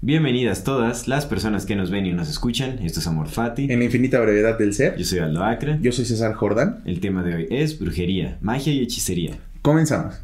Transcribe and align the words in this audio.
Bienvenidas 0.00 0.62
todas 0.62 1.08
las 1.08 1.26
personas 1.26 1.66
que 1.66 1.74
nos 1.74 1.90
ven 1.90 2.06
y 2.06 2.12
nos 2.12 2.28
escuchan. 2.28 2.78
Esto 2.84 3.00
es 3.00 3.06
Amor 3.08 3.26
Fati. 3.26 3.64
En 3.64 3.80
la 3.80 3.84
infinita 3.84 4.20
brevedad 4.20 4.56
del 4.56 4.72
ser. 4.72 4.96
Yo 4.96 5.04
soy 5.04 5.18
Aldo 5.18 5.42
Acra. 5.42 5.76
Yo 5.82 5.90
soy 5.90 6.04
César 6.04 6.34
Jordán. 6.34 6.82
El 6.84 7.00
tema 7.00 7.24
de 7.24 7.34
hoy 7.34 7.46
es 7.50 7.80
brujería, 7.80 8.38
magia 8.40 8.72
y 8.72 8.80
hechicería. 8.80 9.36
Comenzamos. 9.60 10.14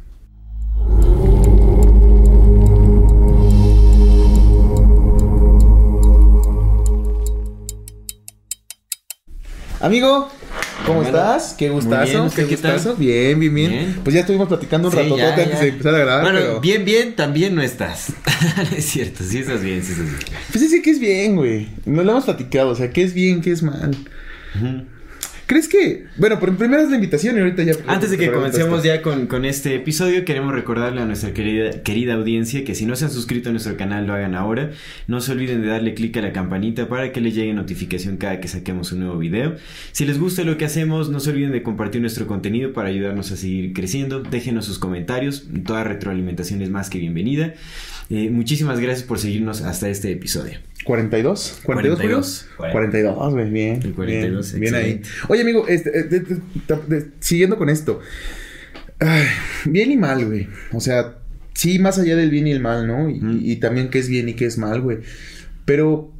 Amigo, 9.81 10.29
¿cómo 10.85 11.01
Bueno, 11.01 11.17
estás? 11.17 11.55
Qué 11.57 11.69
gustazo, 11.69 12.11
bien, 12.11 12.21
¿usted 12.21 12.43
qué 12.43 12.49
qué 12.49 12.55
gustazo. 12.55 12.95
Bien, 12.95 13.39
bien, 13.39 13.53
bien, 13.55 13.71
Bien. 13.71 13.99
Pues 14.03 14.13
ya 14.13 14.21
estuvimos 14.21 14.47
platicando 14.47 14.87
un 14.89 14.93
Sí, 14.93 14.99
rato 14.99 15.17
ya, 15.17 15.33
antes 15.35 15.59
de 15.59 15.67
empezar 15.69 15.95
a 15.95 15.97
grabar, 15.99 16.21
Bueno, 16.23 16.39
pero... 16.39 16.61
bien, 16.61 16.85
bien, 16.85 17.15
también 17.15 17.55
no 17.55 17.61
estás. 17.61 18.13
es 18.77 18.85
cierto, 18.85 19.23
sí 19.23 19.39
estás 19.39 19.61
bien, 19.61 19.83
sí 19.83 19.91
estás 19.91 20.05
bien. 20.05 20.19
Pues 20.51 20.63
es 20.63 20.81
que 20.81 20.91
es 20.91 20.99
bien, 20.99 21.35
güey. 21.35 21.67
No 21.85 22.03
lo 22.03 22.11
hemos 22.11 22.25
platicado, 22.25 22.69
o 22.69 22.75
sea, 22.75 22.91
qué 22.91 23.03
es 23.03 23.13
bien, 23.13 23.41
qué 23.41 23.51
es 23.51 23.63
mal. 23.63 23.95
¿Crees 25.47 25.67
que...? 25.67 26.05
Bueno, 26.17 26.39
pero 26.39 26.57
primero 26.57 26.81
es 26.81 26.89
la 26.89 26.95
invitación 26.95 27.37
y 27.37 27.39
ahorita 27.39 27.63
ya... 27.63 27.73
Antes 27.85 28.09
de 28.09 28.17
que 28.17 28.31
comencemos 28.31 28.83
ya 28.83 29.01
con, 29.03 29.27
con 29.27 29.45
este 29.45 29.75
episodio, 29.75 30.25
queremos 30.25 30.53
recordarle 30.53 31.01
a 31.01 31.05
nuestra 31.05 31.33
querida, 31.33 31.83
querida 31.83 32.15
audiencia 32.15 32.63
que 32.63 32.73
si 32.73 32.85
no 32.87 32.95
se 32.95 33.05
han 33.05 33.11
suscrito 33.11 33.49
a 33.49 33.51
nuestro 33.51 33.77
canal, 33.77 34.07
lo 34.07 34.13
hagan 34.13 34.33
ahora. 34.33 34.71
No 35.07 35.21
se 35.21 35.33
olviden 35.33 35.61
de 35.61 35.67
darle 35.67 35.93
clic 35.93 36.17
a 36.17 36.21
la 36.21 36.33
campanita 36.33 36.87
para 36.87 37.11
que 37.11 37.21
les 37.21 37.35
llegue 37.35 37.53
notificación 37.53 38.17
cada 38.17 38.39
que 38.39 38.47
saquemos 38.47 38.91
un 38.91 39.01
nuevo 39.01 39.19
video. 39.19 39.55
Si 39.91 40.05
les 40.05 40.19
gusta 40.19 40.43
lo 40.43 40.57
que 40.57 40.65
hacemos, 40.65 41.09
no 41.09 41.19
se 41.19 41.29
olviden 41.29 41.51
de 41.51 41.61
compartir 41.61 42.01
nuestro 42.01 42.25
contenido 42.25 42.73
para 42.73 42.89
ayudarnos 42.89 43.31
a 43.31 43.37
seguir 43.37 43.73
creciendo. 43.73 44.21
Déjenos 44.21 44.65
sus 44.65 44.79
comentarios, 44.79 45.45
toda 45.65 45.83
retroalimentación 45.83 46.63
es 46.63 46.71
más 46.71 46.89
que 46.89 46.97
bienvenida. 46.97 47.53
Eh, 48.09 48.29
muchísimas 48.31 48.79
gracias 48.79 49.07
por 49.07 49.19
seguirnos 49.19 49.61
hasta 49.61 49.89
este 49.89 50.11
episodio. 50.11 50.57
42, 50.85 51.61
42, 51.65 51.97
42, 51.99 52.47
42, 52.71 53.33
güey, 53.33 53.49
bien. 53.51 53.79
El 53.83 53.93
42, 53.93 54.51
bien, 54.53 54.61
bien 54.61 54.75
ahí. 54.75 55.01
Oye, 55.27 55.41
amigo, 55.41 55.67
este, 55.67 55.89
eh, 55.99 56.03
de- 56.03 56.19
de- 56.21 56.35
de- 56.67 56.99
de- 56.99 57.11
siguiendo 57.19 57.57
con 57.57 57.69
esto. 57.69 57.99
Ay, 58.99 59.23
bien 59.65 59.91
y 59.91 59.97
mal, 59.97 60.25
güey. 60.25 60.47
O 60.71 60.79
sea, 60.79 61.15
sí, 61.53 61.79
más 61.79 61.97
allá 61.99 62.15
del 62.15 62.29
bien 62.29 62.47
y 62.47 62.51
el 62.51 62.61
mal, 62.61 62.87
¿no? 62.87 63.09
Y, 63.09 63.19
y 63.51 63.55
también 63.57 63.89
qué 63.89 63.99
es 63.99 64.07
bien 64.07 64.29
y 64.29 64.33
qué 64.35 64.45
es 64.45 64.57
mal, 64.57 64.79
güey. 64.81 64.99
Pero 65.65 66.13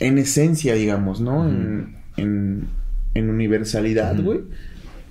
en 0.00 0.18
esencia, 0.18 0.74
digamos, 0.74 1.20
¿no? 1.20 1.48
En, 1.48 1.96
en, 2.16 2.66
en 3.14 3.30
universalidad, 3.30 4.20
güey. 4.20 4.40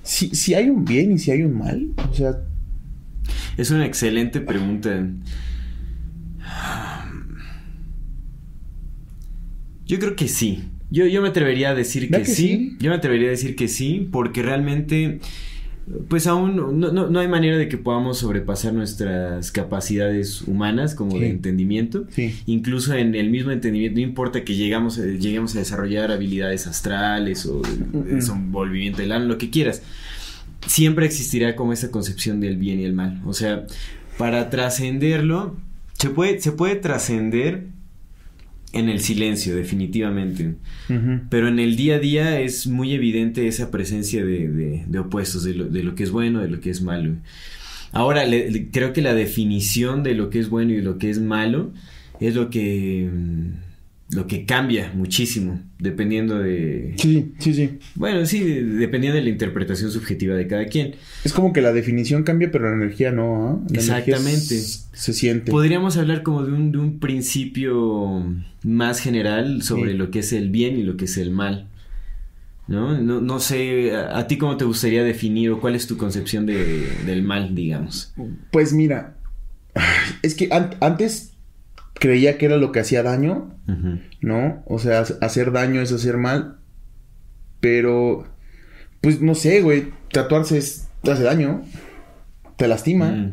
Si, 0.04 0.36
si 0.36 0.54
hay 0.56 0.70
un 0.70 0.86
bien 0.86 1.12
y 1.14 1.20
si 1.20 1.32
hay 1.32 1.44
un 1.44 1.58
mal. 1.58 1.88
O 2.10 2.14
sea, 2.14 2.38
Es 3.58 3.72
una 3.72 3.86
excelente 3.86 4.40
pregunta. 4.42 5.04
Yo 9.90 10.00
creo 10.00 10.16
que 10.16 10.30
sí. 10.30 10.64
Yo, 10.90 11.06
yo 11.06 11.22
me 11.22 11.28
atrevería 11.28 11.72
a 11.72 11.76
decir 11.76 12.04
¿Verdad 12.10 12.20
que, 12.20 12.32
que 12.32 12.36
sí. 12.36 12.48
sí? 12.48 12.78
Yo 12.80 12.90
me 12.92 12.96
atrevería 12.96 13.28
a 13.28 13.32
decir 13.32 13.56
que 13.58 13.68
sí, 13.68 14.08
porque 14.12 14.42
realmente, 14.42 15.20
pues 16.08 16.26
aún 16.28 16.56
no, 16.56 16.72
no- 16.72 17.10
no 17.10 17.20
hay 17.20 17.28
manera 17.28 17.58
de 17.58 17.68
que 17.68 17.78
podamos 17.78 18.20
sobrepasar 18.20 18.74
nuestras 18.74 19.52
capacidades 19.52 20.44
humanas 20.44 20.96
como 20.96 21.20
de 21.20 21.30
entendimiento. 21.30 22.06
sí. 22.12 22.34
Incluso 22.46 22.94
en 22.94 23.14
el 23.16 23.30
mismo 23.30 23.52
entendimiento, 23.52 24.00
no 24.00 24.06
importa 24.06 24.44
que 24.44 24.56
llegamos, 24.56 24.98
eh, 25.00 25.18
lleguemos 25.20 25.56
a 25.56 25.60
desarrollar 25.60 26.12
habilidades 26.12 26.66
astrales 26.68 27.46
o 27.46 27.62
desenvolvimiento 28.06 29.02
del 29.02 29.12
alma, 29.12 29.28
lo 29.28 29.38
que 29.38 29.50
quieras, 29.50 29.82
siempre 30.68 31.06
existirá 31.06 31.56
como 31.56 31.74
esa 31.74 31.92
concepción 31.92 32.40
del 32.40 32.58
bien 32.58 32.80
y 32.80 32.84
el 32.86 32.94
mal. 32.94 33.22
O 33.26 33.34
sea, 33.34 33.66
para 34.18 34.50
trascenderlo, 34.50 35.56
se 35.94 36.10
puede, 36.10 36.40
se 36.42 36.52
puede 36.52 36.76
trascender 36.76 37.66
en 38.74 38.90
el 38.90 39.00
silencio, 39.00 39.56
definitivamente. 39.56 40.56
Pero 41.30 41.48
en 41.48 41.60
el 41.60 41.76
día 41.76 41.96
a 41.96 42.00
día 42.00 42.40
es 42.40 42.68
muy 42.68 42.94
evidente 42.94 43.48
esa 43.48 43.72
presencia 43.72 44.24
de, 44.24 44.48
de- 44.48 44.84
de 44.88 45.00
opuestos, 45.00 45.44
de 45.44 45.54
lo, 45.56 45.66
de 45.66 45.84
lo 45.84 45.96
que 45.96 46.04
es 46.04 46.12
bueno, 46.12 46.40
de 46.42 46.50
lo 46.50 46.60
que 46.60 46.70
es 46.70 46.82
malo. 46.82 47.16
Ahora, 47.92 48.26
le- 48.26 48.52
le- 48.52 48.70
creo 48.70 48.94
que 48.94 49.02
la 49.02 49.14
definición 49.16 50.04
de 50.04 50.14
lo 50.14 50.30
que 50.30 50.40
es 50.40 50.50
bueno 50.50 50.74
y 50.74 50.82
lo 50.82 50.98
que 51.00 51.10
es 51.10 51.20
malo 51.20 51.72
es 52.20 52.36
lo 52.36 52.50
que, 52.50 53.10
mm, 53.12 53.48
lo 54.12 54.26
que 54.26 54.46
cambia 54.46 54.92
muchísimo, 54.96 55.62
dependiendo 55.78 56.40
de... 56.40 56.96
Sí, 56.98 57.34
sí, 57.38 57.54
sí. 57.54 57.78
Bueno, 57.94 58.26
sí, 58.26 58.44
de- 58.44 58.64
dependiendo 58.64 59.18
de 59.18 59.24
la 59.24 59.30
interpretación 59.30 59.92
subjetiva 59.92 60.34
de 60.36 60.48
cada 60.48 60.66
quien. 60.66 60.96
Es 61.24 61.32
como 61.32 61.54
que 61.54 61.62
la 61.62 61.72
definición 61.74 62.24
cambia, 62.24 62.50
pero 62.52 62.70
la 62.70 62.76
energía 62.76 63.12
no, 63.12 63.48
¿ah? 63.50 63.60
La 63.70 63.78
Exactamente. 63.80 64.40
se 64.60 65.14
siente. 65.14 65.52
Podríamos 65.52 65.98
hablar 65.98 66.24
como 66.24 66.44
de 66.44 66.52
un, 66.54 66.72
de 66.72 66.80
un 66.80 67.00
principio 67.00 68.26
más 68.64 69.00
general 69.00 69.62
sobre 69.62 69.92
Sí. 69.92 69.98
lo 69.98 70.10
que 70.10 70.20
es 70.20 70.34
el 70.34 70.50
bien 70.50 70.78
y 70.80 70.84
lo 70.84 70.98
que 70.98 71.06
es 71.06 71.18
el 71.18 71.30
mal. 71.32 71.68
¿No? 72.68 73.00
No, 73.02 73.20
no 73.20 73.40
sé, 73.40 73.96
a, 73.96 74.20
a 74.20 74.28
ti 74.28 74.38
cómo 74.38 74.56
te 74.58 74.66
gustaría 74.66 75.04
definir 75.04 75.50
o 75.52 75.60
cuál 75.60 75.74
es 75.76 75.88
tu 75.88 75.98
concepción 75.98 76.46
de, 76.46 76.88
del 77.06 77.24
mal, 77.24 77.56
digamos. 77.56 78.14
Pues 78.52 78.74
mira, 78.74 79.16
es 80.22 80.36
que 80.36 80.50
an- 80.52 80.76
antes 80.80 81.29
creía 82.00 82.38
que 82.38 82.46
era 82.46 82.58
lo 82.58 82.72
que 82.72 82.80
hacía 82.80 83.04
daño. 83.04 83.54
¿no? 84.22 84.64
O 84.66 84.80
sea, 84.80 85.02
ha- 85.02 85.26
hacer 85.26 85.52
daño 85.52 85.80
es 85.82 85.92
hacer 85.92 86.18
mal, 86.18 86.58
pero, 87.60 88.26
pues 89.02 89.22
no 89.22 89.36
sé, 89.36 89.62
güey, 89.62 89.90
tatuarse 90.12 90.58
es, 90.58 90.88
te 91.04 91.12
hace 91.12 91.24
daño, 91.24 91.62
te 92.58 92.68
lastima, 92.68 93.12
Mm. 93.12 93.32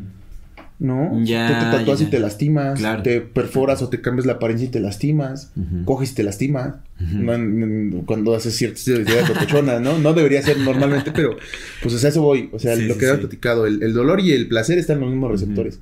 ¿no? 0.79 1.19
Ya, 1.25 1.47
Tú 1.47 1.53
te 1.65 1.77
tatúas 1.77 1.99
ya. 1.99 2.05
y 2.05 2.09
te 2.09 2.19
lastimas, 2.19 2.79
Claro. 2.79 3.01
te 3.03 3.19
perforas 3.21 3.81
o 3.81 3.89
te 3.89 3.99
cambias 3.99 4.25
la 4.27 4.33
apariencia 4.33 4.67
y 4.67 4.71
te 4.71 4.79
lastimas, 4.79 5.51
coges 5.85 6.11
y 6.11 6.15
te 6.15 6.23
lastimas, 6.23 6.75
no 6.99 8.03
cuando 8.05 8.35
haces 8.35 8.55
ciertas 8.55 8.87
actividades 8.87 9.29
locochonas, 9.29 9.81
¿no? 9.81 9.97
No 9.97 10.13
debería 10.13 10.41
ser 10.43 10.57
normalmente, 10.59 11.11
pero 11.11 11.35
pues 11.81 11.93
o 11.95 11.97
sea, 11.97 12.09
eso 12.11 12.21
voy, 12.21 12.49
o 12.53 12.59
sea, 12.59 12.75
Sí, 12.75 12.83
lo 12.85 12.93
sí, 12.93 12.99
que 12.99 13.05
has 13.07 13.13
sí. 13.13 13.19
platicado, 13.21 13.65
el, 13.65 13.81
el 13.81 13.93
dolor 13.93 14.19
y 14.19 14.31
el 14.33 14.47
placer 14.47 14.77
están 14.77 14.97
en 14.97 15.01
los 15.01 15.09
mismos 15.11 15.31
receptores. 15.31 15.79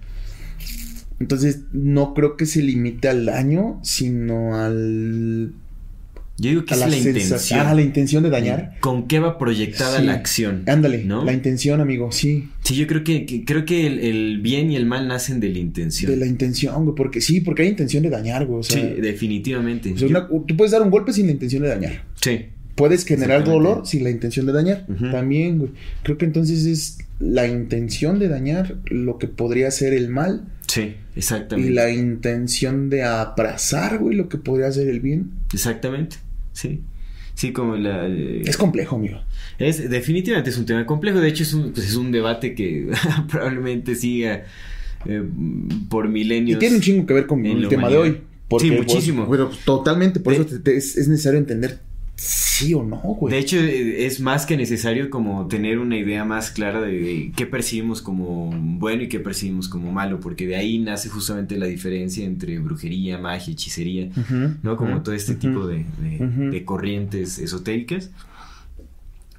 Entonces, 1.20 1.62
no 1.72 2.14
creo 2.14 2.36
que 2.38 2.46
se 2.46 2.62
limite 2.62 3.08
al 3.08 3.26
daño, 3.26 3.80
sino 3.84 4.56
al... 4.56 5.54
Yo 6.38 6.50
digo 6.50 6.66
que 6.66 6.74
a 6.74 6.76
es 6.76 6.82
la, 6.82 6.88
la 6.90 6.98
intención. 6.98 7.60
Ah, 7.62 7.74
la 7.74 7.82
intención 7.82 8.22
de 8.22 8.30
dañar. 8.30 8.74
¿Con 8.82 9.08
qué 9.08 9.20
va 9.20 9.38
proyectada 9.38 10.00
Sí. 10.02 10.06
la 10.06 10.14
acción? 10.16 10.64
Ándale, 10.68 11.06
¿no? 11.06 11.24
la 11.24 11.32
intención, 11.32 11.80
amigo, 11.80 12.12
sí. 12.12 12.50
Sí, 12.62 12.76
yo 12.76 12.88
creo 12.88 13.06
que, 13.06 13.26
que- 13.26 13.46
creo 13.46 13.64
que 13.64 13.88
el, 13.88 14.00
el 14.00 14.42
bien 14.42 14.70
y 14.70 14.76
el 14.76 14.86
mal 14.86 15.08
nacen 15.08 15.40
de 15.40 15.48
la 15.48 15.60
intención. 15.60 16.12
De 16.12 16.18
la 16.18 16.26
intención, 16.26 16.84
güey, 16.84 16.94
porque 16.94 17.22
sí, 17.22 17.40
porque 17.40 17.62
hay 17.62 17.70
intención 17.70 18.04
de 18.04 18.10
dañar, 18.10 18.46
güey. 18.46 18.60
O 18.60 18.64
sea, 18.64 18.82
Sí, 18.82 19.00
definitivamente. 19.00 19.94
o 19.94 19.98
sea, 19.98 20.10
Yo- 20.10 20.18
una- 20.18 20.28
tú 20.46 20.58
puedes 20.58 20.72
dar 20.74 20.82
un 20.82 20.90
golpe 20.92 21.14
sin 21.14 21.28
la 21.28 21.32
intención 21.32 21.64
de 21.64 21.70
dañar. 21.70 22.04
sí. 22.22 22.48
Puedes 22.76 23.06
generar 23.06 23.44
dolor 23.46 23.88
sin 23.88 24.04
la 24.04 24.10
intención 24.10 24.46
de 24.46 24.52
dañar. 24.54 24.86
También, 25.12 25.60
güey. 25.60 25.72
Creo 26.04 26.18
que 26.18 26.26
entonces 26.26 26.66
es 26.66 26.98
la 27.20 27.48
intención 27.48 28.20
de 28.20 28.28
dañar 28.28 28.76
lo 28.86 29.18
que 29.18 29.28
podría 29.28 29.72
ser 29.72 29.94
el 29.94 30.10
mal. 30.10 30.46
Sí, 30.68 30.96
exactamente. 31.16 31.72
Y 31.72 31.74
la 31.74 31.90
intención 31.92 32.90
de 32.90 33.04
abrazar, 33.04 34.00
güey, 34.00 34.16
lo 34.18 34.28
que 34.28 34.38
podría 34.38 34.70
ser 34.72 34.90
el 34.90 35.00
bien. 35.00 35.32
Exactamente, 35.54 36.18
sí. 36.52 36.82
Sí, 37.34 37.52
como 37.52 37.76
la... 37.76 38.08
eh, 38.08 38.42
Es 38.46 38.56
complejo, 38.58 38.96
amigo. 38.96 39.20
es, 39.60 39.90
definitivamente 39.90 40.50
es 40.50 40.58
un 40.58 40.66
tema 40.66 40.86
complejo. 40.86 41.20
De 41.20 41.28
hecho, 41.28 41.44
es 41.44 41.54
un, 41.54 41.72
pues, 41.74 41.86
es 41.88 41.96
un 41.96 42.12
debate 42.12 42.56
que 42.56 42.90
probablemente 43.30 43.96
siga 43.96 44.44
eh, 45.06 45.24
por 45.90 46.06
Y 46.06 46.10
milenios. 46.10 46.60
tiene 46.60 46.76
un 46.76 46.82
chingo 46.82 47.06
que 47.06 47.14
ver 47.14 47.26
con 47.28 47.46
el 47.46 47.68
tema 47.68 47.90
de 47.90 47.98
hoy. 47.98 48.22
Porque, 48.48 48.68
Sí, 48.70 48.74
muchísimo. 48.74 49.26
bueno, 49.26 49.50
totalmente. 49.66 50.20
Por 50.20 50.34
De- 50.34 50.42
eso 50.42 50.50
te- 50.50 50.60
te- 50.60 50.78
es, 50.78 50.96
es 50.98 51.08
necesario 51.08 51.40
entender 51.40 51.80
sí 52.16 52.74
o 52.74 52.84
no, 52.84 52.98
güey. 52.98 53.34
De 53.34 53.40
hecho, 53.40 53.58
eh, 53.58 54.06
es 54.06 54.20
más 54.22 54.46
que 54.46 54.56
necesario 54.58 55.10
como 55.10 55.48
tener 55.48 55.80
una 55.80 55.98
idea 55.98 56.24
más 56.26 56.50
clara 56.52 56.82
de, 56.82 56.92
de 57.00 57.32
qué 57.36 57.46
percibimos 57.46 58.02
como 58.02 58.50
bueno 58.56 59.04
y 59.04 59.10
qué 59.10 59.20
percibimos 59.20 59.68
como 59.68 59.92
malo, 59.92 60.20
porque 60.20 60.48
de 60.48 60.56
ahí 60.56 60.80
nace 60.80 61.10
justamente 61.10 61.58
la 61.58 61.66
diferencia 61.66 62.24
entre 62.26 62.58
brujería, 62.60 63.18
magia, 63.18 63.52
hechicería, 63.54 64.10
¿no? 64.64 64.78
Como 64.78 65.02
todo 65.04 65.14
este 65.16 65.36
tipo 65.36 65.68
de, 65.68 65.86
de- 66.50 66.64
corrientes 66.66 67.38
esotéricas. 67.40 68.12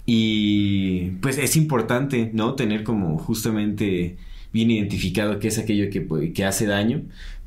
Y 0.05 1.11
pues 1.21 1.39
es 1.39 1.57
importante, 1.57 2.31
¿no? 2.33 2.55
Tener 2.55 2.85
como 2.85 3.19
justamente 3.19 4.17
bien 4.53 4.71
identificado 4.71 5.39
qué 5.41 5.49
es 5.49 5.59
aquello 5.59 5.91
que, 5.91 6.01
puede- 6.01 6.33
que 6.33 6.45
hace 6.45 6.67
daño 6.67 7.03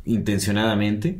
intencionadamente 0.05 1.19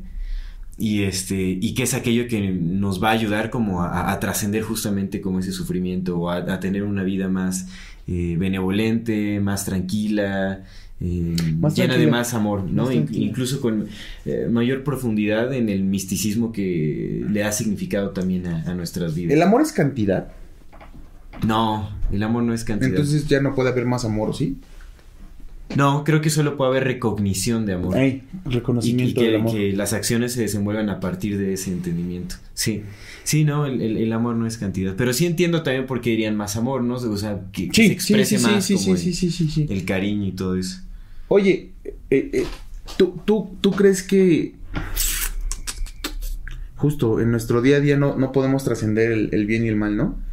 y 0.80 1.04
este 1.04 1.36
y 1.36 1.74
que 1.74 1.84
es 1.84 1.94
aquello 1.94 2.28
que 2.28 2.52
nos 2.52 3.04
va 3.04 3.10
a 3.10 3.12
ayudar 3.12 3.50
como 3.50 3.84
a, 3.84 4.18
trascender 4.20 4.64
justamente 4.64 5.22
como 5.22 5.40
ese 5.40 5.52
sufrimiento 5.52 6.18
o 6.18 6.30
a, 6.30 6.60
tener 6.60 6.84
una 6.84 7.04
vida 7.04 7.28
más 7.28 7.68
eh, 8.08 8.36
benevolente 8.40 9.40
más 9.42 9.66
tranquila 9.66 10.64
eh, 11.02 11.36
llena 11.76 11.98
de 11.98 12.08
más 12.08 12.34
amor 12.34 12.64
no 12.64 12.92
incluso 12.92 13.62
con 13.62 13.88
eh, 14.26 14.48
mayor 14.50 14.84
profundidad 14.84 15.54
en 15.54 15.70
el 15.70 15.84
misticismo 15.84 16.52
que 16.52 17.26
le 17.30 17.44
ha 17.44 17.52
significado 17.52 18.12
también 18.12 18.48
a, 18.48 18.64
a 18.64 18.74
nuestras 18.74 19.16
vidas. 19.16 19.34
El 19.34 19.42
amor 19.42 19.62
es 19.62 19.74
cantidad 19.74 20.32
no 21.46 21.90
el 22.12 22.24
amor 22.24 22.44
no 22.44 22.54
es 22.54 22.64
cantidad. 22.64 22.90
Entonces 22.90 23.28
ya 23.28 23.42
no 23.42 23.54
puede 23.54 23.70
haber 23.70 23.86
más 23.86 24.06
amor 24.06 24.30
¿o 24.30 24.34
sí 24.34 24.58
no, 25.76 26.04
creo 26.04 26.22
que 26.22 26.30
solo 26.30 26.58
puede 26.58 26.72
haber 26.72 26.84
recognición 26.86 27.66
de 27.66 27.74
amor. 27.74 27.96
Ay, 27.96 28.24
reconocimiento 28.46 29.22
y, 29.22 29.28
que, 29.28 29.36
amor. 29.36 29.52
que 29.54 29.74
las 29.74 29.94
acciones 29.94 30.34
se 30.34 30.42
desenvuelvan 30.42 30.90
a 30.90 31.00
partir 31.00 31.38
de 31.38 31.54
ese 31.54 31.72
entendimiento. 31.72 32.36
Sí, 32.54 32.84
sí, 33.24 33.44
no, 33.44 33.66
el, 33.68 34.12
amor 34.12 34.36
no 34.36 34.48
es 34.48 34.58
cantidad. 34.58 34.96
Pero 34.96 35.14
sí 35.14 35.26
entiendo 35.28 35.62
también 35.62 35.86
por 35.86 36.02
qué 36.02 36.10
dirían 36.12 36.36
más 36.36 36.56
amor, 36.56 36.84
¿no? 36.84 36.96
O 36.96 37.18
sea, 37.18 37.42
que, 37.52 37.70
se 37.72 37.86
exprese 37.86 38.40
más 38.40 38.68
como 38.68 38.96
el, 38.96 39.68
el, 39.70 39.86
cariño 39.86 40.26
y 40.26 40.32
todo 40.32 40.56
eso. 40.56 40.82
Oye, 41.28 41.72
eh, 41.84 41.94
eh, 42.10 42.46
¿tú, 42.98 43.20
tú, 43.24 43.56
¿tú 43.62 43.72
crees 43.72 44.02
que 44.02 44.56
justo 46.76 47.20
en 47.20 47.30
nuestro 47.30 47.62
día 47.62 47.78
a 47.78 47.80
día 47.80 47.98
no, 47.98 48.16
no 48.16 48.32
podemos 48.32 48.64
trascender 48.64 49.12
el 49.12 49.46
bien 49.46 49.66
y 49.66 49.68
el 49.68 49.76
mal, 49.76 49.96
¿no? 49.96 50.29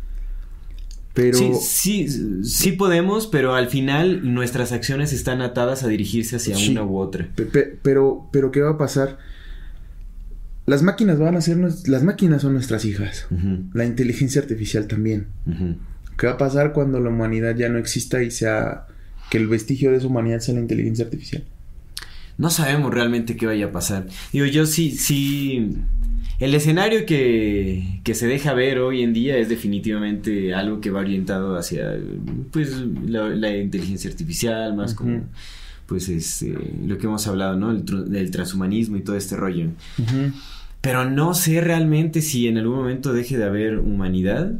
Pero... 1.16 1.38
Sí, 1.58 2.08
sí, 2.44 2.72
podemos, 2.72 3.26
pero 3.26 3.54
al 3.54 3.68
final 3.68 4.34
nuestras 4.34 4.70
acciones 4.72 5.14
están 5.14 5.40
atadas 5.40 5.82
a 5.82 5.88
dirigirse 5.88 6.36
hacia 6.36 6.58
una 6.70 6.84
u 6.84 6.98
otra. 6.98 7.26
pero, 7.82 8.28
pero, 8.30 8.50
¿qué 8.50 8.60
va 8.60 8.72
a 8.72 8.78
pasar? 8.78 9.16
Las 10.66 10.82
máquinas 10.82 11.18
van 11.18 11.34
a 11.34 11.40
ser... 11.40 11.56
Las 11.86 12.02
máquinas 12.02 12.42
son 12.42 12.52
nuestras 12.52 12.84
hijas. 12.84 13.28
La 13.72 13.86
inteligencia 13.86 14.42
artificial 14.42 14.88
también. 14.88 15.28
¿Qué 16.18 16.26
va 16.26 16.34
a 16.34 16.38
pasar 16.38 16.74
cuando 16.74 17.00
la 17.00 17.08
humanidad 17.08 17.56
ya 17.56 17.70
no 17.70 17.78
exista 17.78 18.22
y 18.22 18.30
sea... 18.30 18.86
Que 19.30 19.38
el 19.38 19.48
vestigio 19.48 19.92
de 19.92 19.96
esa 19.96 20.06
humanidad 20.08 20.40
sea 20.40 20.54
la 20.54 20.60
inteligencia 20.60 21.06
artificial? 21.06 21.44
No 22.38 22.50
sabemos 22.50 22.92
realmente 22.92 23.36
qué 23.36 23.46
vaya 23.46 23.66
a 23.66 23.72
pasar. 23.72 24.06
Digo, 24.32 24.46
yo 24.46 24.66
sí, 24.66 24.90
sí 24.90 25.76
el 26.38 26.54
escenario 26.54 27.06
que, 27.06 28.00
que, 28.04 28.14
se 28.14 28.26
deja 28.26 28.52
ver 28.52 28.78
hoy 28.80 29.02
en 29.02 29.14
día 29.14 29.38
es 29.38 29.48
definitivamente 29.48 30.52
algo 30.54 30.80
que 30.82 30.90
va 30.90 31.00
orientado 31.00 31.56
hacia 31.56 31.96
pues 32.50 32.76
la, 33.06 33.56
inteligencia 33.56 34.10
artificial, 34.10 34.76
más 34.76 34.92
como 34.92 35.22
pues 35.86 36.08
este, 36.10 36.54
lo 36.86 36.98
que 36.98 37.06
hemos 37.06 37.26
hablado, 37.26 37.56
¿no? 37.56 37.70
El, 37.70 37.84
del 37.84 38.30
transhumanismo 38.30 38.98
y 38.98 39.00
todo 39.00 39.16
este 39.16 39.34
rollo. 39.34 39.70
Pero 40.82 41.08
no 41.08 41.32
sé 41.32 41.62
realmente 41.62 42.20
si 42.20 42.48
en 42.48 42.58
algún 42.58 42.76
momento 42.76 43.14
deje 43.14 43.38
de 43.38 43.44
haber 43.44 43.78
humanidad 43.78 44.52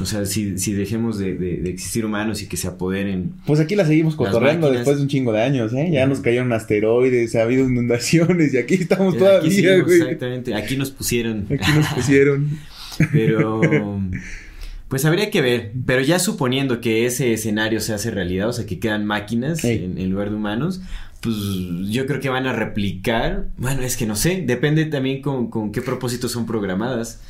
o 0.00 0.06
sea, 0.06 0.24
si, 0.26 0.58
si 0.58 0.72
dejemos 0.72 1.18
de, 1.18 1.34
de, 1.34 1.68
existir 1.70 2.04
humanos 2.04 2.42
y 2.42 2.46
que 2.46 2.56
se 2.56 2.68
apoderen. 2.68 3.32
Pues 3.46 3.60
aquí 3.60 3.74
la 3.74 3.84
seguimos 3.84 4.16
cotorreando 4.16 4.70
después 4.70 4.96
de 4.96 5.02
un 5.02 5.08
chingo 5.08 5.32
de 5.32 5.42
años, 5.42 5.72
¿eh? 5.72 5.90
Ya 5.92 6.06
nos 6.06 6.20
cayeron 6.20 6.52
asteroides, 6.52 7.34
ha 7.36 7.42
habido 7.42 7.68
inundaciones 7.68 8.54
y 8.54 8.58
aquí 8.58 8.74
estamos 8.74 9.16
todavía, 9.16 9.82
güey. 9.82 10.00
Exactamente, 10.00 10.54
aquí 10.54 10.76
nos 10.76 10.90
pusieron. 10.90 11.46
Aquí 11.50 11.72
nos 11.72 11.86
pusieron. 11.88 12.58
Pero. 13.12 13.60
Pues 14.88 15.04
habría 15.04 15.30
que 15.30 15.42
ver, 15.42 15.72
pero 15.84 16.00
ya 16.00 16.18
suponiendo 16.18 16.80
que 16.80 17.04
ese 17.04 17.34
escenario 17.34 17.78
se 17.80 17.92
hace 17.92 18.10
realidad, 18.10 18.48
o 18.48 18.54
sea, 18.54 18.64
que 18.64 18.78
quedan 18.78 19.04
máquinas 19.04 19.62
en, 19.62 19.98
en, 19.98 20.10
lugar 20.10 20.30
de 20.30 20.36
humanos, 20.36 20.80
pues 21.20 21.36
yo 21.90 22.06
creo 22.06 22.20
que 22.20 22.30
van 22.30 22.46
a 22.46 22.54
replicar, 22.54 23.48
bueno, 23.58 23.82
es 23.82 23.98
que 23.98 24.06
no 24.06 24.16
sé, 24.16 24.42
depende 24.46 24.86
también 24.86 25.20
con, 25.20 25.50
con 25.50 25.72
qué 25.72 25.82
propósitos 25.82 26.32
son 26.32 26.46
programadas. 26.46 27.20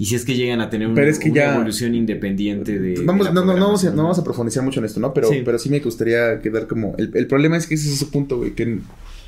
Y 0.00 0.06
si 0.06 0.14
es 0.14 0.24
que 0.24 0.34
llegan 0.34 0.62
a 0.62 0.70
tener 0.70 0.88
una 0.88 1.02
evolución 1.02 1.94
independiente 1.94 2.78
de. 2.78 3.04
Vamos, 3.04 3.34
no, 3.34 3.44
no, 3.44 3.54
no, 3.54 3.66
vamos 3.66 3.84
a, 3.84 3.90
no 3.90 4.04
vamos 4.04 4.18
a 4.18 4.24
profundizar 4.24 4.64
mucho 4.64 4.80
en 4.80 4.86
esto, 4.86 4.98
¿no? 4.98 5.12
Pero 5.12 5.28
sí, 5.28 5.42
pero 5.44 5.58
sí 5.58 5.68
me 5.68 5.78
gustaría 5.78 6.40
quedar 6.40 6.66
como. 6.66 6.94
El, 6.96 7.10
el 7.12 7.26
problema 7.26 7.58
es 7.58 7.66
que 7.66 7.74
ese 7.74 7.88
es 7.88 7.96
ese 7.96 8.06
punto, 8.06 8.38
güey, 8.38 8.54
que 8.54 8.78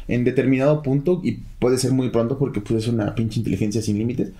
en, 0.09 0.25
determinado 0.25 0.83
punto, 0.83 1.21
y 1.23 1.43
puede 1.59 1.77
ser 1.77 1.93
muy 1.93 2.09
pronto 2.09 2.39
porque 2.39 2.63
pues 2.63 2.85
es 2.85 2.89
una 2.89 3.15
pinche 3.15 3.41
inteligencia 3.41 3.83
sin 3.83 3.99
límites, 3.99 4.33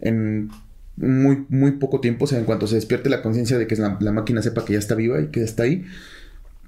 en 0.00 0.50
muy, 0.96 1.44
muy 1.48 1.70
poco 1.70 2.00
tiempo, 2.00 2.24
o 2.24 2.26
sea, 2.26 2.40
en 2.40 2.46
cuanto 2.46 2.66
se 2.66 2.74
despierte 2.74 3.08
la 3.08 3.22
conciencia 3.22 3.56
de 3.56 3.68
que 3.68 3.76
la, 3.76 3.96
la, 4.00 4.10
máquina 4.10 4.42
sepa 4.42 4.64
que 4.64 4.72
ya 4.72 4.80
está 4.80 4.96
viva 4.96 5.20
y 5.20 5.28
que 5.28 5.44
está 5.44 5.62
ahí, 5.62 5.84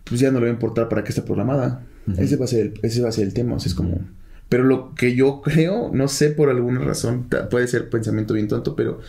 pues 0.04 0.20
ya 0.20 0.30
no 0.30 0.38
le 0.38 0.44
va 0.44 0.50
a 0.52 0.54
importar 0.54 0.88
para 0.88 1.02
qué 1.02 1.08
está 1.08 1.24
programada. 1.24 1.84
ese, 2.18 2.36
va 2.36 2.44
a 2.44 2.48
ser 2.48 2.60
el, 2.60 2.74
ese 2.84 3.02
va 3.02 3.08
a 3.08 3.12
ser 3.12 3.24
el 3.24 3.34
tema, 3.34 3.56
o 3.56 3.58
sea, 3.58 3.68
es 3.68 3.74
como 3.74 3.98
pero 4.52 4.64
lo 4.64 4.94
que 4.94 5.14
yo 5.14 5.40
creo, 5.40 5.90
no 5.94 6.08
sé 6.08 6.28
por 6.28 6.50
alguna 6.50 6.80
razón, 6.80 7.26
puede 7.50 7.66
ser 7.68 7.88
pensamiento 7.88 8.34
bien 8.34 8.48
tonto, 8.48 8.76
pero, 8.76 9.00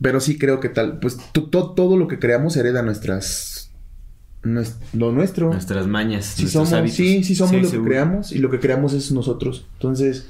pero 0.00 0.18
sí 0.18 0.38
creo 0.38 0.60
que 0.60 0.70
tal, 0.70 0.98
pues 0.98 1.18
todo 1.34 1.98
lo 1.98 2.08
que 2.08 2.18
creamos 2.18 2.56
hereda 2.56 2.80
nuestras, 2.80 3.70
lo 4.94 5.12
nuestro. 5.12 5.50
Nuestras 5.50 5.86
mañas. 5.86 6.24
Sí 6.24 6.48
somos, 6.48 6.70
sí, 6.90 7.22
sí 7.22 7.34
somos 7.34 7.64
lo 7.64 7.70
que 7.70 7.82
creamos 7.82 8.32
y 8.32 8.38
lo 8.38 8.48
que 8.48 8.58
creamos 8.58 8.94
es 8.94 9.12
nosotros. 9.12 9.66
Entonces, 9.74 10.26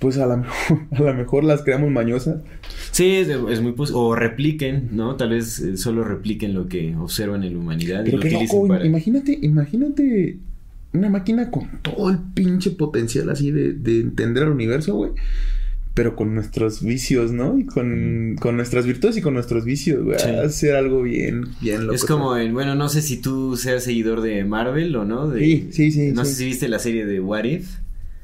pues 0.00 0.18
a 0.18 0.26
lo 0.98 1.08
a 1.08 1.12
mejor 1.12 1.44
las 1.44 1.62
creamos 1.62 1.92
mañosas. 1.92 2.42
Sí, 2.90 3.14
es, 3.14 3.60
muy 3.60 3.76
o 3.92 4.16
repliquen, 4.16 4.88
¿no? 4.90 5.14
Tal 5.14 5.30
vez 5.30 5.60
eh, 5.60 5.76
solo 5.76 6.02
repliquen 6.02 6.52
lo 6.52 6.66
que 6.66 6.96
observan 6.96 7.44
en 7.44 7.52
la 7.52 7.60
humanidad 7.60 8.04
y 8.04 8.10
lo 8.10 8.18
que 8.18 8.32
loco, 8.32 8.66
imagínate, 8.84 9.38
imagínate 9.40 10.40
una 10.92 11.08
máquina 11.08 11.50
con 11.50 11.68
todo 11.82 12.10
el 12.10 12.18
pinche 12.34 12.70
potencial 12.72 13.30
así 13.30 13.50
de, 13.50 13.72
de 13.74 14.00
entender 14.00 14.44
el 14.44 14.50
universo, 14.50 14.94
güey. 14.94 15.12
Pero 15.92 16.14
con 16.14 16.34
nuestros 16.34 16.82
vicios, 16.82 17.32
¿no? 17.32 17.58
Y 17.58 17.66
con, 17.66 18.36
con 18.40 18.56
nuestras 18.56 18.86
virtudes 18.86 19.16
y 19.16 19.22
con 19.22 19.34
nuestros 19.34 19.64
vicios, 19.64 20.04
güey. 20.04 20.16
Hacer 20.16 20.76
algo 20.76 21.02
bien, 21.02 21.48
bien 21.60 21.82
loco. 21.82 21.94
Es 21.94 22.04
como 22.04 22.36
en, 22.36 22.52
bueno, 22.52 22.74
no 22.76 22.88
sé 22.88 23.02
si 23.02 23.16
tú 23.16 23.56
seas 23.56 23.84
seguidor 23.84 24.20
de 24.20 24.44
Marvel 24.44 24.94
o 24.94 25.04
no. 25.04 25.28
De, 25.28 25.40
sí, 25.40 25.68
sí, 25.72 25.90
sí. 25.90 26.12
No 26.12 26.24
sé 26.24 26.34
si 26.34 26.44
viste 26.44 26.68
la 26.68 26.78
serie 26.78 27.06
de 27.06 27.20
What 27.20 27.44
If. 27.44 27.70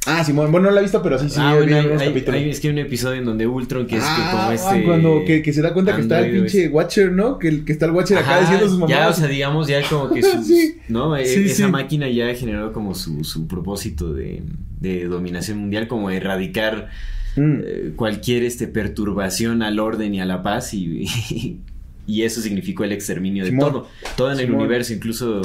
Ah, 0.06 0.22
Simón, 0.24 0.52
bueno, 0.52 0.68
no 0.68 0.74
la 0.74 0.80
he 0.80 0.82
visto, 0.84 1.02
pero 1.02 1.18
sí, 1.18 1.28
sí. 1.28 1.36
Ah, 1.40 1.54
bueno, 1.56 1.76
hay, 1.76 2.48
es 2.48 2.60
que 2.60 2.68
hay 2.68 2.72
un 2.72 2.78
episodio 2.78 3.18
en 3.18 3.24
donde 3.24 3.46
Ultron, 3.46 3.86
que 3.86 3.96
es 3.96 4.04
que 4.04 4.30
como 4.30 4.42
ah, 4.42 4.54
este. 4.54 4.84
Cuando 4.84 5.24
que, 5.26 5.42
que 5.42 5.52
se 5.52 5.62
da 5.62 5.72
cuenta 5.72 5.96
que 5.96 6.02
está 6.02 6.20
el 6.20 6.32
pinche 6.32 6.68
Watcher, 6.68 7.10
¿no? 7.10 7.38
Que, 7.38 7.64
que 7.64 7.72
está 7.72 7.86
el 7.86 7.92
Watcher 7.92 8.18
acá 8.18 8.40
diciendo 8.40 8.68
sus 8.68 8.78
mamás. 8.78 8.90
Ya, 8.90 9.08
o 9.08 9.12
sea, 9.12 9.26
digamos, 9.26 9.66
ya 9.66 9.82
como 9.88 10.10
que 10.10 10.22
sus, 10.22 10.46
sí. 10.46 10.76
¿no? 10.88 11.16
E, 11.16 11.22
esa 11.22 11.68
máquina 11.68 12.08
ya 12.08 12.32
generó 12.34 12.72
como 12.72 12.94
su, 12.94 13.24
su 13.24 13.48
propósito 13.48 14.14
de, 14.14 14.44
de 14.80 15.06
dominación 15.06 15.58
mundial, 15.58 15.88
como 15.88 16.10
erradicar 16.10 16.90
mm. 17.34 17.54
eh, 17.64 17.92
cualquier 17.96 18.44
este 18.44 18.68
perturbación 18.68 19.62
al 19.62 19.80
orden 19.80 20.14
y 20.14 20.20
a 20.20 20.24
la 20.24 20.42
paz 20.44 20.72
y, 20.72 21.06
y, 22.06 22.22
eso 22.22 22.40
significó 22.40 22.84
el 22.84 22.92
exterminio 22.92 23.44
de 23.44 23.52
todo. 23.52 23.88
Todo 24.16 24.32
en 24.32 24.38
el 24.38 24.52
universo, 24.52 24.92
incluso 24.92 25.42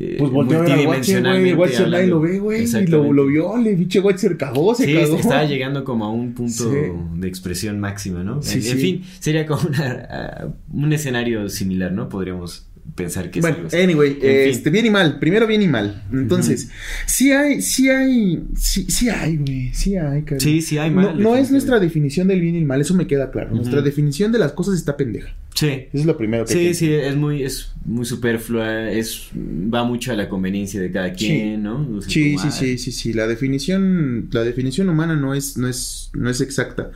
eh, 0.00 0.16
pues 0.16 0.30
volteó 0.30 0.58
a 0.58 0.62
ver 0.62 0.72
al 0.72 0.86
Watcher, 0.86 1.22
güey. 1.22 1.54
Watcher 1.54 1.88
nadie 1.88 2.06
lo 2.06 2.20
ve, 2.20 2.38
güey. 2.38 2.64
Y 2.64 2.86
lo, 2.86 3.12
lo 3.12 3.26
vio, 3.26 3.56
le 3.56 3.74
pinche 3.74 3.98
Watcher 3.98 4.36
cagó, 4.36 4.72
se 4.72 4.86
sí, 4.86 4.94
cagó. 4.94 5.16
estaba 5.16 5.44
llegando 5.44 5.82
como 5.82 6.04
a 6.04 6.12
un 6.12 6.34
punto 6.34 6.70
de 6.70 7.26
expresión 7.26 7.80
máxima, 7.80 8.22
¿no? 8.22 8.40
Sí, 8.40 8.60
en, 8.64 8.72
en, 8.72 8.78
fin, 8.78 9.04
sería 9.18 9.44
como 9.44 9.62
una, 9.68 10.52
uh, 10.72 10.78
un 10.80 10.92
escenario 10.92 11.48
similar, 11.48 11.90
¿no? 11.90 12.08
Podríamos 12.08 12.68
pensar 12.94 13.30
que 13.30 13.40
bueno, 13.40 13.58
anyway, 13.72 14.18
este, 14.22 14.70
bien 14.70 14.86
y 14.86 14.90
mal, 14.90 15.18
primero 15.18 15.46
bien 15.46 15.62
y 15.62 15.68
mal. 15.68 16.04
Entonces, 16.12 16.70
sí 17.06 17.32
hay, 17.32 17.60
sí 17.60 17.88
hay, 17.88 18.44
sí, 18.56 18.86
sí 18.88 19.08
hay, 19.08 19.36
güey, 19.36 19.74
sí 19.74 19.96
hay, 19.96 20.22
cariño. 20.22 20.40
Sí, 20.40 20.62
sí 20.62 20.78
hay 20.78 20.90
mal. 20.90 21.20
No, 21.20 21.36
es 21.36 21.50
nuestra 21.50 21.80
definición 21.80 22.28
del 22.28 22.40
bien 22.40 22.54
y 22.54 22.58
el 22.58 22.64
mal, 22.66 22.80
eso 22.80 22.94
me 22.94 23.06
queda 23.06 23.30
claro. 23.30 23.50
Nuestra 23.54 23.82
definición 23.82 24.30
de 24.30 24.38
las 24.38 24.52
cosas 24.52 24.74
está 24.74 24.96
pendeja. 24.96 25.34
Sí. 25.58 25.66
Eso 25.66 25.88
es 25.92 26.06
lo 26.06 26.16
primero 26.16 26.44
que 26.44 26.52
Sí, 26.52 26.72
sí, 26.72 26.92
es 26.92 27.16
muy, 27.16 27.42
es 27.42 27.72
muy 27.84 28.04
superflua, 28.04 28.92
es, 28.92 29.28
va 29.34 29.82
mucho 29.82 30.12
a 30.12 30.14
la 30.14 30.28
conveniencia 30.28 30.80
de 30.80 30.92
cada 30.92 31.12
quien, 31.12 31.64
¿no? 31.64 32.00
sí, 32.00 32.38
sí, 32.38 32.52
sí, 32.52 32.78
sí, 32.78 32.92
sí, 32.92 33.12
la 33.12 33.26
definición, 33.26 34.28
la 34.30 34.44
definición 34.44 34.88
humana 34.88 35.16
no 35.16 35.34
es, 35.34 35.56
no 35.56 35.66
es, 35.66 36.12
no 36.14 36.30
es 36.30 36.40
exacta. 36.40 36.92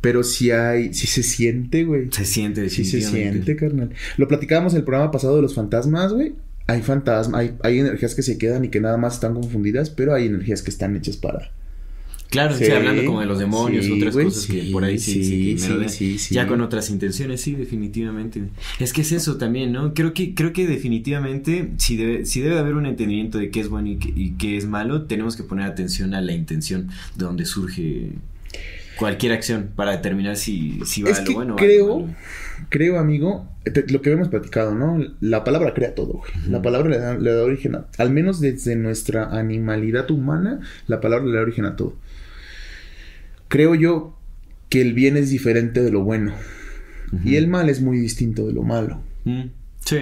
Pero 0.00 0.22
sí 0.22 0.52
hay, 0.52 0.94
sí 0.94 1.08
se 1.08 1.24
siente, 1.24 1.82
güey. 1.82 2.10
Se 2.12 2.24
siente, 2.24 2.70
Sí 2.70 2.84
se 2.84 3.02
siente, 3.02 3.56
carnal. 3.56 3.90
Lo 4.18 4.28
platicábamos 4.28 4.72
en 4.74 4.78
el 4.78 4.84
programa 4.84 5.10
pasado 5.10 5.34
de 5.34 5.42
los 5.42 5.54
fantasmas, 5.54 6.12
güey. 6.12 6.34
Hay 6.68 6.82
fantasmas, 6.82 7.40
hay, 7.40 7.56
hay 7.64 7.80
energías 7.80 8.14
que 8.14 8.22
se 8.22 8.38
quedan 8.38 8.64
y 8.64 8.68
que 8.68 8.80
nada 8.80 8.98
más 8.98 9.14
están 9.14 9.34
confundidas, 9.34 9.90
pero 9.90 10.14
hay 10.14 10.26
energías 10.26 10.62
que 10.62 10.70
están 10.70 10.94
hechas 10.94 11.16
para, 11.16 11.50
Claro, 12.30 12.54
sí, 12.54 12.70
hablando 12.70 13.04
como 13.04 13.20
de 13.20 13.26
los 13.26 13.40
demonios, 13.40 13.90
otras 13.90 14.14
cosas 14.14 14.46
que 14.46 14.70
por 14.70 14.84
ahí 14.84 15.00
sí, 15.00 15.24
sí, 15.58 16.18
sí, 16.18 16.34
ya 16.34 16.46
con 16.46 16.60
otras 16.60 16.88
intenciones, 16.88 17.40
sí, 17.40 17.54
definitivamente. 17.54 18.44
Es 18.78 18.92
que 18.92 19.00
es 19.00 19.10
eso 19.10 19.36
también, 19.36 19.72
¿no? 19.72 19.94
Creo 19.94 20.14
que, 20.14 20.32
creo 20.32 20.52
que 20.52 20.68
definitivamente, 20.68 21.72
si 21.78 21.96
debe, 21.96 22.26
si 22.26 22.40
debe 22.40 22.58
haber 22.60 22.74
un 22.74 22.86
entendimiento 22.86 23.38
de 23.38 23.50
qué 23.50 23.58
es 23.58 23.68
bueno 23.68 23.88
y 23.88 23.96
qué, 23.96 24.12
y 24.14 24.30
qué 24.32 24.56
es 24.56 24.66
malo, 24.66 25.02
tenemos 25.02 25.34
que 25.34 25.42
poner 25.42 25.66
atención 25.66 26.14
a 26.14 26.20
la 26.20 26.32
intención 26.32 26.88
de 27.16 27.24
donde 27.24 27.44
surge 27.44 28.12
cualquier 28.96 29.32
acción 29.32 29.70
para 29.74 29.92
determinar 29.92 30.36
si, 30.36 30.78
si 30.84 31.02
va 31.02 31.10
es 31.10 31.20
a 31.20 31.24
que 31.24 31.30
lo 31.30 31.34
bueno 31.34 31.56
creo, 31.56 31.86
o 31.86 31.96
a 31.96 32.00
lo 32.00 32.06
malo. 32.06 32.18
creo, 32.68 32.98
amigo, 32.98 33.48
lo 33.88 34.02
que 34.02 34.12
hemos 34.12 34.28
platicado, 34.28 34.74
¿no? 34.74 35.02
La 35.20 35.42
palabra 35.42 35.74
crea 35.74 35.96
todo, 35.96 36.12
güey. 36.12 36.30
La 36.48 36.62
palabra 36.62 36.90
le 36.90 36.98
da, 36.98 37.18
le 37.18 37.32
da 37.32 37.42
origen 37.42 37.74
a, 37.74 37.86
al 37.98 38.10
menos 38.10 38.40
desde 38.40 38.76
nuestra 38.76 39.36
animalidad 39.36 40.08
humana, 40.10 40.60
la 40.86 41.00
palabra 41.00 41.26
le 41.26 41.34
da 41.34 41.42
origen 41.42 41.64
a 41.64 41.74
todo. 41.74 41.96
Creo 43.50 43.74
yo 43.74 44.16
que 44.70 44.80
el 44.80 44.94
bien 44.94 45.18
es 45.18 45.28
diferente 45.28 45.82
de 45.82 45.90
lo 45.90 46.02
bueno. 46.02 46.32
Y 47.24 47.34
el 47.34 47.48
mal 47.48 47.68
es 47.68 47.82
muy 47.82 47.98
distinto 47.98 48.46
de 48.46 48.52
lo 48.52 48.62
malo. 48.62 49.02
Mm, 49.24 49.46
sí, 49.84 49.96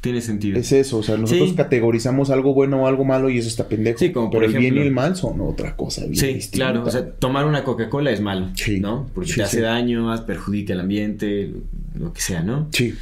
tiene 0.00 0.20
sentido. 0.20 0.58
Es 0.58 0.72
eso, 0.72 0.98
o 0.98 1.02
sea, 1.04 1.16
nosotros 1.16 1.50
Sí. 1.50 1.54
categorizamos 1.54 2.30
algo 2.30 2.52
bueno 2.52 2.82
o 2.82 2.86
algo 2.88 3.04
malo 3.04 3.30
y 3.30 3.38
eso 3.38 3.46
está 3.46 3.68
pendejo. 3.68 3.98
Sí, 4.00 4.10
como 4.10 4.28
Pero 4.30 4.40
por 4.40 4.44
el 4.46 4.50
bien 4.50 4.62
y 4.62 4.66
ejemplo- 4.78 4.82
el 4.82 4.90
mal 4.92 5.14
son 5.16 5.40
otra 5.40 5.76
cosa 5.76 6.02
bien 6.02 6.16
Sí, 6.16 6.26
distinta. 6.34 6.66
claro. 6.72 6.84
O 6.84 6.90
sea, 6.90 7.08
tomar 7.12 7.46
una 7.46 7.62
Coca-Cola 7.62 8.10
es 8.10 8.20
malo, 8.20 8.50
Sí. 8.54 8.80
¿no? 8.80 9.08
Porque 9.14 9.30
Sí, 9.30 9.36
te 9.36 9.42
hace 9.44 9.60
daño, 9.60 10.12
perjudica 10.26 10.72
el 10.72 10.80
ambiente, 10.80 11.52
lo 11.96 12.12
que 12.12 12.20
sea, 12.20 12.42
¿no? 12.42 12.66
Sí. 12.72 12.94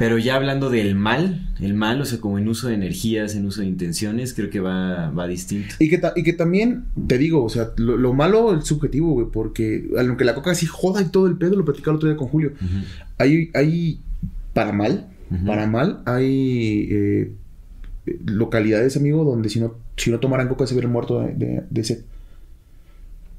Pero 0.00 0.16
ya 0.16 0.36
hablando 0.36 0.70
del 0.70 0.94
mal, 0.94 1.46
el 1.60 1.74
mal, 1.74 2.00
o 2.00 2.06
sea, 2.06 2.20
como 2.20 2.38
en 2.38 2.48
uso 2.48 2.68
de 2.68 2.74
energías, 2.74 3.34
en 3.34 3.44
uso 3.44 3.60
de 3.60 3.66
intenciones, 3.66 4.32
creo 4.32 4.48
que 4.48 4.58
va, 4.58 5.10
va 5.10 5.26
distinto. 5.26 5.74
Y 5.78 5.90
que, 5.90 6.00
y 6.16 6.22
que 6.22 6.32
también, 6.32 6.86
te 7.06 7.18
digo, 7.18 7.44
o 7.44 7.50
sea, 7.50 7.72
lo, 7.76 7.98
lo 7.98 8.14
malo 8.14 8.56
es 8.58 8.64
subjetivo, 8.64 9.12
güey, 9.12 9.26
porque 9.30 9.90
aunque 9.98 10.24
la 10.24 10.34
coca 10.34 10.54
sí 10.54 10.64
joda 10.64 11.02
y 11.02 11.10
todo 11.10 11.26
el 11.26 11.36
pedo, 11.36 11.54
lo 11.54 11.66
platicaba 11.66 11.92
el 11.92 11.96
otro 11.96 12.08
día 12.08 12.16
con 12.16 12.28
Julio. 12.28 12.52
Hay, 13.18 13.50
hay, 13.52 14.00
para 14.54 14.72
mal, 14.72 15.10
para 15.44 15.66
mal, 15.66 16.00
hay 16.06 16.88
eh, 16.90 17.32
localidades, 18.24 18.96
amigo, 18.96 19.22
donde 19.24 19.50
si 19.50 19.60
no, 19.60 19.74
si 19.98 20.10
no 20.10 20.18
tomaran 20.18 20.48
coca 20.48 20.66
se 20.66 20.72
hubieran 20.72 20.92
muerto 20.92 21.20
de, 21.20 21.34
de, 21.34 21.62
de 21.68 21.84
sed. 21.84 21.98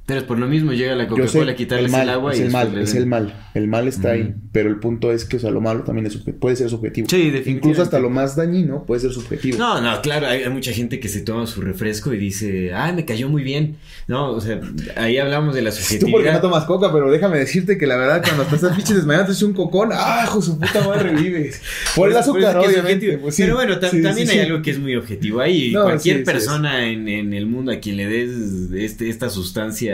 Pero 0.08 0.26
por 0.28 0.40
lo 0.40 0.48
mismo 0.48 0.74
llega 0.74 0.94
la 0.96 1.08
Coca-Cola 1.08 1.52
a 1.52 1.56
quitarles 1.56 1.86
el 1.86 1.92
mal, 1.92 2.02
el 2.02 2.10
agua 2.10 2.34
es 2.34 2.40
y 2.40 2.42
el 2.44 2.50
mal, 2.52 2.78
es 2.78 2.96
el 2.96 3.06
mal. 3.06 3.34
El 3.54 3.68
mal 3.68 3.88
está 3.88 4.12
ahí, 4.12 4.34
pero 4.52 4.70
el 4.70 4.78
punto 4.78 5.12
es 5.12 5.24
que, 5.26 5.38
o 5.38 5.40
sea, 5.40 5.52
lo 5.52 5.62
malo 5.62 5.84
también 5.84 6.06
es 6.08 6.18
puede 6.18 6.56
ser 6.56 6.70
subjetivo. 6.70 7.08
Sí, 7.10 7.18
definitivamente. 7.18 7.50
Incluso 7.52 7.82
hasta 7.84 8.00
lo 8.00 8.10
más 8.10 8.36
dañino 8.36 8.84
puede 8.86 9.02
ser 9.02 9.12
subjetivo. 9.12 9.58
No, 9.58 9.80
no, 9.80 10.02
claro, 10.02 10.28
hay, 10.28 10.44
hay 10.44 10.50
mucha 10.50 10.72
gente 10.74 11.00
que 11.00 11.08
se 11.08 11.22
toma 11.22 11.46
su 11.48 11.62
refresco 11.62 12.14
y 12.14 12.18
dice, 12.18 12.74
ay, 12.74 12.94
me 12.94 13.06
cayó 13.06 13.30
muy 13.30 13.44
bien. 13.44 13.78
No, 14.08 14.32
o 14.32 14.42
sea, 14.42 14.60
ahí 14.98 15.18
hablamos 15.18 15.54
de 15.56 15.62
la 15.62 15.70
Tú 15.72 15.78
porque 15.78 15.98
subjetividad. 16.00 16.34
no 16.34 16.42
tomas 16.42 16.66
coca, 16.66 16.92
pero 16.92 17.10
déjame 17.12 17.38
decirte 17.38 17.78
que 17.78 17.88
la 17.88 17.96
verdad 17.96 18.22
cuando 18.26 18.44
te 18.46 18.56
estás 18.56 18.76
pinche 18.76 18.94
desmayando 18.96 19.28
te 19.28 19.32
haces 19.34 19.44
un 19.44 19.54
cocón, 19.54 19.90
¡ah, 19.94 20.24
hijo 20.26 20.42
su 20.42 20.60
puta 20.60 20.86
madre 20.88 21.12
revives! 21.12 21.62
Por 21.96 22.10
el 22.10 22.18
azúcar, 22.18 22.58
es 22.58 22.64
es 22.64 22.70
obviamente. 22.70 23.18
pues 23.20 23.36
sí. 23.36 23.44
Pero 23.44 23.56
bueno, 23.56 23.80
ta- 23.80 23.90
Sí, 23.90 24.02
también 24.02 24.28
sí, 24.28 24.38
hay 24.40 24.46
algo 24.48 24.62
que 24.62 24.72
es 24.72 24.80
muy 24.80 24.96
objetivo 24.96 25.40
ahí. 25.42 25.72
No, 25.72 25.84
Cualquier 25.84 26.24
persona 26.24 26.88
en, 26.88 27.08
en 27.08 27.34
el 27.34 27.46
mundo 27.46 27.72
a 27.72 27.76
quien 27.80 27.96
le 27.98 28.08
des 28.08 28.30
este, 28.76 29.08
esta 29.10 29.30
sustancia 29.30 29.91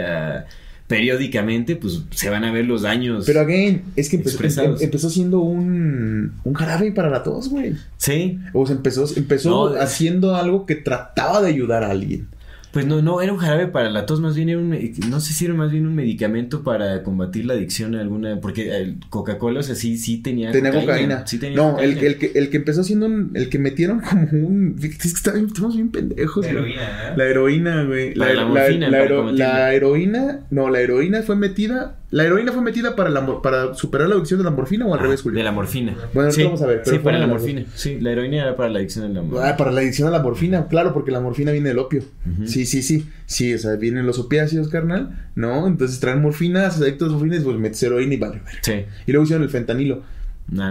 periódicamente, 0.87 1.75
pues 1.75 2.01
se 2.11 2.29
van 2.29 2.43
a 2.45 2.51
ver 2.51 2.65
los 2.65 2.83
daños. 2.83 3.25
Pero 3.25 3.41
again, 3.41 3.83
es 3.95 4.09
que 4.09 4.15
empezó, 4.17 4.63
em- 4.63 4.75
empezó 4.79 5.09
siendo 5.09 5.39
un, 5.39 6.33
un 6.43 6.53
jarabe 6.53 6.91
para 6.93 7.09
la 7.09 7.23
tos, 7.23 7.49
güey. 7.49 7.75
Sí, 7.97 8.39
O 8.53 8.65
sea, 8.65 8.75
empezó, 8.77 9.05
empezó 9.17 9.49
No, 9.73 9.79
haciendo 9.81 10.35
algo 10.35 10.65
que 10.65 10.75
trataba 10.75 11.41
de 11.41 11.49
ayudar 11.49 11.83
a 11.83 11.91
alguien. 11.91 12.27
Pues 12.71 12.85
no, 12.85 13.01
no, 13.01 13.21
era 13.21 13.31
un 13.33 13.39
jarabe 13.39 13.67
para 13.67 13.89
la 13.89 14.05
tos, 14.05 14.19
más 14.21 14.35
bien 14.35 14.49
era 14.49 14.59
un, 14.59 14.77
no 15.09 15.19
sé 15.19 15.33
si 15.33 15.45
era 15.45 15.53
más 15.53 15.71
bien 15.71 15.87
un 15.87 15.95
medicamento 15.95 16.63
para 16.63 17.01
combatir 17.01 17.45
la 17.45 17.53
adicción 17.53 17.95
a 17.95 18.01
alguna, 18.01 18.39
porque 18.41 18.75
el 18.75 18.97
Coca-Cola, 19.09 19.61
o 19.61 19.63
sea, 19.63 19.73
sí, 19.75 19.97
sí 19.97 20.17
tenía 20.21 20.51
Tenía 20.51 20.71
cocaína. 20.71 21.25
Sí 21.25 21.39
tenía 21.39 21.57
no, 21.57 21.71
cocaína. 21.71 21.99
el, 21.99 22.05
el, 22.05 22.17
que, 22.17 22.31
el 22.35 22.49
que 22.49 22.57
empezó 22.57 22.83
siendo 22.83 23.05
un, 23.07 23.31
el 23.33 23.49
que 23.49 23.57
metieron 23.59 23.99
como 24.01 24.27
un. 24.47 24.75
Es 24.81 24.97
que 24.97 25.07
está 25.07 25.31
bien- 25.33 25.47
estamos 25.47 25.75
bien 25.75 25.89
pendejos, 25.89 26.45
güey. 26.45 26.55
Heroína, 26.57 26.81
¿eh? 26.81 27.13
La 27.15 27.23
heroína, 27.25 27.83
güey. 27.85 28.13
La 28.15 28.45
morfina, 28.45 28.89
la, 28.89 29.03
hero- 29.03 29.17
combatirla. 29.17 29.53
la 29.59 29.73
heroína. 29.73 30.39
No, 30.51 30.69
la 30.69 30.79
heroína 30.81 31.21
fue 31.23 31.35
metida. 31.35 31.95
La 32.09 32.23
heroína 32.23 32.53
fue 32.53 32.61
metida 32.61 32.95
para, 32.95 33.09
la, 33.09 33.41
para 33.41 33.73
superar 33.73 34.07
la 34.07 34.15
adicción 34.15 34.37
de 34.39 34.45
la 34.45 34.51
morfina 34.51 34.85
o 34.85 34.93
al 34.93 34.99
Ah, 34.99 35.03
revés, 35.03 35.21
Julio. 35.21 35.37
De 35.39 35.43
la 35.43 35.51
morfina. 35.51 35.93
Bueno, 36.13 36.31
sí, 36.31 36.41
vamos 36.43 36.61
a 36.61 36.65
ver, 36.67 36.81
pero 36.85 36.95
sí, 36.97 37.03
para 37.03 37.17
la 37.19 37.25
de 37.25 37.27
la 37.27 37.33
morfina. 37.37 37.65
Sí, 37.75 37.99
la 37.99 38.11
heroína 38.11 38.37
era 38.43 38.55
para 38.55 38.69
la 38.69 38.79
adicción 38.79 39.05
a 39.05 39.09
la 39.09 39.21
morfina. 39.21 39.49
Ah, 39.49 39.57
para 39.57 39.71
la 39.71 39.81
adicción 39.81 40.07
a 40.07 40.11
la 40.11 40.19
morfina, 40.23 40.67
claro, 40.69 40.93
porque 40.93 41.11
la 41.11 41.19
morfina 41.19 41.51
viene 41.51 41.67
del 41.67 41.79
opio. 41.79 42.03
Sí, 42.45 42.65
sí, 42.65 42.81
sí. 42.81 43.05
Sí, 43.25 43.53
o 43.53 43.57
sea, 43.59 43.75
vienen 43.75 44.05
los 44.05 44.19
opiáceos, 44.19 44.69
carnal, 44.69 45.29
¿no? 45.35 45.67
Entonces 45.67 45.99
traen 45.99 46.21
morfina, 46.21 46.67
haces 46.67 46.81
adictos 46.81 47.09
a 47.09 47.11
morfina 47.17 47.35
y 47.35 47.39
pues 47.41 47.57
metes 47.57 47.83
heroína 47.83 48.13
y 48.13 48.17
vale, 48.17 48.41
vale. 48.43 48.57
Sí. 48.61 48.85
Y 49.05 49.11
luego 49.11 49.23
hicieron 49.25 49.43
el 49.43 49.49
fentanilo. 49.49 50.03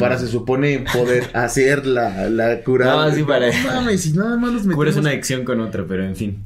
Para, 0.00 0.14
no. 0.14 0.21
se 0.23 0.28
supone, 0.28 0.87
poder 0.90 1.25
hacer 1.35 1.85
la, 1.87 2.31
la 2.31 2.62
cura. 2.62 2.87
No, 2.87 3.11
sí, 3.14 3.23
para- 3.25 3.49
No 3.49 3.75
mames, 3.83 4.07
y 4.07 4.12
nada 4.14 4.37
más 4.38 4.52
los 4.55 4.62
metemos. 4.62 4.76
Curas 4.76 4.97
una 4.97 5.11
adicción 5.11 5.45
con 5.45 5.61
otra, 5.61 5.85
pero 5.87 6.02
en 6.02 6.16
fin. 6.16 6.38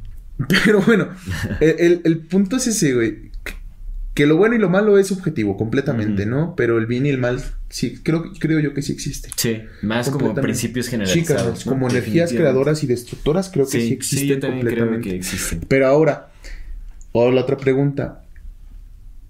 Pero 0.65 0.81
bueno, 0.81 1.11
el, 1.61 1.77
el- 1.79 2.01
el 2.03 2.19
punto 2.19 2.57
es 2.57 2.67
ese, 2.67 2.93
güey. 2.93 3.30
Que 4.15 4.27
lo 4.27 4.37
bueno 4.37 4.57
y 4.57 4.59
lo 4.59 4.69
malo 4.69 4.99
es 4.99 5.07
subjetivo, 5.07 5.57
completamente. 5.57 6.27
¿no? 6.27 6.55
Pero 6.57 6.79
el 6.79 6.87
bien 6.87 7.07
y 7.07 7.11
el 7.11 7.19
mal, 7.19 7.41
sí, 7.69 8.01
creo, 8.03 8.25
creo 8.39 8.59
yo 8.59 8.75
que 8.75 8.83
sí 8.83 8.93
existe. 8.93 9.31
Sí, 9.37 9.63
más 9.83 10.11
como 10.11 10.35
principios 10.35 10.89
generalizados. 10.89 11.65
¿no? 11.65 11.73
como 11.73 11.89
energías 11.89 12.33
creadoras 12.33 12.83
y 12.83 12.87
destructoras, 12.89 13.51
creo 13.51 13.67
que 13.67 13.81
sí, 13.81 13.87
Sí, 13.89 13.93
existen 13.95 14.19
sí, 14.21 14.27
yo 14.27 14.41
también 14.41 14.67
creo 14.67 14.79
completamente. 14.87 15.11
que 15.11 15.17
existen. 15.17 15.61
Pero 15.69 15.87
ahora, 15.87 16.33
o 17.13 17.31
la 17.31 17.43
otra 17.43 17.57
pregunta. 17.57 18.25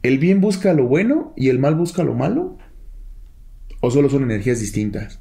¿El 0.03 0.19
bien 0.19 0.41
busca 0.41 0.73
lo 0.73 0.87
bueno 0.87 1.35
y 1.37 1.51
el 1.51 1.59
mal 1.59 1.75
busca 1.75 2.03
lo 2.03 2.15
malo? 2.15 2.57
¿O 3.81 3.91
solo 3.91 4.09
son 4.09 4.23
energías 4.23 4.61
distintas? 4.61 5.21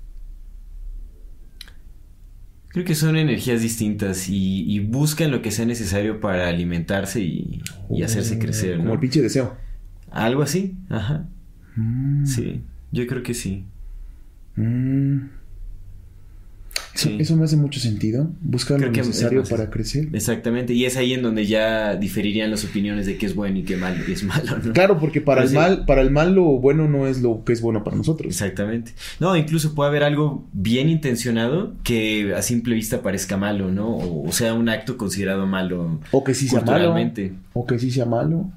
Creo 2.79 2.87
que 2.87 2.95
son 2.95 3.17
energías 3.17 3.61
distintas 3.61 4.29
y, 4.29 4.63
y 4.63 4.79
buscan 4.79 5.31
lo 5.31 5.41
que 5.41 5.51
sea 5.51 5.65
necesario 5.65 6.21
para 6.21 6.47
alimentarse 6.47 7.19
y, 7.19 7.61
y 7.89 8.03
hacerse 8.03 8.39
crecer, 8.39 8.77
Como 8.77 8.87
¿no? 8.87 8.93
el 8.93 8.99
pinche 9.01 9.21
deseo. 9.21 9.57
Algo 10.09 10.43
así, 10.43 10.77
ajá. 10.87 11.27
Sí, 12.23 12.61
yo 12.93 13.05
creo 13.05 13.21
que 13.21 13.33
sí. 13.33 13.65
Mm. 14.55 15.23
Eso, 16.95 17.09
Sí. 17.09 17.17
eso 17.19 17.35
me 17.37 17.45
hace 17.45 17.55
mucho 17.57 17.79
sentido. 17.79 18.29
Buscar 18.41 18.77
Creo 18.77 18.91
lo 18.91 18.97
necesario 18.97 19.39
más- 19.41 19.49
para 19.49 19.69
crecer. 19.69 20.09
Exactamente, 20.13 20.73
y 20.73 20.85
es 20.85 20.97
ahí 20.97 21.13
en 21.13 21.21
donde 21.21 21.45
ya 21.45 21.95
diferirían 21.95 22.51
las 22.51 22.63
opiniones 22.65 23.05
de 23.05 23.17
qué 23.17 23.25
es 23.25 23.35
bueno 23.35 23.59
y 23.59 23.63
qué 23.63 23.77
mal 23.77 23.95
y 24.07 24.11
es 24.11 24.23
malo, 24.23 24.57
¿no? 24.63 24.73
Claro, 24.73 24.99
porque 24.99 25.21
para 25.21 25.43
el 25.43 25.49
sí. 25.49 25.55
mal, 25.55 25.85
para 25.85 26.01
el 26.01 26.11
mal 26.11 26.33
lo 26.35 26.43
bueno 26.43 26.87
no 26.87 27.07
es 27.07 27.21
lo 27.21 27.43
que 27.43 27.53
es 27.53 27.61
bueno 27.61 27.83
para 27.83 27.95
nosotros. 27.97 28.27
Exactamente. 28.31 28.91
No, 29.19 29.35
incluso 29.35 29.75
puede 29.75 29.89
haber 29.89 30.03
algo 30.03 30.47
bien 30.53 30.89
intencionado 30.89 31.73
que 31.83 32.33
a 32.35 32.41
simple 32.41 32.75
vista 32.75 33.01
parezca 33.01 33.37
malo, 33.37 33.71
¿no? 33.71 33.87
O, 33.89 34.27
o 34.27 34.31
sea, 34.31 34.53
un 34.53 34.69
acto 34.69 34.97
considerado 34.97 35.45
malo 35.47 35.99
O 36.11 36.23
que 36.23 36.33
sí 36.33 36.47
sea 36.47 36.61
malo. 36.61 36.95
O 37.53 37.65
que 37.65 37.79
sí 37.79 37.91
sea 37.91 38.05
malo. 38.05 38.51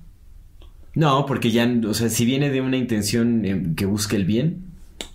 No, 0.94 1.24
porque 1.26 1.50
ya, 1.50 1.70
o 1.88 1.94
sea, 1.94 2.08
si 2.10 2.24
viene 2.26 2.50
de 2.50 2.60
una 2.60 2.76
intención 2.76 3.44
eh, 3.44 3.62
que 3.76 3.86
busque 3.86 4.16
el 4.16 4.26
bien, 4.26 4.58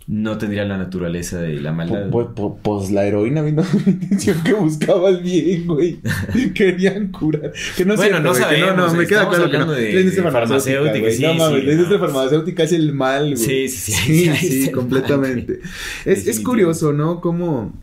no 0.10 0.38
tendría 0.38 0.64
la 0.64 0.78
naturaleza 0.78 1.42
de 1.42 1.60
la 1.60 1.74
maldad. 1.74 2.10
Pues, 2.10 2.28
pues- 2.34 2.54
pues 2.62 2.92
la 2.92 3.06
heroína 3.06 3.42
vino 3.42 3.62
la 3.86 3.92
intención 3.92 4.42
que 4.42 4.54
buscaba 4.54 5.10
el 5.10 5.18
bien, 5.22 5.68
güey. 5.68 6.00
Querían 6.56 7.10
curar. 7.12 7.52
Que 7.76 7.84
no 7.84 7.96
Bueno, 7.98 8.18
cierto, 8.18 8.24
no 8.30 8.34
que 8.34 8.40
sabemos, 8.40 8.76
no, 8.78 8.88
no, 8.88 8.94
me 8.94 9.06
queda 9.06 9.28
claro 9.28 9.52
que 9.52 9.58
no. 9.58 9.72
de- 9.74 9.94
la 9.94 10.00
industria 10.00 10.32
farmacéutica, 10.32 11.12
sí, 11.12 11.22
no 11.24 11.34
mames, 11.34 11.60
sí, 11.60 11.66
la 11.66 11.72
industria 11.74 12.00
no. 12.00 12.06
farmacéutica 12.08 12.64
es 12.64 12.72
el 12.72 12.94
mal, 12.94 13.24
güey. 13.36 13.38
Sí, 13.38 13.68
sí, 13.68 13.92
sí, 13.92 14.30
Sí, 14.36 14.64
sí, 14.64 14.72
completamente. 14.72 15.60
Es, 16.06 16.26
es 16.26 16.40
curioso, 16.40 16.94
¿no? 16.94 17.20
Como... 17.20 17.74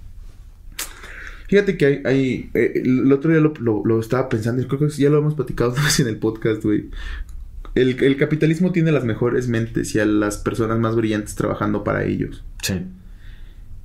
Fíjate 1.48 1.76
que 1.76 1.84
hay... 1.86 2.00
hay 2.06 2.50
eh, 2.54 2.72
el 2.84 3.12
otro 3.12 3.30
día 3.30 3.40
lo, 3.40 3.52
lo- 3.60 3.82
lo 3.84 4.00
estaba 4.00 4.28
pensando 4.30 4.62
y 4.62 4.64
creo 4.64 4.80
que 4.80 4.88
ya 4.88 5.10
lo 5.10 5.18
hemos 5.18 5.34
platicado 5.34 5.74
en 5.98 6.06
el 6.08 6.16
podcast, 6.16 6.62
güey. 6.64 6.86
El, 7.74 8.02
el 8.02 8.16
capitalismo 8.16 8.70
tiene 8.72 8.92
las 8.92 9.04
mejores 9.04 9.48
mentes 9.48 9.94
y 9.94 10.00
a 10.00 10.04
las 10.06 10.38
personas 10.38 10.78
más 10.78 10.94
brillantes 10.94 11.34
trabajando 11.34 11.82
para 11.84 12.04
ellos. 12.04 12.44
Sí. 12.62 12.82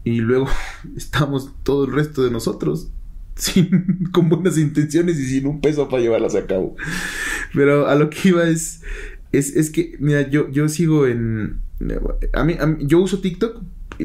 Y 0.03 0.19
luego 0.21 0.47
estamos 0.97 1.51
todo 1.63 1.85
el 1.85 1.91
resto 1.93 2.23
de 2.23 2.31
nosotros 2.31 2.89
sin, 3.35 4.09
con 4.11 4.29
buenas 4.29 4.57
intenciones 4.57 5.17
y 5.19 5.25
sin 5.25 5.47
un 5.47 5.61
peso 5.61 5.89
para 5.89 6.01
llevarlas 6.03 6.35
a 6.35 6.45
cabo. 6.45 6.75
Pero 7.53 7.87
a 7.87 7.95
lo 7.95 8.09
que 8.09 8.29
iba 8.29 8.47
es, 8.47 8.81
es, 9.31 9.55
es 9.55 9.69
que, 9.71 9.95
mira, 9.99 10.29
yo, 10.29 10.49
yo 10.51 10.69
sigo 10.69 11.07
en... 11.07 11.61
A 12.33 12.43
mí, 12.43 12.57
a 12.59 12.67
mí- 12.67 12.85
yo 12.85 12.99
uso 12.99 13.19
TikTok, 13.21 13.61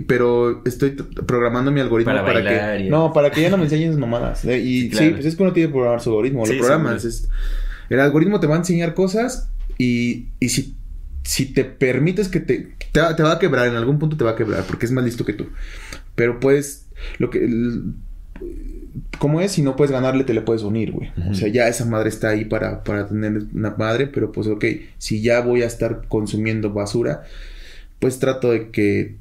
pero 0.06 0.62
estoy 0.64 0.90
programando 0.92 1.70
mi 1.72 1.80
algoritmo 1.80 2.12
Para 2.12 2.24
para, 2.24 2.40
bailar 2.42 2.78
que... 2.78 2.88
No, 2.88 3.12
para 3.12 3.30
que 3.30 3.42
ya 3.42 3.50
no 3.50 3.56
me 3.58 3.64
enseñes 3.64 3.96
mamadas. 3.98 4.44
¿eh? 4.44 4.58
Y 4.60 4.82
Sí, 4.82 4.88
claro. 4.90 5.06
sí, 5.06 5.12
pues 5.14 5.26
es 5.26 5.36
que 5.36 5.42
uno 5.42 5.52
tiene 5.52 5.68
que 5.68 5.72
programar 5.72 6.00
su 6.00 6.10
algoritmo. 6.10 6.46
Sí, 6.46 6.54
lo 6.54 6.58
programas. 6.60 7.04
es- 7.04 7.28
el 7.90 8.00
algoritmo 8.00 8.40
te 8.40 8.46
va 8.46 8.54
a 8.54 8.58
enseñar 8.58 8.94
cosas 8.94 9.50
y, 9.78 10.28
y 10.40 10.48
si, 10.50 10.74
si 11.22 11.46
te 11.46 11.64
permites 11.64 12.28
que 12.28 12.40
te, 12.40 12.74
te, 12.92 13.00
va, 13.00 13.14
te 13.16 13.22
va 13.22 13.32
a 13.32 13.38
quebrar, 13.38 13.66
en 13.68 13.76
algún 13.76 13.98
punto 13.98 14.16
te 14.16 14.24
va 14.24 14.32
a 14.32 14.36
quebrar 14.36 14.64
porque 14.64 14.86
es 14.86 14.92
más 14.92 15.04
listo 15.04 15.24
que 15.24 15.32
tú. 15.32 15.48
Pero 16.14 16.40
puedes, 16.40 16.86
lo 17.18 17.30
que... 17.30 17.44
el- 17.44 17.94
¿Cómo 19.18 19.40
es? 19.40 19.52
Si 19.52 19.62
no 19.62 19.74
puedes 19.74 19.90
ganarle, 19.90 20.22
te 20.24 20.34
le 20.34 20.40
puedes 20.40 20.62
unir, 20.62 20.92
güey. 20.92 21.10
O 21.30 21.34
sea, 21.34 21.48
ya 21.48 21.66
esa 21.68 21.84
madre 21.84 22.08
está 22.08 22.28
ahí 22.28 22.44
para, 22.44 22.84
para 22.84 23.08
tener 23.08 23.44
una 23.52 23.70
madre, 23.76 24.06
pero 24.06 24.30
pues 24.30 24.46
ok, 24.46 24.64
si 24.98 25.20
ya 25.20 25.40
voy 25.40 25.62
a 25.62 25.66
estar 25.66 26.02
consumiendo 26.08 26.72
basura, 26.72 27.24
pues 27.98 28.18
trato 28.20 28.52
de 28.52 28.70
que 28.70 29.16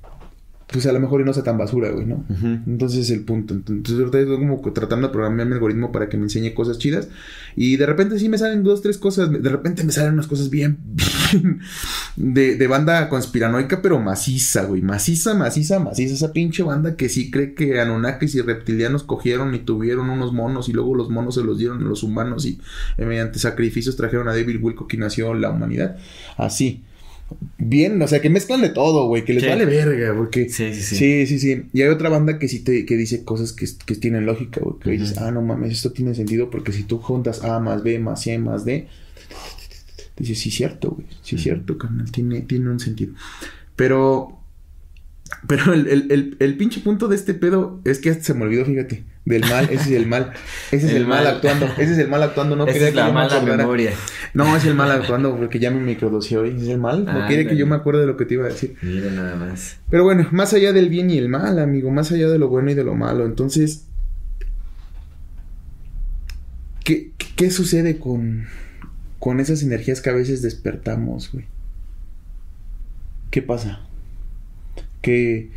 pues 0.74 0.88
a 0.88 0.92
lo 0.92 1.00
mejor 1.00 1.22
y 1.22 1.24
no 1.24 1.34
sea 1.34 1.44
tan 1.44 1.56
basura, 1.56 1.92
güey, 1.92 2.08
¿no? 2.08 2.26
Entonces 2.66 3.02
es 3.02 3.12
el 3.12 3.24
punto. 3.24 3.54
Entonces 3.54 3.94
ahorita 4.00 4.20
estoy 4.20 4.38
como 4.38 4.60
tratando 4.74 5.08
de 5.08 5.14
programar 5.14 5.46
mi 5.46 5.54
algoritmo 5.54 5.92
para 5.92 6.10
que 6.10 6.18
me 6.18 6.24
enseñe 6.24 6.56
cosas 6.56 6.80
chidas. 6.80 7.10
Y 7.56 7.78
de 7.78 7.86
repente 7.86 8.18
sí 8.18 8.28
me 8.28 8.40
salen 8.40 8.64
dos, 8.64 8.82
tres 8.82 8.98
cosas. 8.98 9.32
De 9.32 9.50
repente 9.50 9.84
me 9.84 9.92
salen 9.92 10.14
unas 10.14 10.26
cosas 10.26 10.50
bien, 10.50 10.80
de, 12.16 12.56
de, 12.56 12.68
banda 12.68 13.08
conspiranoica, 13.08 13.84
pero 13.84 14.00
maciza, 14.00 14.64
güey. 14.64 14.82
Maciza, 14.82 15.36
maciza, 15.36 15.78
maciza. 15.78 16.16
Esa 16.16 16.34
pinche 16.34 16.64
banda 16.64 16.96
que 16.96 17.08
sí 17.08 17.30
cree 17.30 17.54
que 17.54 17.80
Anunnakis 17.80 18.34
y 18.34 18.42
reptilianos 18.42 19.04
cogieron 19.04 19.54
y 19.54 19.60
tuvieron 19.60 20.10
unos 20.10 20.34
monos 20.34 20.70
y 20.70 20.74
luego 20.74 20.96
los 20.96 21.12
monos 21.12 21.36
se 21.36 21.44
los 21.44 21.60
dieron 21.60 21.84
a 21.84 21.88
los 21.88 22.02
humanos 22.02 22.48
y 22.48 22.60
eh, 22.98 23.06
mediante 23.06 23.38
sacrificios 23.38 23.96
trajeron 23.96 24.28
a 24.28 24.32
David 24.32 24.58
Wilcock 24.60 24.92
y 24.92 24.98
nació 24.98 25.36
la 25.36 25.52
humanidad. 25.52 25.98
Así 26.36 26.84
bien, 27.58 28.02
o 28.02 28.08
sea, 28.08 28.22
que 28.22 28.30
mezclan 28.30 28.62
de 28.62 28.70
todo, 28.70 29.08
güey, 29.08 29.26
que 29.26 29.34
les 29.34 29.48
vale 29.48 29.66
verga, 29.66 30.16
porque... 30.16 30.50
Sí, 30.50 30.74
sí, 30.74 30.82
sí. 30.82 30.96
Sí, 30.96 31.28
sí, 31.28 31.40
sí. 31.40 31.64
Y 31.74 31.82
hay 31.82 31.90
otra 31.90 32.10
banda 32.10 32.40
que 32.40 32.48
sí 32.48 32.60
te, 32.60 32.86
que 32.86 32.98
dice 32.98 33.24
cosas 33.24 33.54
que, 33.54 33.68
que 33.86 33.96
tienen 33.96 34.26
lógica, 34.26 34.62
güey, 34.62 34.80
que 34.80 34.92
dices, 34.92 35.18
ah, 35.18 35.32
no 35.32 35.42
mames, 35.42 35.72
esto 35.72 35.92
tiene 35.92 36.14
sentido 36.16 36.50
porque 36.50 36.72
si 36.72 36.84
tú 36.84 37.00
juntas 37.00 37.44
A 37.44 37.60
más 37.60 37.84
B 37.84 38.00
más 38.00 38.24
C 38.24 38.38
más 38.38 38.66
D, 38.66 38.88
dices, 40.18 40.40
sí, 40.40 40.52
cierto, 40.52 40.92
güey, 40.92 41.08
sí, 41.22 41.38
cierto, 41.38 41.78
carnal, 41.78 42.12
tiene, 42.12 42.42
tiene 42.42 42.70
un 42.70 42.80
sentido. 42.80 43.14
Pero 43.76 44.43
pero 45.48 45.74
el, 45.74 45.88
el, 45.88 46.38
el, 46.40 46.58
pinche 46.58 46.80
punto 46.82 47.08
de 47.08 47.16
este 47.16 47.34
pedo 47.34 47.82
es 47.86 48.00
que 48.00 48.14
se 48.14 48.34
me 48.34 48.44
olvidó, 48.44 48.66
fíjate. 48.66 49.04
Del 49.26 49.42
mal, 49.42 49.66
ese 49.66 49.76
es 49.76 49.92
el 49.92 50.08
mal. 50.08 50.34
Ese 50.72 50.88
es 50.88 50.94
el, 50.94 51.08
mal, 51.08 51.26
actuando. 51.26 51.66
Ese 51.78 51.94
es 51.94 51.98
el 51.98 52.10
mal 52.10 52.24
actuando. 52.24 52.56
No 52.56 52.66
quería 52.66 52.90
es 52.90 52.96
la 52.96 53.12
mala 53.12 53.42
memoria. 53.42 53.92
No, 54.34 54.56
es 54.56 54.66
el 54.66 54.76
mal 54.76 54.92
actuando 54.92 55.36
porque 55.38 55.60
ya 55.60 55.72
me 55.72 55.80
microdoseó 55.80 56.42
hoy. 56.42 56.56
Es 56.58 56.68
el 56.68 56.80
mal. 56.80 57.06
No 57.06 57.26
quiere 57.28 57.48
que 57.48 57.56
yo 57.56 57.66
me 57.66 57.76
acuerde 57.76 58.02
de 58.02 58.08
lo 58.08 58.18
que 58.18 58.26
te 58.26 58.34
iba 58.34 58.46
a 58.46 58.50
decir. 58.50 58.76
Mira 58.82 59.10
nada 59.12 59.36
más. 59.36 59.78
Pero 59.90 60.04
bueno, 60.04 60.28
más 60.32 60.54
allá 60.54 60.74
del 60.74 60.90
bien 60.90 61.10
y 61.10 61.18
el 61.18 61.30
mal, 61.30 61.60
amigo. 61.60 61.90
Más 61.90 62.12
allá 62.12 62.30
de 62.30 62.38
lo 62.38 62.50
bueno 62.50 62.72
y 62.72 62.74
de 62.74 62.84
lo 62.84 62.96
malo. 62.96 63.26
Entonces. 63.26 63.88
¿Qué, 66.84 67.12
qué 67.38 67.50
sucede 67.50 67.98
con, 67.98 68.48
con 69.20 69.40
esas 69.40 69.64
energías 69.64 70.02
que 70.02 70.10
a 70.10 70.14
veces 70.14 70.42
despertamos, 70.42 71.32
güey? 71.32 71.46
¿Qué 73.32 73.42
pasa? 73.42 73.88
Que 75.04 75.52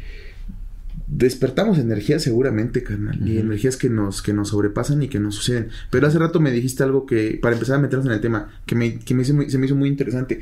despertamos 1.06 1.78
energías 1.78 2.22
seguramente, 2.22 2.82
carnal, 2.82 3.16
y 3.26 3.38
energías 3.38 3.76
que 3.76 3.88
nos, 3.88 4.22
que 4.22 4.32
nos 4.32 4.48
sobrepasan 4.48 5.02
y 5.02 5.08
que 5.08 5.20
nos 5.20 5.36
suceden. 5.36 5.68
Pero 5.90 6.06
hace 6.06 6.18
rato 6.18 6.40
me 6.40 6.50
dijiste 6.50 6.82
algo 6.82 7.06
que, 7.06 7.38
para 7.40 7.54
empezar 7.54 7.76
a 7.76 7.78
meternos 7.78 8.06
en 8.06 8.12
el 8.12 8.20
tema, 8.20 8.60
que, 8.66 8.74
me, 8.74 8.98
que 8.98 9.14
me 9.14 9.24
se 9.24 9.32
me 9.32 9.66
hizo 9.66 9.76
muy 9.76 9.88
interesante. 9.88 10.40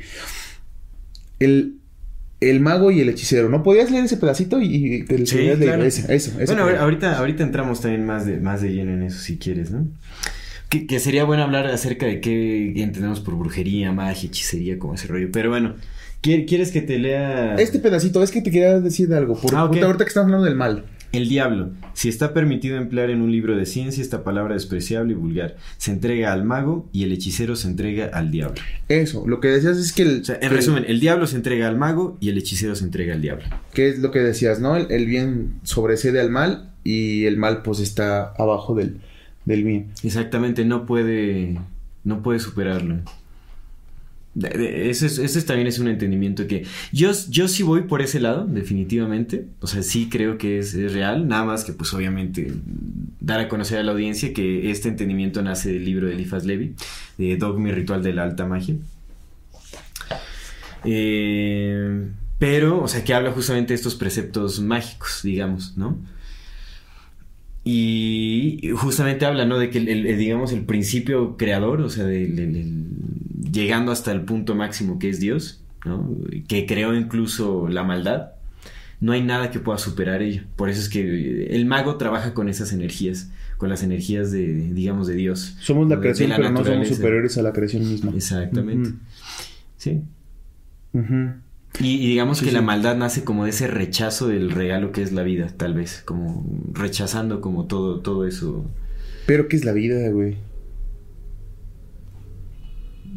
El, 1.39 1.75
el 2.41 2.59
mago 2.61 2.89
y 2.91 2.99
el 2.99 3.09
hechicero, 3.09 3.47
¿no? 3.47 3.61
¿Podías 3.61 3.91
leer 3.91 4.05
ese 4.05 4.17
pedacito 4.17 4.59
y, 4.59 5.03
te 5.03 5.25
sí, 5.25 5.51
claro. 5.59 5.83
eso, 5.83 6.11
eso, 6.11 6.31
Bueno, 6.47 6.63
ahorita, 6.63 7.17
ahorita 7.17 7.43
entramos 7.43 7.81
también 7.81 8.05
más 8.05 8.25
de, 8.25 8.39
más 8.39 8.61
de 8.61 8.73
lleno 8.73 8.91
en 8.93 9.03
eso, 9.03 9.19
si 9.19 9.37
quieres, 9.37 9.69
¿no? 9.69 9.87
Que, 10.69 10.87
que 10.87 10.99
sería 10.99 11.25
bueno 11.25 11.43
hablar 11.43 11.67
acerca 11.67 12.07
de 12.07 12.19
qué 12.21 12.73
entendemos 12.81 13.19
por 13.19 13.35
brujería, 13.35 13.91
magia, 13.91 14.27
hechicería, 14.27 14.79
como 14.79 14.95
ese 14.95 15.07
rollo. 15.07 15.29
Pero 15.31 15.51
bueno, 15.51 15.75
¿Quieres 16.25 16.71
que 16.71 16.81
te 16.81 16.97
lea? 16.97 17.55
Este 17.55 17.77
pedacito, 17.77 18.23
es 18.23 18.31
que 18.31 18.41
te 18.41 18.49
quería 18.49 18.79
decir 18.79 19.13
algo. 19.13 19.35
Por, 19.35 19.53
ah, 19.53 19.59
ahorita 19.59 19.97
que 19.97 20.07
estamos 20.07 20.25
hablando 20.25 20.45
del 20.45 20.55
mal. 20.55 20.85
El 21.11 21.29
diablo. 21.29 21.69
Si 21.93 22.09
está 22.09 22.33
permitido 22.33 22.77
emplear 22.77 23.09
en 23.11 23.21
un 23.21 23.31
libro 23.31 23.55
de 23.55 23.65
ciencia 23.65 24.01
esta 24.01 24.23
palabra 24.23 24.55
despreciable 24.55 25.13
y 25.13 25.15
vulgar, 25.15 25.55
se 25.77 25.91
entrega 25.91 26.33
al 26.33 26.43
mago 26.43 26.89
y 26.91 27.03
el 27.03 27.13
hechicero 27.13 27.55
se 27.55 27.67
entrega 27.67 28.09
al 28.11 28.31
diablo. 28.31 28.59
Eso, 28.89 29.23
lo 29.27 29.39
que 29.39 29.49
decías 29.49 29.77
es 29.77 29.93
que 29.93 30.01
el. 30.01 30.23
en 30.41 30.49
resumen, 30.49 30.83
el 30.87 30.99
diablo 30.99 31.27
se 31.27 31.35
entrega 31.35 31.67
al 31.67 31.77
mago 31.77 32.17
y 32.19 32.29
el 32.29 32.37
hechicero 32.39 32.75
se 32.75 32.83
entrega 32.83 33.13
al 33.13 33.21
diablo. 33.21 33.45
¿Qué 33.73 33.87
es 33.87 33.99
lo 33.99 34.11
que 34.11 34.19
decías, 34.19 34.59
no? 34.59 34.75
El, 34.75 35.05
bien 35.05 35.59
sobrecede 35.63 36.19
al 36.19 36.31
mal 36.31 36.71
y 36.83 37.25
el 37.25 37.37
mal, 37.37 37.61
pues, 37.61 37.79
está 37.79 38.33
abajo 38.37 38.73
del, 38.73 38.97
del 39.45 39.63
bien. 39.63 39.91
Exactamente, 40.03 40.65
no 40.65 40.85
puede. 40.85 41.59
No 42.03 42.21
puede 42.23 42.39
superarlo. 42.39 42.99
Ese, 44.37 45.41
también 45.43 45.67
es 45.67 45.79
un 45.79 45.87
entendimiento 45.87 46.45
que 46.45 46.65
yo, 46.91 47.11
yo 47.29 47.47
sí 47.47 47.63
voy 47.63 47.83
por 47.83 48.01
ese 48.01 48.19
lado, 48.19 48.45
definitivamente. 48.45 49.47
O 49.61 49.67
sea, 49.67 49.81
sí 49.81 50.09
creo 50.09 50.37
que 50.37 50.59
es, 50.59 50.73
real. 50.91 51.27
Nada 51.27 51.45
más 51.45 51.63
que, 51.63 51.71
pues, 51.71 51.93
obviamente, 51.93 52.51
dar 53.21 53.39
a 53.39 53.47
conocer 53.47 53.79
a 53.79 53.83
la 53.83 53.93
audiencia 53.93 54.33
que 54.33 54.71
este 54.71 54.89
entendimiento 54.89 55.41
nace 55.41 55.71
del 55.71 55.85
libro 55.85 56.07
de 56.07 56.15
Eliphas 56.15 56.45
Levi, 56.45 56.75
de 57.17 57.37
Dogma 57.37 57.69
y 57.69 57.71
Ritual 57.71 58.03
de 58.03 58.13
la 58.13 58.23
Alta 58.23 58.45
Magia. 58.45 58.75
Eh, 60.83 62.07
pero, 62.37 62.83
o 62.83 62.87
sea, 62.87 63.03
que 63.03 63.13
habla 63.13 63.31
justamente 63.31 63.69
de 63.69 63.75
estos 63.75 63.95
preceptos 63.95 64.59
mágicos, 64.59 65.21
digamos, 65.23 65.77
¿no? 65.77 65.97
Y 67.63 68.69
justamente 68.75 69.25
habla, 69.25 69.45
¿no? 69.45 69.57
De 69.57 69.69
que, 69.69 69.79
el, 69.79 70.17
digamos, 70.17 70.51
el 70.51 70.65
principio 70.65 71.37
creador, 71.37 71.81
o 71.81 71.89
sea, 71.89 72.05
llegando 73.55 73.91
hasta 73.91 74.11
el 74.11 74.21
punto 74.21 74.53
máximo 74.53 74.99
que 74.99 75.09
es 75.09 75.19
Dios, 75.19 75.63
¿no? 75.85 76.07
Que 76.47 76.65
creó 76.65 76.93
incluso 76.93 77.67
la 77.69 77.83
maldad. 77.83 78.31
No 78.99 79.13
hay 79.13 79.23
nada 79.23 79.49
que 79.49 79.59
pueda 79.59 79.77
superar 79.77 80.21
ello. 80.21 80.43
Por 80.55 80.69
eso 80.69 80.81
es 80.81 80.89
que 80.89 81.47
el 81.47 81.65
mago 81.65 81.95
trabaja 81.95 82.33
con 82.33 82.49
esas 82.49 82.73
energías, 82.73 83.31
con 83.57 83.69
las 83.69 83.81
energías 83.81 84.31
de, 84.31 84.53
digamos, 84.73 85.07
de 85.07 85.15
Dios. 85.15 85.55
Somos 85.59 85.89
la 85.89 85.99
creación, 85.99 86.31
pero 86.35 86.51
no 86.51 86.63
somos 86.63 86.87
superiores 86.89 87.37
a 87.37 87.41
la 87.41 87.53
creación 87.53 87.87
misma. 87.87 88.11
Exactamente. 88.13 88.91
Sí. 89.77 90.01
Y, 91.79 92.07
digamos 92.07 92.41
que 92.41 92.51
la 92.51 92.61
maldad 92.61 92.95
nace 92.95 93.23
como 93.23 93.45
de 93.45 93.49
ese 93.49 93.67
rechazo 93.67 94.27
del 94.27 94.51
regalo 94.51 94.91
que 94.91 95.01
es 95.01 95.11
la 95.11 95.23
vida, 95.23 95.47
tal 95.55 95.73
vez, 95.73 96.01
como 96.05 96.45
rechazando 96.71 97.41
como 97.41 97.65
todo, 97.65 97.99
todo 97.99 98.25
eso. 98.25 98.65
Pero 99.25 99.47
¿qué 99.47 99.57
es 99.57 99.65
la 99.65 99.73
vida, 99.73 100.09
güey? 100.09 100.37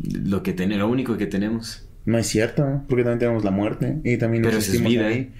Lo 0.02 0.42
que 0.42 0.52
tenemos, 0.52 0.78
lo 0.78 0.88
único 0.88 1.16
que 1.16 1.26
tenemos. 1.26 1.84
No 2.04 2.18
es 2.18 2.26
cierto, 2.26 2.82
porque 2.88 3.02
también 3.02 3.18
tenemos 3.18 3.44
la 3.44 3.50
muerte 3.50 3.98
y 4.04 4.16
también 4.16 4.42
Pero 4.42 4.58
eso 4.58 4.72
es 4.72 4.82
vida. 4.82 5.08
Ahí. 5.08 5.30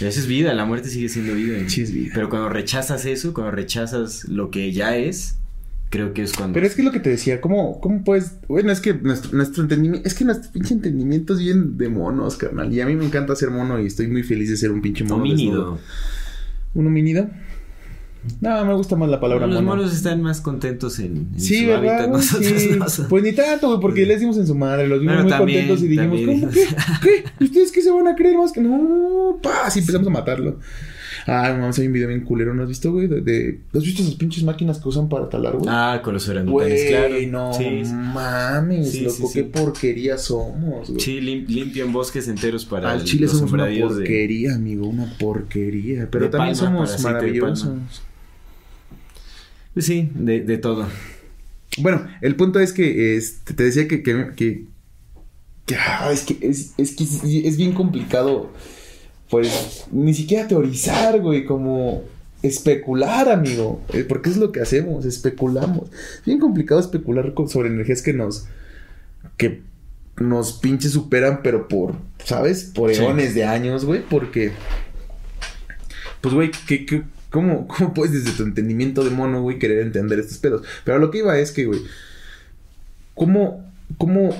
Eso 0.00 0.20
es 0.20 0.26
vida, 0.26 0.52
la 0.52 0.64
muerte 0.64 0.88
sigue 0.88 1.08
siendo 1.08 1.34
vida. 1.34 1.58
Sí 1.68 1.82
es 1.82 1.92
vida. 1.92 2.12
Pero 2.14 2.28
cuando 2.28 2.48
rechazas 2.48 3.06
eso, 3.06 3.32
cuando 3.32 3.52
rechazas 3.52 4.24
lo 4.28 4.50
que 4.50 4.72
ya 4.72 4.96
es, 4.96 5.36
creo 5.90 6.12
que 6.12 6.22
es 6.22 6.32
cuando. 6.32 6.54
Pero 6.54 6.66
es 6.66 6.74
que 6.74 6.82
lo 6.82 6.92
que 6.92 7.00
te 7.00 7.10
decía, 7.10 7.40
¿cómo, 7.40 7.80
cómo 7.80 8.02
puedes.? 8.04 8.32
Bueno, 8.48 8.72
es 8.72 8.80
que 8.80 8.94
nuestro, 8.94 9.32
nuestro 9.36 9.62
entendimiento. 9.62 10.06
Es 10.06 10.14
que 10.14 10.24
nuestro 10.24 10.50
pinche 10.50 10.74
entendimiento 10.74 11.34
es 11.34 11.38
bien 11.38 11.78
de 11.78 11.88
monos, 11.88 12.36
carnal. 12.36 12.72
Y 12.72 12.80
a 12.80 12.86
mí 12.86 12.96
me 12.96 13.04
encanta 13.04 13.36
ser 13.36 13.50
mono 13.50 13.80
y 13.80 13.86
estoy 13.86 14.08
muy 14.08 14.22
feliz 14.22 14.50
de 14.50 14.56
ser 14.56 14.72
un 14.72 14.82
pinche 14.82 15.04
mono. 15.04 15.16
Homínido. 15.16 15.78
¿Un 16.74 16.86
homínido? 16.86 17.30
No, 18.40 18.64
me 18.64 18.74
gusta 18.74 18.94
más 18.96 19.08
la 19.08 19.18
palabra 19.18 19.46
Los 19.46 19.62
monos 19.62 19.92
están 19.92 20.22
más 20.22 20.40
contentos 20.40 20.98
en, 20.98 21.28
sí, 21.36 21.62
su 21.62 21.66
¿verdad? 21.66 22.08
Nosotros 22.08 22.62
sí. 22.62 23.02
Pues 23.08 23.22
ni 23.24 23.32
tanto, 23.32 23.68
güey, 23.68 23.80
porque 23.80 24.06
le 24.06 24.14
decimos 24.14 24.36
en 24.36 24.46
su 24.46 24.54
madre. 24.54 24.86
Los 24.86 25.00
vimos 25.00 25.24
muy 25.24 25.32
contentos 25.32 25.82
y 25.82 25.88
dijimos, 25.88 26.20
¿cómo? 26.24 26.50
¿Qué? 26.50 26.66
¿Qué? 27.02 27.44
¿Ustedes 27.44 27.72
qué 27.72 27.82
se 27.82 27.90
van 27.90 28.06
a 28.06 28.14
creer 28.14 28.36
más 28.36 28.52
que 28.52 28.60
no? 28.60 29.38
Pa, 29.42 29.68
y 29.74 29.78
empezamos 29.78 30.06
a 30.06 30.10
matarlo. 30.10 30.58
Ah, 31.26 31.56
vamos 31.56 31.78
hay 31.78 31.86
un 31.86 31.92
video 31.92 32.08
bien 32.08 32.22
culero, 32.22 32.54
¿no 32.54 32.62
has 32.62 32.68
visto, 32.68 32.90
güey? 32.92 33.06
De, 33.06 33.60
¿Has 33.74 33.84
visto 33.84 34.02
esas 34.02 34.14
pinches 34.14 34.42
máquinas 34.42 34.80
que 34.80 34.88
usan 34.88 35.08
para 35.08 35.28
talar, 35.28 35.56
güey? 35.56 35.66
Ah, 35.68 36.00
con 36.02 36.14
los 36.14 36.28
orangutanes, 36.28 36.84
claro. 36.84 37.14
no 37.28 37.54
sí, 37.54 37.82
mames, 37.94 39.02
loco, 39.02 39.30
qué 39.32 39.44
porquería 39.44 40.18
somos, 40.18 40.88
güey. 40.88 41.00
Sí, 41.00 41.20
limpian 41.20 41.92
bosques 41.92 42.28
enteros 42.28 42.64
para 42.64 42.90
Al 42.90 43.04
Chile 43.04 43.28
somos 43.28 43.52
una 43.52 43.68
porquería, 43.68 44.54
amigo, 44.54 44.86
una 44.86 45.12
porquería. 45.18 46.08
Pero 46.10 46.30
también 46.30 46.56
somos 46.56 47.00
maravillosos. 47.02 47.68
Pues 49.74 49.86
sí, 49.86 50.10
de, 50.14 50.40
de 50.40 50.58
todo. 50.58 50.86
Bueno, 51.78 52.06
el 52.20 52.36
punto 52.36 52.60
es 52.60 52.72
que 52.72 53.16
este, 53.16 53.54
te 53.54 53.64
decía 53.64 53.88
que, 53.88 54.02
que, 54.02 54.32
que, 54.36 54.66
que 55.66 55.74
ah, 55.76 56.10
es 56.12 56.22
que 56.22 56.36
es, 56.46 56.74
es 56.76 56.92
que 56.94 57.04
es 57.04 57.56
bien 57.56 57.72
complicado 57.72 58.52
pues 59.32 59.86
ni 59.90 60.12
siquiera 60.12 60.46
teorizar, 60.46 61.18
güey, 61.22 61.46
como 61.46 62.04
especular, 62.42 63.30
amigo. 63.30 63.80
Eh, 63.94 64.04
porque 64.06 64.28
es 64.28 64.36
lo 64.36 64.52
que 64.52 64.60
hacemos, 64.60 65.06
especulamos. 65.06 65.88
Es 65.90 66.26
bien 66.26 66.38
complicado 66.38 66.78
especular 66.78 67.32
sobre 67.48 67.70
energías 67.70 68.02
que 68.02 68.12
nos. 68.12 68.46
que 69.38 69.62
nos 70.18 70.52
pinche 70.52 70.90
superan, 70.90 71.40
pero 71.42 71.66
por, 71.66 71.94
¿sabes? 72.22 72.64
Por 72.74 72.92
eones 72.92 73.34
de 73.34 73.44
años, 73.44 73.86
güey, 73.86 74.02
porque. 74.02 74.52
Pues, 76.20 76.34
güey, 76.34 76.50
¿qué, 76.66 77.04
cómo, 77.32 77.66
¿cómo 77.66 77.92
puedes 77.92 78.12
desde 78.12 78.36
tu 78.36 78.44
entendimiento 78.44 79.02
de 79.02 79.10
mono, 79.10 79.42
güey, 79.42 79.58
querer 79.58 79.80
entender 79.80 80.20
estos 80.20 80.38
pedos? 80.38 80.64
Pero 80.84 81.00
lo 81.00 81.10
que 81.10 81.18
iba 81.18 81.36
es 81.38 81.50
que, 81.50 81.66
güey, 81.66 81.80
¿cómo, 83.14 83.68
cómo 83.98 84.30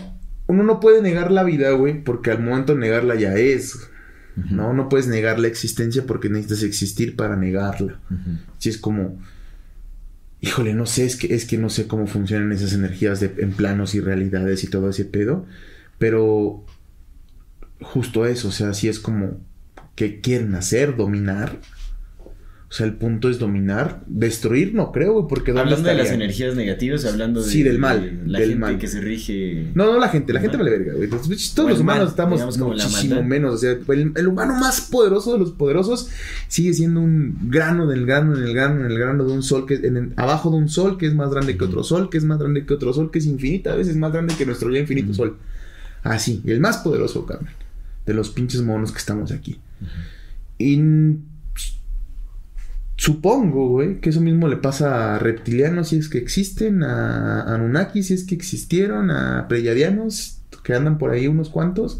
uno 0.46 0.62
no 0.62 0.78
puede 0.78 1.02
negar 1.02 1.32
la 1.32 1.42
vida, 1.42 1.72
güey, 1.72 2.04
porque 2.04 2.30
al 2.30 2.40
momento 2.40 2.76
negarla 2.76 3.16
ya 3.16 3.34
es. 3.34 3.88
¿no? 4.36 4.72
No 4.72 4.88
puedes 4.88 5.08
negar 5.08 5.38
la 5.38 5.48
existencia 5.48 6.04
porque 6.06 6.28
necesitas 6.28 6.62
existir 6.62 7.16
para 7.16 7.36
negarla. 7.36 8.00
Si 8.58 8.68
es 8.68 8.78
como, 8.78 9.20
híjole, 10.40 10.74
no 10.74 10.86
sé, 10.86 11.04
es 11.04 11.16
que, 11.16 11.34
es 11.34 11.44
que 11.44 11.58
no 11.58 11.68
sé 11.68 11.86
cómo 11.86 12.06
funcionan 12.06 12.52
esas 12.52 12.72
energías 12.72 13.20
de, 13.20 13.34
en 13.38 13.52
planos 13.52 13.94
y 13.94 14.00
realidades 14.00 14.64
y 14.64 14.68
todo 14.68 14.88
ese 14.88 15.04
pedo, 15.04 15.46
pero 15.98 16.64
justo 17.80 18.24
eso, 18.24 18.48
o 18.48 18.52
sea, 18.52 18.72
si 18.72 18.88
es 18.88 19.00
como, 19.00 19.38
que 19.94 20.20
quieren 20.20 20.54
hacer, 20.54 20.96
dominar. 20.96 21.58
O 22.72 22.74
sea, 22.74 22.86
el 22.86 22.94
punto 22.94 23.28
es 23.28 23.38
dominar, 23.38 24.02
destruir, 24.06 24.72
no 24.74 24.92
creo, 24.92 25.12
güey, 25.12 25.26
porque 25.28 25.50
hablando 25.50 25.86
de 25.90 25.94
las 25.94 26.10
energías 26.10 26.54
negativas, 26.56 27.04
hablando 27.04 27.42
de 27.42 27.50
sí 27.50 27.62
del 27.62 27.78
mal, 27.78 28.22
la 28.24 28.38
del 28.38 28.48
gente 28.48 28.60
mal. 28.62 28.78
que 28.78 28.86
se 28.88 28.98
rige. 29.02 29.66
No, 29.74 29.84
no 29.92 29.98
la 29.98 30.08
gente, 30.08 30.32
la 30.32 30.40
gente 30.40 30.56
vale 30.56 30.70
verga, 30.70 30.94
güey. 30.94 31.06
Todos 31.10 31.28
los 31.68 31.80
humanos 31.80 31.84
mal, 31.84 32.08
estamos 32.08 32.56
muchísimo 32.58 33.22
menos, 33.22 33.56
o 33.56 33.58
sea, 33.58 33.72
el, 33.72 34.12
el 34.16 34.26
humano 34.26 34.54
más 34.58 34.80
poderoso 34.90 35.34
de 35.34 35.40
los 35.40 35.50
poderosos 35.52 36.08
sigue 36.48 36.72
siendo 36.72 37.00
un 37.02 37.36
grano 37.50 37.86
del 37.86 38.06
grano 38.06 38.34
en 38.38 38.42
el 38.42 38.54
grano 38.54 38.80
en 38.80 38.90
el 38.90 38.98
grano 38.98 39.26
de 39.26 39.32
un 39.34 39.42
sol 39.42 39.66
que 39.66 39.74
en 39.74 39.96
el- 39.98 40.12
abajo 40.16 40.50
de 40.50 40.56
un 40.56 40.70
sol 40.70 40.96
que 40.96 41.04
es 41.04 41.14
más 41.14 41.30
grande 41.30 41.58
que 41.58 41.64
otro 41.64 41.84
sol, 41.84 42.08
que 42.08 42.16
es 42.16 42.24
más 42.24 42.38
grande 42.38 42.64
que 42.64 42.72
otro 42.72 42.94
sol, 42.94 43.10
que 43.10 43.18
es 43.18 43.26
infinita, 43.26 43.74
a 43.74 43.76
veces 43.76 43.96
más 43.96 44.12
grande 44.14 44.34
que 44.34 44.46
nuestro 44.46 44.72
ya 44.72 44.78
infinito 44.80 45.12
sol. 45.12 45.36
Así, 46.04 46.40
el 46.46 46.58
más 46.60 46.78
poderoso, 46.78 47.26
carnal, 47.26 47.52
de 48.06 48.14
los 48.14 48.30
pinches 48.30 48.62
monos 48.62 48.92
que 48.92 48.98
estamos 48.98 49.30
aquí. 49.30 49.60
Y 50.56 50.80
supongo, 53.02 53.66
güey, 53.66 53.98
que 53.98 54.10
eso 54.10 54.20
mismo 54.20 54.46
le 54.46 54.58
pasa 54.58 55.16
a 55.16 55.18
reptilianos 55.18 55.88
si 55.88 55.96
es 55.96 56.08
que 56.08 56.18
existen, 56.18 56.84
a 56.84 57.52
Anunnaki 57.52 58.04
si 58.04 58.14
es 58.14 58.22
que 58.22 58.36
existieron, 58.36 59.10
a 59.10 59.48
Pleiadianos 59.48 60.38
que 60.62 60.72
andan 60.72 60.98
por 60.98 61.10
ahí 61.10 61.26
unos 61.26 61.48
cuantos. 61.48 61.98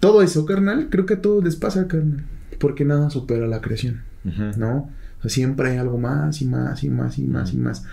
Todo 0.00 0.22
eso, 0.22 0.46
carnal, 0.46 0.88
creo 0.90 1.06
que 1.06 1.14
a 1.14 1.20
todos 1.22 1.44
les 1.44 1.54
pasa, 1.54 1.86
carnal. 1.86 2.24
Porque 2.58 2.84
nada 2.84 3.08
supera 3.08 3.46
la 3.46 3.60
creación. 3.60 4.02
¿no? 4.24 4.90
O 5.18 5.22
sea, 5.22 5.30
siempre 5.30 5.70
hay 5.70 5.76
algo 5.76 5.96
más 5.96 6.42
y 6.42 6.44
más 6.44 6.82
y 6.82 6.90
más 6.90 7.16
y 7.16 7.22
más 7.22 7.52
y 7.52 7.56
más. 7.56 7.84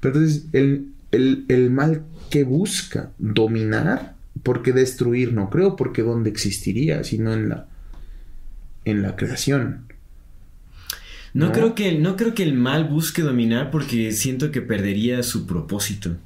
Pero 0.00 0.14
entonces, 0.14 0.48
el, 0.52 0.88
el, 1.10 1.46
el 1.48 1.70
mal 1.70 2.02
que 2.28 2.44
busca 2.44 3.12
dominar, 3.18 4.14
porque 4.42 4.74
destruir 4.74 5.32
no 5.32 5.48
creo, 5.48 5.76
porque 5.76 6.02
dónde 6.02 6.28
existiría, 6.28 7.02
sino 7.02 7.32
en 7.32 7.48
la, 7.48 7.66
en 8.84 9.00
la 9.00 9.16
creación. 9.16 9.86
No, 11.34 11.46
¿No? 11.46 11.52
creo 11.52 11.74
que 11.74 11.98
no 11.98 12.16
creo 12.16 12.34
que 12.34 12.42
el 12.42 12.54
mal 12.54 12.84
busque 12.84 13.22
dominar 13.22 13.70
porque 13.70 14.12
siento 14.12 14.50
que 14.50 14.60
perdería 14.60 15.22
su 15.22 15.46
propósito. 15.46 16.16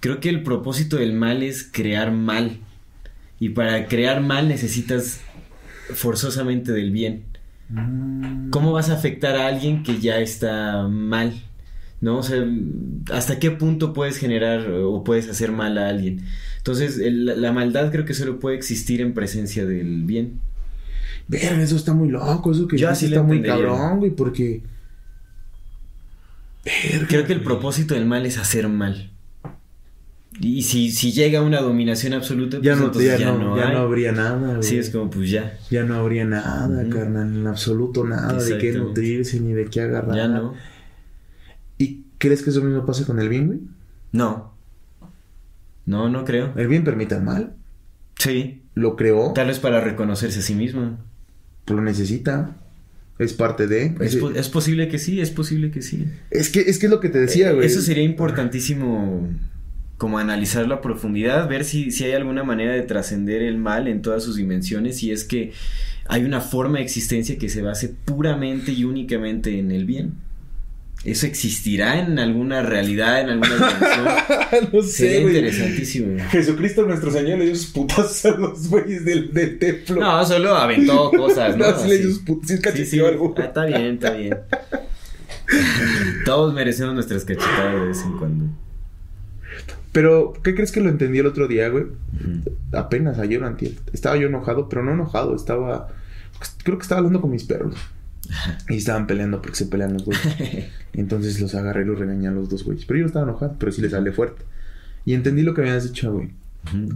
Creo 0.00 0.20
que 0.20 0.28
el 0.28 0.42
propósito 0.42 0.96
del 0.96 1.12
mal 1.12 1.42
es 1.42 1.68
crear 1.70 2.10
mal. 2.12 2.58
Y 3.38 3.50
para 3.50 3.86
crear 3.86 4.20
mal 4.22 4.48
necesitas 4.48 5.20
forzosamente 5.94 6.72
del 6.72 6.90
bien. 6.90 7.24
¿Cómo 8.50 8.72
vas 8.72 8.90
a 8.90 8.94
afectar 8.94 9.36
a 9.36 9.46
alguien 9.48 9.82
que 9.82 9.98
ya 9.98 10.18
está 10.18 10.86
mal? 10.88 11.42
¿No? 12.00 12.18
O 12.18 12.22
sea, 12.22 12.44
¿hasta 13.12 13.38
qué 13.38 13.50
punto 13.50 13.92
puedes 13.92 14.18
generar 14.18 14.68
o 14.70 15.02
puedes 15.02 15.28
hacer 15.28 15.50
mal 15.52 15.78
a 15.78 15.88
alguien? 15.88 16.22
Entonces, 16.58 16.98
el- 16.98 17.40
la 17.40 17.52
maldad 17.52 17.90
creo 17.90 18.04
que 18.04 18.14
solo 18.14 18.38
puede 18.38 18.56
existir 18.56 19.00
en 19.00 19.14
presencia 19.14 19.66
del 19.66 20.04
bien. 20.04 20.40
Verga, 21.28 21.62
eso 21.62 21.76
está 21.76 21.92
muy 21.92 22.08
loco, 22.08 22.52
eso 22.52 22.68
que 22.68 22.76
así 22.86 23.08
lo 23.08 23.16
está 23.16 23.22
muy 23.26 23.42
cabrón, 23.42 23.98
güey, 23.98 24.10
porque... 24.12 24.62
Verga, 26.64 27.06
Creo 27.08 27.26
que 27.26 27.32
el 27.32 27.42
propósito 27.42 27.94
del 27.94 28.06
mal 28.06 28.26
es 28.26 28.38
hacer 28.38 28.68
mal. 28.68 29.10
Y 30.40 30.62
si, 30.62 30.90
si 30.90 31.12
llega 31.12 31.40
una 31.40 31.60
dominación 31.60 32.12
absoluta, 32.12 32.58
Ya 32.58 32.72
pues 32.72 32.78
no, 32.78 32.86
entonces 32.86 33.18
ya, 33.18 33.32
no, 33.32 33.56
ya 33.56 33.72
no 33.72 33.78
habría 33.78 34.12
nada, 34.12 34.56
güey. 34.56 34.62
Sí, 34.62 34.76
es 34.76 34.90
como 34.90 35.08
pues 35.08 35.30
ya, 35.30 35.58
Ya 35.70 35.84
no 35.84 35.94
habría 35.94 36.24
nada, 36.26 36.82
Ujú. 36.82 36.90
carnal, 36.90 37.34
en 37.34 37.46
absoluto 37.46 38.04
nada 38.04 38.34
de 38.42 38.58
qué 38.58 38.72
nutrirse 38.72 39.40
ni 39.40 39.52
de 39.54 39.64
qué 39.66 39.80
agarrar. 39.80 40.14
ya 40.14 40.28
no. 40.28 40.54
¿Y 41.78 42.02
crees 42.18 42.42
que 42.42 42.50
eso 42.50 42.62
mismo 42.62 42.84
pasa 42.84 43.06
con 43.06 43.18
el 43.18 43.28
bien, 43.30 43.46
güey? 43.46 43.60
No. 44.12 44.52
No, 45.86 46.08
no 46.10 46.24
creo. 46.24 46.52
El 46.56 46.68
bien 46.68 46.84
permite 46.84 47.14
al 47.14 47.22
mal, 47.22 47.54
Sí. 48.18 48.62
lo 48.74 48.96
creó, 48.96 49.32
Tal 49.32 49.46
vez 49.46 49.58
para 49.58 49.80
reconocerse 49.80 50.40
a 50.40 50.42
sí 50.42 50.54
mismo. 50.54 50.98
Lo 51.74 51.82
necesita, 51.82 52.56
es 53.18 53.32
parte 53.32 53.66
de... 53.66 53.94
Es, 54.00 54.14
Es, 54.14 54.16
po- 54.16 54.30
es 54.30 54.48
posible 54.48 54.88
que 54.88 54.98
sí, 54.98 55.20
es 55.20 55.30
posible 55.30 55.70
que 55.70 55.82
sí. 55.82 56.04
es 56.30 56.50
que, 56.50 56.60
es 56.60 56.78
que 56.78 56.86
es 56.86 56.90
lo 56.92 57.00
que 57.00 57.08
te 57.08 57.18
decía, 57.18 57.50
Eh, 57.50 57.54
güey. 57.54 57.66
Eso 57.66 57.80
sería 57.80 58.04
importantísimo 58.04 59.28
como 59.96 60.18
analizar 60.18 60.68
la 60.68 60.82
profundidad, 60.82 61.48
ver 61.48 61.64
si, 61.64 61.90
si 61.90 62.04
hay 62.04 62.12
alguna 62.12 62.44
manera 62.44 62.74
de 62.74 62.82
trascender 62.82 63.40
el 63.42 63.56
mal 63.56 63.88
en 63.88 64.02
todas 64.02 64.22
sus 64.22 64.36
dimensiones 64.36 65.02
y 65.02 65.10
es 65.10 65.24
que 65.24 65.52
hay 66.06 66.24
una 66.24 66.40
forma 66.42 66.78
de 66.78 66.84
existencia 66.84 67.38
que 67.38 67.48
se 67.48 67.62
base 67.62 67.88
puramente 68.04 68.72
y 68.72 68.84
únicamente 68.84 69.58
en 69.58 69.70
el 69.72 69.86
bien. 69.86 70.12
¿Eso 71.06 71.24
existirá 71.26 72.00
en 72.00 72.18
alguna 72.18 72.62
realidad, 72.62 73.20
en 73.20 73.30
alguna 73.30 73.54
dimensión? 73.54 74.72
no 74.72 74.82
Sería 74.82 75.20
interesantísimo. 75.20 76.18
Jesucristo 76.30 76.84
nuestro 76.84 77.12
Señor 77.12 77.38
le 77.38 77.44
dio 77.44 77.54
sus 77.54 77.66
putas 77.66 78.24
a 78.26 78.30
los 78.30 78.68
güeyes 78.68 79.04
del, 79.04 79.32
del 79.32 79.56
templo. 79.60 80.00
No, 80.00 80.26
solo 80.26 80.56
aventó 80.56 81.10
cosas, 81.16 81.56
¿no? 81.56 81.70
No, 81.70 81.78
sí 81.78 81.88
le 81.88 81.98
dio 81.98 82.08
sus 82.08 82.18
putas, 82.18 82.50
sí 82.74 82.84
Sí, 82.84 82.98
algo. 82.98 83.32
Ah, 83.38 83.44
está 83.44 83.66
bien, 83.66 83.94
está 83.94 84.10
bien. 84.10 84.36
Todos 86.24 86.52
merecemos 86.52 86.94
nuestras 86.94 87.24
cachetadas 87.24 87.74
de 87.74 87.86
vez 87.86 88.02
en 88.02 88.18
cuando. 88.18 88.44
Pero, 89.92 90.32
¿qué 90.42 90.56
crees 90.56 90.72
que 90.72 90.80
lo 90.80 90.88
entendí 90.88 91.20
el 91.20 91.26
otro 91.26 91.46
día, 91.46 91.68
güey? 91.68 91.84
Apenas 92.72 93.20
ayer 93.20 93.40
o 93.44 93.46
antier. 93.46 93.74
Estaba 93.92 94.16
yo 94.16 94.26
enojado, 94.26 94.68
pero 94.68 94.82
no 94.82 94.92
enojado, 94.92 95.36
estaba... 95.36 95.86
Creo 96.64 96.78
que 96.78 96.82
estaba 96.82 96.98
hablando 96.98 97.20
con 97.20 97.30
mis 97.30 97.44
perros. 97.44 97.76
Y 98.68 98.76
estaban 98.76 99.06
peleando 99.06 99.40
porque 99.42 99.56
se 99.56 99.66
pelean 99.66 99.94
los 99.94 100.04
güeyes. 100.04 100.26
Entonces 100.92 101.40
los 101.40 101.54
agarré 101.54 101.82
y 101.82 101.86
los 101.86 101.98
regañé 101.98 102.28
a 102.28 102.30
los 102.30 102.48
dos 102.48 102.64
güeyes. 102.64 102.84
Pero 102.86 102.98
yo 102.98 103.02
no 103.02 103.06
estaba 103.08 103.24
enojado, 103.24 103.56
pero 103.58 103.72
sí 103.72 103.82
les 103.82 103.94
hablé 103.94 104.12
fuerte. 104.12 104.44
Y 105.04 105.14
entendí 105.14 105.42
lo 105.42 105.54
que 105.54 105.62
me 105.62 105.68
habías 105.68 105.84
dicho, 105.84 106.12
güey. 106.12 106.30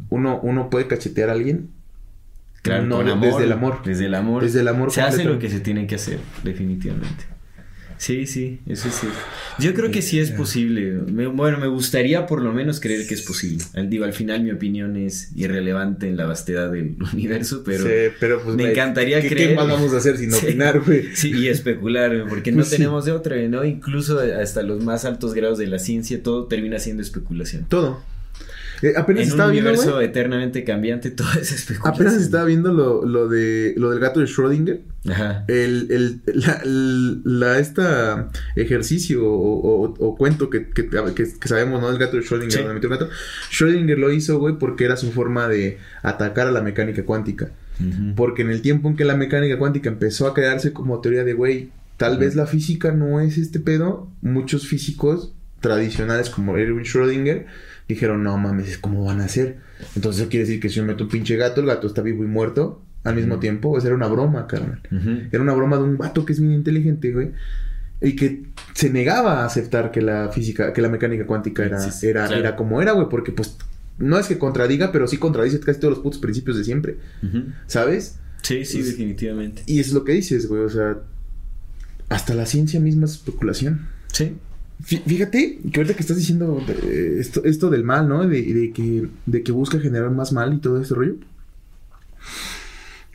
Uno, 0.09 0.41
uno 0.43 0.69
puede 0.69 0.89
cachetear 0.89 1.29
a 1.29 1.33
alguien 1.33 1.71
Claro, 2.63 2.85
No, 2.85 3.01
amor, 3.01 3.21
desde 3.21 3.45
el 3.45 3.53
amor. 3.53 3.83
Desde 3.85 4.07
el 4.07 4.15
amor. 4.15 4.43
Desde 4.43 4.61
el 4.61 4.69
amor 4.69 4.91
Se 4.91 5.01
hace 5.01 5.25
lo 5.25 5.39
que 5.39 5.49
se 5.49 5.61
tiene 5.61 5.87
que 5.87 5.95
hacer, 5.95 6.19
definitivamente. 6.45 7.25
Sí, 8.01 8.27
sí, 8.27 8.61
eso 8.67 8.89
sí. 8.91 9.07
Yo 9.59 9.75
creo 9.75 9.91
que 9.91 10.01
sí 10.01 10.19
es 10.19 10.31
posible. 10.31 10.93
Me- 11.13 11.27
bueno, 11.27 11.59
me 11.59 11.67
gustaría 11.67 12.25
por 12.25 12.41
lo 12.41 12.51
menos 12.51 12.81
creer 12.81 13.07
que 13.07 13.13
es 13.13 13.21
posible. 13.21 13.63
Al, 13.75 13.91
digo, 13.91 14.07
al 14.07 14.15
final 14.15 14.43
mi 14.43 14.51
opinión 14.53 14.97
es 14.97 15.31
irrelevante 15.37 16.09
en 16.09 16.17
la 16.17 16.25
vastedad 16.25 16.73
del 16.73 16.97
universo, 17.13 17.63
pero... 17.63 17.85
Sí, 17.85 17.91
pero 18.19 18.43
pues, 18.43 18.57
me 18.57 18.71
encantaría 18.71 19.21
¿qué, 19.21 19.29
creer. 19.29 19.51
¿Qué 19.51 19.55
más 19.57 19.69
vamos 19.69 19.93
a 19.93 19.99
hacer 19.99 20.17
sin 20.17 20.33
Sí. 20.33 20.47
opinar, 20.47 20.81
güey? 20.81 21.15
Sí, 21.15 21.31
y 21.31 21.49
especular, 21.49 22.25
porque 22.27 22.53
no 22.53 22.57
Pues 22.61 22.69
sí. 22.69 22.77
tenemos 22.77 23.05
de 23.05 23.13
otra, 23.13 23.37
¿no? 23.49 23.67
Incluso 23.67 24.19
hasta 24.19 24.63
los 24.63 24.83
más 24.83 25.05
altos 25.05 25.35
grados 25.35 25.59
de 25.59 25.67
la 25.67 25.79
ciencia, 25.79 26.23
todo 26.23 26.47
termina 26.47 26.79
siendo 26.79 27.03
especulación. 27.03 27.67
Todo. 27.69 28.03
Eh, 28.83 28.95
apenas 28.97 29.23
En 29.23 29.27
un 29.29 29.31
estaba 29.33 29.51
viendo, 29.51 29.71
universo 29.71 30.01
eternamente 30.01 30.65
cambiante, 30.65 31.11
todo 31.13 31.29
es 31.41 31.53
especulación. 31.53 31.95
Apenas 31.95 32.15
estaba 32.23 32.45
viendo 32.45 32.73
lo, 32.73 33.05
lo 33.05 33.29
de 33.29 33.75
lo 33.77 33.91
del 33.91 34.01
gato 34.01 34.21
de 34.21 34.27
Schrödinger. 34.27 34.81
Ajá. 35.09 35.45
El, 35.49 35.87
el, 35.91 36.21
la, 36.35 36.61
la- 36.65 37.59
esta 37.59 38.29
ejercicio 38.57 39.25
o, 39.25 39.85
o- 39.85 39.95
o 39.99 40.17
cuento 40.17 40.51
que, 40.51 40.69
que, 40.69 40.89
que- 40.89 41.27
sabemos, 41.49 41.81
¿no? 41.81 41.91
El 41.91 41.99
gato 41.99 42.17
de 42.17 42.23
Schrödinger, 42.23 42.51
Sí. 42.51 42.63
donde 42.63 42.87
un 42.87 42.93
gato. 42.93 43.09
Schrödinger 43.51 43.97
lo 43.97 44.13
hizo, 44.13 44.39
güey, 44.39 44.57
porque 44.59 44.85
era 44.85 44.97
su 44.97 45.11
forma 45.13 45.49
de 45.49 45.79
atacar 46.03 46.47
a 46.49 46.53
la 46.53 46.63
mecánica 46.63 47.05
cuántica. 47.05 47.51
Porque 48.15 48.43
en 48.43 48.51
el 48.51 48.61
tiempo 48.61 48.91
en 48.91 48.97
que 48.97 49.07
la 49.07 49.17
mecánica 49.17 49.57
cuántica 49.59 49.89
empezó 49.89 50.27
a 50.27 50.35
crearse 50.35 50.75
como 50.75 51.01
teoría 51.01 51.25
de, 51.25 51.33
güey, 51.33 51.71
tal 51.97 52.19
vez 52.19 52.35
la 52.37 52.47
física 52.47 52.93
no 52.93 53.21
es 53.21 53.39
este 53.39 53.59
pedo, 53.59 54.07
muchos 54.21 54.67
físicos 54.67 55.33
tradicionales 55.61 56.29
como 56.29 56.59
Erwin 56.59 56.85
Schrödinger 56.85 57.47
dijeron, 57.95 58.23
no 58.23 58.37
mames, 58.39 58.79
¿cómo 58.79 59.05
van 59.05 59.21
a 59.21 59.25
hacer? 59.25 59.59
Entonces 59.97 60.23
eso 60.23 60.31
quiere 60.31 60.47
decir 60.47 60.61
que 60.61 60.69
si 60.69 60.77
yo 60.77 60.85
meto 60.85 61.05
un 61.05 61.11
pinche 61.11 61.37
gato, 61.37 61.61
el 61.61 61.67
gato 61.67 61.87
está 61.87 62.03
vivo 62.03 62.25
y 62.25 62.27
muerto 62.27 62.83
al 63.05 63.17
mismo 63.17 63.39
tiempo. 63.39 63.77
Esa 63.79 63.89
era 63.89 63.97
una 63.97 64.09
broma, 64.09 64.47
carnal. 64.47 64.81
Era 65.33 65.43
una 65.43 65.55
broma 65.55 65.77
de 65.77 65.85
un 65.85 65.97
vato 65.99 66.25
que 66.25 66.33
es 66.33 66.41
bien 66.41 66.53
inteligente, 66.53 67.13
güey. 67.13 67.31
Y 68.03 68.17
que 68.17 68.45
se 68.75 68.91
negaba 68.91 69.43
a 69.43 69.47
aceptar 69.47 69.91
que 69.91 70.01
la 70.01 70.31
física, 70.31 70.73
que 70.73 70.81
la 70.81 70.89
mecánica 70.89 71.27
cuántica 71.27 71.65
era, 71.65 71.81
Sí, 71.81 71.91
sí, 71.91 72.07
era, 72.07 72.27
claro. 72.27 72.41
era 72.41 72.57
como 72.57 72.81
era, 72.81 72.93
güey. 72.93 73.09
Porque 73.11 73.33
pues 73.33 73.57
no 73.99 74.19
es 74.19 74.27
que 74.27 74.39
contradiga, 74.39 74.93
pero 74.93 75.07
sí 75.07 75.19
contradice 75.19 75.61
casi 75.61 75.81
todos 75.81 75.95
los 75.95 76.03
putos 76.03 76.21
principios 76.21 76.57
de 76.57 76.65
siempre. 76.65 76.97
¿Sabes? 77.67 78.19
Sí, 78.43 78.65
sí, 78.65 78.83
definitivamente. 78.83 79.63
Y 79.67 79.81
es 79.81 79.93
lo 79.93 80.05
que 80.05 80.13
dices, 80.13 80.49
güey. 80.49 80.63
O 80.63 80.71
sea, 80.71 80.99
hasta 82.09 82.35
la 82.35 82.47
ciencia 82.47 82.81
misma 82.81 83.05
es 83.05 83.13
especulación. 83.13 83.89
Sí. 84.13 84.37
Fí- 84.85 85.03
Fíjate 85.07 85.59
que 85.73 85.81
ahorita 85.81 85.95
que 85.95 86.01
estás 86.01 86.17
diciendo 86.17 86.63
eh, 86.69 87.17
esto, 87.19 87.45
esto 87.45 87.71
del 87.71 87.85
mal, 87.85 88.09
¿no? 88.09 88.27
De, 88.27 88.43
de 88.43 88.73
que, 88.73 89.09
de 89.27 89.43
que 89.43 89.53
busca 89.53 89.79
generar 89.81 90.11
más 90.11 90.33
mal 90.33 90.55
y 90.55 90.59
todo 90.59 90.81
ese 90.81 90.95
rollo. 90.95 91.17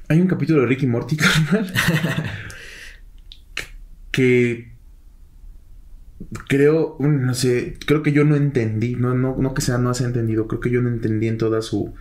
Hay 0.08 0.20
un 0.22 0.28
capítulo 0.28 0.62
de 0.62 0.68
Ricky 0.68 0.86
Morty, 0.88 1.18
carnal. 1.18 1.74
que 4.12 4.72
creo, 6.48 6.98
no 7.00 7.34
sé, 7.34 7.78
creo 7.86 8.02
que 8.04 8.12
yo 8.12 8.24
no 8.24 8.36
entendí, 8.36 8.96
no, 8.96 9.14
no, 9.16 9.36
no 9.38 9.54
que 9.54 9.62
sea 9.62 9.78
no 9.78 9.90
has 9.90 10.02
entendido, 10.02 10.48
creo 10.48 10.60
que 10.62 10.70
yo 10.70 10.82
no 10.82 10.90
entendí 10.90 11.28
en 11.28 11.38
toda 11.38 11.62
su 11.62 11.94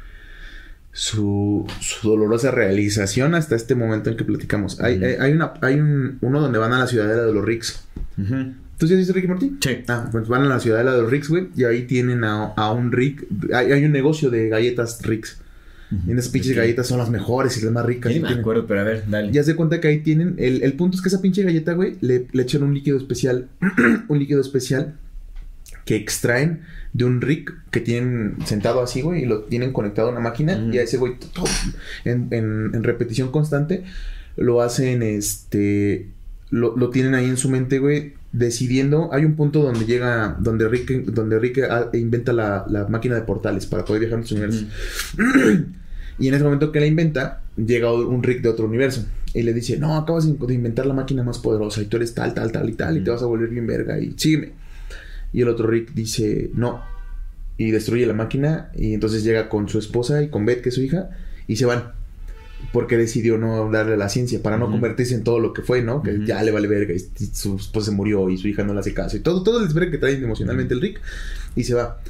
su, 0.92 1.66
su 1.81 2.09
dolorosa 2.09 2.53
realización 2.53 3.35
hasta 3.35 3.57
este 3.57 3.74
momento 3.74 4.11
en 4.11 4.16
que 4.16 4.22
platicamos. 4.24 4.81
Hay, 4.81 5.03
hay, 5.03 5.14
hay 5.18 5.33
una, 5.33 5.55
hay 5.61 5.74
un, 5.81 6.18
uno 6.20 6.40
donde 6.40 6.59
van 6.61 6.72
a 6.72 6.79
la 6.79 6.87
ciudadela 6.87 7.24
de 7.24 7.35
los 7.35 7.44
Ricks. 7.44 7.85
Ujú. 8.16 8.55
¿Tú 8.84 8.88
sí 8.88 8.94
has 8.94 9.14
visto 9.14 9.28
Morty? 9.28 9.56
Sí. 9.62 9.78
Ah, 9.88 10.10
pues 10.12 10.28
van 10.28 10.42
a 10.42 10.44
la 10.44 10.60
ciudadela 10.60 10.92
de 10.92 11.00
los 11.00 11.10
Ricks, 11.10 11.30
güey, 11.30 11.48
y 11.56 11.64
ahí 11.64 11.84
tienen 11.84 12.22
a, 12.22 12.48
a 12.48 12.70
un 12.70 12.92
Rick, 12.92 13.26
hay, 13.54 13.72
hay 13.72 13.82
un 13.82 13.92
negocio 13.92 14.28
de 14.28 14.50
galletas 14.50 15.00
Ricks. 15.00 15.38
Y 16.06 16.12
esas 16.12 16.28
pinches 16.28 16.54
galletas 16.54 16.86
son 16.86 16.98
las 16.98 17.08
mejores 17.08 17.56
y 17.56 17.62
las 17.62 17.72
más 17.72 17.86
ricas. 17.86 18.12
Sí, 18.12 18.20
me 18.20 18.28
acuerdo, 18.28 18.66
pero 18.66 18.80
a 18.80 18.84
ver, 18.84 19.04
dale. 19.08 19.32
Ya 19.32 19.42
se 19.42 19.56
cuenta 19.56 19.80
que 19.80 19.88
ahí 19.88 20.00
tienen. 20.00 20.34
El, 20.36 20.62
el 20.62 20.74
punto 20.74 20.96
es 20.96 21.02
que 21.02 21.08
esa 21.08 21.22
pinche 21.22 21.42
galleta, 21.44 21.72
güey, 21.72 21.96
le, 22.02 22.26
le 22.30 22.42
echan 22.42 22.62
un 22.62 22.74
líquido 22.74 22.98
especial. 22.98 23.48
un 24.08 24.18
líquido 24.18 24.42
especial 24.42 24.96
que 25.86 25.96
extraen 25.96 26.62
de 26.92 27.06
un 27.06 27.22
rig 27.22 27.50
que 27.70 27.80
tienen 27.80 28.36
sentado 28.44 28.82
así, 28.82 29.00
güey, 29.00 29.22
y 29.22 29.26
lo 29.26 29.44
tienen 29.44 29.72
conectado 29.72 30.08
a 30.08 30.10
una 30.10 30.20
máquina. 30.20 30.68
Y 30.70 30.76
a 30.76 30.82
ese 30.82 30.98
güey, 30.98 31.14
en, 32.04 32.28
en, 32.32 32.74
en, 32.74 32.82
repetición 32.82 33.30
constante, 33.30 33.84
lo 34.36 34.60
hacen, 34.60 35.02
este, 35.02 36.08
lo, 36.54 36.76
lo, 36.76 36.90
tienen 36.90 37.14
ahí 37.14 37.26
en 37.26 37.36
su 37.36 37.50
mente, 37.50 37.80
güey, 37.80 38.14
decidiendo. 38.32 39.12
Hay 39.12 39.24
un 39.24 39.34
punto 39.34 39.62
donde 39.62 39.86
llega, 39.86 40.36
donde 40.38 40.68
Rick, 40.68 41.06
donde 41.06 41.38
Rick 41.40 41.60
inventa 41.94 42.32
la, 42.32 42.64
la 42.68 42.86
máquina 42.86 43.16
de 43.16 43.22
portales 43.22 43.66
para 43.66 43.84
poder 43.84 44.00
viajar 44.00 44.20
en 44.20 44.26
su 44.26 44.34
universo. 44.36 44.64
y 46.18 46.28
en 46.28 46.34
ese 46.34 46.44
momento 46.44 46.70
que 46.70 46.78
la 46.78 46.86
inventa, 46.86 47.42
llega 47.56 47.92
un 47.92 48.22
Rick 48.22 48.42
de 48.42 48.50
otro 48.50 48.66
universo. 48.66 49.04
Y 49.32 49.42
le 49.42 49.52
dice, 49.52 49.78
no, 49.78 49.96
acabas 49.96 50.26
de 50.26 50.54
inventar 50.54 50.86
la 50.86 50.94
máquina 50.94 51.24
más 51.24 51.40
poderosa 51.40 51.82
y 51.82 51.86
tú 51.86 51.96
eres 51.96 52.14
tal, 52.14 52.34
tal, 52.34 52.52
tal 52.52 52.70
y 52.70 52.74
tal, 52.74 52.96
y 52.98 53.02
te 53.02 53.10
vas 53.10 53.22
a 53.22 53.26
volver 53.26 53.48
bien 53.48 53.66
verga 53.66 53.98
y 53.98 54.14
sígueme. 54.16 54.52
Y 55.32 55.42
el 55.42 55.48
otro 55.48 55.66
Rick 55.66 55.92
dice, 55.92 56.50
no. 56.54 56.82
Y 57.58 57.72
destruye 57.72 58.06
la 58.06 58.14
máquina 58.14 58.70
y 58.76 58.94
entonces 58.94 59.24
llega 59.24 59.48
con 59.48 59.68
su 59.68 59.80
esposa 59.80 60.22
y 60.22 60.28
con 60.28 60.46
Beth, 60.46 60.62
que 60.62 60.68
es 60.68 60.76
su 60.76 60.82
hija, 60.82 61.10
y 61.48 61.56
se 61.56 61.66
van. 61.66 62.03
Porque 62.72 62.96
decidió 62.96 63.38
no 63.38 63.68
a 63.68 63.84
la 63.84 64.08
ciencia, 64.08 64.42
para 64.42 64.56
no 64.56 64.70
convertirse 64.70 65.14
en 65.14 65.22
todo 65.22 65.38
lo 65.38 65.52
que 65.52 65.62
fue, 65.62 65.82
¿no? 65.82 66.02
Que 66.02 66.24
ya 66.24 66.42
le 66.42 66.50
vale 66.50 66.66
verga 66.66 66.92
y 66.94 66.98
su 67.32 67.56
esposa 67.56 67.90
se 67.90 67.96
murió 67.96 68.28
y 68.30 68.36
su 68.36 68.48
hija 68.48 68.64
no 68.64 68.74
le 68.74 68.80
hace 68.80 68.94
caso. 68.94 69.16
Y 69.16 69.20
todo, 69.20 69.42
todo 69.42 69.60
el 69.60 69.68
espera 69.68 69.90
que 69.90 69.98
trae 69.98 70.14
emocionalmente 70.14 70.74
el 70.74 70.80
Rick. 70.80 71.00
Y 71.54 71.64
se 71.64 71.74
va. 71.74 72.00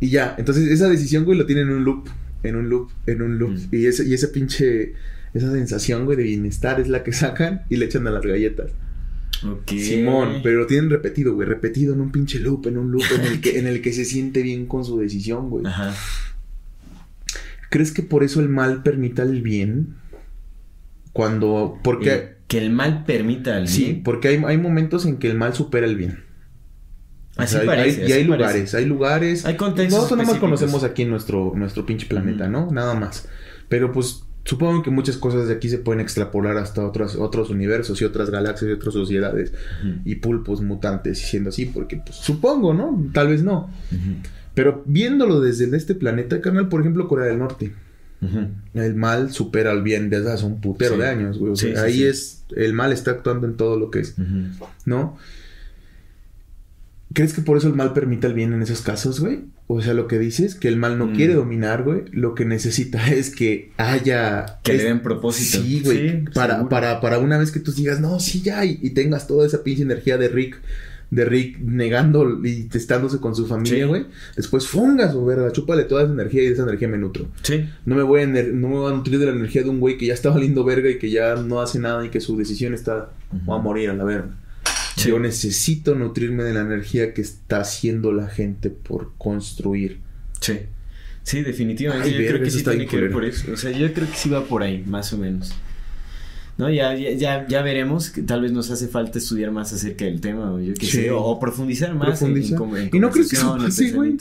Y 0.00 0.10
ya, 0.10 0.34
entonces 0.38 0.68
esa 0.70 0.88
decisión, 0.88 1.24
güey, 1.24 1.38
lo 1.38 1.46
tiene 1.46 1.62
en 1.62 1.70
un 1.70 1.84
loop. 1.84 2.08
En 2.42 2.56
un 2.56 2.68
loop, 2.68 2.90
en 3.06 3.22
un 3.22 3.38
loop. 3.38 3.56
Y, 3.72 3.86
ese, 3.86 4.06
y 4.06 4.14
ese 4.14 4.28
pinche, 4.28 4.94
esa 5.34 5.50
sensación, 5.50 6.04
güey, 6.04 6.16
de 6.16 6.24
bienestar 6.24 6.80
es 6.80 6.88
la 6.88 7.02
que 7.02 7.12
sacan 7.12 7.62
y 7.68 7.76
le 7.76 7.86
echan 7.86 8.06
a 8.06 8.10
las 8.10 8.24
galletas. 8.24 8.70
Simón, 9.66 10.40
pero 10.42 10.60
lo 10.60 10.66
tienen 10.66 10.90
repetido, 10.90 11.34
güey, 11.34 11.48
repetido 11.48 11.94
en 11.94 12.00
un 12.00 12.12
pinche 12.12 12.38
loop, 12.38 12.66
en 12.66 12.78
un 12.78 12.92
loop 12.92 13.02
en 13.14 13.22
el 13.22 13.40
que, 13.40 13.58
en 13.58 13.66
el 13.66 13.82
que 13.82 13.92
se 13.92 14.04
siente 14.04 14.42
bien 14.42 14.66
con 14.66 14.84
su 14.84 14.98
decisión, 14.98 15.50
güey. 15.50 15.66
Ajá. 15.66 15.94
¿Crees 17.72 17.90
que 17.90 18.02
por 18.02 18.22
eso 18.22 18.40
el 18.40 18.48
mal 18.48 18.82
permita 18.82 19.22
el 19.22 19.40
bien? 19.40 19.96
Cuando, 21.12 21.78
porque... 21.82 22.36
que 22.46 22.58
el 22.58 22.70
mal 22.70 23.04
permita 23.04 23.56
el 23.56 23.64
bien. 23.64 23.74
Sí, 23.74 24.00
porque 24.04 24.28
hay, 24.28 24.42
hay 24.46 24.58
momentos 24.58 25.06
en 25.06 25.16
que 25.16 25.30
el 25.30 25.38
mal 25.38 25.54
supera 25.54 25.86
el 25.86 25.96
bien. 25.96 26.22
Así 27.36 27.56
parece. 27.64 28.06
y 28.06 28.12
hay 28.12 28.24
lugares, 28.24 28.74
hay 28.74 28.84
lugares. 28.84 29.46
Hay 29.46 29.56
contextos. 29.56 30.02
Nosotros 30.02 30.18
nada 30.18 30.32
más 30.32 30.38
conocemos 30.38 30.84
aquí 30.84 31.02
en 31.02 31.10
nuestro, 31.10 31.54
nuestro 31.56 31.86
pinche 31.86 32.06
planeta, 32.06 32.46
¿no? 32.46 32.70
Nada 32.70 32.94
más. 32.94 33.26
Pero 33.70 33.90
pues 33.90 34.22
Supongo 34.44 34.82
que 34.82 34.90
muchas 34.90 35.16
cosas 35.18 35.46
de 35.46 35.54
aquí 35.54 35.68
se 35.68 35.78
pueden 35.78 36.00
extrapolar 36.00 36.56
hasta 36.56 36.84
otros, 36.84 37.14
otros 37.14 37.50
universos 37.50 38.00
y 38.02 38.04
otras 38.04 38.28
galaxias 38.28 38.70
y 38.70 38.74
otras 38.74 38.92
sociedades 38.92 39.52
y 40.04 40.16
pulpos 40.16 40.60
mutantes 40.62 41.22
y 41.22 41.26
siendo 41.26 41.50
así, 41.50 41.66
porque 41.66 42.02
pues, 42.04 42.16
supongo, 42.16 42.74
¿no? 42.74 43.08
Tal 43.12 43.28
vez 43.28 43.44
no. 43.44 43.70
Pero 44.54 44.82
viéndolo 44.86 45.40
desde 45.40 45.74
este 45.76 45.94
planeta, 45.94 46.40
carnal, 46.40 46.68
por 46.68 46.80
ejemplo, 46.80 47.08
Corea 47.08 47.26
del 47.26 47.38
Norte. 47.38 47.72
El 48.74 48.94
mal 48.94 49.32
supera 49.32 49.72
al 49.72 49.82
bien 49.82 50.08
desde 50.08 50.30
hace 50.30 50.46
un 50.46 50.60
putero 50.60 50.96
de 50.96 51.08
años, 51.08 51.38
güey. 51.38 51.54
ahí 51.76 52.04
es, 52.04 52.44
el 52.54 52.72
mal 52.72 52.92
está 52.92 53.10
actuando 53.10 53.48
en 53.48 53.56
todo 53.56 53.76
lo 53.76 53.90
que 53.90 53.98
es, 53.98 54.14
¿no? 54.84 55.18
¿Crees 57.12 57.32
que 57.32 57.42
por 57.42 57.56
eso 57.56 57.68
el 57.68 57.74
mal 57.74 57.92
permite 57.92 58.26
el 58.26 58.34
bien 58.34 58.52
en 58.52 58.62
esos 58.62 58.80
casos, 58.80 59.20
güey? 59.20 59.40
O 59.66 59.80
sea, 59.80 59.94
lo 59.94 60.06
que 60.06 60.18
dices, 60.18 60.54
que 60.54 60.68
el 60.68 60.76
mal 60.76 60.98
no 60.98 61.12
quiere 61.12 61.34
mm. 61.34 61.36
dominar, 61.36 61.82
güey. 61.82 62.02
Lo 62.10 62.34
que 62.34 62.44
necesita 62.44 63.06
es 63.12 63.34
que 63.34 63.72
haya... 63.76 64.58
Que 64.62 64.74
le 64.74 64.84
den 64.84 65.00
propósito. 65.00 65.62
Sí, 65.62 65.82
güey. 65.84 66.24
para, 66.34 66.68
para, 66.68 67.00
para 67.00 67.18
una 67.18 67.38
vez 67.38 67.50
que 67.50 67.60
tú 67.60 67.72
digas, 67.72 68.00
no, 68.00 68.20
sí, 68.20 68.42
ya, 68.42 68.64
y, 68.64 68.90
tengas 68.90 69.26
toda 69.26 69.46
esa 69.46 69.62
pinche 69.62 69.82
energía 69.82 70.18
de 70.18 70.28
Rick, 70.28 70.60
de 71.12 71.26
Rick 71.26 71.58
negando 71.58 72.40
y 72.42 72.64
testándose 72.64 73.18
con 73.18 73.36
su 73.36 73.46
familia, 73.46 73.86
güey. 73.86 74.06
Después 74.34 74.66
fungas, 74.66 75.14
o 75.14 75.22
verga, 75.26 75.52
chúpale 75.52 75.84
toda 75.84 76.04
esa 76.04 76.12
energía 76.12 76.42
y 76.42 76.46
esa 76.46 76.62
energía 76.62 76.88
me 76.88 76.96
nutro. 76.96 77.28
Sí. 77.42 77.68
No 77.84 77.94
me 77.96 78.02
voy 78.02 78.22
a, 78.22 78.26
no 78.26 78.68
me 78.68 78.76
voy 78.76 78.90
a 78.90 78.96
nutrir 78.96 79.18
de 79.18 79.26
la 79.26 79.32
energía 79.32 79.62
de 79.62 79.68
un 79.68 79.78
güey 79.78 79.98
que 79.98 80.06
ya 80.06 80.14
está 80.14 80.30
valiendo 80.30 80.64
verga 80.64 80.88
y 80.88 80.98
que 80.98 81.10
ya 81.10 81.34
no 81.34 81.60
hace 81.60 81.78
nada 81.78 82.02
y 82.06 82.08
que 82.08 82.18
su 82.22 82.34
decisión 82.38 82.72
está, 82.72 83.12
va 83.46 83.56
a 83.56 83.58
morir 83.58 83.90
a 83.90 83.92
la 83.92 84.04
verga. 84.04 84.30
Yo 84.96 85.18
necesito 85.18 85.94
nutrirme 85.94 86.44
de 86.44 86.54
la 86.54 86.60
energía 86.60 87.12
que 87.12 87.20
está 87.20 87.60
haciendo 87.60 88.12
la 88.12 88.28
gente 88.28 88.70
por 88.70 89.12
construir. 89.18 90.00
Sí. 90.40 90.60
Sí, 91.24 91.42
definitivamente. 91.42 92.10
yo 92.10 92.26
creo 92.26 92.42
que 92.42 92.50
sí 92.50 92.64
tiene 92.64 92.86
que 92.86 92.96
ver 92.96 93.12
por 93.12 93.26
eso. 93.26 93.52
O 93.52 93.56
sea, 93.58 93.70
yo 93.70 93.92
creo 93.92 94.08
que 94.08 94.16
sí 94.16 94.30
va 94.30 94.46
por 94.46 94.62
ahí, 94.62 94.82
más 94.86 95.12
o 95.12 95.18
menos. 95.18 95.52
¿No? 96.58 96.70
Ya, 96.70 96.94
ya, 96.94 97.46
ya, 97.46 97.62
veremos 97.62 98.10
que 98.10 98.22
tal 98.22 98.42
vez 98.42 98.52
nos 98.52 98.70
hace 98.70 98.88
falta 98.88 99.18
estudiar 99.18 99.50
más 99.50 99.72
acerca 99.72 100.04
del 100.04 100.20
tema, 100.20 100.52
o 100.52 100.60
yo 100.60 100.74
qué 100.74 100.86
sé, 100.86 101.10
o, 101.10 101.38
profundizar 101.38 101.94
más 101.94 102.22
En, 102.22 102.36
¿Y 102.92 102.98
no 102.98 103.10
crees 103.10 103.30
que 103.30 103.36
eso 103.36 103.56
güey? 103.94 104.16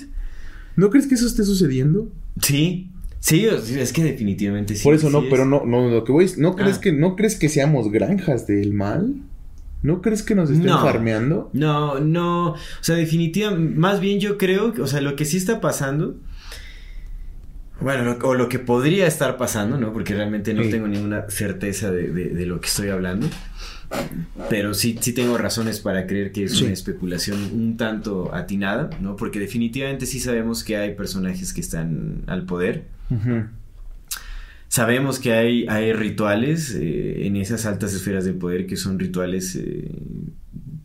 ¿No 0.75 0.89
crees 0.89 1.07
que 1.07 1.15
eso 1.15 1.27
esté 1.27 1.43
sucediendo? 1.43 2.09
Sí. 2.41 2.89
Sí, 3.19 3.45
es 3.45 3.93
que 3.93 4.03
definitivamente 4.03 4.75
sí. 4.75 4.83
Por 4.83 4.95
eso 4.95 5.11
no, 5.11 5.29
pero 5.29 5.45
no, 5.45 5.63
no, 5.63 5.89
lo 5.89 6.03
que 6.03 6.11
voy, 6.11 6.27
¿no 6.37 6.55
crees 6.55 6.77
ah. 6.77 6.81
que, 6.81 6.91
no 6.91 7.15
crees 7.15 7.35
que 7.35 7.49
seamos 7.49 7.91
granjas 7.91 8.47
del 8.47 8.73
mal? 8.73 9.13
¿No 9.83 10.01
crees 10.01 10.23
que 10.23 10.35
nos 10.35 10.49
estén 10.49 10.69
farmeando? 10.69 11.49
No, 11.53 11.99
no. 11.99 12.51
O 12.51 12.57
sea, 12.81 12.95
definitivamente, 12.95 13.75
más 13.75 13.99
bien 13.99 14.19
yo 14.19 14.37
creo, 14.37 14.73
que, 14.73 14.81
o 14.81 14.87
sea, 14.87 15.01
lo 15.01 15.15
que 15.15 15.25
sí 15.25 15.37
está 15.37 15.59
pasando, 15.59 16.17
bueno, 17.81 18.17
o 18.23 18.35
lo 18.35 18.47
que 18.47 18.59
podría 18.59 19.07
estar 19.07 19.37
pasando, 19.37 19.77
¿no? 19.77 19.91
Porque 19.93 20.13
realmente 20.13 20.53
no 20.53 20.61
tengo 20.63 20.87
ninguna 20.87 21.29
certeza 21.29 21.91
de, 21.91 22.45
lo 22.45 22.61
que 22.61 22.67
estoy 22.67 22.89
hablando. 22.89 23.27
Pero 24.49 24.73
sí, 24.73 24.97
sí 25.01 25.13
tengo 25.13 25.37
razones 25.37 25.79
para 25.79 26.07
creer 26.07 26.31
que 26.31 26.45
es 26.45 26.61
una 26.61 26.71
especulación 26.71 27.39
un 27.53 27.75
tanto 27.75 28.33
atinada, 28.33 28.89
¿no? 29.01 29.15
Porque 29.15 29.39
definitivamente 29.39 30.05
sí 30.05 30.19
sabemos 30.19 30.63
que 30.63 30.77
hay 30.77 30.95
personajes 30.95 31.53
que 31.53 31.61
están 31.61 32.23
al 32.27 32.45
poder. 32.45 32.85
Sabemos 34.67 35.19
que 35.19 35.33
hay, 35.33 35.65
hay 35.67 35.91
rituales 35.91 36.73
eh, 36.79 37.27
en 37.27 37.35
esas 37.35 37.65
altas 37.65 37.93
esferas 37.93 38.23
de 38.23 38.31
poder 38.31 38.67
que 38.67 38.77
son 38.77 38.97
rituales, 38.97 39.57
eh, 39.57 39.91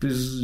pues... 0.01 0.41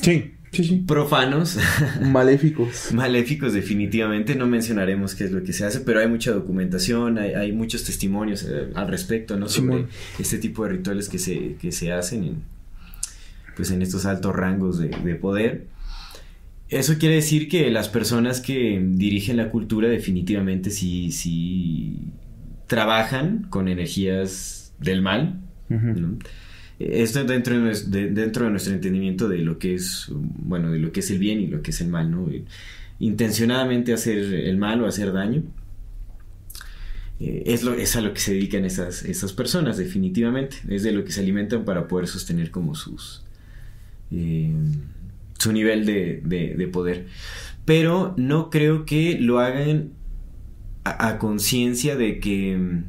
Sí, 0.00 0.34
sí, 0.54 0.64
sí. 0.64 0.76
Profanos. 0.86 1.58
Maléficos. 2.02 2.92
Maléficos, 2.92 3.52
definitivamente. 3.52 4.34
No 4.34 4.46
mencionaremos 4.46 5.14
qué 5.14 5.24
es 5.24 5.32
lo 5.32 5.42
que 5.42 5.52
se 5.52 5.64
hace, 5.64 5.80
pero 5.80 6.00
hay 6.00 6.08
mucha 6.08 6.32
documentación, 6.32 7.18
hay, 7.18 7.52
muchos 7.52 7.84
testimonios 7.84 8.44
eh, 8.44 8.70
al 8.74 8.88
respecto, 8.88 9.36
¿no? 9.36 9.48
Sobre 9.48 9.86
este 10.18 10.38
tipo 10.38 10.64
de 10.64 10.70
rituales 10.70 11.08
que 11.08 11.18
se, 11.18 11.56
que 11.60 11.72
se 11.72 11.92
hacen 11.92 12.24
en, 12.24 12.42
pues 13.56 13.70
en 13.70 13.82
estos 13.82 14.06
altos 14.06 14.34
rangos 14.34 14.78
de, 14.78 14.88
de 14.88 15.14
poder. 15.14 15.66
Eso 16.68 16.98
quiere 16.98 17.16
decir 17.16 17.48
que 17.48 17.70
las 17.70 17.88
personas 17.88 18.40
que 18.40 18.82
dirigen 18.82 19.36
la 19.36 19.50
cultura 19.50 19.88
definitivamente 19.88 20.70
sí, 20.70 21.12
sí 21.12 21.98
trabajan 22.66 23.46
con 23.50 23.68
energías 23.68 24.74
del 24.78 25.02
mal. 25.02 25.40
Esto 26.78 27.24
dentro 27.24 27.60
de, 27.60 28.10
dentro 28.10 28.46
de 28.46 28.50
nuestro 28.50 28.74
entendimiento 28.74 29.28
de 29.28 29.38
lo 29.38 29.58
que 29.58 29.74
es, 29.74 30.08
bueno, 30.10 30.72
de 30.72 30.78
lo 30.78 30.92
que 30.92 31.00
es 31.00 31.10
el 31.10 31.18
bien 31.18 31.40
y 31.40 31.46
lo 31.46 31.62
que 31.62 31.70
es 31.70 31.80
el 31.80 31.88
mal, 31.88 32.10
¿no? 32.10 32.28
Intencionadamente 32.98 33.92
hacer 33.92 34.18
el 34.18 34.56
mal 34.56 34.82
o 34.82 34.86
hacer 34.86 35.12
daño. 35.12 35.42
Eh, 37.20 37.44
es, 37.46 37.62
lo, 37.62 37.74
es 37.74 37.94
a 37.96 38.00
lo 38.00 38.12
que 38.12 38.20
se 38.20 38.34
dedican 38.34 38.64
esas, 38.64 39.04
esas 39.04 39.32
personas, 39.32 39.76
definitivamente. 39.76 40.56
Es 40.68 40.82
de 40.82 40.92
lo 40.92 41.04
que 41.04 41.12
se 41.12 41.20
alimentan 41.20 41.64
para 41.64 41.86
poder 41.88 42.08
sostener 42.08 42.50
como 42.50 42.74
sus... 42.74 43.24
Eh, 44.10 44.52
su 45.38 45.52
nivel 45.52 45.84
de, 45.84 46.20
de 46.24 46.68
poder. 46.68 47.06
Pero 47.64 48.14
no 48.16 48.50
creo 48.50 48.86
que 48.86 49.18
lo 49.18 49.40
hagan 49.40 49.90
a, 50.84 51.18
conciencia 51.18 51.96
de 51.96 52.20
que 52.20 52.82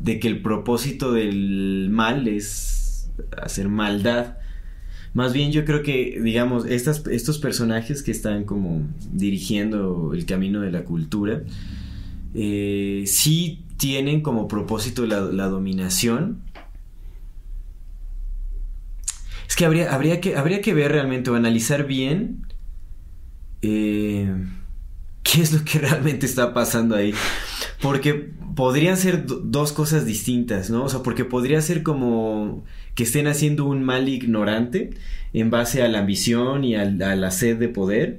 de 0.00 0.20
que 0.20 0.28
el 0.28 0.42
propósito 0.42 1.12
del 1.12 1.88
mal 1.90 2.28
es 2.28 3.10
hacer 3.42 3.68
maldad. 3.68 4.36
Más 5.14 5.32
bien 5.32 5.50
yo 5.52 5.64
creo 5.64 5.82
que, 5.82 6.20
digamos, 6.22 6.66
estos 6.66 7.38
personajes 7.38 8.02
que 8.02 8.10
están 8.10 8.44
como 8.44 8.86
dirigiendo 9.12 10.12
el 10.14 10.26
camino 10.26 10.60
de 10.60 10.70
la 10.70 10.84
cultura, 10.84 11.42
eh, 12.34 13.04
sí 13.06 13.64
tienen 13.78 14.20
como 14.20 14.48
propósito 14.48 15.06
la, 15.06 15.46
dominación. 15.48 16.42
Es 19.48 19.56
que 19.56 19.64
habría, 19.64 19.94
habría 19.94 20.20
que 20.20 20.36
habría 20.36 20.60
que 20.60 20.74
ver 20.74 20.92
realmente 20.92 21.30
o 21.30 21.34
analizar 21.34 21.86
bien 21.86 22.46
eh, 23.62 24.30
qué 25.22 25.40
es 25.40 25.52
lo 25.52 25.64
que 25.64 25.78
realmente 25.80 26.26
está 26.26 26.52
pasando 26.52 26.94
ahí. 26.94 27.14
Porque 27.80 28.32
podrían 28.58 28.96
ser 28.96 29.24
dos 29.24 29.72
cosas 29.72 30.04
distintas, 30.04 30.68
¿no? 30.68 30.82
O 30.82 30.88
sea, 30.88 31.04
porque 31.04 31.24
podría 31.24 31.60
ser 31.60 31.84
como 31.84 32.64
que 32.96 33.04
estén 33.04 33.28
haciendo 33.28 33.64
un 33.66 33.84
mal 33.84 34.08
ignorante 34.08 34.90
en 35.32 35.48
base 35.48 35.84
a 35.84 35.88
la 35.88 36.00
ambición 36.00 36.64
y 36.64 36.74
a, 36.74 36.84
la 36.84 37.30
sed 37.30 37.56
de 37.56 37.68
poder. 37.68 38.18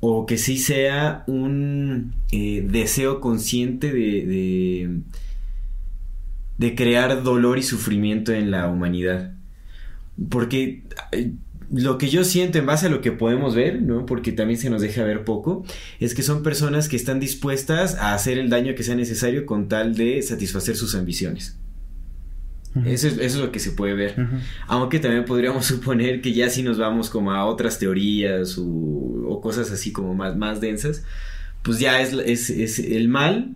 o 0.00 0.26
que 0.26 0.38
sí 0.38 0.58
sea 0.58 1.22
un 1.28 2.14
eh, 2.32 2.66
deseo 2.68 3.20
consciente 3.20 3.92
de, 3.92 5.02
de, 6.58 6.74
crear 6.74 7.22
dolor 7.22 7.56
y 7.56 7.62
sufrimiento 7.62 8.32
en 8.32 8.50
la 8.50 8.66
humanidad. 8.66 9.34
Porque 10.28 10.82
lo 11.72 11.98
que 11.98 12.08
yo 12.08 12.24
siento 12.24 12.58
en 12.58 12.66
base 12.66 12.86
a 12.86 12.88
lo 12.88 13.00
que 13.00 13.12
podemos 13.12 13.54
ver, 13.54 13.82
¿no? 13.82 14.06
Porque 14.06 14.32
también 14.32 14.58
se 14.58 14.70
nos 14.70 14.82
deja 14.82 15.04
ver 15.04 15.24
poco, 15.24 15.64
es 16.00 16.14
que 16.14 16.22
son 16.22 16.42
personas 16.42 16.88
que 16.88 16.96
están 16.96 17.20
dispuestas 17.20 17.96
a 17.96 18.14
hacer 18.14 18.38
el 18.38 18.50
daño 18.50 18.74
que 18.74 18.82
sea 18.82 18.94
necesario 18.94 19.46
con 19.46 19.68
tal 19.68 19.94
de 19.94 20.22
satisfacer 20.22 20.76
sus 20.76 20.94
ambiciones. 20.94 21.58
Eso 22.84 23.08
es, 23.08 23.36
lo 23.36 23.50
que 23.52 23.58
se 23.58 23.70
puede 23.70 23.94
ver. 23.94 24.16
Aunque 24.66 24.98
también 24.98 25.24
podríamos 25.24 25.64
suponer 25.66 26.20
que 26.20 26.32
ya 26.32 26.50
si 26.50 26.62
nos 26.62 26.78
vamos 26.78 27.08
como 27.08 27.32
a 27.32 27.46
otras 27.46 27.78
teorías 27.78 28.56
o, 28.58 29.40
cosas 29.42 29.70
así 29.70 29.92
como 29.92 30.14
más, 30.14 30.36
más 30.36 30.60
densas, 30.60 31.04
pues 31.62 31.78
ya 31.78 32.00
es, 32.00 32.12
es, 32.50 32.78
el 32.78 33.08
mal 33.08 33.54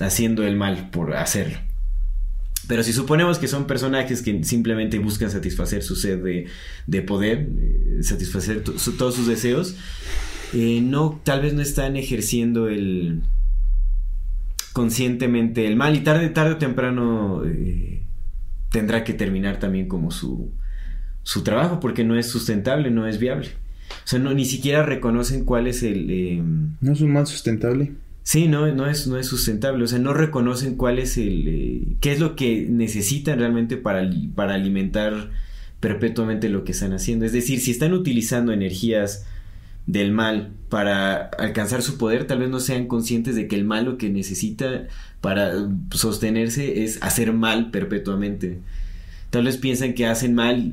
haciendo 0.00 0.44
el 0.44 0.56
mal 0.56 0.90
por 0.90 1.14
hacerlo. 1.14 1.58
Pero 2.68 2.82
si 2.82 2.92
suponemos 2.92 3.38
que 3.38 3.48
son 3.48 3.66
personajes 3.66 4.22
que 4.22 4.44
simplemente 4.44 4.98
buscan 4.98 5.30
satisfacer 5.30 5.82
su 5.82 5.96
sed 5.96 6.22
de, 6.86 7.02
poder, 7.02 7.48
eh, 7.58 8.02
satisfacer 8.02 8.62
todos 8.62 9.14
sus 9.14 9.26
deseos, 9.26 9.74
eh, 10.52 10.80
no, 10.82 11.18
tal 11.24 11.40
vez 11.40 11.54
no 11.54 11.62
están 11.62 11.96
ejerciendo 11.96 12.68
el 12.68 13.22
conscientemente 14.74 15.66
el 15.66 15.76
mal 15.76 15.96
y 15.96 16.00
tarde, 16.00 16.28
tarde 16.28 16.52
o 16.52 16.56
temprano 16.58 17.42
eh, 17.44 18.02
tendrá 18.70 19.02
que 19.02 19.14
terminar 19.14 19.58
también 19.58 19.88
como 19.88 20.10
su, 20.10 20.52
su 21.22 21.42
trabajo 21.42 21.80
porque 21.80 22.04
no 22.04 22.16
es 22.18 22.28
sustentable, 22.28 22.90
no 22.90 23.06
es 23.06 23.18
viable. 23.18 23.48
O 23.90 24.06
sea, 24.06 24.18
no, 24.18 24.34
ni 24.34 24.44
siquiera 24.44 24.82
reconocen 24.82 25.46
cuál 25.46 25.66
es 25.66 25.82
el... 25.82 26.42
No 26.82 26.92
es 26.92 27.00
un 27.00 27.12
mal 27.12 27.26
sustentable. 27.26 27.94
Sí, 28.28 28.46
no, 28.46 28.70
no, 28.74 28.86
es, 28.86 29.06
no 29.06 29.16
es 29.16 29.26
sustentable. 29.26 29.82
O 29.84 29.86
sea, 29.86 29.98
no 29.98 30.12
reconocen 30.12 30.74
cuál 30.74 30.98
es 30.98 31.16
el... 31.16 31.48
Eh, 31.48 31.82
qué 31.98 32.12
es 32.12 32.20
lo 32.20 32.36
que 32.36 32.66
necesitan 32.68 33.38
realmente 33.38 33.78
para, 33.78 34.06
para 34.34 34.52
alimentar 34.52 35.30
perpetuamente 35.80 36.50
lo 36.50 36.62
que 36.62 36.72
están 36.72 36.92
haciendo. 36.92 37.24
Es 37.24 37.32
decir, 37.32 37.58
si 37.58 37.70
están 37.70 37.94
utilizando 37.94 38.52
energías 38.52 39.24
del 39.86 40.12
mal 40.12 40.50
para 40.68 41.30
alcanzar 41.38 41.80
su 41.80 41.96
poder, 41.96 42.26
tal 42.26 42.40
vez 42.40 42.50
no 42.50 42.60
sean 42.60 42.86
conscientes 42.86 43.34
de 43.34 43.48
que 43.48 43.56
el 43.56 43.64
mal 43.64 43.86
lo 43.86 43.96
que 43.96 44.10
necesita 44.10 44.88
para 45.22 45.54
sostenerse 45.94 46.84
es 46.84 47.02
hacer 47.02 47.32
mal 47.32 47.70
perpetuamente. 47.70 48.58
Tal 49.30 49.46
vez 49.46 49.56
piensan 49.56 49.94
que 49.94 50.04
hacen 50.04 50.34
mal, 50.34 50.70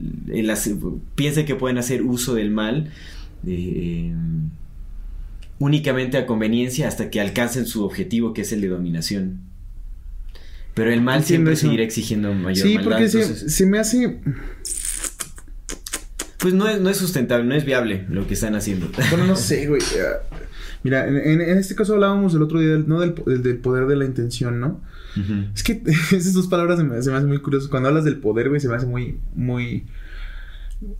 piensan 1.16 1.46
que 1.46 1.56
pueden 1.56 1.78
hacer 1.78 2.02
uso 2.02 2.36
del 2.36 2.52
mal 2.52 2.92
eh, 3.48 4.14
únicamente 5.60 6.18
a 6.18 6.26
conveniencia 6.26 6.88
hasta 6.88 7.10
que 7.10 7.22
alcancen 7.22 7.66
su 7.66 7.84
objetivo 7.84 8.34
que 8.34 8.42
es 8.42 8.52
el 8.52 8.62
de 8.62 8.70
dominación. 8.70 9.42
Pero 10.74 10.92
el 10.92 11.02
mal 11.02 11.24
siempre 11.24 11.56
seguirá 11.56 11.84
exigiendo 11.84 12.34
mayor 12.34 12.68
sí, 12.68 12.78
porque 12.84 13.08
se 13.08 13.66
me 13.66 13.80
hace 13.80 14.20
pues 16.46 16.54
no 16.54 16.68
es, 16.70 16.80
no 16.80 16.92
es 16.92 16.98
sustentable, 16.98 17.44
no 17.44 17.56
es 17.56 17.66
viable 17.66 18.06
lo 18.08 18.28
que 18.28 18.36
están 18.36 18.54
haciendo. 18.54 18.88
Bueno, 19.10 19.26
no 19.26 19.36
sé, 19.36 19.66
güey. 19.66 19.82
Mira, 20.84 21.08
en, 21.08 21.42
este 21.42 21.74
caso 21.74 21.96
hablábamos 21.96 22.36
el 22.36 22.44
otro 22.44 22.60
día, 22.60 22.84
¿no? 22.86 23.00
Del, 23.00 23.16
del, 23.42 23.58
poder 23.58 23.88
de 23.88 23.96
la 23.96 24.06
intención, 24.06 24.60
¿no? 24.60 24.80
Es 25.56 25.64
que 25.64 25.82
esas 26.12 26.34
dos 26.34 26.46
palabras 26.46 26.78
se 26.78 26.84
me, 26.84 27.02
se 27.02 27.10
me 27.10 27.18
hacen 27.18 27.30
muy 27.30 27.40
curiosas. 27.40 27.68
Cuando 27.68 27.90
hablas 27.90 28.04
del 28.04 28.18
poder, 28.18 28.50
güey, 28.50 28.62
se 28.62 28.70
me 28.70 28.76
hace 28.76 28.86
muy, 28.86 29.18
muy... 29.34 29.86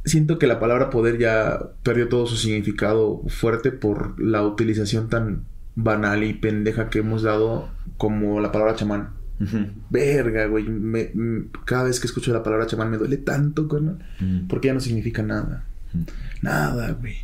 Siento 0.04 0.40
que 0.40 0.48
la 0.48 0.60
palabra 0.60 0.90
poder 0.90 1.18
ya 1.18 1.60
perdió 1.84 2.08
todo 2.08 2.26
su 2.28 2.38
significado 2.38 3.22
fuerte 3.28 3.72
por 3.72 4.20
la 4.20 4.44
utilización 4.44 5.10
tan 5.10 5.46
banal 5.76 6.24
y 6.24 6.34
pendeja 6.34 6.90
que 6.90 7.00
hemos 7.00 7.24
dado 7.24 7.70
como 7.98 8.40
la 8.40 8.52
palabra 8.52 8.76
chamán. 8.76 9.10
Verga, 9.90 10.48
güey. 10.48 10.66
cada 11.66 11.84
vez 11.84 12.00
que 12.00 12.08
escucho 12.08 12.32
la 12.32 12.44
palabra 12.44 12.68
chamán 12.68 12.90
me 12.90 12.98
duele 12.98 13.18
tanto, 13.18 13.68
carnal. 13.68 14.00
Porque 14.48 14.68
ya 14.68 14.74
no 14.74 14.80
significa 14.80 15.24
nada. 15.24 15.66
Nada, 16.42 16.92
güey. 16.94 17.16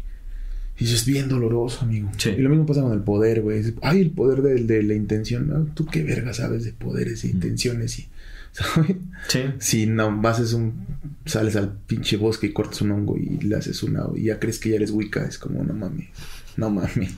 Y 0.78 0.86
eso 0.86 0.96
es 0.96 1.06
bien 1.06 1.30
doloroso, 1.30 1.82
amigo. 1.86 2.10
Y 2.26 2.42
lo 2.42 2.50
mismo 2.50 2.66
pasa 2.66 2.82
con 2.82 2.94
el 2.94 3.02
poder, 3.02 3.42
güey. 3.42 3.62
Ay, 3.82 4.02
el 4.02 4.12
poder 4.12 4.42
de, 4.42 4.84
la 4.84 4.94
intención. 4.94 5.72
Tú 5.76 5.86
qué 5.86 6.04
verga 6.04 6.34
sabes 6.34 6.64
de 6.64 6.74
poderes 6.74 7.24
e 7.24 7.28
intenciones 7.28 8.00
y... 8.00 8.08
¿Sabes? 8.52 8.98
Sí. 9.28 9.40
Si 9.60 9.86
no, 9.86 10.16
vas 10.22 10.54
un... 10.54 10.86
Sales 11.26 11.56
al 11.56 11.72
pinche 11.72 12.18
bosque 12.18 12.48
y 12.48 12.54
cortas 12.54 12.82
un 12.82 12.92
hongo 12.92 13.18
y 13.18 13.38
le 13.42 13.56
haces 13.56 13.84
una... 13.84 14.04
Y 14.16 14.26
ya 14.26 14.40
crees 14.40 14.60
que 14.60 14.70
ya 14.70 14.76
eres 14.76 14.92
Wicca. 14.92 15.24
Es 15.24 15.38
como, 15.38 15.64
no 15.64 15.74
mames. 15.74 16.10
No 16.58 16.70
mames. 16.70 17.14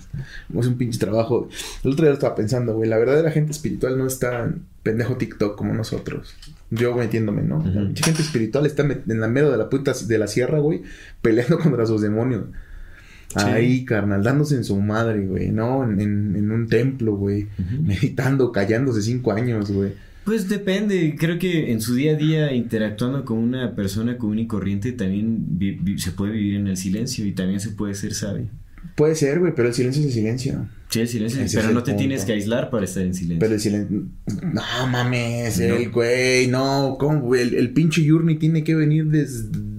Es 0.57 0.67
un 0.67 0.77
pinche 0.77 0.99
trabajo. 0.99 1.49
El 1.83 1.91
otro 1.91 2.05
día 2.05 2.13
estaba 2.13 2.35
pensando, 2.35 2.75
güey. 2.75 2.89
La 2.89 2.97
verdadera 2.97 3.31
gente 3.31 3.51
espiritual 3.51 3.97
no 3.97 4.05
está 4.05 4.53
pendejo 4.83 5.17
TikTok 5.17 5.57
como 5.57 5.73
nosotros. 5.73 6.35
Yo 6.69 6.95
metiéndome, 6.95 7.41
¿no? 7.41 7.63
La 7.65 7.89
gente 7.95 8.21
espiritual 8.21 8.65
está 8.65 8.83
en 8.83 9.19
la 9.19 9.27
medio 9.27 9.51
de 9.51 9.57
la 9.57 9.69
puta 9.69 9.93
de 9.93 10.17
la 10.17 10.27
sierra, 10.27 10.59
güey, 10.59 10.83
peleando 11.21 11.57
contra 11.63 11.85
sus 11.85 12.01
demonios. 12.01 12.45
Ahí, 13.35 13.83
carnal, 13.83 14.21
dándose 14.21 14.55
en 14.55 14.63
su 14.63 14.79
madre, 14.79 15.25
güey, 15.25 15.49
¿no? 15.49 15.83
En, 15.83 16.51
un 16.51 16.67
templo, 16.67 17.15
güey, 17.15 17.47
meditando, 17.81 18.51
callándose 18.51 19.01
cinco 19.01 19.31
años, 19.31 19.71
güey. 19.71 19.93
Pues 20.25 20.47
depende, 20.47 21.15
creo 21.17 21.37
que 21.37 21.71
en 21.71 21.81
su 21.81 21.95
día 21.95 22.13
a 22.13 22.15
día 22.15 22.53
interactuando 22.53 23.25
con 23.25 23.37
una 23.37 23.75
persona 23.75 24.17
común 24.17 24.39
y 24.39 24.47
corriente 24.47 24.93
también 24.93 25.59
se 25.97 26.11
puede 26.11 26.31
vivir 26.31 26.55
en 26.55 26.67
el 26.67 26.77
silencio 26.77 27.25
y 27.25 27.33
también 27.33 27.59
se 27.59 27.71
puede 27.71 27.93
ser 27.93 28.13
sabio. 28.13 28.47
Puede 28.95 29.15
ser, 29.15 29.39
güey, 29.39 29.53
pero 29.55 29.69
el 29.69 29.73
silencio 29.73 30.01
es 30.01 30.07
el 30.07 30.13
silencio. 30.13 30.69
Sí, 30.89 31.01
el 31.01 31.07
silencio. 31.07 31.59
pero 31.59 31.73
no 31.73 31.83
te 31.83 31.93
tienes 31.93 32.25
que 32.25 32.33
aislar 32.33 32.69
para 32.69 32.85
estar 32.85 33.03
en 33.03 33.13
silencio. 33.13 33.39
Pero 33.39 33.55
el 33.55 33.59
silencio. 33.59 34.03
No 34.43 34.87
mames, 34.87 35.59
el 35.59 35.89
güey, 35.89 36.47
no, 36.47 36.95
¿cómo, 36.99 37.21
güey? 37.21 37.41
El, 37.41 37.55
el 37.55 37.73
pinche 37.73 38.03
Yurni 38.03 38.35
tiene 38.35 38.63
que 38.63 38.75
venir 38.75 39.07
desde 39.07 39.72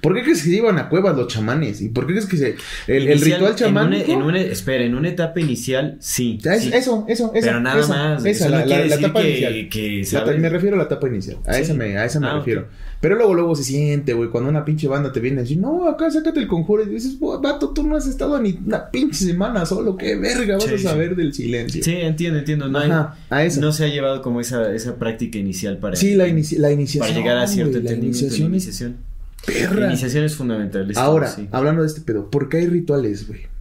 ¿Por 0.00 0.14
qué 0.14 0.22
crees 0.22 0.42
que 0.42 0.50
se 0.50 0.56
iban 0.56 0.78
a 0.78 0.88
cuevas 0.88 1.16
los 1.16 1.28
chamanes? 1.28 1.80
¿Y 1.80 1.88
por 1.88 2.06
qué 2.06 2.12
crees 2.12 2.26
que 2.26 2.36
se... 2.36 2.56
El, 2.86 3.20
ritual 3.20 3.54
chamán... 3.54 3.92
En 3.92 4.22
una, 4.22 4.40
espera, 4.40 4.84
en 4.84 4.94
una 4.94 5.08
etapa 5.08 5.40
inicial, 5.40 5.96
sí. 6.00 6.38
Eso, 6.44 7.04
eso, 7.06 7.06
eso. 7.08 7.30
Pero 7.32 7.60
nada 7.60 7.86
más. 7.86 8.24
Esa, 8.24 8.48
la, 8.48 8.64
la, 8.66 8.84
etapa 8.84 9.22
inicial. 9.22 10.38
me 10.38 10.48
refiero 10.48 10.76
a 10.76 10.78
la 10.78 10.84
etapa 10.84 11.08
inicial. 11.08 11.38
A 11.46 11.58
esa 11.58 11.74
me, 11.74 11.96
a 11.96 12.04
esa 12.04 12.20
me 12.20 12.28
ah, 12.28 12.34
refiero. 12.34 12.68
Pero 13.00 13.16
luego, 13.16 13.34
luego 13.34 13.56
se 13.56 13.64
siente, 13.64 14.12
güey, 14.14 14.30
cuando 14.30 14.48
una 14.48 14.64
pinche 14.64 14.86
banda 14.86 15.12
te 15.12 15.18
viene 15.20 15.38
a 15.38 15.42
decir, 15.42 15.58
no, 15.58 15.88
acá 15.88 16.10
sácate 16.10 16.38
el 16.38 16.46
conjuro. 16.46 16.84
Y 16.84 16.86
dices, 16.86 17.18
vato, 17.18 17.70
tú 17.70 17.82
no 17.82 17.96
has 17.96 18.06
estado 18.06 18.38
ni 18.40 18.58
una 18.64 18.90
pinche 18.90 19.24
semana 19.24 19.66
solo. 19.66 19.96
¿Qué 19.96 20.16
verga 20.16 20.56
vas 20.56 20.68
a 20.68 20.78
saber 20.78 21.16
del 21.16 21.34
silencio? 21.34 21.82
Sí, 21.82 21.96
entiendo, 21.96 22.38
entiendo. 22.38 22.68
No, 22.68 23.12
a 23.30 23.44
eso. 23.44 23.60
no 23.60 23.72
se 23.72 23.84
ha 23.84 23.88
llevado 23.88 24.22
como 24.22 24.40
esa, 24.40 24.72
esa 24.72 24.96
práctica 24.96 25.38
inicial 25.38 25.78
para... 25.78 25.96
Sí, 25.96 26.14
la, 26.14 26.24
la 26.26 26.72
iniciación. 26.72 27.00
Para 27.00 27.14
llegar 27.14 27.38
a 27.38 27.46
cierto 27.46 27.78
entendimiento. 27.78 28.36
La 28.36 28.44
iniciación. 28.44 29.11
Perra. 29.46 29.86
Iniciación 29.86 30.24
es 30.24 30.36
fundamental. 30.36 30.90
Ahora, 30.96 31.34
hablando 31.50 31.82
de 31.82 31.88
este 31.88 32.00
pedo, 32.00 32.30
¿por 32.30 32.48
qué 32.48 32.58
hay 32.58 32.66
rituales, 32.66 33.26
güey? 33.26 33.52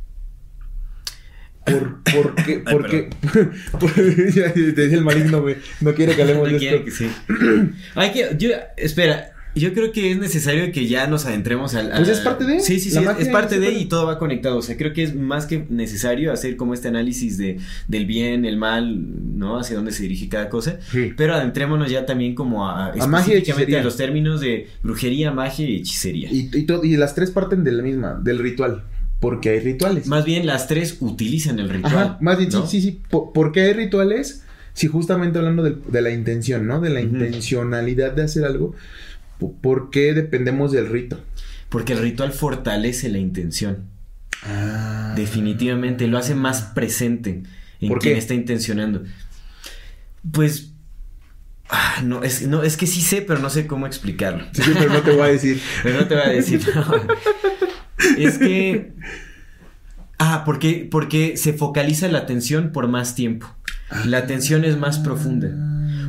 ¿Por, 1.65 2.04
por 2.04 2.36
qué? 2.36 2.60
¿Por 2.72 2.89
qué? 2.89 3.10
te 3.22 4.26
dice 4.26 4.94
el 4.94 5.04
maligno, 5.04 5.41
güey. 5.41 5.58
No 5.82 5.94
quiere 5.94 6.15
que 6.15 6.22
hablemos 6.22 6.50
de 6.50 6.58
esto. 6.58 6.86
Que 6.86 6.91
sí. 6.91 7.12
Hay 7.96 8.12
que. 8.12 8.36
Yo, 8.38 8.50
espera. 8.78 9.31
Yo 9.54 9.74
creo 9.74 9.92
que 9.92 10.12
es 10.12 10.18
necesario 10.18 10.72
que 10.72 10.88
ya 10.88 11.08
nos 11.08 11.26
adentremos 11.26 11.76
al. 11.76 11.92
Pues 11.92 12.08
es 12.08 12.20
parte 12.20 12.46
de. 12.46 12.60
Sí, 12.62 12.80
sí, 12.80 12.92
sí. 12.92 13.00
Es, 13.20 13.28
parte 13.30 13.60
de 13.60 13.72
y 13.74 13.86
todo 13.86 14.06
va 14.06 14.18
conectado. 14.18 14.58
O 14.58 14.62
sea, 14.62 14.78
creo 14.78 14.94
que 14.94 15.04
es 15.04 15.16
más 15.16 15.46
que 15.46 15.66
necesario 15.70 16.32
hacer 16.32 16.56
como 16.56 16.74
este 16.74 16.88
análisis 16.88 17.38
de, 17.38 17.60
del 17.88 18.06
bien, 18.06 18.46
el 18.46 18.58
mal, 18.58 19.38
¿no? 19.38 19.60
Hacia 19.60 19.76
dónde 19.76 19.92
se 19.92 20.04
dirige 20.04 20.30
cada 20.30 20.50
cosa. 20.50 20.80
Pero 21.18 21.36
adentrémonos 21.36 21.90
ya 21.90 22.06
también 22.06 22.36
como 22.36 22.68
a. 22.68 22.92
a 22.94 23.08
magia 23.08 23.38
y 23.38 23.76
a 23.76 23.84
los 23.84 23.98
términos 23.98 24.42
de 24.42 24.68
brujería, 24.84 25.32
magia 25.32 25.68
y 25.68 25.78
hechicería. 25.78 26.30
Y, 26.32 26.50
y, 26.54 26.66
y 26.84 26.98
las 26.98 27.16
tres 27.16 27.32
parten 27.32 27.64
de 27.64 27.72
la 27.72 27.84
misma, 27.84 28.20
del 28.22 28.40
ritual. 28.40 28.84
Porque 29.22 29.50
hay 29.50 29.60
rituales. 29.60 30.08
Más 30.08 30.26
bien 30.26 30.48
las 30.48 30.68
tres 30.68 30.98
utilizan 31.00 31.60
el 31.60 31.70
ritual. 31.70 31.94
Ajá, 31.94 32.18
más 32.22 32.40
bien, 32.40 32.52
sí, 32.52 32.60
sí, 32.68 32.82
sí. 32.82 33.02
¿Por, 33.10 33.52
qué 33.52 33.62
hay 33.62 33.74
rituales? 33.74 34.44
Si 34.74 34.88
justamente 34.88 35.38
hablando 35.38 35.62
de, 35.62 36.02
la 36.02 36.10
intención, 36.10 36.66
¿no? 36.66 36.82
De 36.82 36.90
la 36.90 37.02
intencionalidad 37.02 38.14
de 38.14 38.24
hacer 38.24 38.46
algo 38.46 38.74
¿Por 39.50 39.90
qué 39.90 40.14
dependemos 40.14 40.72
del 40.72 40.88
rito? 40.88 41.24
Porque 41.70 41.94
el 41.94 42.00
ritual 42.00 42.32
fortalece 42.32 43.10
la 43.10 43.18
intención. 43.18 43.86
Ah. 44.44 45.14
Definitivamente, 45.16 46.08
lo 46.08 46.18
hace 46.18 46.36
más 46.36 46.62
presente 46.62 47.44
en 47.80 47.94
quien 47.96 48.18
está 48.18 48.34
intencionando. 48.34 49.04
Pues 50.32 50.72
Ah, 51.74 52.02
no, 52.04 52.22
es, 52.22 52.46
no, 52.46 52.64
es 52.64 52.76
que 52.76 52.86
sí 52.86 53.02
sé, 53.02 53.22
pero 53.22 53.39
no 53.39 53.50
sé 53.50 53.66
cómo 53.66 53.88
explicarlo. 53.88 54.44
Sí, 54.52 54.74
pero 54.78 54.92
no 54.92 55.02
te 55.02 55.12
voy 55.12 55.22
a 55.22 55.32
decir. 55.32 55.62
pero 55.84 56.02
no 56.02 56.08
te 56.08 56.16
voy 56.16 56.24
a 56.26 56.30
decir. 56.30 56.62
Es 58.18 58.39
que. 58.39 58.94
Ah, 60.18 60.44
porque, 60.44 60.88
porque 60.89 61.38
se 61.38 61.54
focaliza 61.54 62.08
la 62.10 62.20
atención 62.20 62.72
por 62.72 62.88
más 62.88 63.16
tiempo. 63.16 63.56
La 64.06 64.20
atención 64.20 64.66
es 64.66 64.78
más 64.78 65.00
profunda. 65.00 65.50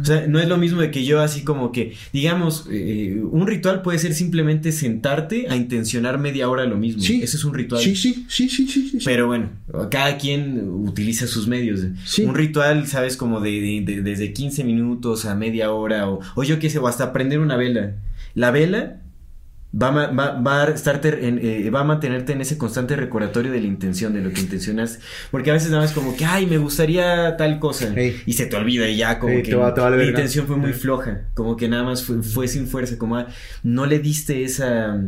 O 0.00 0.04
sea, 0.04 0.26
no 0.26 0.40
es 0.40 0.48
lo 0.48 0.56
mismo 0.56 0.80
de 0.80 0.90
que 0.90 1.04
yo 1.04 1.20
así 1.20 1.44
como 1.44 1.70
que, 1.70 1.94
digamos, 2.12 2.66
eh, 2.70 3.22
un 3.22 3.46
ritual 3.46 3.82
puede 3.82 4.00
ser 4.00 4.14
simplemente 4.14 4.72
sentarte 4.72 5.46
a 5.48 5.54
intencionar 5.54 6.18
media 6.18 6.48
hora 6.48 6.64
lo 6.64 6.76
mismo. 6.76 7.02
Sí. 7.02 7.22
Ese 7.22 7.36
es 7.36 7.44
un 7.44 7.54
ritual. 7.54 7.80
Sí, 7.80 7.94
sí, 7.94 8.26
sí, 8.28 8.48
sí, 8.48 8.66
sí. 8.66 8.98
Pero 9.04 9.28
bueno, 9.28 9.50
cada 9.90 10.18
quien 10.18 10.68
utiliza 10.68 11.28
sus 11.28 11.46
medios. 11.46 11.80
Sí. 12.04 12.24
Un 12.24 12.34
ritual, 12.34 12.88
sabes, 12.88 13.16
como 13.16 13.40
de, 13.40 14.00
desde 14.02 14.32
15 14.32 14.64
minutos 14.64 15.24
a 15.24 15.36
media 15.36 15.70
hora 15.70 16.10
o, 16.10 16.18
o 16.34 16.42
yo 16.42 16.58
qué 16.58 16.68
sé, 16.68 16.80
o 16.80 16.88
hasta 16.88 17.12
prender 17.12 17.38
una 17.38 17.56
vela. 17.56 17.94
La 18.34 18.50
vela 18.50 19.02
va, 19.74 19.90
va, 19.90 20.40
va, 20.40 20.64
a 20.64 20.70
estarte 20.70 21.26
en, 21.26 21.38
eh, 21.38 21.70
va 21.70 21.80
a 21.80 21.84
mantenerte 21.84 22.32
en 22.32 22.40
ese 22.40 22.58
constante 22.58 22.94
recordatorio 22.96 23.50
de 23.50 23.60
la 23.60 23.66
intención, 23.66 24.12
de 24.12 24.20
lo 24.20 24.32
que 24.32 24.40
intencionas. 24.40 25.00
Porque 25.30 25.50
a 25.50 25.54
veces 25.54 25.70
nada 25.70 25.82
más 25.82 25.92
como 25.92 26.16
que, 26.16 26.24
ay, 26.24 26.46
me 26.46 26.58
gustaría 26.58 27.36
tal 27.36 27.58
cosa. 27.58 27.94
Y 28.26 28.32
se 28.34 28.46
te 28.46 28.56
olvida 28.56 28.88
y 28.88 28.96
ya 28.96 29.18
como 29.18 29.42
que 29.42 29.52
la 29.52 30.04
intención 30.04 30.46
fue 30.46 30.56
muy 30.56 30.72
floja. 30.72 31.22
Como 31.34 31.56
que 31.56 31.68
nada 31.68 31.84
más 31.84 32.04
fue, 32.04 32.48
sin 32.48 32.66
fuerza. 32.66 32.98
Como 32.98 33.16
ah, 33.16 33.28
no 33.62 33.86
le 33.86 33.98
diste 33.98 34.44
esa, 34.44 35.00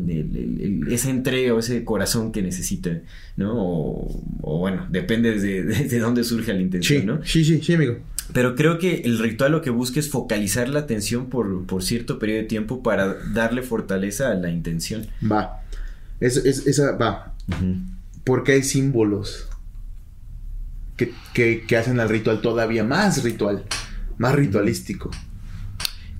ese 0.88 1.10
entrega 1.10 1.54
o 1.54 1.58
ese 1.58 1.84
corazón 1.84 2.32
que 2.32 2.42
necesita, 2.42 3.00
¿no? 3.36 3.52
O, 3.56 4.58
bueno, 4.58 4.86
depende 4.90 5.38
de, 5.38 5.98
dónde 5.98 6.24
surge 6.24 6.52
la 6.54 6.60
intención, 6.60 7.06
¿no? 7.06 7.24
Sí, 7.24 7.44
sí, 7.44 7.60
sí, 7.62 7.74
amigo. 7.74 7.98
Pero 8.32 8.54
creo 8.54 8.78
que 8.78 9.02
el 9.04 9.18
ritual 9.18 9.52
lo 9.52 9.62
que 9.62 9.70
busca 9.70 10.00
es 10.00 10.08
focalizar 10.08 10.68
la 10.68 10.80
atención 10.80 11.28
por, 11.28 11.66
por 11.66 11.82
cierto 11.82 12.18
periodo 12.18 12.42
de 12.42 12.48
tiempo 12.48 12.82
para 12.82 13.14
darle 13.32 13.62
fortaleza 13.62 14.30
a 14.30 14.34
la 14.34 14.50
intención. 14.50 15.06
Va. 15.22 15.62
Es, 16.20 16.36
es, 16.38 16.66
esa 16.66 16.92
va. 16.92 17.34
Porque 18.24 18.52
hay 18.52 18.62
símbolos 18.62 19.48
que, 20.96 21.12
que, 21.66 21.76
hacen 21.76 22.00
al 22.00 22.08
ritual 22.08 22.40
todavía 22.40 22.84
más 22.84 23.22
ritual, 23.22 23.64
más 24.16 24.34
ritualístico. 24.34 25.10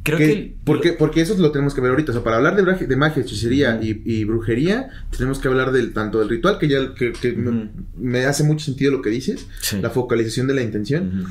Creo 0.03 0.19
que, 0.19 0.55
porque, 0.65 0.93
porque 0.93 1.23
eso 1.23 1.35
lo 1.39 1.51
tenemos 1.51 1.75
que 1.75 1.81
ver 1.81 1.91
ahorita. 1.91 2.11
O 2.11 2.15
sea, 2.15 2.23
para 2.23 2.37
hablar 2.37 2.57
de, 2.57 2.87
de 2.87 2.97
magia, 2.97 3.23
hechicería 3.23 3.81
y, 3.81 4.25
brujería, 4.25 4.91
tenemos 5.17 5.39
que 5.39 5.49
hablar 5.49 5.73
del 5.73 5.95
tanto 5.95 6.19
del 6.19 6.29
ritual, 6.29 6.59
que 6.59 6.69
ya 6.69 6.95
que, 6.95 7.13
me, 7.97 8.27
hace 8.27 8.45
mucho 8.45 8.67
sentido 8.67 8.93
lo 8.93 9.01
que 9.01 9.09
dices, 9.09 9.47
la 9.81 9.89
focalización 9.89 10.47
de 10.47 10.55
la 10.55 10.63
intención. 10.63 11.25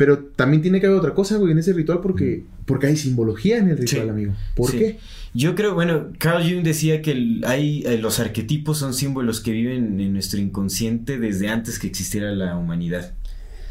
Pero 0.00 0.18
también 0.34 0.62
tiene 0.62 0.80
que 0.80 0.86
haber 0.86 0.98
otra 0.98 1.12
cosa, 1.12 1.36
güey, 1.36 1.52
en 1.52 1.58
ese 1.58 1.74
ritual 1.74 2.00
porque, 2.00 2.44
porque 2.64 2.86
hay 2.86 2.96
simbología 2.96 3.58
en 3.58 3.68
el 3.68 3.76
ritual, 3.76 4.08
amigo. 4.08 4.32
¿Por 4.56 4.70
qué? 4.70 4.98
Yo 5.34 5.54
creo, 5.54 5.74
bueno, 5.74 6.06
Carl 6.16 6.42
Jung 6.42 6.62
decía 6.62 7.02
que 7.02 7.42
hay 7.44 7.82
eh, 7.84 7.98
los 7.98 8.18
arquetipos 8.18 8.78
son 8.78 8.94
símbolos 8.94 9.42
que 9.42 9.52
viven 9.52 10.00
en 10.00 10.14
nuestro 10.14 10.40
inconsciente 10.40 11.18
desde 11.18 11.50
antes 11.50 11.78
que 11.78 11.86
existiera 11.86 12.32
la 12.32 12.56
humanidad. 12.56 13.12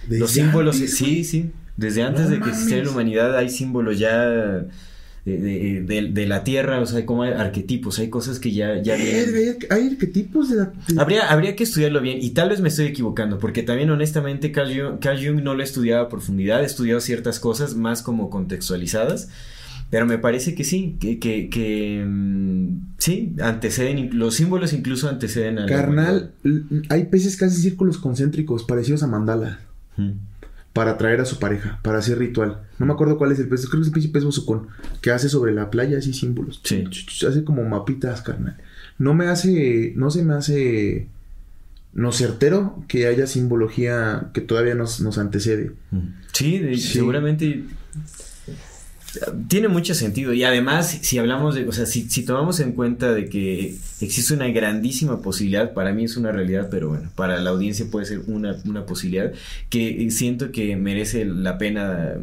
Los 0.07 0.30
símbolos, 0.30 0.75
sí, 0.75 1.23
sí. 1.23 1.49
Desde 1.77 2.03
antes 2.03 2.30
de 2.30 2.39
que 2.39 2.49
existiera 2.49 2.84
la 2.84 2.91
humanidad 2.91 3.36
hay 3.36 3.49
símbolos 3.49 3.97
ya 3.97 4.67
de, 5.38 6.25
la 6.27 6.43
tierra, 6.43 6.80
o 6.80 6.86
sea, 6.86 6.99
hay 6.99 7.05
como 7.05 7.23
arquetipos, 7.23 7.99
hay 7.99 8.09
cosas 8.09 8.39
que 8.39 8.51
ya... 8.51 8.82
ya 8.82 8.95
hay, 8.95 9.88
arquetipos 9.88 10.49
de 10.49 10.55
la... 10.57 10.73
Habría, 10.97 11.30
habría 11.30 11.55
que 11.55 11.63
estudiarlo 11.63 12.01
bien 12.01 12.19
y 12.21 12.32
tal 12.32 12.49
vez 12.49 12.61
me 12.61 12.69
estoy 12.69 12.88
equivocando, 12.88 13.39
porque 13.39 13.63
también 13.63 13.89
honestamente 13.89 14.51
Carl 14.51 14.71
Jung, 14.71 15.41
no 15.41 15.55
lo 15.55 15.61
he 15.61 15.63
estudiado 15.63 16.03
a 16.03 16.09
profundidad, 16.09 16.61
he 16.63 16.65
estudiado 16.65 16.99
ciertas 16.99 17.39
cosas 17.39 17.75
más 17.75 18.01
como 18.01 18.30
contextualizadas. 18.30 19.30
Pero 19.91 20.05
me 20.05 20.19
parece 20.19 20.53
que 20.53 20.63
sí, 20.63 20.97
que, 20.99 21.17
que, 21.17 22.05
mm, 22.07 22.93
sí, 22.99 23.34
anteceden, 23.41 24.11
los 24.13 24.36
símbolos 24.36 24.71
incluso 24.73 25.09
anteceden 25.09 25.57
a... 25.57 25.65
Carnal, 25.65 26.32
hay 26.89 27.05
peces 27.05 27.38
que 27.38 27.45
hacen 27.45 27.59
círculos 27.59 27.97
concéntricos 27.97 28.63
parecidos 28.65 29.01
a 29.01 29.07
mandala 29.07 29.61
para 30.80 30.91
atraer 30.91 31.19
a 31.19 31.25
su 31.25 31.39
pareja, 31.39 31.77
para 31.84 31.97
hacer 31.97 32.19
ritual. 32.19 32.61
No 32.77 32.86
me 32.86 32.93
acuerdo 32.93 33.17
cuál 33.17 33.34
es 33.34 33.39
el 33.39 33.49
pez, 33.49 33.67
creo 33.67 33.82
que 33.82 33.82
es 33.82 33.88
el 33.88 33.93
pinche 33.93 34.07
pez 34.07 34.23
que 35.01 35.11
hace 35.11 35.27
sobre 35.27 35.53
la 35.53 35.69
playa 35.69 35.97
así 35.97 36.13
símbolos. 36.13 36.61
Sí. 36.63 36.86
Hace 37.27 37.43
como 37.43 37.65
mapitas, 37.65 38.21
carnal. 38.21 38.55
No 38.97 39.13
me 39.13 39.27
hace, 39.27 39.91
no 39.97 40.09
se 40.09 40.23
me 40.23 40.36
hace 40.36 41.09
no 41.91 42.13
certero 42.13 42.82
que 42.88 43.07
haya 43.07 43.27
simbología 43.27 44.30
que 44.34 44.39
todavía 44.39 44.73
nos, 44.73 45.01
nos 45.01 45.17
antecede. 45.17 45.73
Sí, 46.32 46.61
sí, 46.75 46.77
seguramente 46.77 47.65
tiene 49.47 49.68
mucho 49.68 49.93
sentido. 49.95 50.34
Y 50.34 50.43
además, 50.43 50.99
si 51.01 51.18
hablamos 51.18 51.55
de, 51.55 51.68
o 51.68 51.72
sea, 51.72 51.86
si, 51.86 52.10
si, 52.10 52.24
tomamos 52.24 52.60
en 52.60 52.74
cuenta 52.74 53.12
de 53.12 53.28
que 53.28 53.76
existe 54.01 54.34
una 54.34 54.47
grandísima 54.47 55.22
posibilidad, 55.22 55.74
para 55.74 55.93
mí 55.93 56.03
es 56.03 56.18
una 56.18 56.32
realidad, 56.32 56.68
pero 56.70 56.89
bueno, 56.89 57.10
para 57.16 57.39
la 57.39 57.49
audiencia 57.49 57.86
puede 57.89 58.05
ser 58.05 58.22
una, 58.28 58.57
una 58.66 58.86
posibilidad, 58.86 59.32
que 59.70 60.10
siento 60.12 60.51
que 60.51 60.76
merece 60.76 61.26
la 61.26 61.57
pena 61.57 62.14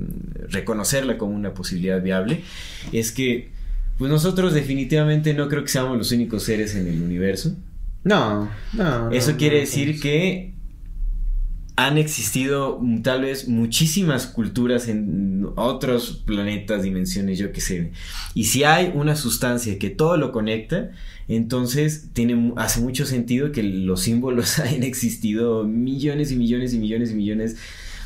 reconocerla 0.48 1.18
como 1.18 1.34
una 1.34 1.54
posibilidad 1.54 2.00
viable, 2.02 2.42
es 2.92 3.12
que, 3.12 3.50
pues 3.98 4.10
nosotros 4.10 4.52
definitivamente 4.52 5.34
no 5.34 5.48
creo 5.48 5.62
que 5.62 5.68
seamos 5.68 5.96
los 5.96 6.12
únicos 6.12 6.42
seres 6.44 6.74
en 6.74 6.86
el 6.86 7.02
universo. 7.02 7.56
No, 8.04 8.48
no. 8.74 9.10
Eso 9.10 9.36
quiere 9.36 9.60
decir 9.60 10.00
que 10.00 10.55
han 11.76 11.98
existido 11.98 12.80
tal 13.02 13.22
vez 13.22 13.48
muchísimas 13.48 14.26
culturas 14.26 14.88
en 14.88 15.46
otros 15.56 16.22
planetas, 16.24 16.82
dimensiones, 16.82 17.38
yo 17.38 17.52
qué 17.52 17.60
sé. 17.60 17.92
Y 18.34 18.44
si 18.44 18.64
hay 18.64 18.92
una 18.94 19.14
sustancia 19.14 19.78
que 19.78 19.90
todo 19.90 20.16
lo 20.16 20.32
conecta, 20.32 20.90
entonces 21.28 22.08
tiene, 22.14 22.54
hace 22.56 22.80
mucho 22.80 23.04
sentido 23.04 23.52
que 23.52 23.62
los 23.62 24.00
símbolos 24.00 24.58
hayan 24.60 24.84
existido 24.84 25.64
millones 25.64 26.32
y 26.32 26.36
millones 26.36 26.72
y 26.72 26.78
millones 26.78 27.10
y 27.10 27.14
millones 27.14 27.56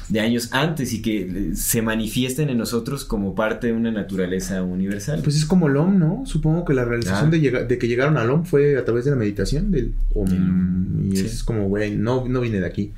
de 0.08 0.18
años 0.18 0.48
antes 0.50 0.92
y 0.92 1.02
que 1.02 1.20
eh, 1.20 1.50
se 1.54 1.82
manifiesten 1.82 2.50
en 2.50 2.58
nosotros 2.58 3.04
como 3.04 3.36
parte 3.36 3.68
de 3.68 3.72
una 3.72 3.92
naturaleza 3.92 4.64
universal. 4.64 5.20
Pues 5.22 5.36
es 5.36 5.44
como 5.44 5.68
el 5.68 5.76
OM, 5.76 5.96
¿no? 5.96 6.22
Supongo 6.26 6.64
que 6.64 6.74
la 6.74 6.84
realización 6.84 7.28
ah. 7.28 7.30
de, 7.30 7.64
de, 7.66 7.78
que 7.78 7.86
llegaron 7.86 8.16
al 8.16 8.28
OM 8.30 8.44
fue 8.44 8.76
a 8.76 8.84
través 8.84 9.04
de 9.04 9.12
la 9.12 9.16
meditación 9.16 9.70
del 9.70 9.94
OM. 10.12 10.28
Mm, 10.28 11.14
y 11.14 11.20
es 11.20 11.44
como, 11.44 11.68
güey, 11.68 11.94
no, 11.94 12.26
no 12.26 12.40
viene 12.40 12.58
de 12.58 12.66
aquí. 12.66 12.92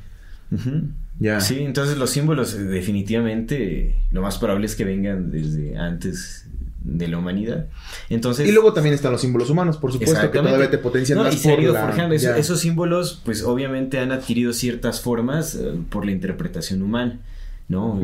Ya. 1.19 1.41
Sí, 1.41 1.61
entonces 1.61 1.99
los 1.99 2.11
símbolos 2.11 2.55
eh, 2.55 2.65
definitivamente 2.65 3.97
lo 4.11 4.23
más 4.23 4.39
probable 4.39 4.67
es 4.67 4.75
que 4.75 4.85
vengan 4.85 5.31
desde 5.31 5.77
antes 5.77 6.47
de 6.83 7.09
la 7.09 7.19
humanidad. 7.19 7.67
Entonces, 8.09 8.49
y 8.49 8.53
luego 8.53 8.73
también 8.73 8.95
están 8.95 9.13
los 9.13 9.21
símbolos 9.21 9.51
humanos, 9.51 9.77
por 9.77 9.93
supuesto, 9.93 10.31
que 10.31 10.39
todavía 10.39 10.71
te 10.71 10.79
potencian 10.79 11.19
más 11.19 11.37
por 11.37 11.61
esos 11.61 12.61
símbolos, 12.61 13.21
pues 13.25 13.43
obviamente 13.45 14.01
han 14.01 14.11
adquirido 14.11 14.53
ciertas 14.53 15.01
formas 15.01 15.55
eh, 15.55 15.75
por 15.91 16.05
la 16.05 16.13
interpretación 16.13 16.83
humana. 16.83 17.21
¿no? 17.69 17.99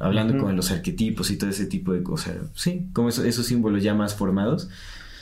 Hablando 0.00 0.38
con 0.38 0.56
los 0.56 0.70
arquetipos 0.70 1.30
y 1.30 1.36
todo 1.36 1.50
ese 1.50 1.66
tipo 1.66 1.92
de 1.92 2.02
cosas. 2.02 2.36
Sí, 2.54 2.86
como 2.94 3.10
esos 3.10 3.44
símbolos 3.44 3.82
ya 3.82 3.92
más 3.92 4.14
formados 4.14 4.70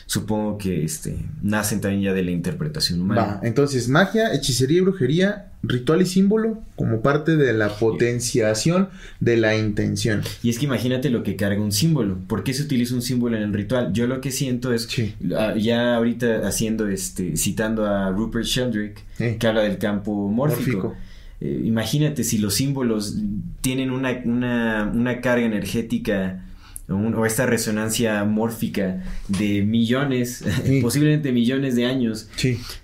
supongo 0.07 0.57
que 0.57 0.85
este, 0.85 1.17
nacen 1.43 1.81
también 1.81 2.03
ya 2.03 2.13
de 2.15 2.23
la 2.23 2.31
interpretación 2.31 3.01
humana. 3.01 3.23
Va, 3.23 3.41
entonces 3.43 3.89
magia, 3.89 4.33
hechicería 4.33 4.79
y 4.79 4.81
brujería, 4.83 5.53
ritual 5.65 6.01
y 6.01 6.07
símbolo 6.07 6.63
como 6.77 7.01
parte 7.01 7.37
de 7.37 7.53
la 7.53 7.77
potenciación 7.77 8.89
de 9.19 9.37
la 9.37 9.57
intención. 9.57 10.23
Y 10.45 10.51
es 10.51 10.59
que 10.61 10.67
imagínate 10.67 11.11
lo 11.11 11.25
que 11.25 11.35
carga 11.35 11.61
un 11.61 11.73
símbolo. 11.73 12.19
¿Por 12.29 12.45
qué 12.45 12.55
se 12.55 12.63
utiliza 12.63 12.95
un 12.95 13.03
símbolo 13.03 13.37
en 13.37 13.43
el 13.43 13.53
ritual? 13.53 13.93
Yo 13.93 14.07
lo 14.07 14.21
que 14.21 14.31
siento 14.31 14.73
es, 14.73 14.89
ah, 15.37 15.55
ya 15.57 15.97
ahorita 15.97 16.47
haciendo, 16.47 16.87
este, 16.87 17.37
citando 17.37 17.85
a 17.85 18.11
Rupert 18.11 18.47
Sheldrake, 18.47 19.03
que 19.39 19.47
habla 19.47 19.63
del 19.63 19.79
campo 19.79 20.29
mórfico. 20.29 20.95
Eh, 21.41 21.63
imagínate 21.65 22.25
si 22.25 22.39
los 22.39 22.55
símbolos 22.55 23.17
tienen 23.61 23.91
una, 23.91 24.23
una, 24.25 24.91
una 24.95 25.21
carga 25.21 25.45
energética 25.45 26.45
o 26.89 27.27
esta 27.27 27.47
resonancia 27.47 28.25
mórfica 28.25 29.03
de 29.29 29.63
millones, 29.63 30.45
posiblemente 30.83 31.33
millones 31.33 31.75
de 31.75 31.87
años. 31.87 32.29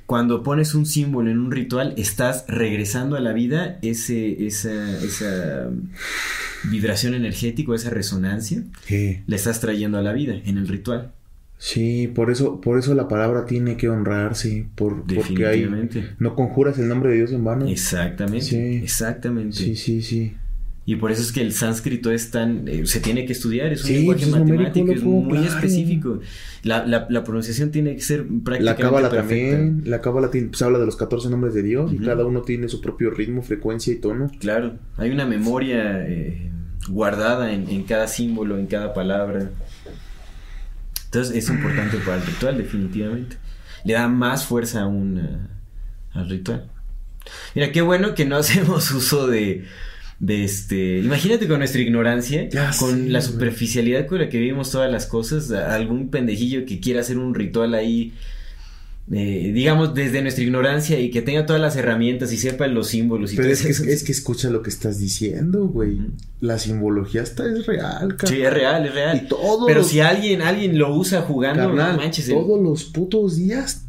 Cuando 0.06 0.42
pones 0.42 0.74
un 0.74 0.86
símbolo 0.86 1.30
en 1.30 1.38
un 1.38 1.52
ritual, 1.52 1.94
estás 1.96 2.44
regresando 2.48 3.16
a 3.16 3.20
la 3.20 3.32
vida 3.32 3.78
ese, 3.82 4.44
esa, 4.46 4.98
esa 4.98 5.70
vibración 6.70 7.14
energética, 7.14 7.74
esa 7.74 7.90
resonancia, 7.90 8.64
la 8.88 9.36
estás 9.36 9.60
trayendo 9.60 9.98
a 9.98 10.02
la 10.02 10.12
vida 10.12 10.34
en 10.44 10.58
el 10.58 10.68
ritual. 10.68 11.12
Sí, 11.58 12.08
por 12.08 12.32
eso, 12.32 12.60
por 12.60 12.76
eso 12.76 12.92
la 12.92 13.06
palabra 13.06 13.46
tiene 13.46 13.76
que 13.76 13.88
honrarse, 13.88 14.66
por, 14.74 15.04
porque 15.04 15.46
hay, 15.46 15.70
no 16.18 16.34
conjuras 16.34 16.76
el 16.80 16.88
nombre 16.88 17.10
de 17.10 17.18
Dios 17.18 17.30
en 17.30 17.44
vano. 17.44 17.68
Exactamente, 17.68 18.78
exactamente. 18.78 19.58
Sí, 19.58 19.76
sí, 19.76 20.02
sí. 20.02 20.34
Y 20.84 20.96
por 20.96 21.12
eso 21.12 21.22
es 21.22 21.30
que 21.30 21.40
el 21.40 21.52
sánscrito 21.52 22.10
es 22.10 22.32
tan... 22.32 22.66
Eh, 22.66 22.86
se 22.86 22.98
tiene 22.98 23.24
que 23.24 23.32
estudiar, 23.32 23.72
es 23.72 23.84
un 23.84 23.92
lenguaje 23.92 24.26
pues, 24.26 24.40
matemático, 24.40 24.92
es 24.92 25.02
muy 25.04 25.46
específico. 25.46 26.18
La, 26.64 26.84
la, 26.84 27.06
la, 27.08 27.22
pronunciación 27.22 27.70
tiene 27.70 27.94
que 27.94 28.02
ser 28.02 28.26
prácticamente 28.26 28.64
La 28.64 28.76
cábala 28.76 29.08
también, 29.08 29.82
la 29.86 30.00
cábala 30.00 30.30
pues, 30.30 30.60
habla 30.60 30.80
de 30.80 30.86
los 30.86 30.96
14 30.96 31.30
nombres 31.30 31.54
de 31.54 31.62
Dios 31.62 31.92
y 31.92 31.98
cada 31.98 32.26
uno 32.26 32.42
tiene 32.42 32.68
su 32.68 32.80
propio 32.80 33.10
ritmo, 33.10 33.42
frecuencia 33.42 33.92
y 33.92 33.96
tono. 33.96 34.30
Claro, 34.40 34.74
hay 34.96 35.10
una 35.10 35.24
memoria 35.24 36.04
eh, 36.08 36.50
guardada 36.88 37.52
en, 37.52 37.68
en, 37.68 37.84
cada 37.84 38.08
símbolo, 38.08 38.58
en 38.58 38.66
cada 38.66 38.92
palabra. 38.92 39.50
Entonces 41.04 41.36
es 41.36 41.48
importante 41.48 41.98
para 41.98 42.16
el 42.16 42.26
ritual, 42.26 42.58
definitivamente. 42.58 43.36
Le 43.84 43.94
da 43.94 44.08
más 44.08 44.46
fuerza 44.46 44.80
aún 44.80 45.48
al 46.12 46.28
ritual. 46.28 46.68
Mira, 47.54 47.70
qué 47.70 47.82
bueno 47.82 48.14
que 48.14 48.24
no 48.24 48.36
hacemos 48.38 48.90
uso 48.90 49.28
de 49.28 49.64
de 50.22 50.44
este, 50.44 51.00
imagínate 51.00 51.48
con 51.48 51.58
nuestra 51.58 51.80
ignorancia, 51.80 52.48
con 52.78 53.12
la 53.12 53.20
superficialidad 53.20 54.06
con 54.06 54.20
la 54.20 54.28
que 54.28 54.38
vivimos 54.38 54.70
todas 54.70 54.88
las 54.88 55.06
cosas, 55.06 55.50
algún 55.50 56.10
pendejillo 56.10 56.64
que 56.64 56.78
quiera 56.78 57.00
hacer 57.00 57.18
un 57.18 57.34
ritual 57.34 57.74
ahí 57.74 58.12
eh, 59.10 59.50
digamos, 59.52 59.94
desde 59.94 60.22
nuestra 60.22 60.44
ignorancia 60.44 61.00
y 61.00 61.10
que 61.10 61.22
tenga 61.22 61.44
todas 61.44 61.60
las 61.60 61.74
herramientas 61.74 62.32
y 62.32 62.36
sepa 62.36 62.68
los 62.68 62.86
símbolos 62.86 63.32
y 63.32 63.36
Pero 63.36 63.48
es 63.48 63.62
que, 63.62 63.70
es 63.92 64.04
que 64.04 64.12
escucha 64.12 64.48
lo 64.48 64.62
que 64.62 64.70
estás 64.70 65.00
diciendo, 65.00 65.66
güey. 65.66 65.98
La 66.40 66.56
simbología 66.60 67.22
está 67.22 67.44
es 67.44 67.66
real, 67.66 68.16
cabrón. 68.16 68.28
Sí, 68.28 68.42
es 68.42 68.52
real, 68.52 68.86
es 68.86 68.94
real. 68.94 69.28
Pero 69.66 69.82
si 69.82 69.98
alguien, 69.98 70.40
alguien 70.40 70.78
lo 70.78 70.94
usa 70.94 71.22
jugando, 71.22 71.68
no 71.72 71.96
manches. 71.96 72.28
Todos 72.28 72.62
los 72.62 72.84
putos 72.84 73.36
días 73.36 73.86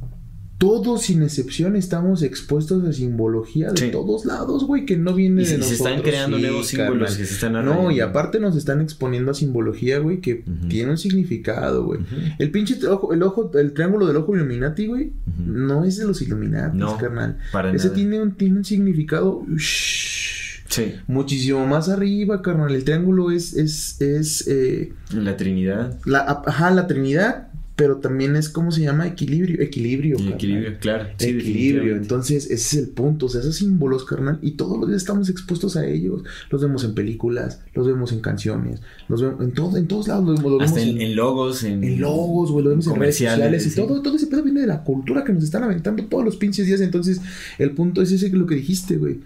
todos 0.64 1.01
sin 1.01 1.22
excepción 1.24 1.76
estamos 1.76 2.24
expuestos 2.24 2.86
a 2.86 2.93
simbología 2.93 3.74
de 3.74 3.89
todos 3.89 4.24
lados, 4.24 4.64
güey, 4.64 4.86
que 4.86 4.95
no 4.95 5.14
viene 5.14 5.43
de 5.43 5.57
nosotros. 5.57 5.68
Se 5.68 5.74
están 5.76 6.01
creando 6.01 6.39
nuevos 6.39 6.68
símbolos 6.68 7.18
que 7.18 7.26
se 7.26 7.34
están 7.34 7.66
No, 7.66 7.91
y 7.91 7.99
aparte 7.99 8.39
nos 8.39 8.55
están 8.55 8.80
exponiendo 8.80 9.32
a 9.32 9.34
simbología, 9.34 9.99
güey, 9.99 10.22
que 10.22 10.45
tiene 10.70 10.91
un 10.91 10.97
significado, 10.97 11.84
güey. 11.84 11.99
El 12.39 12.49
pinche 12.51 12.78
ojo, 12.88 13.14
el 13.14 13.24
ojo, 13.24 13.51
el 13.55 13.74
triángulo 13.74 14.07
del 14.07 14.16
ojo 14.16 14.36
Illuminati, 14.36 14.88
güey, 14.88 15.11
no 15.38 15.84
es 15.84 15.97
de 15.97 16.05
los 16.05 16.22
Illuminati, 16.22 16.80
carnal. 16.97 17.39
Ese 17.74 17.89
tiene 17.89 18.22
un, 18.22 18.36
tiene 18.36 18.59
un 18.59 18.64
significado. 18.64 19.45
Sí. 19.57 20.95
Muchísimo 21.07 21.68
más 21.68 21.89
arriba, 21.89 22.41
carnal. 22.41 22.74
El 22.74 22.86
triángulo 22.86 23.32
es, 23.32 23.53
es, 23.53 23.99
es 24.01 24.47
eh, 24.47 24.93
la 25.14 25.36
Trinidad. 25.36 25.99
La, 26.05 26.22
ajá, 26.45 26.72
la 26.72 26.88
Trinidad 26.88 27.49
pero 27.76 27.97
también 27.97 28.36
es 28.36 28.49
como 28.49 28.71
se 28.71 28.82
llama 28.82 29.07
equilibrio, 29.07 29.59
equilibrio. 29.59 30.17
Equilibrio, 30.17 30.78
claro. 30.80 31.09
equilibrio. 31.17 31.95
Entonces, 31.95 32.45
ese 32.45 32.53
es 32.53 32.74
el 32.76 32.89
punto. 32.89 33.26
O 33.26 33.30
sea, 33.30 33.41
esos 33.41 33.55
símbolos, 33.55 34.05
carnal, 34.05 34.38
y 34.43 34.51
todos 34.51 34.78
los 34.78 34.89
días 34.89 35.01
estamos 35.01 35.28
expuestos 35.30 35.76
a 35.76 35.86
ellos. 35.86 36.21
Los 36.51 36.61
vemos 36.61 36.84
en 36.84 36.93
películas, 36.93 37.61
los 37.74 37.88
vemos 37.88 38.11
en 38.11 38.19
canciones, 38.19 38.82
los 39.07 39.24
vemos 39.24 39.41
en 39.41 39.53
todo, 39.53 39.78
en 39.78 39.88
todos 39.88 40.07
lados. 40.07 40.24
Los 40.24 40.43
vemos, 40.43 40.61
Hasta 40.61 40.82
en, 40.82 41.15
logos, 41.15 41.63
en, 41.63 41.84
en 41.84 41.99
logos, 41.99 42.51
güey, 42.51 42.63
lo 42.63 42.69
vemos 42.69 42.86
en 42.86 42.93
comerciales 42.93 43.65
y 43.65 43.76
todo, 43.76 44.01
todo 44.03 44.15
ese 44.15 44.28
pedo 44.28 44.43
viene 44.43 44.61
de 44.61 44.67
la 44.67 44.84
cultura 44.84 45.24
que 45.24 45.34
nos 45.34 45.43
están 45.43 45.63
aventando 45.63 46.05
todos 46.05 46.24
los 46.24 46.36
pinches 46.36 46.67
días. 46.67 46.82
Entonces, 46.82 47.21
el 47.57 47.71
punto 47.71 48.03
es 48.03 48.11
ese 48.11 48.30
que 48.30 48.38
lo 48.38 48.45
que 48.45 48.55
dijiste, 48.55 48.97
güey. 48.97 49.19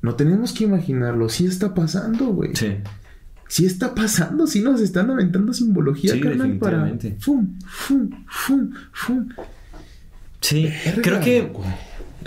No 0.00 0.14
tenemos 0.14 0.52
que 0.52 0.64
imaginarlo, 0.64 1.28
sí 1.28 1.46
está 1.46 1.74
pasando, 1.74 2.26
güey. 2.26 2.54
Sí 2.54 2.76
sí 3.52 3.66
está 3.66 3.94
pasando, 3.94 4.46
sí 4.46 4.62
nos 4.62 4.80
están 4.80 5.10
aventando 5.10 5.52
simbología, 5.52 6.14
sí, 6.14 6.20
carnal, 6.20 6.56
para. 6.56 6.90
Fum, 7.18 7.58
fum, 7.66 8.08
fum, 8.26 8.70
fum. 8.94 9.28
Sí, 10.40 10.70
creo 11.02 11.20
que 11.20 11.52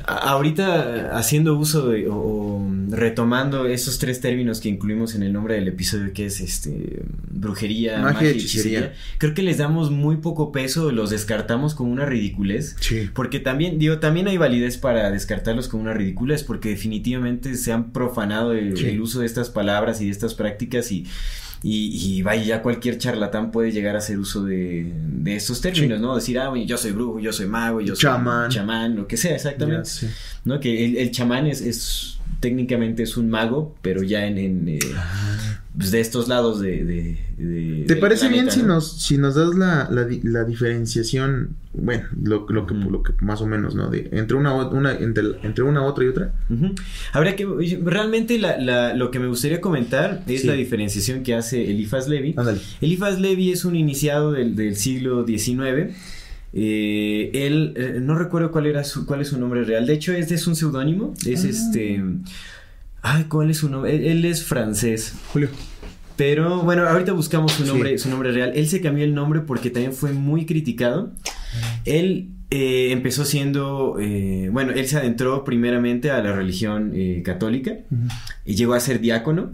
ahorita 0.07 1.17
haciendo 1.17 1.57
uso 1.57 1.89
de, 1.89 2.07
o, 2.09 2.61
retomando 2.89 3.65
esos 3.65 3.99
tres 3.99 4.21
términos 4.21 4.59
que 4.59 4.69
incluimos 4.69 5.15
en 5.15 5.23
el 5.23 5.33
nombre 5.33 5.55
del 5.55 5.67
episodio 5.67 6.13
que 6.13 6.27
es 6.27 6.39
este 6.41 7.03
brujería, 7.29 7.99
magia, 7.99 8.29
y 8.29 8.31
hechicería, 8.33 8.93
creo 9.17 9.33
que 9.33 9.43
les 9.43 9.57
damos 9.57 9.91
muy 9.91 10.17
poco 10.17 10.51
peso, 10.51 10.91
los 10.91 11.09
descartamos 11.09 11.75
como 11.75 11.91
una 11.91 12.05
ridiculez, 12.05 12.75
sí. 12.79 13.09
porque 13.13 13.39
también 13.39 13.79
digo, 13.79 13.99
también 13.99 14.27
hay 14.27 14.37
validez 14.37 14.77
para 14.77 15.11
descartarlos 15.11 15.67
como 15.67 15.83
una 15.83 15.93
ridiculez 15.93 16.43
porque 16.43 16.69
definitivamente 16.69 17.55
se 17.55 17.71
han 17.71 17.91
profanado 17.91 18.53
el 18.53 19.01
uso 19.01 19.19
de 19.19 19.25
estas 19.25 19.49
palabras 19.49 20.01
y 20.01 20.05
de 20.05 20.11
estas 20.11 20.35
prácticas 20.35 20.91
y 20.91 21.05
y, 21.67 22.21
vaya, 22.21 22.43
ya 22.43 22.61
cualquier 22.61 22.99
charlatán 22.99 23.51
puede 23.51 23.71
llegar 23.71 23.95
a 23.95 23.97
hacer 23.97 24.19
uso 24.19 24.43
de, 24.43 24.91
de 24.93 25.35
estos 25.35 25.61
términos, 25.61 25.99
¿no? 25.99 26.15
Decir, 26.15 26.37
ah, 26.37 26.53
yo 26.63 26.77
soy 26.77 26.91
brujo, 26.91 27.19
yo 27.19 27.33
soy 27.33 27.47
mago, 27.47 27.81
yo 27.81 27.95
soy 27.95 28.03
chamán, 28.03 28.51
chamán 28.51 28.95
lo 28.95 29.07
que 29.07 29.17
sea, 29.17 29.35
exactamente. 29.35 29.89
¿No? 30.43 30.59
Que 30.59 30.85
el, 30.85 30.97
el 30.97 31.09
chamán 31.09 31.47
es, 31.47 31.61
es, 31.61 32.19
técnicamente 32.39 33.01
es 33.01 33.17
un 33.17 33.29
mago, 33.29 33.75
pero 33.81 34.03
ya 34.03 34.27
en, 34.27 34.37
en 34.37 34.69
eh, 34.69 34.79
ah 34.95 35.64
pues, 35.77 35.91
de 35.91 35.99
estos 35.99 36.27
lados 36.27 36.59
de... 36.61 37.17
¿Te 37.87 37.95
parece 37.97 38.29
bien 38.29 38.49
si, 38.49 38.63
nos, 38.63 39.01
si 39.01 39.17
nos 39.17 39.35
das 39.35 39.55
la, 39.55 39.89
la, 39.89 40.43
diferenciación, 40.43 41.55
bueno, 41.73 42.05
lo, 42.21 42.45
lo, 42.49 42.65
que, 42.65 42.73
lo 42.73 43.03
que 43.03 43.13
más 43.21 43.41
o 43.41 43.47
menos, 43.47 43.75
¿no? 43.75 43.89
De, 43.89 44.09
entre, 44.13 44.37
una, 44.37 44.53
una, 44.53 44.93
entre, 44.93 45.23
entre 45.43 45.63
una 45.63 45.83
otra 45.83 46.05
y 46.05 46.07
otra. 46.07 46.33
Habría 47.11 47.35
que... 47.35 47.45
Realmente 47.83 48.39
la, 48.39 48.93
lo 48.93 49.11
que 49.11 49.19
me 49.19 49.27
gustaría 49.27 49.59
comentar 49.59 50.23
es 50.27 50.45
la 50.45 50.53
diferenciación 50.53 51.23
que 51.23 51.35
hace 51.35 51.69
Elifas 51.69 52.07
Levi. 52.07 52.35
Elifas 52.81 53.19
Levi 53.19 53.51
es 53.51 53.65
un 53.65 53.75
iniciado 53.75 54.31
del, 54.31 54.55
del 54.55 54.75
siglo 54.77 55.25
XIX. 55.25 55.93
Eh, 56.57 57.31
él, 57.33 57.73
eh, 57.75 57.99
no 58.01 58.17
recuerdo 58.17 58.49
cuál 58.49 58.65
era 58.65 58.85
su, 58.85 59.05
cuál 59.05 59.19
es 59.21 59.27
su 59.27 59.37
nombre 59.37 59.65
real. 59.65 59.85
De 59.85 59.93
hecho, 59.93 60.13
este 60.13 60.35
es 60.35 60.47
un 60.47 60.55
seudónimo. 60.55 61.13
Es 61.25 61.43
ah. 61.43 61.49
este 61.49 62.01
Ay, 63.07 63.25
¿cuál 63.25 63.51
es 63.51 63.57
su 63.57 63.69
nombre? 63.69 64.11
Él, 64.11 64.25
es 64.25 64.43
francés. 64.43 65.13
Julio. 65.31 65.49
Pero 66.15 66.63
bueno, 66.63 66.89
ahorita 66.89 67.13
buscamos 67.13 67.51
su 67.51 67.63
nombre, 67.63 67.99
su 67.99 68.09
nombre 68.09 68.31
real. 68.31 68.53
Él 68.55 68.67
se 68.67 68.81
cambió 68.81 69.05
el 69.05 69.13
nombre 69.13 69.41
porque 69.41 69.69
también 69.69 69.93
fue 69.93 70.11
muy 70.11 70.47
criticado. 70.47 71.11
Él 71.83 72.29
eh, 72.49 72.89
empezó 72.91 73.23
siendo, 73.23 73.97
eh, 73.99 74.49
bueno, 74.51 74.71
él 74.71 74.87
se 74.87 74.97
adentró 74.97 75.43
primeramente 75.43 76.09
a 76.09 76.19
la 76.23 76.31
religión 76.31 76.93
eh, 76.95 77.21
católica 77.23 77.77
y 78.43 78.55
llegó 78.55 78.73
a 78.73 78.79
ser 78.79 78.99
diácono. 78.99 79.51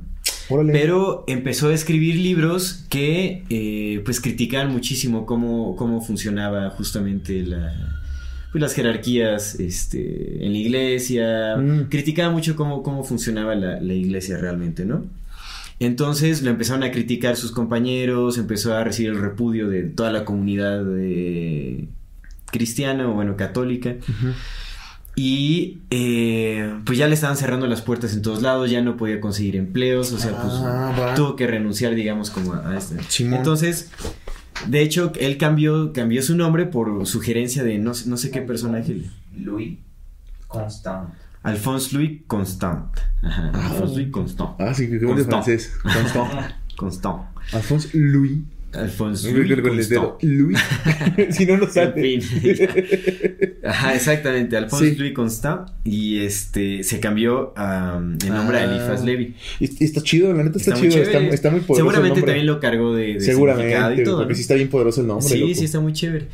Pero 0.72 1.26
empezó 1.28 1.70
a 1.70 1.74
escribir 1.74 2.16
libros 2.16 2.86
que 2.88 4.02
pues 4.06 4.22
critican 4.22 4.72
muchísimo 4.72 5.26
cómo, 5.26 5.76
cómo 5.76 6.02
funcionaba 6.02 6.70
justamente 6.70 7.44
la, 7.44 8.01
pues, 8.52 8.62
las 8.62 8.74
jerarquías 8.74 9.60
este, 9.60 10.46
en 10.46 10.52
la 10.52 10.58
iglesia, 10.58 11.56
mm. 11.58 11.90
criticaba 11.90 12.32
mucho 12.32 12.56
cómo, 12.56 12.84
cómo 12.84 13.04
funcionaba 13.04 13.56
la, 13.56 13.80
la, 13.80 13.94
iglesia 13.94 14.38
realmente, 14.38 14.86
¿no? 14.86 15.06
Entonces 15.80 16.44
lo 16.44 16.52
empezaron 16.52 16.84
a 16.84 16.92
criticar 16.92 17.36
sus 17.36 17.52
compañeros, 17.52 18.38
empezó 18.38 18.76
a 18.76 18.84
recibir 18.84 19.12
el 19.12 19.20
repudio 19.20 19.68
de 19.68 19.84
toda 19.84 20.12
la 20.12 20.26
comunidad 20.26 20.84
de... 20.84 21.88
cristiana 22.52 23.10
o 23.10 23.14
bueno, 23.14 23.36
católica. 23.36 23.96
Y 25.16 25.80
eh, 25.90 26.74
pues 26.86 26.98
ya 26.98 27.08
le 27.08 27.16
estaban 27.16 27.36
cerrando 27.36 27.68
las 27.68 27.82
puertas 27.82 28.14
en 28.14 28.22
todos 28.22 28.42
lados, 28.42 28.70
ya 28.70 28.82
no 28.82 28.96
podía 28.96 29.20
conseguir 29.20 29.56
empleos, 29.56 30.14
o 30.14 30.18
sea, 30.18 30.32
pues 30.40 30.54
ah, 30.58 31.14
tuvo 31.16 31.36
que 31.36 31.48
renunciar, 31.48 31.96
digamos, 31.96 32.30
como 32.30 32.54
a, 32.54 32.78
este. 32.78 32.98
Entonces, 33.26 33.92
de 34.68 34.82
hecho, 34.82 35.12
él 35.20 35.38
cambió, 35.38 35.94
cambió 35.94 36.22
su 36.22 36.36
nombre 36.36 36.66
por 36.66 37.06
sugerencia 37.08 37.64
de 37.64 37.78
no, 37.78 37.92
no 38.06 38.18
sé 38.18 38.32
qué 38.32 38.42
personaje. 38.42 39.04
Louis 39.38 39.80
Constant. 40.48 41.10
Alphonse 41.44 41.96
Louis 41.96 42.22
Constant. 42.28 42.98
Ajá, 43.24 43.50
Alphonse 43.54 43.96
Louis 43.96 44.12
Constant. 44.12 44.56
Ah, 44.60 44.74
sí, 44.74 44.90
que 44.90 45.00
de 45.00 45.24
francés. 45.24 45.74
Constant. 45.82 46.30
Constant. 46.78 47.26
Alphonse 47.54 47.90
Louis. 47.94 48.44
Alfonso. 48.74 49.30
Louis. 50.22 50.58
si 51.32 51.46
no, 51.46 51.58
no 51.58 51.68
sale. 51.68 52.22
Ajá, 53.64 53.96
exactamente. 53.96 54.56
Alfonso 54.56 54.86
Louis 54.98 55.14
Constant. 55.14 55.70
Y 55.84 56.20
este 56.20 56.84
se 56.84 57.00
cambió 57.00 57.54
um, 57.58 58.18
el 58.24 58.30
nombre 58.30 58.60
a 58.60 58.64
Elifas 58.66 59.04
Levi. 59.04 59.36
Y, 59.60 59.84
está 59.84 60.02
chido, 60.02 60.34
la 60.34 60.44
neta 60.44 60.58
está, 60.58 60.74
chido. 60.76 60.98
Está, 60.98 61.20
está, 61.20 61.50
muy 61.50 61.62
poderoso. 61.62 61.92
Seguramente 61.92 62.22
también 62.22 62.46
lo 62.46 62.60
cargó 62.60 62.96
de, 62.96 63.16
de 63.16 63.22
Seguramente, 63.22 64.02
y 64.02 64.04
todo, 64.04 64.20
porque 64.20 64.36
sí 64.36 64.42
está 64.42 64.56
bien 64.56 64.70
poderoso 64.70 65.02
el 65.02 65.08
nombre. 65.08 65.28
Sí, 65.28 65.56
sí, 65.56 65.66
está 65.66 65.80
muy 65.80 65.94
chévere. 65.94 66.28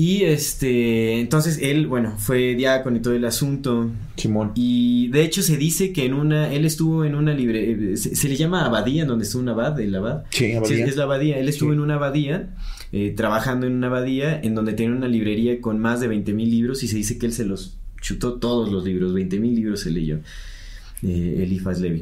Y 0.00 0.24
este, 0.24 1.20
entonces 1.20 1.58
él, 1.60 1.86
bueno, 1.86 2.14
fue 2.16 2.54
diácono 2.54 2.96
y 2.96 3.00
todo 3.00 3.12
el 3.12 3.26
asunto. 3.26 3.90
Simón. 4.16 4.52
Y 4.54 5.08
de 5.08 5.22
hecho 5.22 5.42
se 5.42 5.58
dice 5.58 5.92
que 5.92 6.06
en 6.06 6.14
una, 6.14 6.50
él 6.54 6.64
estuvo 6.64 7.04
en 7.04 7.14
una 7.14 7.34
libre, 7.34 7.98
se, 7.98 8.28
le 8.30 8.36
llama 8.36 8.64
abadía, 8.64 9.02
en 9.02 9.08
donde 9.08 9.26
estuvo 9.26 9.42
un 9.42 9.50
abad, 9.50 9.78
el 9.78 9.94
abad. 9.94 10.24
Sí, 10.30 10.52
abadía. 10.52 10.86
es 10.86 10.96
la 10.96 11.04
abadía. 11.04 11.38
Él 11.38 11.50
estuvo 11.50 11.74
en 11.74 11.80
una 11.80 11.96
abadía, 11.96 12.56
eh, 12.92 13.12
trabajando 13.14 13.66
en 13.66 13.74
una 13.74 13.88
abadía, 13.88 14.40
en 14.40 14.54
donde 14.54 14.72
tenía 14.72 14.96
una 14.96 15.06
librería 15.06 15.60
con 15.60 15.78
más 15.78 16.00
de 16.00 16.08
20 16.08 16.32
mil 16.32 16.50
libros 16.50 16.82
y 16.82 16.88
se 16.88 16.96
dice 16.96 17.18
que 17.18 17.26
él 17.26 17.34
se 17.34 17.44
los 17.44 17.76
chutó 18.00 18.38
todos 18.38 18.72
los 18.72 18.86
libros, 18.86 19.12
20 19.12 19.38
mil 19.38 19.54
libros 19.54 19.80
se 19.80 19.90
leyó, 19.90 20.20
eh, 21.02 21.42
Elifas 21.42 21.78
Levi. 21.78 22.00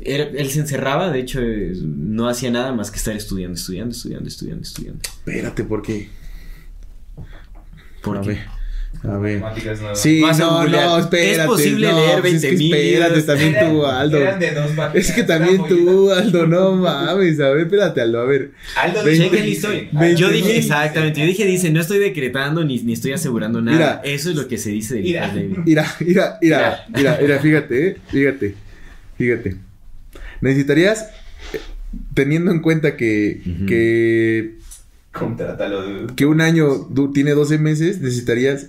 Él, 0.00 0.48
se 0.48 0.60
encerraba, 0.60 1.10
de 1.10 1.18
hecho, 1.18 1.40
eh, 1.40 1.72
no 1.82 2.28
hacía 2.28 2.52
nada 2.52 2.72
más 2.72 2.92
que 2.92 2.98
estar 2.98 3.16
estudiando, 3.16 3.56
estudiando, 3.56 3.90
estudiando, 3.90 4.28
estudiando, 4.28 4.62
estudiando. 4.62 5.00
Espérate, 5.02 5.64
¿por. 8.02 8.20
A 9.04 9.16
ver. 9.18 9.42
Sí, 9.94 10.20
no, 10.38 10.68
no, 10.68 10.98
espérate. 10.98 11.32
Es 11.32 11.38
posible 11.46 11.92
leer 11.92 12.22
20 12.22 12.48
es 12.48 12.58
mil. 12.58 12.74
Espérate, 12.74 13.22
también 13.22 13.56
tú, 13.58 13.84
Aldo. 13.84 14.18
es 14.94 15.12
que 15.12 15.24
también 15.24 15.66
tú, 15.66 16.10
Aldo, 16.12 16.46
no 16.46 16.76
mames. 16.76 17.40
A 17.40 17.50
ver, 17.50 17.62
espérate, 17.62 18.00
Aldo, 18.00 18.20
a 18.20 18.24
ver. 18.26 18.52
Aldo, 18.76 19.02
20, 19.02 19.40
la 19.40 19.46
historia. 19.46 19.88
yo 20.14 20.30
dije, 20.30 20.56
exactamente, 20.56 21.20
yo 21.20 21.26
dije, 21.26 21.44
dice, 21.46 21.70
no 21.70 21.80
estoy 21.80 21.98
decretando 21.98 22.62
ni, 22.64 22.78
ni 22.80 22.92
estoy 22.92 23.12
asegurando 23.12 23.60
nada. 23.60 23.76
Mira, 23.76 24.00
Eso 24.04 24.30
es 24.30 24.36
lo 24.36 24.46
que 24.46 24.58
se 24.58 24.70
dice 24.70 24.96
de 24.96 25.02
mira, 25.02 25.32
mira, 25.34 25.96
mira, 25.98 26.38
mira, 26.40 26.84
mira, 26.94 27.18
mira, 27.20 27.38
fíjate, 27.40 27.88
eh, 27.88 27.96
fíjate, 28.08 28.54
fíjate. 29.18 29.56
Necesitarías, 30.40 31.10
eh, 31.52 31.60
teniendo 32.14 32.52
en 32.52 32.60
cuenta 32.60 32.96
que, 32.96 33.40
que 33.66 34.61
Contrátalo, 35.12 36.06
Que 36.16 36.24
un 36.24 36.40
año 36.40 36.88
tiene 37.12 37.32
12 37.32 37.58
meses, 37.58 38.00
necesitarías. 38.00 38.68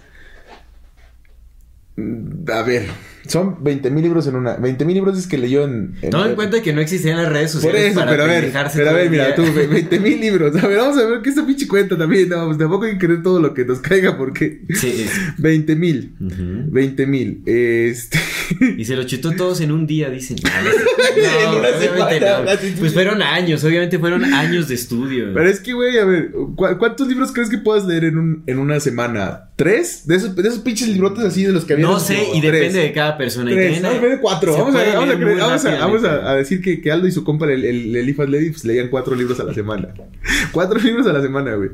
Mm, 1.95 2.49
a 2.51 2.61
ver, 2.63 2.87
Son 3.27 3.63
20 3.63 3.89
mil 3.89 4.03
libros 4.03 4.27
en 4.27 4.35
una. 4.35 4.55
20 4.57 4.85
mil 4.85 4.95
libros 4.95 5.17
es 5.17 5.27
que 5.27 5.37
leyó 5.37 5.63
en. 5.63 5.95
en 6.01 6.09
Toma 6.09 6.27
en 6.29 6.35
cuenta 6.35 6.61
que 6.61 6.73
no 6.73 6.81
existían 6.81 7.17
las 7.17 7.31
redes 7.31 7.51
Por 7.53 7.61
sociales 7.61 7.91
eso, 7.91 7.99
para 7.99 8.11
pero 8.11 8.23
a 8.23 8.27
ver, 8.27 8.51
pero 8.73 8.89
a 8.89 8.93
ver, 8.93 9.09
mira, 9.09 9.35
tú, 9.35 9.43
20 9.53 9.99
mil 10.01 10.19
libros. 10.19 10.55
A 10.61 10.67
ver, 10.67 10.77
vamos 10.77 10.97
a 10.97 11.05
ver 11.05 11.21
qué 11.21 11.29
esta 11.29 11.45
pinche 11.45 11.67
cuenta 11.67 11.97
también. 11.97 12.27
No, 12.29 12.45
pues 12.47 12.57
tampoco 12.57 12.85
hay 12.85 12.93
que 12.93 13.05
creer 13.05 13.23
todo 13.23 13.39
lo 13.39 13.53
que 13.53 13.63
nos 13.65 13.79
caiga 13.79 14.17
porque. 14.17 14.61
Sí, 14.75 14.87
es- 15.05 15.41
20 15.41 15.75
mil. 15.75 16.15
20 16.19 17.07
mil. 17.07 17.41
Este. 17.45 18.19
Y 18.77 18.83
se 18.85 18.95
lo 18.97 19.03
chutó 19.05 19.31
todos 19.31 19.61
en 19.61 19.71
un 19.71 19.87
día, 19.87 20.09
dicen. 20.09 20.35
No, 20.43 21.57
obviamente 21.59 22.19
no. 22.19 22.79
Pues 22.79 22.93
fueron 22.93 23.21
años, 23.21 23.63
obviamente 23.63 23.97
fueron 23.99 24.25
años 24.33 24.67
de 24.67 24.75
estudio. 24.75 25.33
Pero 25.33 25.47
es 25.49 25.59
que, 25.59 25.73
güey, 25.73 25.97
a 25.97 26.05
ver, 26.05 26.31
¿cu- 26.31 26.77
¿cuántos 26.77 27.07
libros 27.07 27.31
crees 27.31 27.49
que 27.49 27.57
puedas 27.57 27.85
leer 27.85 28.03
en, 28.05 28.17
un, 28.17 28.43
en 28.47 28.59
una 28.59 28.79
semana? 28.79 29.49
¿Tres? 29.63 30.05
De 30.07 30.15
esos, 30.15 30.35
de 30.35 30.41
esos 30.47 30.59
pinches 30.59 30.87
librotes 30.89 31.23
así 31.23 31.43
de 31.43 31.51
los 31.51 31.65
que 31.65 31.73
había. 31.73 31.85
no 31.85 31.99
sé, 31.99 32.17
y 32.33 32.41
depende 32.41 32.79
de 32.79 32.91
cada 32.91 33.17
persona. 33.17 33.51
Y 33.51 33.55
Tres, 33.55 33.81
no, 33.81 33.89
hay- 33.89 33.99
de 33.99 34.19
cuatro. 34.19 34.53
Vamos 34.53 34.75
a, 34.75 34.77
vamos, 34.95 35.09
a, 35.09 35.15
vamos, 35.17 35.65
a, 35.65 35.69
vamos 35.77 36.01
rápidamente. 36.01 36.07
a- 36.07 36.29
a 36.31 36.35
decir 36.35 36.61
que, 36.61 36.81
que 36.81 36.91
Aldo 36.91 37.07
y 37.07 37.11
su 37.11 37.23
compa, 37.23 37.45
el, 37.45 37.63
el, 37.63 37.65
el 37.89 37.95
Elifas 37.95 38.29
Levi, 38.29 38.49
pues 38.51 38.65
leían 38.65 38.89
cuatro 38.89 39.15
libros 39.15 39.39
a 39.39 39.43
la 39.43 39.53
semana. 39.53 39.89
cuatro 40.51 40.79
libros 40.79 41.07
a 41.07 41.13
la 41.13 41.21
semana, 41.21 41.55
güey. 41.55 41.69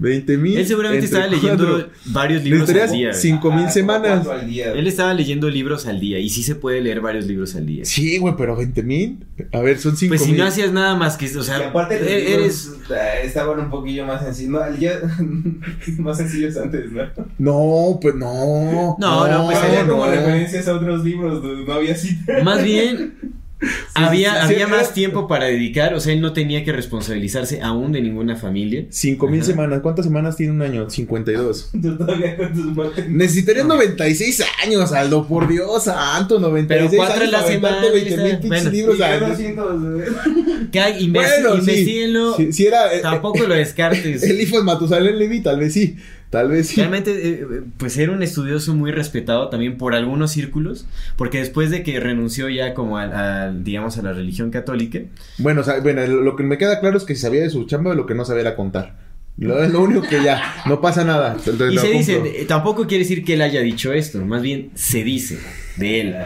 20 0.00 0.36
mil. 0.38 0.56
Él 0.58 0.66
seguramente 0.66 1.06
estaba 1.06 1.26
leyendo 1.26 1.66
cuatro. 1.68 1.90
varios 2.06 2.44
libros 2.44 2.68
al 2.70 2.90
día. 2.92 3.12
cinco 3.12 3.50
mil 3.52 3.66
Ah, 3.66 3.70
semanas. 3.70 4.10
¿cuánto 4.24 4.32
al 4.32 4.46
día? 4.48 4.72
Él 4.72 4.86
estaba 4.86 5.12
leyendo 5.14 5.48
libros 5.50 5.86
al 5.86 5.98
día 6.00 6.18
y 6.18 6.28
sí 6.30 6.42
se 6.42 6.54
puede 6.54 6.80
leer 6.80 7.00
varios 7.00 7.26
libros 7.26 7.54
al 7.56 7.66
día. 7.66 7.84
Sí, 7.84 8.18
güey, 8.18 8.34
pero 8.36 8.56
20 8.56 8.82
mil. 8.82 9.24
A 9.52 9.60
ver, 9.60 9.78
son 9.78 9.96
cinco 9.96 10.10
Pues 10.12 10.22
si 10.22 10.30
mil. 10.32 10.38
no 10.40 10.46
hacías 10.46 10.72
nada 10.72 10.94
más 10.96 11.16
que, 11.16 11.26
o 11.26 11.40
Y 11.40 11.44
sea, 11.44 11.68
aparte 11.68 11.98
los 12.00 12.08
e- 12.08 12.20
libros, 12.20 12.38
eres... 12.38 12.70
eh, 12.90 13.20
estaban 13.24 13.58
un 13.60 13.70
poquillo 13.70 14.06
más 14.06 14.22
sencillos. 14.24 14.50
No, 14.52 14.76
ya- 14.78 15.00
más 15.98 16.16
sencillos 16.18 16.56
antes, 16.56 16.92
¿no? 16.92 17.02
No, 17.38 17.98
pues 18.00 18.14
no. 18.14 18.96
No, 18.98 19.28
no, 19.28 19.44
pues 19.46 19.58
había 19.58 19.84
no. 19.84 19.92
como 19.92 20.06
referencias 20.06 20.66
a 20.68 20.74
otros 20.74 21.04
libros, 21.04 21.42
no 21.42 21.52
no 21.64 21.72
había 21.72 21.94
cita. 21.96 22.42
Más 22.42 22.62
bien, 22.64 23.14
había, 23.94 24.32
sí, 24.46 24.54
había 24.54 24.66
sí, 24.66 24.70
más 24.70 24.82
era- 24.84 24.92
tiempo 24.94 25.26
para 25.28 25.46
dedicar, 25.46 25.92
o 25.94 26.00
sea, 26.00 26.12
él 26.12 26.20
no 26.20 26.32
tenía 26.32 26.64
que 26.64 26.72
responsabilizarse 26.72 27.60
aún 27.60 27.90
de 27.92 28.00
ninguna 28.00 28.36
familia. 28.36 28.86
Cinco 28.90 29.26
mil 29.28 29.42
semanas. 29.42 29.80
¿Cuántas 29.82 30.04
semanas 30.06 30.36
tiene 30.36 30.52
un 30.52 30.62
año? 30.62 30.88
52. 30.88 31.70
Tú 31.82 31.96
todavía 31.98 32.36
con 32.36 32.52
tus 32.52 32.76
mates. 32.76 33.08
Necesitarías 33.08 33.66
96 33.66 34.44
años, 34.64 34.92
Aldo, 34.92 35.26
por 35.26 35.48
Dios 35.48 35.84
santo, 35.84 36.38
96 36.38 36.88
Pero 36.90 36.96
cuatro 37.04 37.22
años 37.24 37.32
la 37.32 37.42
semana, 37.42 37.82
20 37.92 38.16
mil 38.16 38.48
bueno. 38.48 38.70
libros 38.70 38.98
Y 38.98 39.02
al- 39.02 39.20
yo 39.20 39.28
no 39.28 39.36
siento, 39.36 39.80
Que 40.72 40.80
hay- 40.80 41.06
investi- 41.06 41.12
Bueno, 41.42 41.52
sí. 41.54 41.58
investíguenlo, 41.60 42.36
Si, 42.36 42.52
si 42.52 42.66
era 42.66 42.94
eh, 42.94 43.00
tampoco 43.00 43.44
lo 43.46 43.54
descartes. 43.54 44.22
el 44.22 44.40
hijo 44.40 44.58
de 44.58 44.62
Matusalén 44.64 45.18
Levi, 45.18 45.40
tal 45.40 45.58
vez 45.58 45.72
sí. 45.72 45.96
Tal 46.30 46.48
vez 46.48 46.68
sí. 46.68 46.76
Realmente, 46.76 47.28
eh, 47.28 47.46
pues 47.78 47.96
era 47.96 48.12
un 48.12 48.22
estudioso 48.22 48.74
muy 48.74 48.90
respetado 48.90 49.48
también 49.48 49.78
por 49.78 49.94
algunos 49.94 50.32
círculos, 50.32 50.86
porque 51.16 51.38
después 51.38 51.70
de 51.70 51.82
que 51.82 52.00
renunció 52.00 52.48
ya 52.50 52.74
como 52.74 52.98
al, 52.98 53.64
digamos, 53.64 53.96
a 53.96 54.02
la 54.02 54.12
religión 54.12 54.50
católica, 54.50 55.00
Bueno, 55.38 55.62
o 55.62 55.64
sea, 55.64 55.80
bueno, 55.80 56.06
lo 56.06 56.36
que 56.36 56.42
me 56.42 56.58
queda 56.58 56.80
claro 56.80 56.98
es 56.98 57.04
que 57.04 57.14
sabía 57.16 57.42
de 57.42 57.50
su 57.50 57.64
chamba, 57.64 57.94
lo 57.94 58.04
que 58.04 58.14
no 58.14 58.24
sabía 58.24 58.42
era 58.42 58.56
contar. 58.56 59.08
Lo, 59.38 59.62
es 59.62 59.70
lo 59.70 59.80
único 59.82 60.02
que 60.02 60.22
ya, 60.22 60.62
no 60.66 60.80
pasa 60.80 61.04
nada. 61.04 61.36
y 61.70 61.78
se 61.78 61.88
dice, 61.88 62.22
eh, 62.24 62.44
tampoco 62.46 62.86
quiere 62.86 63.04
decir 63.04 63.24
que 63.24 63.34
él 63.34 63.42
haya 63.42 63.60
dicho 63.60 63.92
esto, 63.92 64.22
más 64.24 64.42
bien 64.42 64.70
se 64.74 65.04
dice 65.04 65.38
de 65.76 66.00
él. 66.00 66.16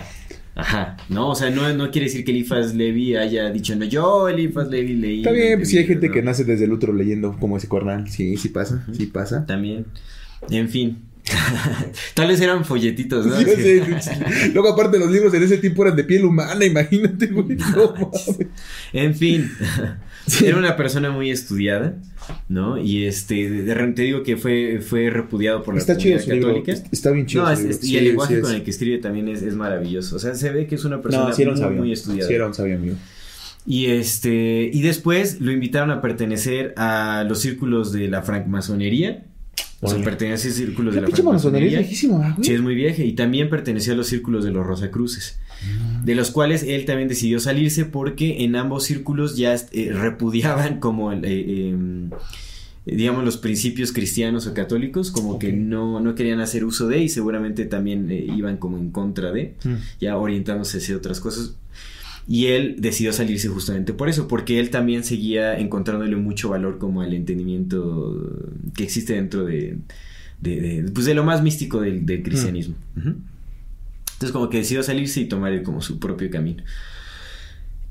Ajá, 0.54 0.98
¿no? 1.08 1.30
O 1.30 1.34
sea, 1.34 1.50
no, 1.50 1.72
no 1.72 1.90
quiere 1.90 2.06
decir 2.06 2.24
que 2.24 2.30
Elifas 2.30 2.74
Levi 2.74 3.16
haya 3.16 3.50
dicho, 3.50 3.74
no, 3.74 3.86
yo 3.86 4.28
Elifas 4.28 4.68
Levi 4.68 4.94
leí. 4.94 5.18
Está 5.18 5.30
bien, 5.32 5.58
pues 5.58 5.70
sí 5.70 5.78
hay 5.78 5.86
gente 5.86 6.08
¿no? 6.08 6.14
que 6.14 6.22
nace 6.22 6.44
desde 6.44 6.64
el 6.66 6.72
útero 6.72 6.92
leyendo 6.92 7.36
como 7.38 7.56
ese 7.56 7.68
cornal. 7.68 8.10
Sí, 8.10 8.36
sí 8.36 8.48
pasa, 8.50 8.84
sí 8.92 9.06
pasa. 9.06 9.46
También, 9.46 9.86
en 10.50 10.68
fin. 10.68 10.98
Tal 12.14 12.28
vez 12.28 12.40
eran 12.40 12.64
folletitos, 12.64 13.26
¿no? 13.26 13.38
Sí, 13.38 13.46
sí. 13.56 13.80
Luego, 14.52 14.70
aparte, 14.70 14.98
los 14.98 15.10
libros 15.10 15.32
en 15.34 15.42
ese 15.44 15.58
tiempo 15.58 15.84
eran 15.84 15.96
de 15.96 16.04
piel 16.04 16.24
humana, 16.24 16.64
imagínate, 16.64 17.26
güey. 17.28 17.56
No. 17.76 18.10
En 18.92 19.14
fin, 19.14 19.50
Sí. 20.26 20.46
era 20.46 20.56
una 20.56 20.76
persona 20.76 21.10
muy 21.10 21.30
estudiada, 21.30 21.94
¿no? 22.48 22.78
Y 22.78 23.04
este, 23.04 23.50
de 23.50 23.74
repente 23.74 23.96
te 23.96 24.02
digo 24.02 24.22
que 24.22 24.36
fue, 24.36 24.80
fue 24.80 25.10
repudiado 25.10 25.62
por 25.62 25.74
la 25.74 25.80
Está 25.80 25.96
chido 25.96 26.18
libro. 26.18 26.54
católica. 26.54 26.88
Está 26.92 27.10
bien 27.10 27.26
chido. 27.26 27.42
No, 27.44 27.50
es- 27.50 27.82
y 27.84 27.96
el 27.96 28.04
lenguaje 28.04 28.36
sí 28.36 28.40
con 28.42 28.54
el 28.54 28.62
que 28.62 28.70
escribe 28.70 28.98
también 28.98 29.28
es, 29.28 29.42
es 29.42 29.54
maravilloso. 29.54 30.16
O 30.16 30.18
sea, 30.18 30.34
se 30.34 30.50
ve 30.50 30.66
que 30.66 30.76
es 30.76 30.84
una 30.84 31.02
persona 31.02 31.24
No, 31.30 31.34
muy, 31.50 31.56
sabio. 31.58 31.78
muy 31.78 31.92
estudiada. 31.92 32.28
Sí 32.28 32.34
era 32.34 32.46
un 32.46 32.54
sabio, 32.54 32.76
amigo. 32.76 32.94
Y 33.66 33.86
este, 33.86 34.70
y 34.72 34.82
después 34.82 35.40
lo 35.40 35.50
invitaron 35.52 35.90
a 35.90 36.00
pertenecer 36.00 36.74
a 36.76 37.24
los 37.28 37.40
círculos 37.40 37.92
de 37.92 38.08
la 38.08 38.22
francmasonería. 38.22 39.24
O 39.84 39.88
sea, 39.90 40.00
pertenece 40.04 40.48
a 40.48 40.52
círculos 40.52 40.94
La 40.94 41.00
de 41.00 41.00
la 41.02 41.06
pinche 41.08 41.22
masonería 41.24 41.34
es 41.34 41.42
francmasonería. 41.42 41.78
viejísima, 41.80 42.34
güey. 42.36 42.44
Sí, 42.46 42.54
es 42.54 42.60
muy 42.60 42.74
vieja. 42.76 43.02
Y 43.02 43.12
también 43.14 43.50
perteneció 43.50 43.94
a 43.94 43.96
los 43.96 44.06
círculos 44.06 44.44
de 44.44 44.52
los 44.52 44.64
Rosacruces. 44.64 45.38
De 46.04 46.14
los 46.14 46.30
cuales 46.30 46.62
él 46.62 46.84
también 46.84 47.08
decidió 47.08 47.38
salirse 47.40 47.84
porque 47.84 48.44
en 48.44 48.56
ambos 48.56 48.84
círculos 48.84 49.36
ya 49.36 49.54
eh, 49.54 49.92
repudiaban 49.92 50.80
como 50.80 51.12
el, 51.12 51.24
eh, 51.24 51.68
em, 51.68 52.10
digamos 52.86 53.24
los 53.24 53.36
principios 53.36 53.92
cristianos 53.92 54.46
o 54.46 54.54
católicos, 54.54 55.10
como 55.12 55.38
que 55.38 55.52
no, 55.52 56.00
no 56.00 56.14
querían 56.14 56.40
hacer 56.40 56.64
uso 56.64 56.88
de 56.88 57.02
y 57.02 57.08
seguramente 57.08 57.64
también 57.66 58.10
eh, 58.10 58.26
iban 58.36 58.56
como 58.56 58.78
en 58.78 58.90
contra 58.90 59.30
de, 59.32 59.54
Mm. 59.64 59.74
ya 60.00 60.16
orientándose 60.16 60.78
hacia 60.78 60.96
otras 60.96 61.20
cosas. 61.20 61.54
Y 62.28 62.46
él 62.46 62.76
decidió 62.78 63.12
salirse 63.12 63.48
justamente 63.48 63.92
por 63.92 64.08
eso, 64.08 64.28
porque 64.28 64.60
él 64.60 64.70
también 64.70 65.02
seguía 65.04 65.58
encontrándole 65.58 66.14
mucho 66.16 66.48
valor 66.48 66.78
como 66.78 67.02
al 67.02 67.14
entendimiento 67.14 68.38
que 68.76 68.84
existe 68.84 69.14
dentro 69.14 69.44
de, 69.44 69.78
de, 70.40 70.60
de, 70.60 70.90
pues 70.92 71.06
de 71.06 71.14
lo 71.14 71.24
más 71.24 71.42
místico 71.42 71.80
del, 71.80 72.06
del 72.06 72.22
cristianismo. 72.22 72.74
Entonces 74.22 74.32
como 74.32 74.48
que 74.50 74.58
decidió 74.58 74.84
salirse 74.84 75.20
y 75.20 75.24
tomar 75.24 75.62
como 75.64 75.80
su 75.82 75.98
propio 75.98 76.30
camino. 76.30 76.62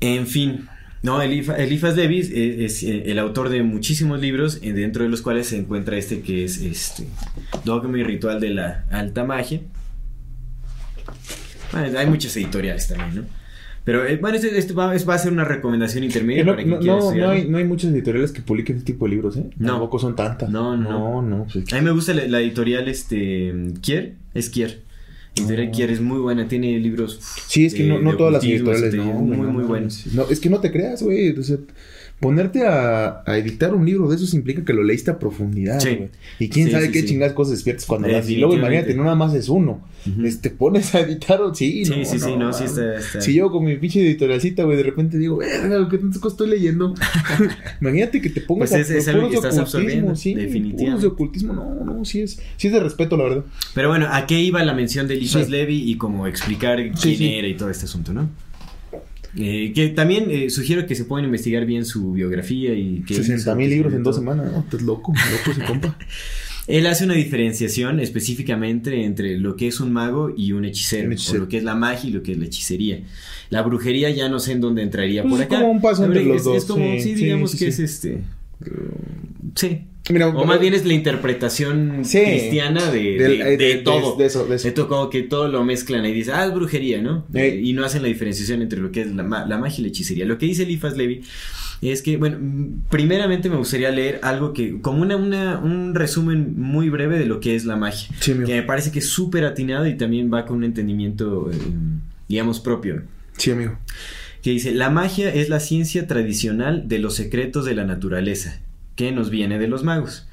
En 0.00 0.26
fin, 0.26 0.66
no, 1.02 1.22
Elifa- 1.22 1.58
Elifas 1.58 1.94
Levi 1.94 2.20
es, 2.20 2.30
es, 2.30 2.82
eh, 2.84 3.10
el 3.10 3.18
autor 3.18 3.50
de 3.50 3.62
muchísimos 3.62 4.18
libros, 4.18 4.58
eh, 4.62 4.72
dentro 4.72 5.04
de 5.04 5.10
los 5.10 5.20
cuales 5.20 5.48
se 5.48 5.58
encuentra 5.58 5.98
este 5.98 6.22
que 6.22 6.44
es 6.44 6.56
este 6.62 7.06
Dogma 7.66 7.98
y 7.98 8.02
Ritual 8.02 8.40
de 8.40 8.48
la 8.48 8.86
Alta 8.90 9.24
Magia. 9.24 9.60
Bueno, 11.70 11.98
hay 11.98 12.06
muchas 12.06 12.34
editoriales 12.36 12.88
también, 12.88 13.14
¿no? 13.14 13.22
Pero 13.84 14.06
eh, 14.06 14.16
bueno, 14.16 14.36
este, 14.36 14.56
este 14.56 14.72
va, 14.72 14.92
a 14.92 15.18
ser 15.18 15.32
una 15.32 15.44
recomendación 15.44 16.04
intermedia 16.04 16.44
no, 16.44 16.52
para 16.52 16.62
quien 16.62 16.70
no, 16.70 16.78
quiera 16.80 17.26
no, 17.26 17.30
hay, 17.30 17.46
no 17.46 17.58
hay 17.58 17.64
muchas 17.64 17.90
editoriales 17.92 18.32
que 18.32 18.40
publiquen 18.40 18.78
este 18.78 18.92
tipo 18.94 19.04
de 19.04 19.10
libros, 19.10 19.36
¿eh? 19.36 19.50
No. 19.58 19.72
Tampoco 19.72 19.98
son 19.98 20.16
tantas. 20.16 20.48
No, 20.48 20.76
no. 20.78 20.90
No, 20.90 21.22
no. 21.22 21.46
pues, 21.52 21.70
A 21.72 21.76
mí 21.76 21.82
me 21.82 21.90
gusta 21.90 22.14
la, 22.14 22.26
la 22.26 22.40
editorial 22.40 22.88
este 22.88 23.52
Kier, 23.82 24.14
es 24.32 24.48
Kier. 24.48 24.80
Editorial 25.34 25.66
No. 25.68 25.72
Kier 25.72 25.90
es 25.90 26.00
muy 26.00 26.18
buena, 26.18 26.46
tiene 26.46 26.78
libros. 26.78 27.18
Sí, 27.46 27.64
es 27.64 27.74
que 27.74 27.84
de- 27.84 27.98
no, 27.98 28.16
todas 28.16 28.32
las 28.34 28.44
editoriales, 28.44 28.92
este, 28.94 28.96
no. 28.98 29.04
Muy, 29.14 29.36
muy 29.46 29.62
no, 29.62 29.68
buenos. 29.68 30.06
No, 30.12 30.26
es 30.28 30.40
que 30.40 30.50
no 30.50 30.60
te 30.60 30.70
creas, 30.70 31.02
güey. 31.02 31.30
O 31.38 31.42
sea, 31.42 31.56
ponerte 32.22 32.66
a, 32.66 33.22
a 33.26 33.36
editar 33.36 33.74
un 33.74 33.84
libro 33.84 34.08
de 34.08 34.16
esos 34.16 34.32
implica 34.32 34.64
que 34.64 34.72
lo 34.72 34.82
leíste 34.82 35.10
a 35.10 35.18
profundidad, 35.18 35.78
Sí. 35.80 35.96
güey. 35.96 36.08
Y 36.38 36.48
quién 36.48 36.66
Sí, 36.68 36.72
sabe 36.72 36.86
sí, 36.86 36.92
qué 36.92 37.00
sí. 37.02 37.08
chingadas 37.08 37.34
cosas 37.34 37.52
despiertas 37.52 37.84
cuando 37.84 38.08
leas. 38.08 38.30
Y 38.30 38.36
luego 38.36 38.54
imagínate, 38.54 38.94
no 38.94 39.02
nada 39.04 39.16
más 39.16 39.34
es 39.34 39.48
uno. 39.50 39.82
Ujú. 40.10 40.24
Este, 40.24 40.50
pones 40.50 40.94
a 40.94 41.00
editar, 41.00 41.40
o- 41.42 41.54
sí, 41.54 41.84
Sí, 41.84 41.90
no, 41.90 42.04
sí, 42.04 42.18
sí, 42.18 42.36
no, 42.36 42.52
sí 42.52 42.64
está- 42.64 42.96
está- 42.98 43.20
Si 43.20 43.34
yo 43.34 43.50
con 43.50 43.64
mi 43.64 43.76
pinche 43.76 44.00
editorialcita, 44.00 44.64
güey, 44.64 44.76
de 44.76 44.82
repente 44.84 45.18
digo, 45.18 45.36
verga, 45.36 45.88
¿qué 45.90 45.98
tantas 45.98 46.18
cosas 46.20 46.34
estoy 46.34 46.48
leyendo? 46.50 46.94
Imagínate 47.80 48.20
que 48.20 48.30
te 48.30 48.40
pongas 48.40 48.70
Pues 48.70 48.88
es- 48.88 48.96
es 48.96 49.08
algo 49.08 49.28
que 49.28 49.36
estás 49.36 49.54
ocultismo, 49.58 49.62
absorbiendo, 49.62 50.16
sí, 50.16 50.34
definitivamente. 50.34 51.02
de 51.02 51.06
ocultismo, 51.08 51.52
no, 51.52 51.84
no, 51.84 52.04
sí 52.04 52.20
es, 52.22 52.40
sí 52.56 52.68
es 52.68 52.72
de 52.72 52.80
respeto, 52.80 53.16
la 53.16 53.24
verdad. 53.24 53.44
Pero 53.74 53.88
bueno, 53.88 54.06
¿a 54.10 54.26
qué 54.26 54.40
iba 54.40 54.62
la 54.64 54.74
mención 54.74 55.06
de 55.08 55.14
Elifas 55.14 55.46
Sí. 55.46 55.50
Levi 55.52 55.90
y 55.90 55.96
como 55.96 56.26
explicar 56.26 56.78
quién 56.78 56.96
Sí, 56.96 57.16
sí. 57.16 57.34
era 57.34 57.48
y 57.48 57.54
todo 57.56 57.70
este 57.70 57.84
asunto, 57.86 58.12
¿no? 58.12 58.28
Eh, 59.36 59.72
que 59.74 59.88
también 59.88 60.26
eh, 60.30 60.50
sugiero 60.50 60.86
que 60.86 60.94
se 60.94 61.04
puedan 61.06 61.24
investigar 61.24 61.64
bien 61.64 61.84
su 61.86 62.12
biografía 62.12 62.74
y 62.74 63.02
que 63.06 63.14
60 63.14 63.54
mil 63.54 63.70
libros 63.70 63.94
en 63.94 64.02
dos 64.02 64.16
semanas, 64.16 64.52
¿no? 64.52 64.60
Estás 64.60 64.82
loco, 64.82 65.12
loco 65.12 65.50
ese 65.52 65.64
compa. 65.64 65.96
Él 66.68 66.86
hace 66.86 67.04
una 67.04 67.14
diferenciación 67.14 67.98
específicamente 67.98 69.04
entre 69.04 69.36
lo 69.38 69.56
que 69.56 69.66
es 69.66 69.80
un 69.80 69.92
mago 69.92 70.32
y 70.36 70.52
un 70.52 70.64
hechicero, 70.64 71.06
Un 71.08 71.14
hechicero. 71.14 71.38
o 71.38 71.40
lo 71.44 71.48
que 71.48 71.56
es 71.58 71.64
la 71.64 71.74
magia 71.74 72.08
y 72.08 72.12
lo 72.12 72.22
que 72.22 72.32
es 72.32 72.38
la 72.38 72.44
hechicería. 72.44 73.00
La 73.50 73.62
brujería 73.62 74.10
ya 74.10 74.28
no 74.28 74.38
sé 74.38 74.52
en 74.52 74.60
dónde 74.60 74.82
entraría 74.82 75.22
Pues 75.22 75.32
por 75.32 75.40
es 75.40 75.46
acá. 75.46 75.56
como 75.60 75.72
un 75.72 75.80
paso 75.80 76.04
entre 76.04 76.20
Es- 76.20 76.26
los 76.28 76.36
es, 76.38 76.44
dos, 76.44 76.64
como, 76.66 76.84
sí, 76.92 77.00
sí, 77.00 77.08
sí, 77.16 77.24
digamos 77.24 77.50
sí, 77.50 77.58
que 77.58 77.66
es 77.68 77.78
este. 77.80 78.18
Sí. 79.56 79.80
Mira, 80.10 80.28
O 80.28 80.44
más 80.44 80.58
bien 80.60 80.74
es 80.74 80.84
la 80.84 80.94
interpretación 80.94 82.04
Sí. 82.04 82.20
cristiana 82.22 82.90
de, 82.90 82.98
de- 83.18 83.54
eh, 83.54 83.56
de 83.56 83.74
todo. 83.76 84.16
De, 84.16 84.26
eso, 84.26 84.44
de 84.46 84.74
como 84.86 85.08
que 85.10 85.22
todo 85.22 85.46
lo 85.48 85.62
mezclan 85.64 86.04
y 86.06 86.12
dicen, 86.12 86.34
ah, 86.36 86.44
es 86.46 86.52
brujería, 86.54 87.00
¿no? 87.00 87.24
Eh, 87.34 87.60
y 87.62 87.72
no 87.72 87.84
hacen 87.84 88.02
la 88.02 88.08
diferenciación 88.08 88.62
entre 88.62 88.80
lo 88.80 88.90
que 88.90 89.02
es 89.02 89.14
la, 89.14 89.22
ma- 89.22 89.46
la 89.46 89.58
magia 89.58 89.78
y 89.78 89.82
la 89.82 89.88
hechicería. 89.88 90.24
Lo 90.24 90.38
que 90.38 90.46
dice 90.46 90.64
Elifas 90.64 90.96
Levi 90.96 91.20
es 91.82 92.02
que, 92.02 92.16
bueno, 92.16 92.38
primeramente 92.90 93.48
me 93.48 93.56
gustaría 93.56 93.90
leer 93.90 94.18
algo 94.22 94.52
que, 94.52 94.80
como 94.80 95.02
una, 95.02 95.16
una, 95.16 95.58
un 95.58 95.94
resumen 95.94 96.54
muy 96.56 96.88
breve 96.88 97.18
de 97.18 97.26
lo 97.26 97.38
que 97.40 97.54
es 97.54 97.64
la 97.64 97.76
magia. 97.76 98.08
Sí, 98.20 98.32
amigo. 98.32 98.46
Que 98.48 98.54
me 98.56 98.62
parece 98.62 98.90
que 98.90 98.98
es 99.00 99.08
súper 99.08 99.44
atinado 99.44 99.86
y 99.86 99.96
también 99.96 100.32
va 100.32 100.46
con 100.46 100.58
un 100.58 100.64
entendimiento, 100.64 101.50
eh, 101.52 101.56
digamos, 102.28 102.58
propio. 102.60 103.02
Sí, 103.36 103.50
amigo. 103.52 103.78
Que 104.42 104.50
dice, 104.50 104.72
la 104.72 104.90
magia 104.90 105.32
es 105.32 105.48
la 105.48 105.60
ciencia 105.60 106.06
tradicional 106.08 106.88
de 106.88 106.98
los 106.98 107.14
secretos 107.14 107.64
de 107.64 107.74
la 107.76 107.84
naturaleza, 107.84 108.60
que 108.96 109.12
nos 109.12 109.30
viene 109.30 109.58
de 109.58 109.68
los 109.68 109.84
magos. 109.84 110.26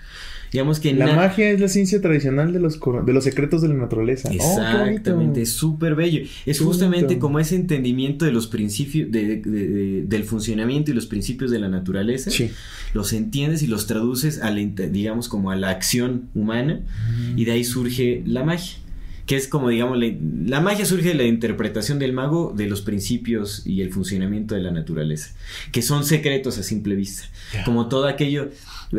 Digamos 0.52 0.80
que 0.80 0.94
la 0.94 1.14
magia 1.14 1.52
es 1.52 1.60
la 1.60 1.68
ciencia 1.68 2.02
tradicional 2.02 2.52
de 2.52 2.60
los, 2.60 2.80
de 3.06 3.14
los 3.14 3.24
secretos 3.24 3.62
de 3.62 3.68
la 3.68 3.76
naturaleza. 3.76 4.30
Oh, 4.30 4.34
Exactamente, 4.34 5.44
es 5.44 5.52
súper 5.52 5.94
bello. 5.94 6.28
Es 6.46 6.60
justamente 6.60 7.20
como 7.20 7.40
ese 7.40 7.56
entendimiento 7.56 8.26
de 8.26 8.32
los 8.32 8.48
principios, 8.48 9.12
del 9.12 10.24
funcionamiento 10.24 10.90
y 10.90 10.96
los 10.96 11.06
principios 11.06 11.52
de 11.52 11.60
la 11.60 11.70
naturaleza. 11.70 12.32
Sí. 12.32 12.50
Los 12.94 13.14
entiendes 13.14 13.62
y 13.62 13.68
los 13.68 13.86
traduces, 13.86 14.42
a 14.42 14.52
digamos, 14.52 15.30
como 15.30 15.52
a 15.52 15.56
la 15.56 15.70
acción 15.70 16.30
humana 16.34 16.82
y 17.36 17.46
de 17.46 17.52
ahí 17.52 17.64
surge 17.64 18.24
la 18.26 18.44
magia 18.44 18.78
que 19.30 19.36
es 19.36 19.48
como 19.48 19.70
digamos, 19.70 19.96
la, 20.48 20.60
magia 20.60 20.88
surge 20.88 21.10
de 21.10 21.14
la 21.14 21.24
interpretación 21.24 22.00
del 22.00 22.14
mago 22.14 22.52
de 22.58 22.66
los 22.66 22.82
principios 22.82 23.62
y 23.64 23.82
el 23.82 23.94
funcionamiento 23.94 24.56
de 24.56 24.62
la 24.62 24.72
naturaleza, 24.72 25.36
que 25.72 25.84
son 25.84 26.04
secretos 26.04 26.58
a 26.58 26.64
simple 26.64 26.96
vista, 26.96 27.26
como 27.64 27.90
todo 27.90 28.08
aquello, 28.08 28.50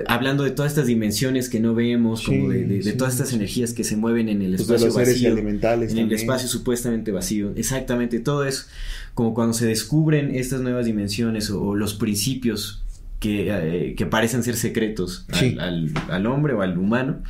hablando 0.07 0.45
de 0.45 0.53
todas 0.53 0.71
estas 0.71 0.87
dimensiones 0.87 1.49
que 1.49 1.59
no 1.59 1.75
vemos, 1.75 2.23
como 2.23 2.49
de, 2.51 2.95
todas 2.97 3.15
estas 3.15 3.33
energías 3.33 3.73
que 3.73 3.83
se 3.83 3.97
mueven 3.97 4.29
en 4.29 4.41
el 4.43 4.55
pues 4.55 4.71
espacio 4.71 4.95
vacío, 4.95 5.37
en 5.37 5.99
el 5.99 6.13
espacio 6.13 6.47
supuestamente 6.47 7.11
vacío, 7.11 7.53
exactamente 7.57 8.21
todo 8.21 8.45
eso, 8.45 8.67
como 9.15 9.35
cuando 9.35 9.53
se 9.53 9.67
descubren 9.67 10.33
estas 10.33 10.61
nuevas 10.61 10.87
dimensiones 10.87 11.51
o, 11.51 11.75
los 11.75 11.95
principios 11.95 12.85
que, 13.19 13.49
eh, 13.51 13.95
que, 13.97 14.07
parecen 14.07 14.45
ser 14.45 14.55
secretos 14.55 15.27
al, 15.59 15.93
al, 16.09 16.27
hombre 16.27 16.53
o 16.53 16.63
al 16.63 16.79
humano. 16.79 17.21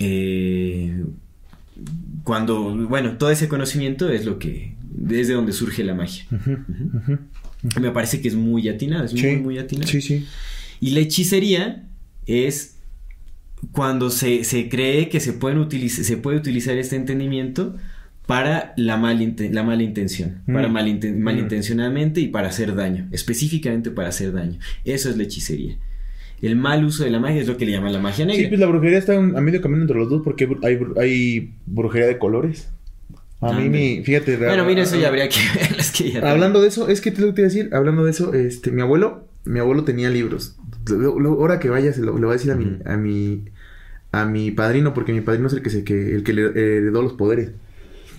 Eh, 0.00 1.04
cuando, 2.22 2.76
bueno, 2.88 3.16
todo 3.18 3.30
ese 3.30 3.48
conocimiento 3.48 4.08
es 4.08 4.24
lo 4.24 4.38
que, 4.38 4.74
desde 4.82 5.34
donde 5.34 5.52
surge 5.52 5.84
la 5.84 5.94
magia. 5.94 6.24
Me 7.80 7.90
parece 7.90 8.20
que 8.20 8.28
es 8.28 8.34
muy 8.34 8.68
atinado, 8.68 9.04
es 9.04 9.14
muy, 9.14 9.36
muy 9.36 9.58
atinado. 9.58 9.88
Sí, 9.88 10.00
sí. 10.00 10.26
Y 10.80 10.90
la 10.90 11.00
hechicería 11.00 11.86
es 12.26 12.76
cuando 13.72 14.10
se, 14.10 14.68
cree 14.68 15.08
que 15.08 15.20
se, 15.20 15.32
pueden 15.32 15.90
se 15.90 16.16
puede 16.16 16.36
utilizar 16.36 16.76
este 16.76 16.96
entendimiento 16.96 17.76
para 18.26 18.72
la, 18.76 18.96
la 18.96 19.62
mala 19.62 19.82
intención, 19.82 20.42
para 20.46 20.68
mm. 20.68 20.70
mm. 20.70 21.18
malintencionadamente 21.18 22.20
y 22.20 22.28
para 22.28 22.48
hacer 22.48 22.74
daño, 22.74 23.08
específicamente 23.12 23.90
para 23.90 24.08
hacer 24.08 24.32
daño. 24.32 24.58
Eso 24.84 25.10
es 25.10 25.16
la 25.16 25.24
hechicería 25.24 25.76
el 26.42 26.56
mal 26.56 26.84
uso 26.84 27.04
de 27.04 27.10
la 27.10 27.20
magia 27.20 27.40
es 27.40 27.48
lo 27.48 27.56
que 27.56 27.66
le 27.66 27.72
llaman 27.72 27.92
la 27.92 28.00
magia 28.00 28.26
negra. 28.26 28.42
Sí, 28.42 28.48
pues 28.48 28.60
la 28.60 28.66
brujería 28.66 28.98
está 28.98 29.16
a 29.16 29.20
medio 29.20 29.62
camino 29.62 29.82
entre 29.82 29.96
los 29.96 30.08
dos 30.10 30.22
porque 30.22 30.48
hay, 30.62 30.78
hay 31.00 31.54
brujería 31.66 32.06
de 32.06 32.18
colores. 32.18 32.68
A 33.40 33.52
mí, 33.52 33.68
mi, 33.68 34.02
fíjate. 34.02 34.36
Bueno, 34.38 34.64
mira, 34.64 34.82
eso 34.82 34.98
ya 34.98 35.08
habría 35.08 35.28
que 35.28 35.38
ver. 36.12 36.24
hablando 36.24 36.62
de 36.62 36.68
eso, 36.68 36.88
es 36.88 37.00
que 37.00 37.10
te 37.10 37.20
lo 37.20 37.28
que 37.28 37.32
te 37.34 37.40
iba 37.42 37.48
a 37.48 37.52
decir, 37.52 37.74
hablando 37.74 38.04
de 38.04 38.10
eso, 38.10 38.32
este, 38.32 38.70
mi 38.70 38.80
abuelo, 38.80 39.28
mi 39.44 39.58
abuelo 39.58 39.84
tenía 39.84 40.08
libros. 40.08 40.56
ahora 40.88 41.58
que 41.58 41.68
vaya, 41.68 41.92
se 41.92 42.00
lo, 42.00 42.14
le 42.18 42.24
voy 42.24 42.30
a 42.30 42.38
decir 42.38 42.52
a 42.52 42.56
mi, 42.56 42.78
a 42.86 42.96
mi, 42.96 43.44
a 44.12 44.24
mi 44.24 44.50
padrino, 44.50 44.94
porque 44.94 45.12
mi 45.12 45.20
padrino 45.20 45.48
es 45.48 45.52
el 45.52 45.62
que 45.62 45.70
se, 45.70 45.84
que, 45.84 46.14
el 46.14 46.22
que 46.22 46.32
le 46.32 46.42
heredó 46.46 47.02
los 47.02 47.12
poderes. 47.14 47.50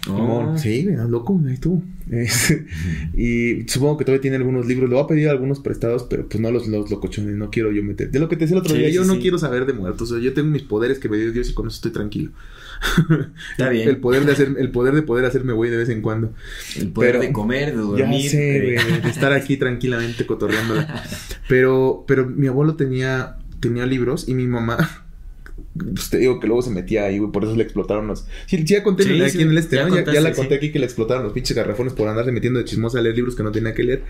Oh. 0.07 0.57
Sí, 0.57 0.87
loco, 1.09 1.41
ahí 1.47 1.53
estuvo. 1.53 1.81
y 3.17 3.67
supongo 3.67 3.97
que 3.97 4.05
todavía 4.05 4.21
tiene 4.21 4.37
algunos 4.37 4.67
libros. 4.67 4.89
Le 4.89 4.95
voy 4.95 5.03
a 5.03 5.07
pedir 5.07 5.29
algunos 5.29 5.59
prestados, 5.59 6.03
pero 6.09 6.27
pues 6.27 6.39
no 6.39 6.51
los, 6.51 6.67
los 6.67 6.91
locochones. 6.91 7.35
No 7.35 7.49
quiero 7.49 7.71
yo 7.71 7.83
meter. 7.83 8.11
De 8.11 8.19
lo 8.19 8.29
que 8.29 8.35
te 8.35 8.45
decía 8.45 8.57
el 8.57 8.61
otro 8.61 8.75
día, 8.75 8.89
yo 8.89 9.03
no 9.05 9.19
quiero 9.19 9.37
saber 9.37 9.65
de 9.65 9.73
muertos. 9.73 10.09
yo 10.21 10.33
tengo 10.33 10.49
mis 10.49 10.63
poderes 10.63 10.99
que 10.99 11.09
me 11.09 11.17
dio 11.17 11.31
Dios 11.31 11.49
y 11.49 11.53
con 11.53 11.67
eso 11.67 11.75
estoy 11.75 11.91
tranquilo. 11.91 12.31
Está 13.51 13.69
bien. 13.69 13.89
El 13.89 13.97
poder 13.97 14.25
de 14.25 14.33
hacer, 14.33 14.55
el 14.57 14.71
poder 14.71 14.93
de 14.95 15.01
poder 15.01 15.25
hacerme 15.25 15.53
güey 15.53 15.71
de 15.71 15.77
vez 15.77 15.89
en 15.89 16.01
cuando. 16.01 16.33
El 16.77 16.91
poder 16.91 17.19
de 17.19 17.31
comer, 17.31 17.71
de 17.71 17.81
dormir. 17.81 18.21
Ya 18.23 18.29
sé, 18.29 18.37
de 18.37 19.09
estar 19.09 19.33
aquí 19.33 19.57
tranquilamente 19.57 20.25
cotorreándola. 20.25 21.03
Pero, 21.47 22.05
pero 22.07 22.27
mi 22.27 22.47
abuelo 22.47 22.75
tenía, 22.75 23.37
tenía 23.59 23.85
libros 23.85 24.27
y 24.27 24.33
mi 24.33 24.45
mamá 24.45 25.04
pues 25.77 26.09
te 26.09 26.17
digo 26.19 26.39
que 26.39 26.47
luego 26.47 26.61
se 26.61 26.69
metía 26.69 27.03
ahí, 27.05 27.17
güey, 27.17 27.31
por 27.31 27.43
eso 27.43 27.53
le 27.55 27.63
explotaron 27.63 28.07
los. 28.07 28.25
Sí, 28.45 28.63
ya 28.63 28.81
conté 28.81 29.03
aquí 29.03 29.41
en 29.41 29.49
el 29.49 29.57
este, 29.57 29.75
ya, 29.75 29.89
ya, 29.89 30.21
la 30.21 30.31
conté 30.31 30.55
aquí 30.55 30.71
que 30.71 30.79
le 30.79 30.85
explotaron 30.85 31.23
los 31.23 31.33
pinches 31.33 31.55
garrafones 31.55 31.93
por 31.93 32.07
andarse 32.07 32.31
metiendo 32.31 32.59
de 32.59 32.65
chismosa 32.65 32.99
a 32.99 33.01
leer 33.01 33.15
libros 33.15 33.35
que 33.35 33.43
no 33.43 33.51
tenía 33.51 33.73
que 33.73 33.83
leer. 33.83 34.03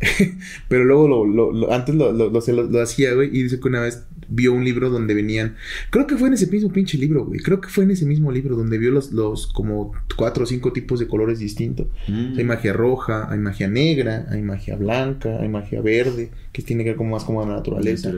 Pero 0.68 0.84
luego 0.84 1.26
lo, 1.26 1.52
lo, 1.52 1.72
antes 1.72 1.94
lo, 1.94 2.12
lo, 2.12 2.80
hacía, 2.82 3.12
güey, 3.12 3.28
y 3.28 3.42
dice 3.42 3.60
que 3.60 3.68
una 3.68 3.80
vez 3.80 4.04
vio 4.28 4.54
un 4.54 4.64
libro 4.64 4.88
donde 4.88 5.12
venían. 5.12 5.56
Creo 5.90 6.06
que 6.06 6.16
fue 6.16 6.28
en 6.28 6.34
ese 6.34 6.46
mismo 6.46 6.72
pinche 6.72 6.96
libro, 6.96 7.26
güey. 7.26 7.40
Creo 7.40 7.60
que 7.60 7.68
fue 7.68 7.84
en 7.84 7.90
ese 7.90 8.06
mismo 8.06 8.32
libro 8.32 8.56
donde 8.56 8.78
vio 8.78 8.90
los, 8.90 9.12
los 9.12 9.46
como 9.48 9.92
cuatro 10.16 10.44
o 10.44 10.46
cinco 10.46 10.72
tipos 10.72 11.00
de 11.00 11.06
colores 11.06 11.38
distintos. 11.38 11.88
Mm. 12.08 12.38
Hay 12.38 12.44
magia 12.44 12.72
roja, 12.72 13.30
hay 13.30 13.38
magia 13.38 13.68
negra, 13.68 14.26
hay 14.30 14.40
magia 14.40 14.76
blanca, 14.76 15.38
hay 15.40 15.48
magia 15.50 15.82
verde, 15.82 16.30
que 16.52 16.62
tiene 16.62 16.82
que 16.82 16.90
ver 16.90 16.96
como 16.96 17.10
más 17.10 17.24
como 17.24 17.44
la 17.44 17.56
naturaleza. 17.56 18.10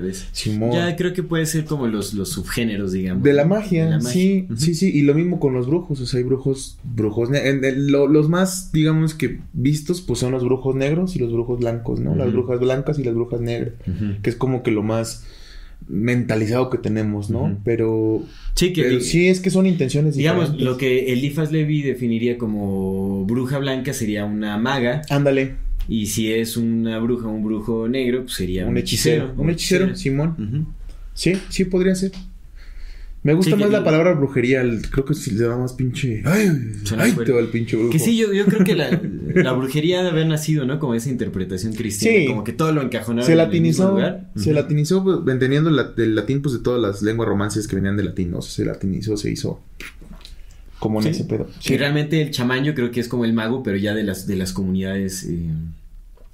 Ya 0.73 0.95
creo 0.95 1.13
que 1.13 1.25
puede 1.25 1.47
ser 1.47 1.65
como 1.65 1.89
los, 1.89 2.15
los 2.15 2.29
subgéneros 2.29 2.92
digamos. 2.93 3.23
De 3.23 3.33
la 3.33 3.45
magia, 3.45 4.01
sí, 4.01 4.47
sí, 4.57 4.75
sí. 4.75 4.91
Y 4.93 5.03
lo 5.03 5.15
mismo 5.15 5.41
con 5.41 5.55
los 5.55 5.67
brujos, 5.67 6.01
o 6.01 6.07
sea, 6.07 6.19
hay 6.19 6.25
brujos, 6.25 6.79
brujos, 6.85 7.31
los 7.31 8.29
más, 8.29 8.71
digamos 8.73 9.15
que 9.15 9.41
vistos, 9.53 10.01
pues 10.01 10.21
son 10.21 10.33
los 10.33 10.45
brujos 10.45 10.75
negros 10.75 11.17
y 11.17 11.19
los 11.19 11.33
brujos 11.33 11.59
blancos, 11.59 12.01
¿no? 12.01 12.15
Las 12.15 12.33
brujas 12.33 12.61
blancas 12.61 12.99
y 12.99 13.05
las 13.05 13.15
brujas 13.15 13.41
negras, 13.41 13.75
que 14.23 14.31
es 14.31 14.37
como 14.37 14.63
que 14.63 14.71
lo 14.71 14.83
más 14.83 15.25
mentalizado 15.89 16.71
que 16.71 16.79
tenemos, 16.79 17.31
¿no? 17.31 17.59
Pero, 17.65 18.25
sí, 18.55 18.73
que, 18.73 19.01
sí 19.01 19.29
es 19.29 19.41
que 19.41 19.51
son 19.51 19.67
intenciones 19.67 20.17
Digamos, 20.17 20.61
lo 20.61 20.77
que 20.77 21.13
Elifas 21.13 21.53
Levi 21.53 21.83
definiría 21.83 22.39
como 22.39 23.25
bruja 23.25 23.59
blanca 23.59 23.93
sería 23.93 24.25
una 24.25 24.57
maga. 24.59 25.03
Ándale. 25.11 25.57
Y 25.89 26.07
si 26.07 26.33
es 26.33 26.57
una 26.57 26.99
bruja 26.99 27.27
o 27.27 27.31
un 27.31 27.45
brujo 27.45 27.89
negro, 27.89 28.23
pues 28.23 28.35
sería 28.35 28.67
un, 28.67 28.77
hechicero. 28.77 29.35
Un 29.37 29.51
hechicero, 29.51 29.95
Simón. 29.97 30.75
Sí, 31.15 31.35
sí 31.49 31.65
podría 31.65 31.95
ser. 31.95 32.13
Me 33.25 33.35
gusta 33.35 33.55
más 33.55 33.71
la 33.71 33.85
palabra 33.85 34.15
brujería, 34.15 34.65
creo 34.91 35.05
que 35.05 35.15
si 35.15 35.31
le 35.31 35.45
da 35.45 35.57
más 35.57 35.75
pinche. 35.75 36.23
Ay, 36.25 36.51
ay 36.99 37.13
te 37.25 37.31
va 37.31 37.39
el 37.39 37.49
pinche 37.49 37.77
brujo. 37.77 37.93
Que 37.93 38.01
sí, 38.01 38.17
yo, 38.17 38.33
yo 38.33 38.47
creo 38.47 38.65
que 38.65 38.75
la, 38.75 39.01
la, 39.35 39.53
brujería 39.53 39.99
debe 39.99 40.11
haber 40.11 40.27
nacido, 40.27 40.65
¿no? 40.65 40.81
Como 40.81 40.95
esa 40.95 41.09
interpretación 41.09 41.73
cristiana, 41.73 42.19
sí. 42.19 42.27
como 42.27 42.43
que 42.43 42.53
todo 42.53 42.73
lo 42.73 42.83
encajonaba 42.83 43.25
se 43.25 43.37
latinizó, 43.37 43.97
Se 44.35 44.53
latinizó, 44.53 45.05
pues, 45.05 45.19
entendiendo 45.29 45.71
el 45.71 46.15
latín, 46.17 46.43
pues 46.43 46.55
de 46.55 46.61
todas 46.61 46.81
las 46.83 47.03
lenguas 47.03 47.29
romances 47.29 47.69
que 47.69 47.77
venían 47.77 47.97
de 47.97 48.03
latín, 48.03 48.33
¿no? 48.33 48.43
Se 48.43 48.65
latinizó, 48.65 49.17
se 49.17 49.31
hizo 49.31 49.63
como 50.81 51.01
en 51.01 51.07
ese 51.07 51.25
pedo. 51.25 51.47
Sí. 51.61 51.77
realmente 51.77 52.21
el 52.21 52.33
chamán 52.33 52.65
yo 52.65 52.75
creo 52.75 52.91
que 52.91 52.99
es 52.99 53.07
como 53.07 53.25
el 53.25 53.33
mago, 53.33 53.63
pero 53.63 53.77
ya 53.77 53.95
de 53.95 54.03
las, 54.03 54.27
de 54.27 54.35
las 54.35 54.53
comunidades. 54.53 55.23
Eh, 55.31 55.49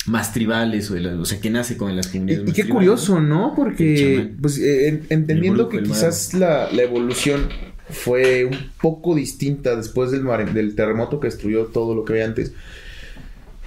más 0.08 0.32
tribales, 0.32 0.90
o, 0.90 0.94
o, 1.20 1.24
sea, 1.24 1.40
que 1.40 1.50
nace 1.50 1.76
con 1.76 1.94
las 1.94 2.08
comunidades. 2.08 2.48
Y, 2.48 2.52
qué 2.52 2.68
curioso, 2.68 3.20
¿no? 3.20 3.52
Porque, 3.54 4.32
pues, 4.40 4.58
eh, 4.58 5.02
entendiendo 5.08 5.68
que 5.68 5.82
quizás 5.82 6.34
la, 6.34 6.68
evolución 6.70 7.48
fue 7.90 8.44
un 8.44 8.70
poco 8.80 9.14
distinta 9.14 9.76
después 9.76 10.10
del, 10.10 10.24
del 10.52 10.74
terremoto 10.74 11.20
que 11.20 11.28
destruyó 11.28 11.66
todo 11.66 11.94
lo 11.94 12.04
que 12.04 12.14
había 12.14 12.24
antes, 12.26 12.52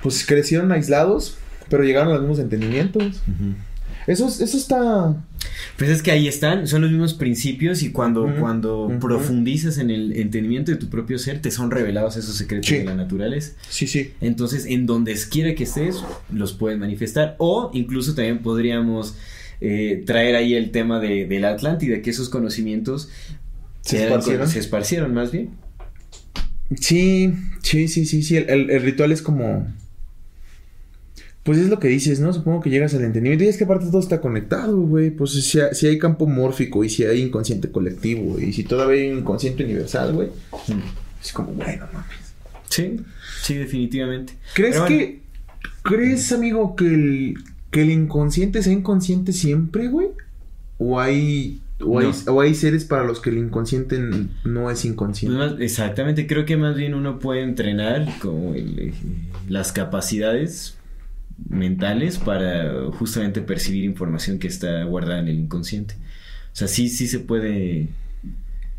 pues 0.03 0.25
crecieron 0.25 0.71
aislados, 0.71 1.37
pero 1.69 1.83
llegaron 1.83 2.09
a 2.09 2.13
los 2.13 2.21
mismos 2.21 2.39
entendimientos. 2.39 3.21
Eso, 4.07 4.27
eso 4.27 4.57
está... 4.57 5.15
Pues 5.77 5.89
es 5.89 6.01
que 6.01 6.11
ahí 6.11 6.27
están, 6.27 6.67
son 6.67 6.81
los 6.81 6.91
mismos 6.91 7.13
principios 7.13 7.81
y 7.81 7.91
cuando, 7.91 8.31
cuando 8.39 8.91
profundizas 8.99 9.77
en 9.79 9.89
el 9.89 10.15
entendimiento 10.15 10.71
de 10.71 10.77
tu 10.77 10.89
propio 10.89 11.17
ser, 11.17 11.41
te 11.41 11.49
son 11.49 11.71
revelados 11.71 12.17
esos 12.17 12.35
secretos 12.35 12.69
de 12.69 12.83
la 12.83 12.95
naturaleza. 12.95 13.53
Sí, 13.69 13.87
sí. 13.87 14.13
Entonces, 14.21 14.65
en 14.65 14.85
donde 14.85 15.15
quiera 15.29 15.55
que 15.55 15.63
estés, 15.63 16.03
los 16.31 16.53
puedes 16.53 16.77
manifestar. 16.77 17.35
O 17.39 17.71
incluso 17.73 18.13
también 18.13 18.39
podríamos 18.39 19.15
eh, 19.59 20.03
traer 20.05 20.35
ahí 20.35 20.53
el 20.53 20.71
tema 20.71 20.99
de, 20.99 21.25
de, 21.25 21.39
la 21.39 21.49
Atlántida, 21.49 22.01
que 22.01 22.11
esos 22.11 22.29
conocimientos 22.29 23.09
se 23.81 24.03
esparcieron. 24.03 24.47
Se 24.47 24.59
esparcieron 24.59 25.13
más 25.13 25.31
bien. 25.31 25.49
Sí, 26.79 27.33
sí, 27.63 27.87
sí, 27.87 28.05
sí, 28.05 28.21
sí. 28.21 28.37
el 28.37 28.81
ritual 28.81 29.11
es 29.11 29.21
como 29.21 29.67
pues 31.43 31.57
es 31.57 31.69
lo 31.69 31.79
que 31.79 31.87
dices, 31.87 32.19
¿no? 32.19 32.31
Supongo 32.33 32.61
que 32.61 32.69
llegas 32.69 32.93
al 32.93 33.03
entendimiento. 33.03 33.43
Y 33.43 33.47
es 33.47 33.57
que 33.57 33.63
aparte 33.63 33.87
todo 33.87 33.99
está 33.99 34.21
conectado, 34.21 34.77
güey. 34.77 35.09
Pues 35.09 35.31
si, 35.31 35.87
hay 35.87 35.97
campo 35.97 36.27
mórfico 36.27 36.83
y 36.83 36.89
si 36.89 37.03
hay 37.03 37.21
inconsciente 37.21 37.71
colectivo, 37.71 38.39
y 38.39 38.53
si 38.53 38.63
todavía 38.63 39.01
hay 39.01 39.17
inconsciente 39.17 39.63
universal, 39.63 40.13
güey. 40.13 40.29
Es 41.21 41.33
como, 41.33 41.51
bueno, 41.53 41.87
mames. 41.91 42.35
Sí, 42.69 42.99
sí, 43.41 43.55
definitivamente. 43.55 44.33
¿Crees 44.53 44.79
que. 44.81 45.21
¿Crees, 45.83 46.31
amigo, 46.31 46.75
que 46.75 46.85
el, 46.85 47.33
que 47.71 47.81
el 47.81 47.89
inconsciente 47.89 48.61
sea 48.61 48.73
inconsciente 48.73 49.33
siempre, 49.33 49.87
güey? 49.87 50.09
¿O 50.77 50.99
hay 50.99 51.61
o 51.83 52.41
hay, 52.41 52.53
seres 52.53 52.85
para 52.85 53.03
los 53.03 53.19
que 53.19 53.31
el 53.31 53.39
inconsciente 53.39 53.99
no 54.43 54.69
es 54.69 54.85
inconsciente. 54.85 55.37
Pues 55.37 55.53
exactamente, 55.59 56.27
creo 56.27 56.45
que 56.45 56.55
más 56.55 56.75
bien 56.75 56.93
uno 56.93 57.17
puede 57.17 57.41
entrenar 57.41 58.07
como 58.21 58.53
eh, 58.53 58.93
las 59.49 59.71
capacidades 59.71 60.77
mentales 61.49 62.17
para 62.17 62.91
justamente 62.91 63.41
percibir 63.41 63.83
información 63.83 64.39
que 64.39 64.47
está 64.47 64.83
guardada 64.83 65.19
en 65.19 65.27
el 65.27 65.39
inconsciente. 65.39 65.95
O 66.53 66.55
sea, 66.55 66.67
sí, 66.67 66.89
sí 66.89 67.07
se 67.07 67.19
puede, 67.19 67.89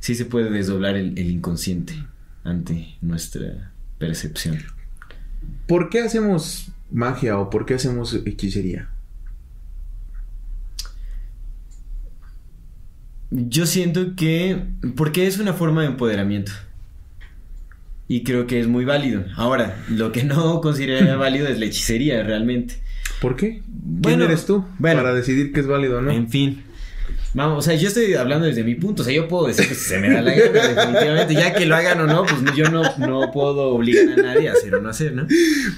sí 0.00 0.14
se 0.14 0.24
puede 0.24 0.50
desdoblar 0.50 0.96
el, 0.96 1.18
inconsciente 1.18 1.94
ante 2.44 2.96
nuestra 3.00 3.72
percepción. 3.98 4.58
¿Por 5.66 5.88
qué 5.88 6.00
hacemos 6.00 6.68
magia 6.90 7.38
o 7.38 7.50
por 7.50 7.66
qué 7.66 7.74
hacemos 7.74 8.14
hechicería? 8.26 8.88
Yo 13.30 13.64
siento 13.64 14.14
que. 14.14 14.66
Porque 14.94 15.26
es 15.26 15.38
una 15.38 15.54
forma 15.54 15.80
de 15.82 15.88
empoderamiento. 15.88 16.52
Y 18.08 18.24
creo 18.24 18.46
que 18.46 18.60
es 18.60 18.66
muy 18.66 18.84
válido. 18.84 19.24
Ahora, 19.36 19.84
lo 19.88 20.12
que 20.12 20.24
no 20.24 20.60
consideraría 20.62 21.16
válido 21.16 21.48
es 21.48 21.58
la 21.58 21.66
hechicería, 21.66 22.22
realmente. 22.22 22.76
¿Por 23.20 23.36
qué? 23.36 23.62
¿Quién 24.02 24.20
eres 24.20 24.46
tú 24.46 24.64
para 24.80 25.14
decidir 25.14 25.52
que 25.52 25.60
es 25.60 25.66
válido 25.66 25.98
o 25.98 26.02
no? 26.02 26.10
En 26.10 26.28
fin. 26.28 26.64
Vamos, 27.34 27.60
o 27.60 27.62
sea, 27.62 27.74
yo 27.74 27.88
estoy 27.88 28.12
hablando 28.12 28.46
desde 28.46 28.62
mi 28.62 28.74
punto, 28.74 29.00
o 29.00 29.04
sea, 29.06 29.14
yo 29.14 29.26
puedo 29.26 29.46
decir 29.46 29.66
que 29.66 29.74
se 29.74 29.98
me 29.98 30.10
da 30.10 30.20
la 30.20 30.34
gana, 30.34 30.68
definitivamente, 30.68 31.34
ya 31.34 31.54
que 31.54 31.64
lo 31.64 31.74
hagan 31.74 32.00
o 32.00 32.06
no, 32.06 32.26
pues 32.26 32.54
yo 32.54 32.68
no, 32.70 32.82
no 32.98 33.30
puedo 33.32 33.70
obligar 33.70 34.18
a 34.18 34.22
nadie 34.22 34.50
a 34.50 34.52
hacer 34.52 34.74
o 34.74 34.82
no 34.82 34.90
hacer, 34.90 35.14
¿no? 35.14 35.26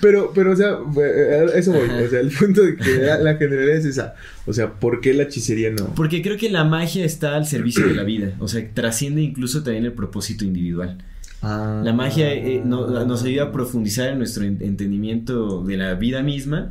Pero, 0.01 0.33
pero, 0.35 0.53
o 0.53 0.57
sea, 0.57 0.79
eh, 1.01 1.47
eso 1.55 1.73
voy, 1.73 1.89
o 1.89 2.09
sea, 2.09 2.19
el 2.19 2.31
punto 2.31 2.63
de 2.63 2.77
que 2.77 2.97
la, 3.21 3.37
generalidad 3.37 3.77
es 3.77 3.85
esa, 3.85 4.15
o 4.47 4.53
sea, 4.53 4.73
¿por 4.73 5.01
qué 5.01 5.15
la 5.15 5.25
hechicería 5.25 5.71
no? 5.71 5.95
Porque 5.95 6.23
creo 6.23 6.37
que 6.37 6.51
la 6.51 6.65
magia 6.65 7.05
está 7.05 7.37
al 7.37 7.47
servicio 7.47 7.87
de 7.87 7.95
la 7.95 8.03
vida, 8.03 8.33
o 8.41 8.49
sea, 8.49 8.67
trasciende 8.75 9.23
incluso 9.23 9.63
también 9.63 9.85
el 9.85 9.93
propósito 9.93 10.45
individual. 10.45 11.05
Ah. 11.45 11.83
la 11.85 11.93
magia 11.93 12.33
eh, 12.33 12.63
nos 12.65 13.23
ayuda 13.23 13.45
a 13.45 13.53
profundizar 13.53 14.09
en 14.09 14.19
nuestro 14.19 14.45
entendimiento 14.45 15.63
de 15.63 15.77
la 15.77 15.95
vida 15.95 16.23
misma 16.23 16.71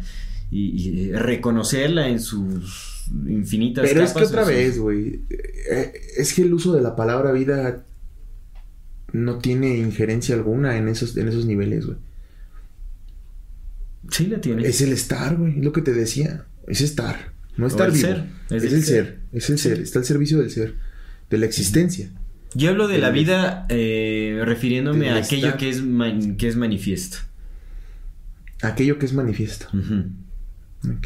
y, 0.50 1.12
reconocerla 1.12 2.10
en 2.10 2.20
sus 2.20 3.08
infinitas 3.28 3.88
Pero 3.88 4.04
es 4.04 4.14
que 4.14 4.24
otra 4.24 4.44
vez, 4.44 4.80
güey, 4.80 5.22
eh, 5.30 5.94
es 6.18 6.34
que 6.34 6.44
el 6.44 6.54
uso 6.54 6.74
de 6.74 6.82
la 6.82 6.96
palabra 6.96 7.32
vida 7.32 7.86
no 9.12 9.38
tiene 9.40 9.78
injerencia 9.78 10.36
alguna 10.36 10.78
en 10.78 10.88
esos, 10.88 11.16
en 11.18 11.28
esos 11.28 11.46
niveles, 11.46 11.86
güey. 11.86 11.98
Sí 14.10 14.28
la 14.28 14.42
tiene. 14.42 14.68
Es 14.68 14.82
el 14.82 14.92
estar, 14.92 15.38
güey, 15.38 15.58
es 15.58 15.64
lo 15.64 15.72
que 15.72 15.82
te 15.82 15.94
decía. 15.94 16.46
Es 16.68 16.82
estar, 16.82 17.34
no 17.58 17.68
estar 17.68 17.92
vivo. 17.92 18.08
Ser. 18.08 18.26
Es, 18.50 18.64
el 18.64 18.84
ser. 18.84 19.20
es 19.32 19.50
el 19.50 19.58
ser, 19.60 19.80
está 19.80 20.00
al 20.00 20.06
servicio 20.06 20.40
del 20.40 20.52
ser, 20.52 20.76
de 21.30 21.38
la 21.38 21.46
existencia. 21.46 22.10
Yo 22.56 22.70
hablo 22.70 22.88
de 22.88 22.98
la 23.00 23.10
vida 23.10 23.66
eh, 23.70 24.42
refiriéndome 24.44 25.10
a 25.10 25.18
aquello 25.18 25.58
que 25.58 25.70
es, 25.70 25.82
que 26.38 26.48
es 26.48 26.56
manifiesto. 26.56 27.18
Aquello 28.62 28.98
que 29.00 29.06
es 29.06 29.14
manifiesto. 29.14 29.68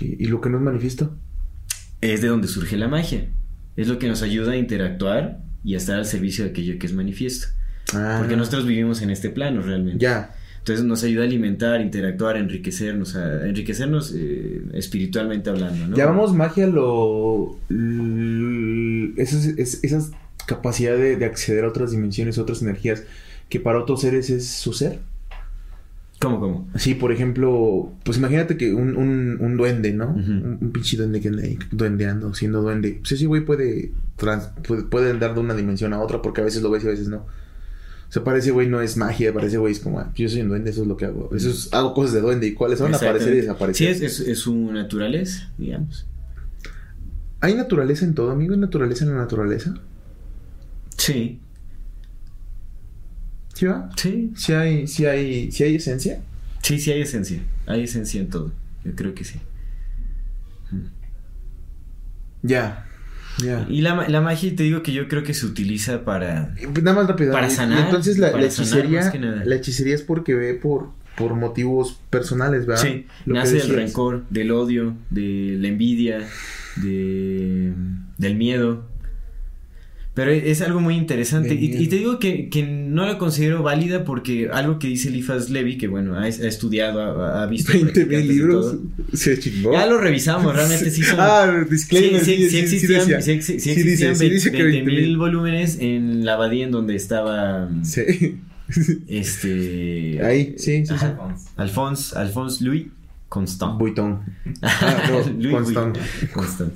¿Y 0.01 0.25
lo 0.25 0.41
que 0.41 0.49
no 0.49 0.57
es 0.57 0.63
manifiesto? 0.63 1.15
Es 2.01 2.21
de 2.21 2.27
donde 2.27 2.47
surge 2.47 2.77
la 2.77 2.87
magia. 2.87 3.29
Es 3.75 3.87
lo 3.87 3.99
que 3.99 4.07
nos 4.07 4.21
ayuda 4.21 4.53
a 4.53 4.57
interactuar 4.57 5.39
y 5.63 5.75
a 5.75 5.77
estar 5.77 5.97
al 5.97 6.05
servicio 6.05 6.43
de 6.43 6.51
aquello 6.51 6.77
que 6.79 6.87
es 6.87 6.93
manifiesto. 6.93 7.47
Ah. 7.93 8.17
Porque 8.19 8.35
nosotros 8.35 8.65
vivimos 8.65 9.01
en 9.01 9.09
este 9.09 9.29
plano 9.29 9.61
realmente. 9.61 9.99
Ya. 9.99 10.35
Entonces 10.59 10.85
nos 10.85 11.03
ayuda 11.03 11.23
a 11.23 11.27
alimentar, 11.27 11.79
interactuar, 11.79 12.35
enriquecernos, 12.35 13.15
a 13.15 13.47
enriquecernos 13.47 14.13
eh, 14.13 14.63
espiritualmente 14.73 15.49
hablando. 15.49 15.87
¿no? 15.87 15.95
Llamamos 15.95 16.33
magia 16.33 16.67
lo... 16.67 17.57
Esas, 19.17 19.45
esas 19.47 20.11
capacidad 20.47 20.97
de, 20.97 21.23
acceder 21.25 21.65
a 21.65 21.67
otras 21.67 21.91
dimensiones, 21.91 22.39
otras 22.39 22.63
energías, 22.63 23.03
que 23.49 23.59
para 23.59 23.79
otros 23.79 24.01
seres 24.01 24.31
es 24.31 24.47
su 24.47 24.73
ser. 24.73 24.99
¿Cómo, 26.19 26.39
cómo? 26.39 26.67
Sí, 26.75 26.95
por 26.95 27.11
ejemplo, 27.11 27.91
pues 28.03 28.17
imagínate 28.17 28.57
que 28.57 28.73
un, 28.73 28.97
un, 28.97 29.57
duende, 29.57 29.93
¿no? 29.93 30.07
un, 30.07 30.71
pinche 30.73 30.97
duende 30.97 31.21
que 31.21 31.27
anda 31.27 31.43
ahí 31.43 31.59
duendeando, 31.71 32.33
siendo 32.33 32.63
duende. 32.63 32.97
Pues 33.01 33.11
ese 33.11 33.27
güey 33.27 33.45
puede, 33.45 33.91
puede, 34.89 35.11
andar 35.11 35.35
de 35.35 35.41
una 35.41 35.53
dimensión 35.53 35.93
a 35.93 35.99
otra 35.99 36.23
porque 36.23 36.41
a 36.41 36.45
veces 36.45 36.63
lo 36.63 36.71
ves 36.71 36.83
y 36.83 36.87
a 36.87 36.91
veces 36.91 37.07
no. 37.07 37.17
O 37.17 38.11
sea, 38.11 38.23
para 38.23 38.37
ese 38.37 38.51
güey 38.51 38.67
no 38.67 38.81
es 38.81 38.95
magia, 38.95 39.33
para 39.33 39.47
ese 39.47 39.57
güey 39.57 39.73
es 39.73 39.79
como, 39.79 39.99
ah, 39.99 40.11
yo 40.15 40.29
soy 40.29 40.41
un 40.41 40.47
duende, 40.47 40.71
eso 40.71 40.81
es 40.81 40.87
lo 40.87 40.95
que 40.95 41.05
hago. 41.05 41.29
Eso 41.35 41.49
es, 41.49 41.71
hago 41.73 41.93
cosas 41.93 42.13
de 42.13 42.21
duende 42.21 42.47
y 42.47 42.53
cuáles 42.53 42.79
son 42.79 42.95
aparecer 42.95 43.33
y 43.33 43.37
desaparecer. 43.37 43.95
Sí, 43.95 44.05
es, 44.05 44.19
es, 44.21 44.39
su 44.39 44.55
naturaleza, 44.71 45.51
digamos. 45.57 46.07
¿Hay 47.41 47.53
naturaleza 47.53 48.05
en 48.05 48.15
todo, 48.15 48.31
amigo? 48.31 48.53
¿Hay 48.53 48.59
naturaleza 48.59 49.03
en 49.03 49.11
la 49.11 49.17
naturaleza? 49.17 49.75
Sí. 50.97 51.39
¿Sí 53.53 53.65
va? 53.65 53.89
Sí. 53.95 54.33
¿Sí 54.35 54.53
hay, 54.53 54.87
sí 54.87 55.05
hay, 55.05 55.51
sí 55.51 55.63
hay 55.63 55.75
esencia? 55.75 56.21
Sí, 56.61 56.79
sí 56.79 56.91
hay 56.91 57.01
esencia. 57.01 57.39
Hay 57.65 57.83
esencia 57.83 58.19
en 58.21 58.29
todo. 58.29 58.51
Yo 58.83 58.95
creo 58.95 59.13
que 59.13 59.23
sí. 59.23 59.39
Ya. 62.43 62.85
Ya. 63.43 63.65
Y 63.69 63.81
la, 63.81 64.07
la, 64.07 64.21
magia, 64.21 64.55
te 64.55 64.63
digo 64.63 64.81
que 64.81 64.93
yo 64.93 65.07
creo 65.07 65.23
que 65.23 65.33
se 65.33 65.45
utiliza 65.45 66.03
para. 66.03 66.55
Nada 66.81 66.93
más 66.93 67.07
rápido. 67.07 67.31
Para 67.31 67.49
sanar. 67.49 67.85
entonces 67.85 68.17
la, 68.17 68.29
hechicería. 68.41 69.11
la 69.45 69.55
hechicería 69.55 69.95
es 69.95 70.01
porque 70.01 70.33
ve 70.33 70.55
por, 70.55 70.89
por 71.15 71.35
motivos 71.35 71.99
personales, 72.09 72.65
¿verdad? 72.65 72.83
Sí. 72.83 73.05
nace 73.25 73.57
del 73.57 73.69
rencor, 73.69 74.25
del 74.29 74.51
odio, 74.51 74.95
de 75.09 75.55
la 75.59 75.67
envidia, 75.67 76.27
de, 76.77 77.73
del 78.17 78.35
miedo. 78.35 78.87
Pero 80.17 80.31
es 80.31 80.63
algo 80.63 80.79
muy 80.79 80.95
interesante. 80.95 81.53
Y, 81.53 81.85
te 81.85 81.97
digo 81.97 82.17
que, 82.17 82.49
no 82.89 83.05
la 83.05 83.19
considero 83.19 83.61
válida 83.61 84.03
porque 84.03 84.49
algo 84.51 84.79
que 84.79 84.87
dice 84.87 85.11
Lifas 85.11 85.51
Levy, 85.51 85.77
que 85.77 85.87
bueno, 85.87 86.17
ha, 86.17 86.27
estudiado, 86.27 87.23
ha, 87.23 87.45
visto. 87.45 87.71
20 87.71 88.05
mil 88.07 88.27
libros. 88.27 88.77
Se 89.13 89.37
chingó. 89.37 89.73
Ya 89.73 89.85
lo 89.85 89.99
revisamos, 89.99 90.55
realmente 90.55 90.89
sí 90.89 91.03
son. 91.03 91.19
ah, 91.19 91.63
disclaimer. 91.69 92.25
Sí, 92.25 92.49
sí, 92.49 92.57
existían, 92.57 93.21
sí, 93.21 93.31
existían 93.31 94.17
20 94.17 94.81
mil 94.85 95.17
volúmenes 95.17 95.77
en 95.79 96.25
la 96.25 96.33
abadía 96.33 96.65
en 96.65 96.71
donde 96.71 96.95
estaba. 96.95 97.69
Sí. 97.83 98.39
Este. 99.07 100.19
Ahí, 100.25 100.55
sí, 100.57 100.83
sí. 100.83 100.93
Alphonse, 101.57 102.17
Alphonse 102.17 102.63
Louis 102.63 102.87
Constant. 103.29 103.77
Buiton. 103.77 104.19
Ah, 104.63 105.03
no, 105.11 105.31
Louis 105.31 105.53
Constant. 105.53 105.97
Constant. 106.33 106.73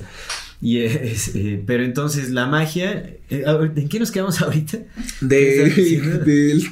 Y 0.62 0.82
es, 0.82 1.36
eh, 1.36 1.62
pero 1.66 1.84
entonces 1.84 2.30
la 2.30 2.46
magia, 2.46 3.16
eh, 3.32 3.44
¿en 3.76 3.90
qué 3.90 4.00
nos 4.00 4.12
quedamos 4.12 4.40
ahorita? 4.42 4.78
De, 5.20 5.38
de, 6.26 6.64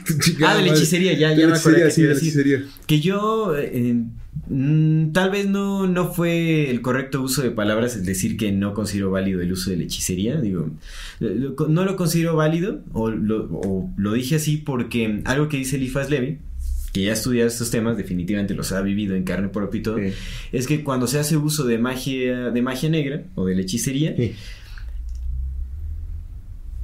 ah, 0.45 0.55
de 0.55 0.61
la 0.61 0.67
hechicería, 0.67 1.13
ya, 1.13 1.33
ya 1.33 1.47
me 1.47 1.57
acuerdo 1.57 1.83
que 1.83 1.91
sí, 1.91 2.03
de 2.03 2.57
la 2.59 2.63
Que 2.85 2.99
yo 2.99 3.57
eh, 3.57 3.95
mm, 4.47 5.11
tal 5.11 5.31
vez 5.31 5.47
no, 5.47 5.87
no 5.87 6.13
fue 6.13 6.69
el 6.69 6.81
correcto 6.81 7.23
uso 7.23 7.41
de 7.41 7.49
palabras 7.49 7.95
el 7.95 8.05
decir 8.05 8.37
que 8.37 8.51
no 8.51 8.75
considero 8.75 9.09
válido 9.09 9.41
el 9.41 9.51
uso 9.51 9.71
de 9.71 9.77
la 9.77 9.83
hechicería. 9.85 10.39
Digo, 10.39 10.69
no 11.19 11.83
lo 11.83 11.95
considero 11.95 12.35
válido, 12.35 12.83
o 12.93 13.09
lo, 13.09 13.45
o 13.51 13.89
lo 13.97 14.13
dije 14.13 14.35
así 14.35 14.57
porque 14.57 15.21
algo 15.25 15.49
que 15.49 15.57
dice 15.57 15.77
Elifas 15.77 16.11
Levy 16.11 16.37
que 16.93 17.03
ya 17.03 17.13
estudia 17.13 17.45
estos 17.45 17.69
temas, 17.69 17.97
definitivamente 17.97 18.53
los 18.53 18.71
ha 18.71 18.81
vivido 18.81 19.15
en 19.15 19.23
carne 19.23 19.49
propia 19.49 19.79
y 19.79 19.83
todo, 19.83 19.97
es 20.51 20.67
que 20.67 20.83
cuando 20.83 21.07
se 21.07 21.19
hace 21.19 21.37
uso 21.37 21.65
de 21.65 21.77
magia, 21.77 22.49
de 22.49 22.61
magia 22.61 22.89
negra 22.89 23.23
o 23.35 23.45
de 23.45 23.55
la 23.55 23.61
hechicería, 23.61 24.15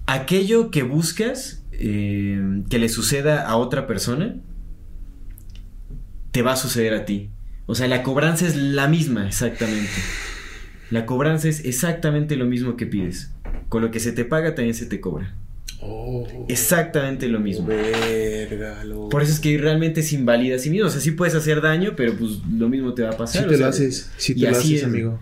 aquello 0.06 0.70
que 0.70 0.84
buscas 0.84 1.64
eh, 1.72 2.62
que 2.70 2.80
le 2.80 2.90
suceda 2.90 3.48
a 3.48 3.58
otra 3.58 3.88
persona, 3.88 4.36
te 6.32 6.42
va 6.42 6.54
a 6.54 6.58
suceder 6.58 6.94
a 6.94 7.06
ti. 7.06 7.30
O 7.66 7.76
sea, 7.76 7.88
la 7.88 8.04
cobranza 8.04 8.46
es 8.46 8.56
la 8.56 8.88
misma, 8.88 9.28
exactamente. 9.28 9.90
La 10.92 11.06
cobranza 11.06 11.48
es 11.48 11.66
exactamente 11.66 12.36
lo 12.36 12.46
mismo 12.46 12.78
que 12.78 12.86
pides. 12.86 13.32
Con 13.70 13.82
lo 13.82 13.90
que 13.90 14.00
se 14.00 14.12
te 14.12 14.24
paga 14.24 14.54
también 14.54 14.76
se 14.76 14.86
te 14.86 15.02
cobra. 15.02 15.36
Oh. 15.82 16.26
Exactamente 16.48 17.28
lo 17.28 17.40
mismo. 17.40 17.68
Por 19.10 19.22
eso 19.22 19.32
es 19.34 19.40
que 19.40 19.58
realmente 19.58 20.02
es 20.02 20.14
invalida 20.14 20.56
a 20.56 20.60
sí 20.60 20.70
mismo. 20.70 20.88
O 20.88 20.90
sea, 20.90 21.02
sí 21.02 21.12
puedes 21.12 21.36
hacer 21.36 21.62
daño, 21.62 21.94
pero 21.96 22.16
pues 22.18 22.40
lo 22.52 22.70
mismo 22.70 22.94
te 22.94 23.04
va 23.04 23.12
a 23.12 23.18
pasar. 23.18 23.44
Si 23.44 23.50
te 23.50 23.58
lo 23.58 23.68
haces, 23.68 24.12
si 24.18 24.36
te 24.36 24.50
lo 24.50 24.58
haces, 24.58 24.84
amigo. 24.84 25.20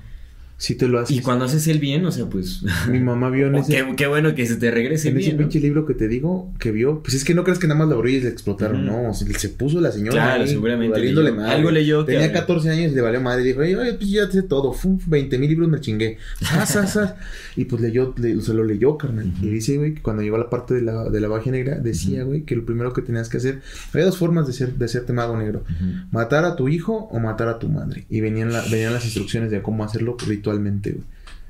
Si 0.64 0.76
te 0.76 0.88
lo 0.88 0.97
haces. 0.97 1.18
Y 1.18 1.20
cuando 1.20 1.43
haces 1.43 1.68
el 1.68 1.80
bien, 1.80 2.05
o 2.05 2.11
sea, 2.14 2.28
pues. 2.28 2.64
Mi 2.89 3.01
mamá 3.01 3.30
vio 3.30 3.47
en 3.47 3.55
ese. 3.57 3.86
Qué, 3.97 4.07
bueno 4.07 4.34
que 4.34 4.45
se 4.45 4.55
te 4.55 4.72
regrese 4.72 5.09
en 5.09 5.16
bien. 5.16 5.32
ese 5.32 5.38
pinche 5.38 5.59
libro 5.59 5.86
que 5.86 5.93
te 5.93 6.07
digo, 6.07 6.53
que 6.57 6.72
vio. 6.72 7.03
Pues 7.03 7.16
es 7.16 7.26
que 7.26 7.34
no 7.34 7.43
crees 7.43 7.59
que 7.59 7.68
nada 7.68 7.86
más 7.86 7.89
la 7.89 8.09
y 8.09 8.22
le 8.22 8.30
explotaron. 8.30 8.86
No, 8.86 9.14
se, 9.14 9.49
puso 9.49 9.82
la 9.82 9.91
señora. 9.91 10.14
Claro, 10.14 10.47
seguramente. 10.47 10.97
Algo 11.45 11.70
leyó. 11.70 12.05
Tenía 12.05 12.32
14 12.32 12.70
años 12.70 12.93
y 12.93 12.95
le 12.95 13.01
valió 13.01 13.20
madre. 13.20 13.41
Y 13.41 13.47
dijo, 13.47 13.59
oye, 13.59 13.93
pues 13.95 14.09
ya 14.09 14.32
sé 14.32 14.43
todo. 14.43 14.72
Fum, 14.72 14.97
20 15.05 15.38
mil 15.38 15.49
libros 15.49 15.68
me 15.68 15.82
chingué. 15.82 16.18
y 17.57 17.66
pues 17.66 17.82
leyó, 17.82 18.16
se 18.18 18.53
lo 18.53 18.64
leyó, 18.64 18.97
carnal. 18.97 19.34
Y 19.41 19.49
dice, 19.49 19.76
güey, 19.76 19.95
que 19.95 20.01
cuando 20.01 20.24
llegó 20.24 20.38
a 20.38 20.39
la 20.39 20.49
parte 20.49 20.76
de 20.76 20.82
la, 20.82 21.09
de 21.09 21.20
la 21.20 21.28
magia 21.28 21.51
negra, 21.51 21.76
decía, 21.76 22.24
güey, 22.24 22.43
que 22.43 22.55
lo 22.55 22.64
primero 22.64 22.93
que 22.93 23.01
tenías 23.01 23.28
que 23.28 23.36
hacer. 23.36 23.59
Había 23.91 24.05
dos 24.05 24.18
formas 24.18 24.47
de 24.47 24.53
ser, 24.53 24.76
de 24.76 24.86
hacerte 24.86 25.11
mago 25.11 25.38
negro: 25.38 25.66
matar 26.09 26.45
a 26.45 26.55
tu 26.55 26.70
hijo 26.70 27.09
o 27.11 27.20
matar 27.20 27.49
a 27.49 27.59
tu 27.59 27.68
madre. 27.68 28.05
Y 28.09 28.22
venían, 28.22 28.53
la, 28.53 28.61
venían 28.72 28.93
las 28.93 29.03
instrucciones 29.03 29.51
de 29.51 29.61
cómo 29.61 29.84
hacerlo 29.84 30.16
ritualmente, 30.54 30.91
güey. 30.91 31.04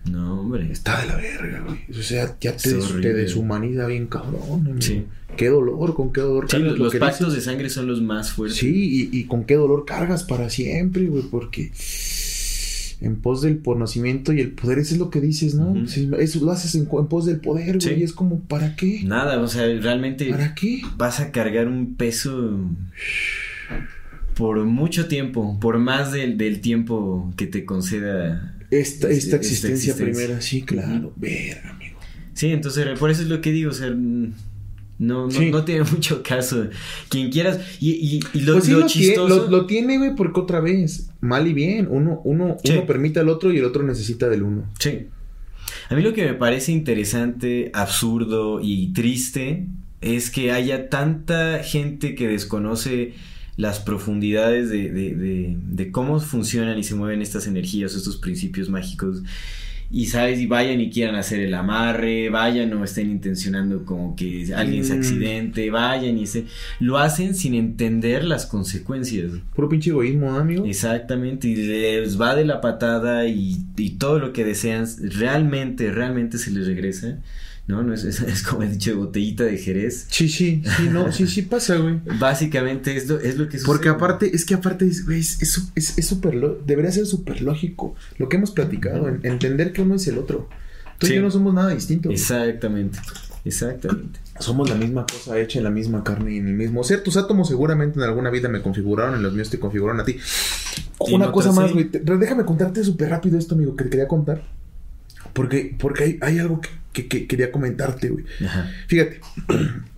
No, 0.06 0.41
hombre. 0.41 0.70
Está 0.72 1.01
de 1.01 1.08
la 1.08 1.16
verga, 1.16 1.64
güey. 1.66 1.80
O 1.97 2.04
sea, 2.04 2.36
ya 2.39 2.58
te, 2.58 2.74
te 2.74 3.14
deshumaniza 3.14 3.88
bien 3.88 4.08
cabrón. 4.08 4.78
Sí. 4.82 5.06
Qué 5.38 5.47
dolor, 5.47 5.95
con 5.95 6.12
qué 6.12 6.22
dolor 6.22 6.47
cargas. 6.47 6.78
Los, 6.78 6.95
pactos 6.95 7.34
de 7.34 7.41
sangre 7.41 7.70
son 7.70 7.88
los 7.88 8.01
más 8.01 8.32
fuertes. 8.32 8.58
Sí, 8.58 9.10
y, 9.12 9.18
y 9.18 9.24
con 9.26 9.45
qué 9.45 9.56
dolor 9.56 9.86
cargas 9.86 10.24
para 10.24 10.49
siempre, 10.49 11.06
güey, 11.06 11.24
porque 11.24 11.72
en 13.04 13.18
pos 13.18 13.41
del 13.41 13.62
conocimiento 13.62 14.32
y 14.32 14.39
el 14.39 14.51
poder, 14.51 14.80
eso 14.80 14.93
es 14.93 14.99
lo 14.99 15.10
que 15.10 15.20
dices, 15.20 15.56
¿no? 15.56 15.76
eso 15.84 16.45
lo 16.45 16.51
haces 16.51 16.74
en, 16.76 16.86
pos 16.86 17.26
del 17.26 17.41
poder, 17.41 17.78
güey, 17.80 17.99
y 17.99 18.04
es 18.04 18.14
como, 18.14 18.39
¿para 18.41 18.76
qué? 18.78 19.01
Nada, 19.04 19.39
o 19.41 19.47
sea, 19.47 19.66
realmente. 19.66 20.30
¿Para 20.30 20.56
qué? 20.56 20.82
Vas 20.95 21.20
a 21.20 21.32
cargar 21.32 21.68
un 21.68 21.95
peso 21.95 22.58
por 24.36 24.64
mucho 24.64 25.08
tiempo, 25.08 25.60
por 25.60 25.80
más 25.80 26.12
del, 26.14 26.38
del 26.38 26.62
tiempo 26.62 27.34
que 27.36 27.45
te 27.45 27.66
conceda 27.66 28.56
esta, 28.80 29.09
esta, 29.09 29.36
existencia, 29.36 29.95
primera, 29.95 30.41
sí, 30.41 30.61
claro. 30.61 31.13
Verga, 31.15 31.69
amigo. 31.69 31.99
Sí, 32.34 32.51
entonces 32.51 32.97
por 32.97 33.09
eso 33.09 33.21
es 33.21 33.28
lo 33.28 33.41
que 33.41 33.51
digo, 33.51 33.71
o 33.71 33.74
sea, 33.74 33.89
no, 33.89 35.28
no, 35.28 35.28
no 35.28 35.65
tiene 35.65 35.84
mucho 35.91 36.24
caso. 36.24 36.67
Quien 37.09 37.30
quieras. 37.32 37.59
Y, 37.80 38.19
y, 38.34 38.39
lo, 38.41 38.53
pues 38.53 38.69
lo, 38.69 38.86
chistoso. 38.88 39.49
lo, 39.49 39.65
tiene, 39.65 39.97
güey, 39.97 40.15
porque 40.15 40.39
otra 40.39 40.59
vez, 40.59 41.09
mal 41.21 41.47
y 41.47 41.53
bien. 41.53 41.88
Uno, 41.89 42.21
uno, 42.24 42.57
uno 42.63 42.86
permite 42.86 43.19
al 43.19 43.30
otro 43.30 43.51
y 43.51 43.57
el 43.57 43.65
otro 43.65 43.84
necesita 43.84 44.30
del 44.30 44.43
uno. 44.43 44.69
Sí. 44.80 45.07
A 45.89 45.95
mí 45.95 46.01
lo 46.01 46.13
que 46.13 46.26
me 46.26 46.34
parece 46.34 46.71
interesante, 46.71 47.71
absurdo 47.74 48.59
y 48.61 48.93
triste 48.93 49.67
es 50.01 50.30
que 50.30 50.51
haya 50.51 50.89
tanta 50.89 51.63
gente 51.63 52.15
que 52.15 52.28
desconoce 52.28 53.13
las 53.56 53.80
profundidades 53.80 54.70
de, 54.70 54.91
de, 54.91 55.56
de, 55.58 55.91
cómo 55.91 56.20
funcionan 56.20 56.78
y 56.80 56.84
se 56.84 56.95
mueven 56.95 57.22
estas 57.22 57.47
energías, 57.47 57.93
estos 57.93 58.18
principios 58.18 58.70
mágicos. 58.70 59.22
Y 59.91 60.08
sabes, 60.08 60.39
y 60.39 60.47
vayan 60.47 60.82
y 60.82 60.89
quieran 60.89 61.14
hacer 61.14 61.39
el 61.39 61.54
amarre, 61.54 62.30
vayan 62.30 62.74
o 62.74 62.84
estén 62.84 63.12
intencionando 63.12 63.86
como 63.86 64.16
que 64.16 64.51
alguien 64.56 64.84
se 64.84 64.95
mm. 64.95 64.97
accidente, 64.97 65.70
vayan 65.70 66.18
y 66.18 66.26
se... 66.26 66.45
Lo 66.80 66.97
hacen 66.97 67.36
sin 67.36 67.54
entender 67.54 68.24
las 68.24 68.47
consecuencias. 68.47 69.34
Puro 69.54 69.70
pinche 69.70 69.91
egoísmo, 69.91 70.34
amigo. 70.34 70.66
Exactamente, 70.66 71.47
y 71.47 71.56
les 71.56 72.20
va 72.20 72.34
de 72.34 72.45
la 72.45 72.60
patada 72.60 73.28
y, 73.28 73.58
y 73.78 73.91
todo 73.91 74.18
lo 74.18 74.34
que 74.34 74.43
desean 74.43 74.88
realmente, 74.97 75.91
realmente 75.91 76.39
se 76.39 76.49
les 76.49 76.66
regresa. 76.66 77.20
¿No? 77.68 77.82
no 77.84 77.93
es, 77.93 78.03
es, 78.03 78.43
como 78.47 78.64
he 78.64 78.70
dicho, 78.70 78.95
botellita 78.97 79.43
de 79.43 79.57
Jerez. 79.57 80.07
Sí, 80.09 80.28
sí, 80.30 80.64
sí, 80.78 80.89
no, 80.91 81.11
sí, 81.11 81.28
sí 81.28 81.43
pasa, 81.43 81.78
güey. 81.78 81.99
Básicamente 82.20 82.95
es 82.95 83.07
lo, 83.07 83.20
es 83.20 83.38
lo 83.38 83.45
que 83.45 83.57
sucede. 83.57 83.66
Porque 83.66 83.89
aparte, 83.89 84.36
es 84.36 84.45
que 84.45 84.53
aparte, 84.53 84.86
es, 84.86 85.05
güey, 85.05 85.20
es, 85.20 85.72
es, 85.76 86.05
súper, 86.05 86.39
debería 86.66 86.91
ser 86.91 87.05
súper 87.05 87.41
lógico 87.41 87.95
lo 88.18 88.30
que 88.30 88.38
hemos 88.38 88.51
platicado, 88.51 89.07
entender 89.24 89.72
que 89.74 89.82
uno 89.82 89.95
es 89.95 90.07
el 90.07 90.18
otro. 90.18 90.49
Tú 90.97 91.07
y 91.07 91.16
yo 91.16 91.22
no 91.22 91.32
somos 91.32 91.53
nada 91.53 91.74
distintos. 91.74 92.14
Exactamente, 92.14 92.99
exactamente. 93.43 94.20
Somos 94.39 94.70
la 94.70 94.76
misma 94.76 95.05
cosa 95.05 95.39
hecha 95.39 95.59
en 95.59 95.66
la 95.66 95.70
misma 95.70 96.03
carne 96.03 96.34
y 96.34 96.38
en 96.38 96.47
el 96.47 96.53
mismo 96.53 96.84
ser. 96.84 97.03
Tus 97.03 97.18
átomos 97.18 97.47
seguramente 97.47 97.99
en 97.99 98.03
alguna 98.03 98.30
vida 98.30 98.47
me 98.47 98.61
configuraron, 98.61 99.16
en 99.16 99.24
los 99.24 99.34
míos 99.34 99.49
te 99.49 99.59
configuraron 99.59 100.01
a 100.01 100.05
ti. 100.05 100.18
Una 100.99 101.32
cosa 101.32 101.51
más, 101.51 101.72
güey. 101.74 101.89
Déjame 101.91 102.45
contarte 102.45 102.84
súper 102.84 103.09
rápido 103.09 103.38
esto, 103.38 103.55
amigo, 103.55 103.76
que 103.76 103.86
te 103.86 103.89
quería 103.89 104.07
contar. 104.07 104.43
Porque, 105.34 105.76
porque 105.78 106.03
hay, 106.03 106.20
hay 106.22 106.39
algo 106.39 106.61
que, 106.61 106.70
que, 106.93 107.27
quería 107.27 107.51
comentarte, 107.51 108.09
güey. 108.09 108.25
Fíjate. 108.87 109.19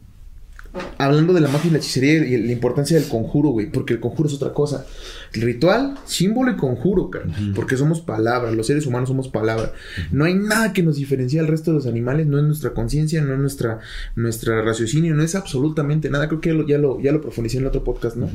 Hablando 0.98 1.34
de 1.34 1.42
la 1.42 1.48
magia 1.48 1.70
y 1.70 1.72
la 1.72 1.78
hechicería 1.78 2.14
y 2.26 2.38
la 2.38 2.52
importancia 2.52 3.00
del 3.00 3.08
conjuro, 3.08 3.50
güey. 3.50 3.72
Porque 3.72 3.94
el 3.94 4.00
conjuro 4.00 4.28
es 4.28 4.36
otra 4.36 4.54
cosa. 4.54 4.86
El 5.34 5.42
ritual, 5.42 5.98
símbolo 6.06 6.52
y 6.52 6.56
conjuro, 6.56 7.10
cara. 7.10 7.28
Porque 7.54 7.78
somos 7.78 8.02
palabras. 8.02 8.54
Los 8.54 8.68
seres 8.68 8.86
humanos 8.86 9.10
somos 9.10 9.30
palabras. 9.30 9.72
No 10.12 10.26
hay 10.26 10.34
nada 10.34 10.74
que 10.74 10.84
nos 10.84 10.98
diferencie 10.98 11.40
al 11.40 11.48
resto 11.48 11.72
de 11.72 11.76
los 11.76 11.88
animales. 11.88 12.28
No 12.28 12.38
es 12.38 12.44
nuestra 12.44 12.74
conciencia, 12.74 13.22
no 13.22 13.34
es 13.34 13.40
nuestra, 13.40 13.80
nuestra 14.16 14.62
raciocinio. 14.62 15.16
No 15.16 15.24
es 15.24 15.36
absolutamente 15.36 16.10
nada. 16.10 16.28
Creo 16.28 16.42
que 16.42 16.50
ya 16.50 16.56
lo, 16.56 16.68
ya 16.68 16.78
lo, 16.78 17.00
ya 17.00 17.12
lo 17.12 17.22
profundicé 17.22 17.58
en 17.58 17.64
el 17.64 17.68
otro 17.68 17.84
podcast, 17.84 18.18
¿no? 18.18 18.30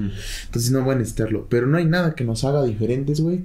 Entonces 0.44 0.70
no 0.70 0.82
voy 0.82 0.94
a 0.94 0.98
necesitarlo. 0.98 1.46
Pero 1.48 1.66
no 1.66 1.76
hay 1.76 1.84
nada 1.84 2.14
que 2.14 2.24
nos 2.24 2.44
haga 2.44 2.64
diferentes, 2.64 3.20
güey. 3.20 3.44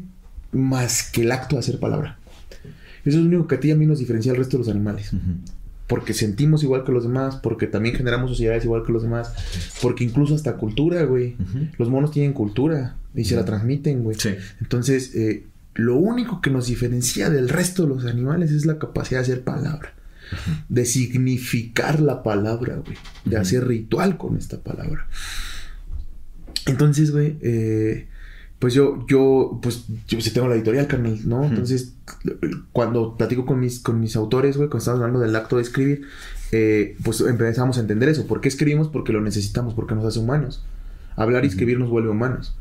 Más 0.51 1.11
que 1.11 1.23
el 1.23 1.31
acto 1.31 1.57
de 1.57 1.59
hacer 1.59 1.79
palabra. 1.79 2.17
Eso 3.05 3.17
es 3.17 3.23
lo 3.23 3.27
único 3.29 3.47
que 3.47 3.55
a 3.55 3.59
ti 3.59 3.69
y 3.69 3.71
a 3.71 3.75
mí 3.75 3.85
nos 3.85 3.99
diferencia 3.99 4.31
del 4.31 4.39
resto 4.39 4.57
de 4.57 4.63
los 4.63 4.73
animales. 4.73 5.11
Porque 5.87 6.13
sentimos 6.13 6.63
igual 6.63 6.83
que 6.83 6.91
los 6.91 7.03
demás, 7.03 7.35
porque 7.35 7.67
también 7.67 7.95
generamos 7.95 8.31
sociedades 8.31 8.65
igual 8.65 8.83
que 8.83 8.91
los 8.91 9.03
demás, 9.03 9.33
porque 9.81 10.03
incluso 10.03 10.33
hasta 10.33 10.57
cultura, 10.57 11.03
güey. 11.03 11.37
Los 11.77 11.89
monos 11.89 12.11
tienen 12.11 12.33
cultura 12.33 12.97
y 13.13 13.25
se 13.25 13.35
la 13.35 13.45
transmiten, 13.45 14.03
güey. 14.03 14.17
Entonces, 14.59 15.15
eh, 15.15 15.45
lo 15.75 15.97
único 15.97 16.41
que 16.41 16.49
nos 16.49 16.67
diferencia 16.67 17.29
del 17.29 17.49
resto 17.49 17.83
de 17.83 17.89
los 17.89 18.05
animales 18.05 18.51
es 18.51 18.65
la 18.65 18.79
capacidad 18.79 19.19
de 19.19 19.23
hacer 19.23 19.43
palabra, 19.43 19.93
de 20.69 20.85
significar 20.85 21.99
la 21.99 22.23
palabra, 22.23 22.77
güey, 22.77 22.97
de 23.25 23.37
hacer 23.37 23.67
ritual 23.67 24.17
con 24.17 24.37
esta 24.37 24.61
palabra. 24.61 25.07
Entonces, 26.65 27.11
güey, 27.11 27.37
eh, 27.41 28.07
pues 28.65 28.73
yo, 28.73 29.05
yo, 29.05 29.59
pues 29.61 29.85
yo 30.07 30.19
sí 30.19 30.31
tengo 30.31 30.47
la 30.47 30.55
editorial, 30.55 30.87
carnal, 30.87 31.19
¿no? 31.25 31.43
Entonces, 31.43 31.93
cuando 32.71 33.15
platico 33.15 33.45
con 33.45 33.59
mis, 33.59 33.77
con 33.77 33.99
mis 33.99 34.15
autores, 34.15 34.57
güey, 34.57 34.69
cuando 34.69 34.79
estamos 34.79 35.01
hablando 35.01 35.19
del 35.19 35.35
acto 35.35 35.57
de 35.57 35.61
escribir, 35.61 36.07
eh, 36.51 36.97
pues 37.03 37.21
empezamos 37.21 37.77
a 37.77 37.81
entender 37.81 38.09
eso. 38.09 38.25
¿Por 38.25 38.41
qué 38.41 38.47
escribimos? 38.47 38.87
Porque 38.87 39.13
lo 39.13 39.21
necesitamos, 39.21 39.75
porque 39.75 39.93
nos 39.93 40.03
hace 40.03 40.17
humanos. 40.17 40.63
Hablar 41.15 41.43
y 41.45 41.47
escribir 41.49 41.77
nos 41.77 41.91
vuelve 41.91 42.09
humanos. 42.09 42.55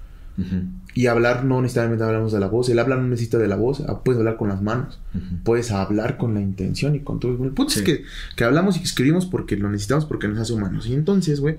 Y 0.95 1.07
hablar 1.07 1.45
no 1.45 1.63
necesariamente 1.63 2.05
hablamos 2.05 2.33
de 2.33 2.41
la 2.41 2.49
voz. 2.49 2.69
El 2.69 2.81
habla 2.81 2.97
no 2.97 3.05
necesita 3.05 3.39
de 3.39 3.47
la 3.47 3.57
voz. 3.57 3.83
Ah, 3.89 4.03
puedes 4.05 4.19
hablar 4.19 4.37
con 4.37 4.49
las 4.49 4.61
manos. 4.61 5.01
Puedes 5.43 5.71
hablar 5.71 6.19
con 6.19 6.35
la 6.35 6.41
intención 6.41 6.95
y 6.97 7.01
con 7.01 7.19
todo. 7.19 7.33
El 7.33 7.53
punto 7.53 7.73
es 7.73 7.83
que, 7.83 8.05
que, 8.37 8.45
hablamos 8.45 8.77
y 8.77 8.83
escribimos 8.83 9.27
porque 9.27 9.57
lo 9.57 9.71
necesitamos, 9.71 10.05
porque 10.05 10.29
nos 10.29 10.39
hace 10.39 10.53
humanos. 10.53 10.87
Y 10.87 10.95
entonces, 10.95 11.41
güey, 11.41 11.57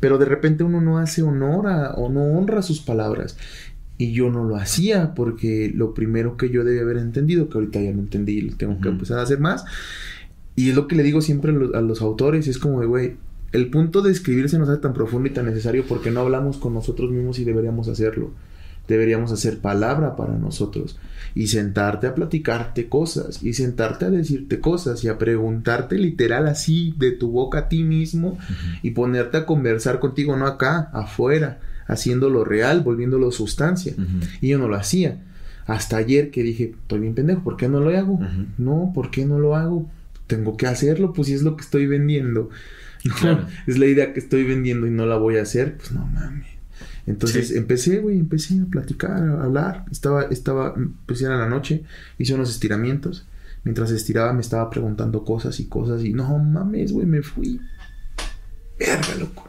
pero 0.00 0.18
de 0.18 0.26
repente 0.26 0.64
uno 0.64 0.80
no 0.80 0.98
hace 0.98 1.22
honor 1.22 1.66
a, 1.66 1.92
o 1.92 2.10
no 2.10 2.22
honra 2.22 2.62
sus 2.62 2.80
palabras. 2.80 3.36
Y 4.00 4.12
yo 4.12 4.30
no 4.30 4.44
lo 4.44 4.56
hacía 4.56 5.12
porque 5.14 5.70
lo 5.74 5.92
primero 5.92 6.38
que 6.38 6.48
yo 6.48 6.64
debía 6.64 6.80
haber 6.80 6.96
entendido, 6.96 7.50
que 7.50 7.58
ahorita 7.58 7.82
ya 7.82 7.92
no 7.92 8.00
entendí 8.00 8.38
y 8.38 8.40
lo 8.40 8.56
tengo 8.56 8.80
que 8.80 8.88
empezar 8.88 9.18
a 9.18 9.22
hacer 9.24 9.40
más. 9.40 9.66
Y 10.56 10.70
es 10.70 10.74
lo 10.74 10.88
que 10.88 10.96
le 10.96 11.02
digo 11.02 11.20
siempre 11.20 11.52
a 11.52 11.82
los, 11.82 12.00
autores, 12.00 12.48
es 12.48 12.56
como 12.56 12.80
de, 12.80 12.86
güey, 12.86 13.16
el 13.52 13.68
punto 13.68 14.00
de 14.00 14.10
escribirse 14.10 14.58
no 14.58 14.72
es 14.72 14.80
tan 14.80 14.94
profundo 14.94 15.28
y 15.28 15.32
tan 15.34 15.44
necesario 15.44 15.84
porque 15.86 16.10
no 16.10 16.20
hablamos 16.20 16.56
con 16.56 16.72
nosotros 16.72 17.10
mismos 17.10 17.40
y 17.40 17.44
deberíamos 17.44 17.88
hacerlo. 17.88 18.30
Deberíamos 18.88 19.32
hacer 19.32 19.58
palabra 19.58 20.16
para 20.16 20.38
nosotros 20.38 20.98
y 21.34 21.48
sentarte 21.48 22.06
a 22.06 22.14
platicarte 22.14 22.88
cosas 22.88 23.42
y 23.42 23.52
sentarte 23.52 24.06
a 24.06 24.10
decirte 24.10 24.60
cosas 24.60 25.04
y 25.04 25.08
a 25.08 25.18
preguntarte 25.18 25.98
literal 25.98 26.46
así 26.46 26.94
de 26.96 27.12
tu 27.12 27.30
boca 27.30 27.58
a 27.58 27.68
ti 27.68 27.84
mismo 27.84 28.38
y 28.82 28.92
ponerte 28.92 29.36
a 29.36 29.44
conversar 29.44 30.00
contigo, 30.00 30.38
no 30.38 30.46
acá, 30.46 30.88
afuera 30.94 31.60
haciéndolo 31.90 32.44
real, 32.44 32.82
volviéndolo 32.82 33.30
sustancia. 33.32 33.94
Y 34.40 34.48
yo 34.48 34.58
no 34.58 34.68
lo 34.68 34.76
hacía. 34.76 35.22
Hasta 35.66 35.96
ayer 35.96 36.30
que 36.30 36.42
dije, 36.42 36.74
estoy 36.80 37.00
bien 37.00 37.14
pendejo, 37.14 37.42
¿por 37.42 37.56
qué 37.56 37.68
no 37.68 37.80
lo 37.80 37.96
hago? 37.96 38.18
No, 38.58 38.92
¿por 38.94 39.10
qué 39.10 39.26
no 39.26 39.38
lo 39.38 39.56
hago? 39.56 39.90
Tengo 40.26 40.56
que 40.56 40.66
hacerlo, 40.66 41.12
pues 41.12 41.28
si 41.28 41.34
es 41.34 41.42
lo 41.42 41.56
que 41.56 41.62
estoy 41.62 41.86
vendiendo. 41.86 42.50
es 43.66 43.78
la 43.78 43.86
idea 43.86 44.12
que 44.12 44.20
estoy 44.20 44.44
vendiendo 44.44 44.86
y 44.86 44.90
no 44.90 45.06
la 45.06 45.16
voy 45.16 45.36
a 45.36 45.42
hacer, 45.42 45.76
pues 45.76 45.92
no 45.92 46.06
mames. 46.06 46.46
Entonces 47.06 47.50
empecé, 47.50 47.98
güey, 47.98 48.18
empecé 48.18 48.60
a 48.60 48.66
platicar, 48.66 49.22
a 49.22 49.44
hablar. 49.44 49.84
Estaba, 49.90 50.24
estaba, 50.24 50.74
pues 51.06 51.20
era 51.22 51.36
la 51.36 51.48
noche, 51.48 51.82
hice 52.18 52.34
unos 52.34 52.50
estiramientos. 52.50 53.26
Mientras 53.64 53.90
estiraba 53.90 54.32
me 54.32 54.40
estaba 54.40 54.70
preguntando 54.70 55.24
cosas 55.24 55.58
y 55.60 55.66
cosas 55.66 56.04
y 56.04 56.12
no 56.12 56.38
mames, 56.38 56.92
güey, 56.92 57.06
me 57.06 57.22
fui. 57.22 57.60
Verga, 58.78 59.14
loco 59.18 59.48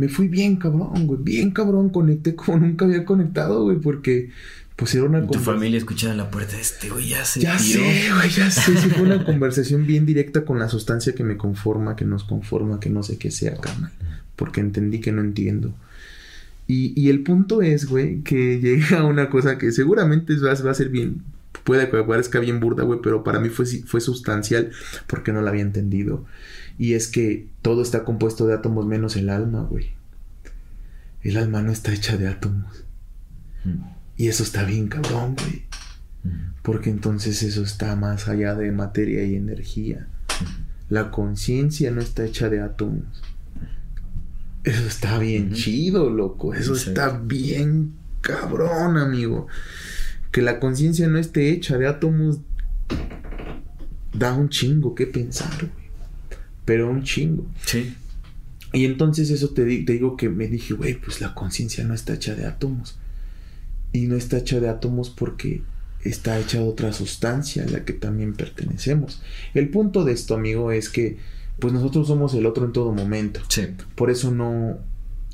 me 0.00 0.08
fui 0.08 0.28
bien 0.28 0.56
cabrón, 0.56 1.06
güey, 1.06 1.20
bien 1.22 1.50
cabrón, 1.50 1.90
conecté 1.90 2.34
como 2.34 2.58
nunca 2.58 2.86
había 2.86 3.04
conectado, 3.04 3.64
güey, 3.64 3.76
porque 3.76 4.30
pues 4.74 4.94
era 4.94 5.04
una 5.04 5.26
Tu 5.26 5.38
familia 5.38 5.76
escuchaba 5.76 6.14
la 6.14 6.30
puerta 6.30 6.56
de 6.56 6.62
este, 6.62 6.88
güey, 6.88 7.08
ya 7.08 7.22
se 7.26 7.40
Ya 7.40 7.58
sé, 7.58 7.78
güey, 7.78 8.30
ya 8.30 8.50
sé, 8.50 8.78
sí 8.78 8.88
fue 8.88 9.02
una 9.02 9.26
conversación 9.26 9.86
bien 9.86 10.06
directa 10.06 10.46
con 10.46 10.58
la 10.58 10.70
sustancia 10.70 11.14
que 11.14 11.22
me 11.22 11.36
conforma, 11.36 11.96
que 11.96 12.06
nos 12.06 12.24
conforma, 12.24 12.80
que 12.80 12.88
no 12.88 13.02
sé 13.02 13.18
qué 13.18 13.30
sea, 13.30 13.56
carnal, 13.56 13.92
porque 14.36 14.62
entendí 14.62 15.00
que 15.00 15.12
no 15.12 15.20
entiendo. 15.20 15.74
Y, 16.66 16.98
y 16.98 17.10
el 17.10 17.22
punto 17.22 17.60
es, 17.60 17.84
güey, 17.84 18.22
que 18.22 18.58
llega 18.62 19.00
a 19.00 19.04
una 19.04 19.28
cosa 19.28 19.58
que 19.58 19.70
seguramente 19.70 20.34
va, 20.36 20.54
va 20.54 20.70
a 20.70 20.74
ser 20.74 20.88
bien, 20.88 21.24
puede 21.62 21.90
que 21.90 22.02
parezca 22.04 22.38
bien 22.40 22.58
burda, 22.58 22.84
güey, 22.84 23.00
pero 23.02 23.22
para 23.22 23.38
mí 23.38 23.50
fue, 23.50 23.66
fue 23.66 24.00
sustancial 24.00 24.70
porque 25.06 25.30
no 25.30 25.42
la 25.42 25.50
había 25.50 25.60
entendido. 25.60 26.24
Y 26.80 26.94
es 26.94 27.08
que 27.08 27.50
todo 27.60 27.82
está 27.82 28.04
compuesto 28.04 28.46
de 28.46 28.54
átomos 28.54 28.86
menos 28.86 29.14
el 29.14 29.28
alma, 29.28 29.60
güey. 29.60 29.92
El 31.20 31.36
alma 31.36 31.60
no 31.60 31.72
está 31.72 31.92
hecha 31.92 32.16
de 32.16 32.26
átomos. 32.26 32.86
Mm. 33.64 33.82
Y 34.16 34.28
eso 34.28 34.42
está 34.42 34.64
bien 34.64 34.88
cabrón, 34.88 35.36
güey. 35.36 35.64
Mm. 36.24 36.54
Porque 36.62 36.88
entonces 36.88 37.42
eso 37.42 37.62
está 37.64 37.94
más 37.96 38.28
allá 38.28 38.54
de 38.54 38.72
materia 38.72 39.22
y 39.24 39.34
energía. 39.34 40.08
Mm. 40.40 40.94
La 40.94 41.10
conciencia 41.10 41.90
no 41.90 42.00
está 42.00 42.24
hecha 42.24 42.48
de 42.48 42.62
átomos. 42.62 43.22
Eso 44.64 44.86
está 44.86 45.18
bien 45.18 45.52
chido, 45.52 46.08
loco. 46.08 46.54
Eso 46.54 46.74
está 46.74 47.10
bien 47.10 47.92
cabrón, 48.22 48.96
amigo. 48.96 49.48
Que 50.32 50.40
la 50.40 50.58
conciencia 50.58 51.08
no 51.08 51.18
esté 51.18 51.50
hecha 51.50 51.76
de 51.76 51.88
átomos 51.88 52.40
da 54.14 54.32
un 54.32 54.48
chingo 54.48 54.94
que 54.94 55.06
pensar, 55.06 55.54
güey 55.58 55.79
pero 56.70 56.88
un 56.88 57.02
chingo. 57.02 57.44
Sí. 57.66 57.96
Y 58.72 58.84
entonces 58.84 59.28
eso 59.30 59.48
te, 59.48 59.64
te 59.64 59.92
digo 59.92 60.16
que 60.16 60.28
me 60.28 60.46
dije, 60.46 60.72
güey, 60.74 60.94
pues 60.94 61.20
la 61.20 61.34
conciencia 61.34 61.82
no 61.82 61.94
está 61.94 62.14
hecha 62.14 62.36
de 62.36 62.46
átomos. 62.46 62.96
Y 63.92 64.06
no 64.06 64.14
está 64.14 64.38
hecha 64.38 64.60
de 64.60 64.68
átomos 64.68 65.10
porque 65.10 65.62
está 66.04 66.38
hecha 66.38 66.58
de 66.58 66.68
otra 66.68 66.92
sustancia 66.92 67.64
a 67.64 67.66
la 67.68 67.84
que 67.84 67.92
también 67.92 68.34
pertenecemos. 68.34 69.20
El 69.52 69.68
punto 69.68 70.04
de 70.04 70.12
esto, 70.12 70.36
amigo, 70.36 70.70
es 70.70 70.90
que 70.90 71.18
pues 71.58 71.72
nosotros 71.72 72.06
somos 72.06 72.34
el 72.34 72.46
otro 72.46 72.64
en 72.66 72.72
todo 72.72 72.92
momento. 72.92 73.40
Sí. 73.48 73.66
Por 73.96 74.08
eso 74.08 74.30
no, 74.30 74.78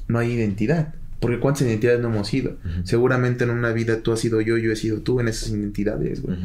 no 0.08 0.18
hay 0.18 0.32
identidad. 0.32 0.94
Porque 1.20 1.38
cuántas 1.38 1.66
identidades 1.66 2.00
no 2.00 2.08
hemos 2.08 2.28
sido. 2.28 2.56
Seguramente 2.84 3.44
en 3.44 3.50
una 3.50 3.72
vida 3.72 4.00
tú 4.00 4.10
has 4.10 4.20
sido 4.20 4.40
yo, 4.40 4.56
yo 4.56 4.72
he 4.72 4.76
sido 4.76 5.02
tú 5.02 5.20
en 5.20 5.28
esas 5.28 5.50
identidades, 5.50 6.22
güey. 6.22 6.38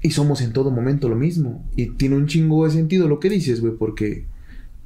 Y 0.00 0.10
somos 0.10 0.40
en 0.40 0.52
todo 0.52 0.70
momento 0.70 1.08
lo 1.08 1.16
mismo. 1.16 1.64
Y 1.76 1.86
tiene 1.90 2.16
un 2.16 2.26
chingo 2.26 2.64
de 2.64 2.70
sentido 2.70 3.08
lo 3.08 3.18
que 3.20 3.30
dices, 3.30 3.60
güey, 3.60 3.74
porque 3.76 4.24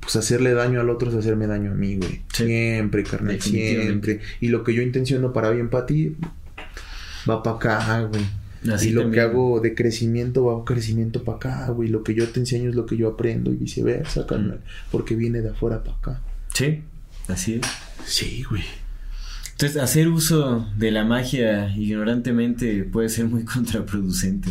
pues 0.01 0.17
hacerle 0.17 0.53
daño 0.53 0.81
al 0.81 0.91
otro 0.91 1.11
es 1.11 1.17
hacerme 1.17 1.47
daño 1.47 1.71
a 1.71 1.75
mí, 1.75 1.97
güey. 1.97 2.23
Siempre, 2.33 3.05
carnal, 3.05 3.41
siempre. 3.41 4.21
Y 4.41 4.49
lo 4.49 4.65
que 4.65 4.75
yo 4.75 4.83
intenciono 4.83 5.33
para 5.33 5.51
bien 5.51 5.71
para 5.71 5.87
ti 5.87 6.17
va 7.29 7.43
para 7.43 7.57
acá, 7.57 8.03
güey. 8.03 8.25
y 8.83 8.91
lo 8.91 9.11
que 9.11 9.21
hago 9.21 9.61
de 9.61 9.75
crecimiento 9.75 10.47
va 10.47 10.61
a 10.61 10.65
crecimiento 10.65 11.23
para 11.23 11.37
acá, 11.37 11.69
güey. 11.71 11.89
Lo 11.89 12.03
que 12.03 12.15
yo 12.15 12.29
te 12.29 12.41
enseño 12.41 12.71
es 12.71 12.75
lo 12.75 12.85
que 12.85 12.97
yo 12.97 13.09
aprendo 13.09 13.53
y 13.53 13.57
viceversa, 13.57 14.27
carnal. 14.27 14.61
Porque 14.91 15.15
viene 15.15 15.41
de 15.41 15.51
afuera 15.51 15.85
para 15.85 15.97
acá. 15.97 16.21
Sí, 16.53 16.83
así 17.29 17.55
es. 17.55 17.63
Sí, 18.05 18.43
güey. 18.49 18.63
Entonces, 19.53 19.81
hacer 19.81 20.09
uso 20.09 20.67
de 20.77 20.91
la 20.91 21.05
magia 21.05 21.73
ignorantemente 21.77 22.83
puede 22.83 23.09
ser 23.09 23.27
muy 23.27 23.45
contraproducente. 23.45 24.51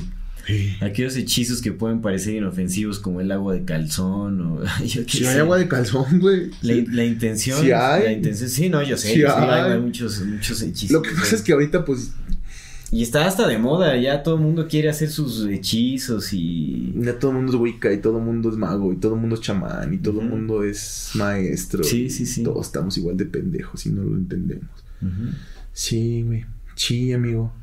Aquellos 0.81 1.15
hechizos 1.15 1.61
que 1.61 1.71
pueden 1.71 2.01
parecer 2.01 2.35
inofensivos 2.35 2.99
como 2.99 3.21
el 3.21 3.31
agua 3.31 3.53
de 3.53 3.63
calzón 3.63 4.41
o 4.41 4.63
yo 4.85 5.03
Si 5.07 5.25
hay 5.25 5.39
agua 5.39 5.57
de 5.57 5.67
calzón, 5.67 6.19
güey. 6.19 6.51
La, 6.61 7.03
intención. 7.03 7.61
Sí 7.61 7.71
hay. 7.71 8.03
La 8.03 8.11
intención, 8.11 8.49
sí, 8.49 8.69
no, 8.69 8.81
yo 8.83 8.97
sé. 8.97 9.13
Sí, 9.13 9.23
hay. 9.23 9.79
muchos, 9.79 10.21
muchos 10.25 10.61
hechizos. 10.61 10.91
Lo 10.91 11.01
que 11.01 11.11
pasa 11.11 11.35
es 11.35 11.41
que 11.41 11.53
ahorita 11.53 11.85
pues 11.85 12.11
y 12.93 13.03
está 13.03 13.25
hasta 13.25 13.47
de 13.47 13.57
moda, 13.57 13.95
ya 13.95 14.21
todo 14.21 14.35
el 14.35 14.41
mundo 14.41 14.67
quiere 14.67 14.89
hacer 14.89 15.09
sus 15.09 15.47
hechizos 15.47 16.33
y... 16.33 16.93
Ya 16.97 17.17
todo 17.17 17.31
el 17.31 17.37
mundo 17.37 17.53
es 17.53 17.59
wicca 17.59 17.91
y 17.93 18.01
todo 18.01 18.17
el 18.17 18.25
mundo 18.25 18.49
es 18.49 18.57
mago 18.57 18.91
y 18.91 18.97
todo 18.97 19.15
el 19.15 19.21
mundo 19.21 19.35
es 19.35 19.41
chamán 19.41 19.93
y 19.93 19.97
todo 19.97 20.19
el 20.19 20.27
mundo 20.27 20.61
es 20.61 21.11
maestro. 21.13 21.85
Sí, 21.85 22.09
sí, 22.09 22.25
sí. 22.25 22.43
Todos 22.43 22.65
estamos 22.65 22.97
igual 22.97 23.15
de 23.15 23.25
pendejos 23.25 23.85
y 23.85 23.91
no 23.91 24.03
lo 24.03 24.17
entendemos. 24.17 24.69
Sí, 25.71 26.23
güey. 26.23 26.45
Sí, 26.75 27.13
amigo. 27.13 27.53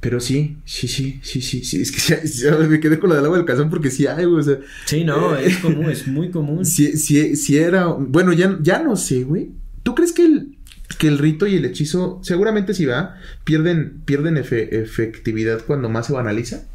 Pero 0.00 0.18
sí, 0.18 0.56
sí, 0.64 0.88
sí, 0.88 1.20
sí, 1.22 1.42
sí, 1.42 1.62
sí. 1.62 1.82
Es 1.82 1.92
que 1.92 2.26
ya, 2.42 2.56
me 2.56 2.80
quedé 2.80 2.98
con 2.98 3.10
la 3.10 3.16
del 3.16 3.26
agua 3.26 3.36
del 3.36 3.46
calzón 3.46 3.68
porque 3.70 3.90
sí 3.90 4.06
hay, 4.06 4.24
güey. 4.24 4.40
O 4.40 4.42
sea, 4.42 4.58
sí, 4.86 5.04
no, 5.04 5.36
eh, 5.36 5.46
es 5.46 5.58
común, 5.58 5.90
es 5.90 6.08
muy 6.08 6.30
común. 6.32 6.64
Sí, 6.64 6.96
sí, 6.96 7.36
sí 7.36 7.58
era. 7.58 7.86
Bueno, 7.86 8.32
ya, 8.32 8.58
ya 8.62 8.82
no 8.82 8.96
sé, 8.96 9.24
güey. 9.24 9.50
¿Tú 9.82 9.94
crees 9.94 10.12
que 10.12 10.24
el, 10.24 10.56
que 10.98 11.08
el 11.08 11.18
rito 11.18 11.46
y 11.46 11.56
el 11.56 11.64
hechizo, 11.64 12.20
seguramente 12.22 12.74
si 12.74 12.86
va, 12.86 13.16
pierden, 13.44 14.00
pierden 14.04 14.36
efectividad 14.36 15.62
cuando 15.66 15.88
más 15.88 16.06
se 16.06 16.12
banaliza. 16.12 16.66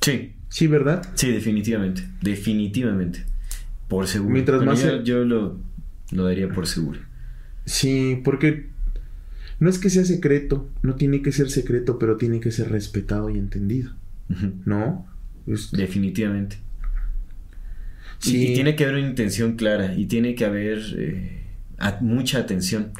Sí. 0.00 0.32
Sí, 0.48 0.66
¿verdad? 0.68 1.06
Sí, 1.14 1.30
definitivamente. 1.32 2.02
Definitivamente. 2.22 3.24
Por 3.88 4.06
seguro. 4.06 4.32
Mientras 4.32 4.64
más. 4.64 4.84
Yo, 5.04 5.24
lo, 5.24 5.58
lo 6.12 6.24
daría 6.24 6.48
por 6.48 6.66
seguro. 6.66 7.00
Sí, 7.64 8.20
porque 8.24 8.68
no 9.58 9.70
es 9.70 9.78
que 9.78 9.90
sea 9.90 10.04
secreto, 10.04 10.68
no 10.82 10.96
tiene 10.96 11.22
que 11.22 11.32
ser 11.32 11.50
secreto, 11.50 11.98
pero 11.98 12.16
tiene 12.16 12.40
que 12.40 12.52
ser 12.52 12.70
respetado 12.70 13.30
y 13.30 13.38
entendido. 13.38 13.92
¿No? 14.64 15.06
Definitivamente. 15.72 16.58
Sí. 18.18 18.48
Y, 18.48 18.54
tiene 18.54 18.76
que 18.76 18.84
haber 18.84 18.96
una 18.96 19.08
intención 19.08 19.56
clara 19.56 19.94
y 19.94 20.06
tiene 20.06 20.34
que 20.34 20.44
haber 20.44 20.80
eh, 20.96 21.42
mucha 22.00 22.38
atención. 22.38 22.92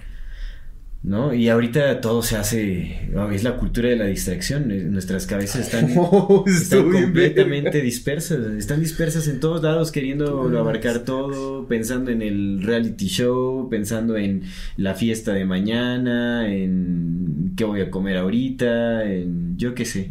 ¿No? 1.02 1.32
Y 1.32 1.48
ahorita 1.48 2.00
todo 2.00 2.20
se 2.20 2.36
hace, 2.36 3.10
es 3.32 3.44
la 3.44 3.56
cultura 3.58 3.88
de 3.88 3.96
la 3.96 4.06
distracción, 4.06 4.72
eh, 4.72 4.82
nuestras 4.82 5.24
cabezas 5.26 5.60
están, 5.66 5.92
oh, 5.96 6.44
completamente 6.70 7.80
dispersas, 7.80 8.44
están 8.56 8.80
dispersas 8.80 9.28
en 9.28 9.38
todos 9.38 9.62
lados 9.62 9.92
queriendo 9.92 10.42
abarcar 10.58 11.04
todo, 11.04 11.68
pensando 11.68 12.10
en 12.10 12.22
el 12.22 12.60
reality 12.60 13.06
show, 13.06 13.68
pensando 13.68 14.16
en 14.16 14.42
la 14.76 14.94
fiesta 14.94 15.32
de 15.32 15.44
mañana, 15.44 16.52
en 16.52 17.52
qué 17.56 17.64
voy 17.64 17.82
a 17.82 17.90
comer 17.90 18.16
ahorita, 18.16 19.04
en 19.04 19.56
yo 19.56 19.74
qué 19.74 19.84
sé. 19.84 20.10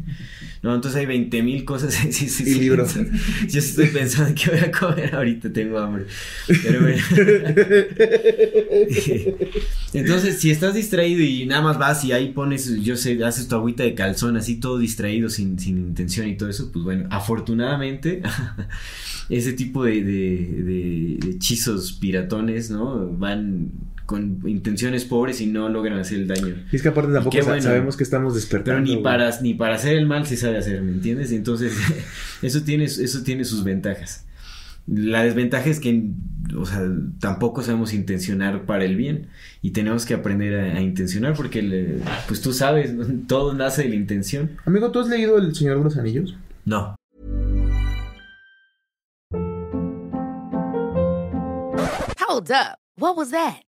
No, 0.65 0.73
entonces 0.73 0.99
hay 0.99 1.05
20 1.05 1.43
mil 1.43 1.63
cosas. 1.63 1.93
sí, 2.09 2.27
sí, 2.27 2.43
y 2.43 2.55
libros. 2.55 2.95
Yo 3.47 3.59
estoy 3.59 3.89
pensando 3.89 4.29
en 4.29 4.35
qué 4.35 4.49
voy 4.49 4.59
a 4.61 4.71
comer 4.71 5.13
ahorita, 5.13 5.53
tengo 5.53 5.77
hambre. 5.77 6.07
Pero 6.47 6.81
bueno. 6.81 7.03
entonces, 9.93 10.39
si 10.39 10.49
estás 10.49 10.73
distraído 10.73 11.21
y 11.21 11.45
nada 11.45 11.61
más 11.61 11.77
vas 11.77 12.03
y 12.03 12.13
ahí 12.13 12.31
pones, 12.31 12.81
yo 12.81 12.97
sé, 12.97 13.23
haces 13.23 13.47
tu 13.47 13.53
agüita 13.53 13.83
de 13.83 13.93
calzón 13.93 14.37
así 14.37 14.59
todo 14.59 14.79
distraído, 14.79 15.29
sin, 15.29 15.59
sin 15.59 15.77
intención 15.77 16.27
y 16.27 16.35
todo 16.35 16.49
eso, 16.49 16.71
pues 16.71 16.83
bueno, 16.83 17.07
afortunadamente, 17.11 18.23
ese 19.29 19.53
tipo 19.53 19.83
de, 19.83 20.03
de, 20.03 21.17
de 21.19 21.29
hechizos 21.29 21.93
piratones, 21.93 22.71
¿no? 22.71 23.07
Van 23.11 23.69
con 24.05 24.41
intenciones 24.45 25.03
pobres 25.05 25.41
y 25.41 25.47
no 25.47 25.67
logran 25.69 25.97
hacer 25.99 26.19
el 26.19 26.27
daño. 26.27 26.55
Y 26.71 26.75
es 26.75 26.81
que 26.81 26.89
aparte 26.89 27.11
tampoco 27.11 27.41
sabemos 27.61 27.97
que 27.97 28.03
estamos 28.03 28.35
despertando. 28.35 28.83
Pero 28.83 28.97
ni 28.97 29.03
para, 29.03 29.41
ni 29.41 29.53
para 29.53 29.75
hacer 29.75 29.97
el 29.97 30.05
mal 30.05 30.27
se 30.27 30.37
sabe 30.37 30.57
hacer, 30.57 30.81
¿me 30.81 30.91
entiendes? 30.91 31.31
Entonces, 31.31 31.75
eso 32.41 32.61
tiene, 32.61 32.85
eso 32.85 33.23
tiene 33.23 33.45
sus 33.45 33.63
ventajas. 33.63 34.25
La 34.87 35.23
desventaja 35.23 35.67
es 35.67 35.79
que, 35.79 36.11
o 36.55 36.65
sea, 36.65 36.87
tampoco 37.19 37.63
sabemos 37.63 37.93
intencionar 37.93 38.67
para 38.67 38.85
el 38.85 38.95
bien 38.95 39.29
y 39.63 39.71
tenemos 39.71 40.05
que 40.05 40.13
aprender 40.13 40.75
a, 40.75 40.81
intencionar 40.81 41.33
porque, 41.33 41.99
pues 42.27 42.41
tú 42.41 42.53
sabes, 42.53 42.93
todo 43.27 43.55
nace 43.55 43.83
de 43.83 43.89
la 43.89 43.95
intención. 43.95 44.51
Amigo, 44.65 44.91
¿tú 44.91 44.99
has 44.99 45.07
leído 45.07 45.39
El 45.39 45.55
Señor 45.55 45.79
de 45.79 45.83
los 45.83 45.97
Anillos? 45.97 46.35
No. 46.65 46.95
Hold 52.27 52.51
up. 52.51 52.77
What 52.97 53.17
was 53.17 53.31
that? 53.31 53.64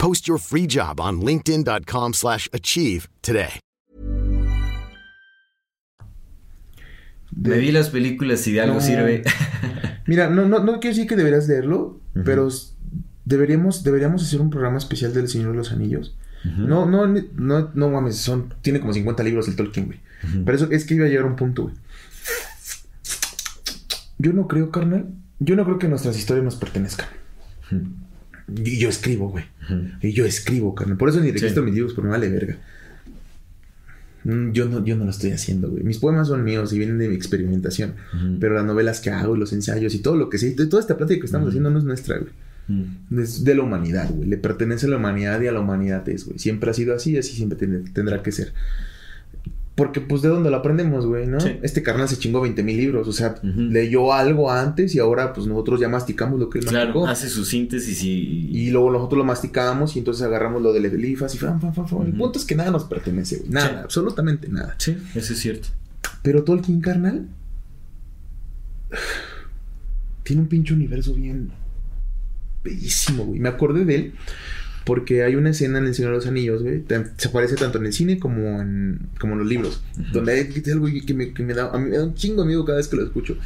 Post 0.00 0.26
your 0.26 0.38
free 0.38 0.66
job 0.66 0.98
on 0.98 1.20
linkedin.com/achieve 1.20 3.08
today. 3.20 3.60
Me 7.36 7.58
vi 7.58 7.70
las 7.70 7.90
películas 7.90 8.40
si 8.40 8.52
de 8.52 8.62
algo 8.62 8.80
sirve. 8.80 9.22
Mira, 10.06 10.28
no, 10.30 10.48
no, 10.48 10.58
no 10.60 10.80
quiero 10.80 10.96
decir 10.96 11.06
que 11.06 11.16
deberías 11.16 11.46
leerlo, 11.48 12.00
pero 12.24 12.48
deberíamos, 13.24 13.84
deberíamos 13.84 14.22
hacer 14.22 14.40
un 14.40 14.50
programa 14.50 14.78
especial 14.78 15.14
del 15.14 15.28
Señor 15.28 15.52
de 15.52 15.58
los 15.58 15.70
Anillos. 15.70 16.16
No, 16.44 16.86
no, 16.86 17.06
no, 17.06 17.70
no 17.74 17.90
mames, 17.90 18.16
son, 18.16 18.54
tiene 18.62 18.80
como 18.80 18.94
50 18.94 19.22
libros 19.22 19.46
el 19.48 19.56
Tolkien, 19.56 19.86
güey. 19.86 20.00
Pero 20.44 20.56
eso 20.56 20.70
es 20.70 20.86
que 20.86 20.94
iba 20.94 21.04
a 21.04 21.08
llegar 21.08 21.24
a 21.24 21.28
un 21.28 21.36
punto, 21.36 21.64
güey. 21.64 21.74
Yo 24.18 24.32
no 24.32 24.48
creo, 24.48 24.70
carnal. 24.70 25.08
Yo 25.38 25.56
no 25.56 25.64
creo 25.64 25.78
que 25.78 25.88
nuestras 25.88 26.18
historias 26.18 26.44
nos 26.44 26.56
pertenezcan. 26.56 27.08
Y 28.56 28.78
yo 28.78 28.88
escribo, 28.88 29.30
güey. 29.30 29.44
Y 30.02 30.12
yo 30.12 30.24
escribo, 30.24 30.74
carnal. 30.74 30.96
Por 30.96 31.08
eso 31.08 31.20
ni 31.20 31.30
registro 31.30 31.62
mis 31.62 31.74
libros, 31.74 31.94
porque 31.94 32.06
me 32.06 32.12
vale 32.12 32.28
verga. 32.28 32.58
Mm, 34.24 34.52
yo 34.52 34.68
no, 34.68 34.84
yo 34.84 34.96
no 34.96 35.04
lo 35.04 35.10
estoy 35.10 35.30
haciendo, 35.32 35.70
güey. 35.70 35.82
Mis 35.82 35.98
poemas 35.98 36.28
son 36.28 36.44
míos 36.44 36.72
y 36.72 36.78
vienen 36.78 36.98
de 36.98 37.08
mi 37.08 37.14
experimentación. 37.14 37.94
Pero 38.38 38.54
las 38.54 38.64
novelas 38.64 39.00
que 39.00 39.10
hago 39.10 39.36
y 39.36 39.38
los 39.38 39.52
ensayos 39.52 39.94
y 39.94 40.00
todo 40.00 40.16
lo 40.16 40.28
que 40.28 40.38
sé, 40.38 40.50
toda 40.52 40.80
esta 40.80 40.96
plática 40.96 41.20
que 41.20 41.26
estamos 41.26 41.48
haciendo 41.48 41.70
no 41.70 41.78
es 41.78 41.84
nuestra, 41.84 42.18
güey. 42.18 42.32
Es 43.18 43.42
de 43.42 43.54
la 43.54 43.62
humanidad, 43.62 44.10
güey. 44.10 44.28
Le 44.28 44.36
pertenece 44.36 44.86
a 44.86 44.90
la 44.90 44.96
humanidad 44.96 45.40
y 45.40 45.48
a 45.48 45.52
la 45.52 45.60
humanidad 45.60 46.08
es, 46.08 46.24
güey. 46.24 46.38
Siempre 46.38 46.70
ha 46.70 46.74
sido 46.74 46.94
así 46.94 47.12
y 47.12 47.18
así 47.18 47.34
siempre 47.34 47.58
tendrá 47.92 48.22
que 48.22 48.32
ser. 48.32 48.52
Porque, 49.80 50.02
pues, 50.02 50.20
¿de 50.20 50.28
dónde 50.28 50.50
lo 50.50 50.58
aprendemos, 50.58 51.06
güey, 51.06 51.26
no? 51.26 51.38
Este 51.38 51.82
carnal 51.82 52.06
se 52.06 52.18
chingó 52.18 52.42
20 52.42 52.62
mil 52.62 52.76
libros. 52.76 53.08
O 53.08 53.14
sea, 53.14 53.36
leyó 53.42 54.12
algo 54.12 54.50
antes 54.50 54.94
y 54.94 54.98
ahora, 54.98 55.32
pues, 55.32 55.46
nosotros 55.46 55.80
ya 55.80 55.88
masticamos 55.88 56.38
lo 56.38 56.50
que 56.50 56.58
él 56.58 56.66
claro, 56.66 57.06
hace 57.06 57.30
su 57.30 57.46
síntesis 57.46 58.02
y... 58.04 58.50
Y 58.50 58.70
luego 58.72 58.90
nosotros 58.90 59.16
lo 59.16 59.24
masticamos 59.24 59.96
y 59.96 60.00
entonces 60.00 60.22
agarramos 60.22 60.60
lo 60.60 60.74
del 60.74 60.84
Elifas 60.84 61.34
y 61.34 61.38
fan, 61.38 61.58
fan, 61.62 61.72
fan, 61.72 61.88
fan. 61.88 62.02
El 62.02 62.12
punto 62.12 62.38
es 62.38 62.44
que 62.44 62.54
nada 62.54 62.70
nos 62.70 62.84
pertenece, 62.84 63.38
güey. 63.38 63.52
Nada, 63.52 63.80
absolutamente 63.84 64.48
nada. 64.48 64.74
Sí, 64.76 64.98
eso 65.14 65.32
es 65.32 65.38
cierto. 65.38 65.68
Pero 66.22 66.44
Tolkien, 66.44 66.82
carnal... 66.82 67.28
Tiene 70.24 70.42
un 70.42 70.48
pinche 70.48 70.74
universo 70.74 71.14
bien... 71.14 71.52
Bellísimo, 72.62 73.24
güey. 73.24 73.40
Me 73.40 73.48
acordé 73.48 73.86
de 73.86 73.94
él 73.94 74.12
Porque 74.90 75.22
hay 75.22 75.36
una 75.36 75.50
escena 75.50 75.78
en 75.78 75.86
El 75.86 75.94
Señor 75.94 76.10
de 76.10 76.16
los 76.16 76.26
Anillos, 76.26 76.64
güey. 76.64 76.82
Se 77.16 77.28
aparece 77.28 77.54
tanto 77.54 77.78
en 77.78 77.86
el 77.86 77.92
cine 77.92 78.18
como 78.18 78.60
en, 78.60 79.08
como 79.20 79.34
en 79.34 79.38
los 79.38 79.46
libros. 79.46 79.84
Donde 80.12 80.32
hay 80.32 80.62
algo 80.72 80.88
que 81.06 81.14
me, 81.14 81.32
que 81.32 81.44
me 81.44 81.54
da. 81.54 81.70
A 81.72 81.78
mí 81.78 81.90
me 81.90 81.96
da 81.96 82.02
un 82.02 82.14
chingo 82.14 82.42
amigo 82.42 82.64
cada 82.64 82.78
vez 82.78 82.88
que 82.88 82.96
lo 82.96 83.04
escucho. 83.04 83.36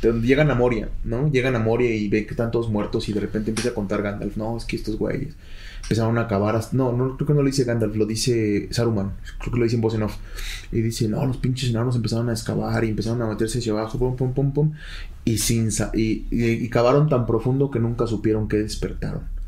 Donde 0.00 0.24
llegan 0.24 0.52
a 0.52 0.54
Moria, 0.54 0.90
¿no? 1.02 1.28
Llegan 1.28 1.56
a 1.56 1.58
Moria 1.58 1.92
y 1.92 2.06
ven 2.06 2.24
que 2.24 2.30
están 2.30 2.52
todos 2.52 2.70
muertos 2.70 3.08
y 3.08 3.12
de 3.12 3.18
repente 3.18 3.50
empieza 3.50 3.70
a 3.70 3.74
contar 3.74 4.00
Gandalf. 4.00 4.36
No, 4.36 4.56
es 4.56 4.64
que 4.64 4.76
estos 4.76 4.96
güeyes 4.96 5.34
empezaron 5.82 6.18
a 6.18 6.20
acabar. 6.20 6.60
no, 6.70 6.92
no, 6.92 7.16
creo 7.16 7.26
que 7.26 7.34
no 7.34 7.42
lo 7.42 7.46
dice 7.46 7.64
Gandalf, 7.64 7.96
lo 7.96 8.06
dice 8.06 8.68
Saruman. 8.70 9.10
Creo 9.40 9.54
que 9.54 9.58
lo 9.58 9.64
dice 9.64 9.74
en 9.74 9.82
voz 9.82 9.94
en 9.94 10.04
off. 10.04 10.14
Y 10.70 10.82
dice, 10.82 11.08
no, 11.08 11.26
los 11.26 11.38
pinches 11.38 11.70
enanos 11.70 11.96
empezaron 11.96 12.28
a 12.28 12.32
excavar 12.32 12.84
y 12.84 12.90
empezaron 12.90 13.20
a 13.22 13.26
meterse 13.26 13.58
hacia 13.58 13.72
abajo, 13.72 13.98
pum, 13.98 14.14
pum, 14.14 14.34
pum, 14.34 14.52
pum. 14.52 14.72
Y, 15.24 15.38
sin 15.38 15.68
y, 15.94 16.26
y, 16.30 16.68
cavaron 16.68 17.08
tan 17.08 17.26
profundo 17.26 17.72
que 17.72 17.80
nunca 17.80 18.06
supieron 18.06 18.46
que 18.46 18.58
despertaron. 18.58 19.41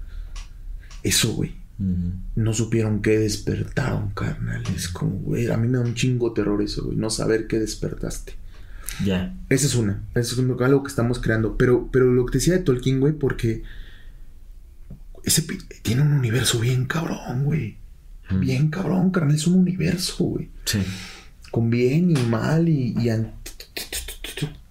Eso, 1.04 1.34
güey. 1.34 1.54
No 1.78 2.54
supieron 2.54 3.02
que 3.02 3.18
despertaron, 3.18 4.10
carnal. 4.10 4.62
Es 4.74 4.88
como, 4.88 5.16
güey, 5.16 5.50
a 5.50 5.56
mí 5.56 5.68
me 5.68 5.78
da 5.78 5.84
un 5.84 5.94
chingo 5.94 6.32
terror 6.32 6.62
eso, 6.62 6.84
güey. 6.84 6.96
No 6.96 7.10
saber 7.10 7.46
que 7.46 7.58
despertaste. 7.58 8.34
Ya. 9.04 9.36
Esa 9.50 9.66
es 9.66 9.74
una. 9.74 10.02
Eso 10.14 10.40
es 10.40 10.60
algo 10.60 10.82
que 10.82 10.88
estamos 10.88 11.18
creando. 11.18 11.56
Pero, 11.58 11.88
pero 11.92 12.12
lo 12.12 12.26
que 12.26 12.32
te 12.32 12.38
decía 12.38 12.54
de 12.54 12.60
Tolkien, 12.60 13.00
güey, 13.00 13.12
porque 13.12 13.62
ese 15.24 15.42
tiene 15.82 16.02
un 16.02 16.12
universo 16.12 16.58
bien 16.60 16.86
cabrón, 16.86 17.44
güey. 17.44 17.76
Bien 18.40 18.68
cabrón, 18.68 19.10
carnal. 19.10 19.34
Es 19.34 19.46
un 19.46 19.58
universo, 19.58 20.24
güey. 20.24 20.48
Sí. 20.64 20.78
Con 21.50 21.70
bien 21.70 22.10
y 22.10 22.22
mal 22.22 22.68
y, 22.68 22.94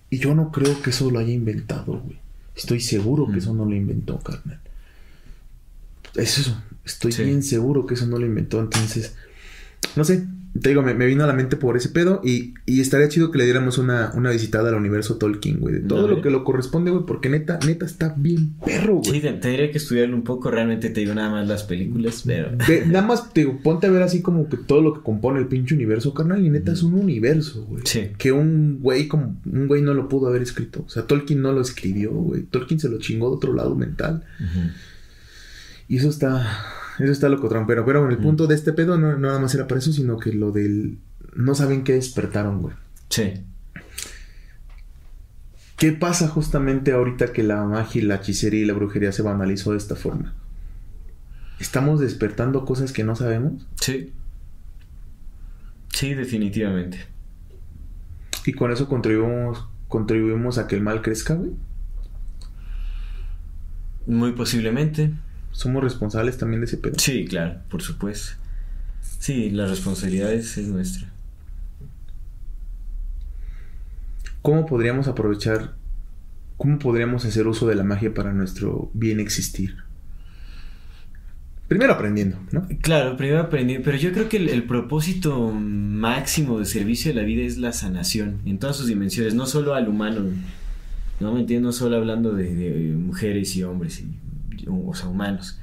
y, 0.10 0.18
yo 0.18 0.35
no 0.35 0.51
creo 0.51 0.81
que 0.81 0.89
eso 0.89 1.11
lo 1.11 1.19
haya 1.19 1.34
inventado, 1.34 1.99
güey. 1.99 2.18
Estoy 2.55 2.80
seguro 2.80 3.31
que 3.31 3.39
eso 3.39 3.53
no 3.53 3.65
lo 3.65 3.76
inventó, 3.76 4.19
carnal. 4.19 4.60
Es 6.15 6.38
eso. 6.38 6.61
Estoy 6.85 7.14
bien 7.26 7.44
seguro 7.44 7.85
que 7.85 7.94
eso 7.94 8.06
no 8.06 8.18
lo 8.18 8.26
inventó. 8.26 8.60
Entonces, 8.60 9.15
no 9.95 10.03
sé, 10.03 10.26
te 10.61 10.69
digo, 10.69 10.84
me, 10.84 10.94
vino 10.94 11.23
a 11.23 11.27
la 11.27 11.34
mente 11.34 11.56
por 11.56 11.76
ese 11.77 11.90
pedo 11.90 12.22
y, 12.23 12.53
y 12.68 12.80
estaría 12.80 13.10
chido 13.10 13.31
que 13.31 13.40
le 13.40 13.45
diéramos 13.45 13.80
una, 13.80 14.11
una 14.14 14.30
visitada 14.30 14.69
al 14.69 14.76
universo 14.76 15.15
Tolkien, 15.15 15.60
güey. 15.60 15.73
De 15.76 15.80
todo 15.80 16.07
lo 16.07 16.22
que 16.22 16.30
lo 16.30 16.44
corresponde, 16.44 16.91
güey, 16.91 17.06
porque 17.07 17.27
neta, 17.27 17.57
neta 17.65 17.85
está 17.85 18.14
bien 18.15 18.53
perro, 18.64 18.98
güey. 18.98 19.19
Sí, 19.19 19.22
tendría 19.22 19.72
que 19.72 19.80
estudiarlo 19.80 20.15
un 20.15 20.23
poco, 20.23 20.52
realmente 20.52 20.91
te 20.91 20.99
digo 20.99 21.15
nada 21.15 21.31
más 21.31 21.48
las 21.48 21.64
películas, 21.64 22.23
pero... 22.26 22.52
nada 22.85 23.06
más 23.06 23.34
te 23.34 23.41
digo, 23.41 23.60
ponte 23.64 23.88
a 23.88 23.90
ver 23.90 24.03
así 24.03 24.22
como 24.22 24.48
que 24.48 24.57
todo 24.57 24.81
lo 24.81 24.94
que 24.94 25.02
compone 25.02 25.40
el 25.40 25.48
pinche 25.48 25.73
universo, 25.73 26.14
carnal, 26.14 26.45
y 26.45 26.49
neta 26.52 26.73
es 26.73 26.84
un 26.84 26.94
universo, 26.94 27.65
güey. 27.65 27.81
Sí. 27.85 28.10
Que 28.19 28.31
un 28.31 28.80
güey 28.80 29.07
como, 29.07 29.35
un 29.52 29.68
güey 29.68 29.81
no 29.81 29.95
lo 29.95 30.07
pudo 30.07 30.27
haber 30.27 30.44
escrito. 30.44 30.84
O 30.85 30.90
sea, 30.90 31.07
Tolkien 31.07 31.41
no 31.41 31.52
lo 31.52 31.61
escribió, 31.61 32.11
güey. 32.11 32.44
Tolkien 32.44 32.80
se 32.80 32.90
lo 32.90 32.99
chingó 32.99 33.30
de 33.30 33.38
otro 33.38 33.53
lado 33.53 33.76
mental. 33.76 34.23
Y 35.88 35.97
eso 35.97 36.10
está 36.10 36.73
eso 36.99 37.11
está 37.11 37.30
loco, 37.30 37.49
trampero. 37.49 37.85
Pero 37.85 38.01
bueno, 38.01 38.15
el 38.15 38.22
punto 38.22 38.47
de 38.47 38.55
este 38.55 38.73
pedo 38.73 38.97
no, 38.97 39.18
nada 39.18 39.39
más 39.39 39.53
era 39.55 39.68
para 39.68 39.80
eso, 39.80 39.91
sino 39.91 40.18
que 40.18 40.34
lo 40.34 40.51
del. 40.51 40.99
No 41.35 41.55
saben 41.55 41.84
qué 41.84 41.93
despertaron, 41.93 42.61
güey. 42.61 42.76
Sí. 43.10 43.34
¿Qué 45.77 45.91
pasa 45.91 46.27
justamente 46.27 46.91
ahorita 46.91 47.34
que 47.34 47.43
la 47.43 47.64
magia 47.65 48.01
y 48.01 48.05
la 48.05 48.15
hechicería 48.15 48.61
y 48.61 48.65
la 48.65 48.73
brujería 48.73 49.11
se 49.11 49.23
banalizó 49.23 49.72
de 49.72 49.77
esta 49.77 49.95
forma? 49.95 50.34
¿Estamos 51.60 51.99
despertando 51.99 52.64
cosas 52.65 52.93
que 52.93 53.03
no 53.03 53.15
sabemos? 53.15 53.68
Sí. 53.81 54.14
Sí, 55.89 56.14
definitivamente. 56.14 56.99
¿Y 58.45 58.53
con 58.53 58.72
eso 58.72 58.88
contribuimos, 58.88 59.68
contribuimos 59.88 60.57
a 60.57 60.68
que 60.68 60.76
el 60.76 60.81
mal 60.81 61.01
crezca, 61.01 61.34
güey? 61.34 61.51
Muy 64.05 64.34
posiblemente 64.34 65.14
somos 65.53 65.84
responsables 65.84 66.38
también 66.38 66.61
de 66.61 66.65
ese 66.65 66.77
pedo. 66.77 66.95
Sí, 66.97 67.25
claro, 67.25 67.59
por 67.69 67.81
supuesto. 67.81 68.34
Sí, 69.19 69.51
la 69.51 69.67
responsabilidad 69.67 70.34
es, 70.34 70.57
nuestra. 70.67 71.09
¿Cómo 74.41 74.65
podríamos 74.65 75.07
aprovechar, 75.07 75.75
cómo 76.57 76.80
podríamos 76.80 77.23
hacer 77.23 77.47
uso 77.47 77.67
de 77.67 77.75
la 77.75 77.84
magia 77.84 78.13
para 78.13 78.34
nuestro 78.34 78.91
bien 78.93 79.21
existir? 79.21 79.77
Primero 81.69 81.93
aprendiendo, 81.93 82.38
¿no? 82.51 82.67
Claro, 82.81 83.15
primero 83.15 83.39
aprendiendo, 83.39 83.85
pero 83.85 83.97
yo 83.97 84.11
creo 84.11 84.27
que 84.27 84.38
el, 84.38 84.63
propósito 84.63 85.51
máximo 85.51 86.59
de 86.59 86.65
servicio 86.65 87.13
de 87.13 87.21
la 87.21 87.25
vida 87.25 87.43
es 87.43 87.57
la 87.57 87.71
sanación, 87.71 88.41
en 88.45 88.59
todas 88.59 88.75
sus 88.75 88.88
dimensiones, 88.88 89.34
no 89.34 89.45
solo 89.45 89.73
al 89.73 89.88
humano, 89.88 90.25
no 91.21 91.34
me 91.34 91.39
entiendo, 91.39 91.69
no 91.69 91.73
solo 91.73 91.95
hablando 91.95 92.34
de, 92.34 92.53
de 92.53 92.95
mujeres 92.97 93.55
y 93.55 93.63
hombres 93.63 94.01
y 94.01 94.22
o 94.68 94.94
sea, 94.94 95.07
humanos. 95.10 95.60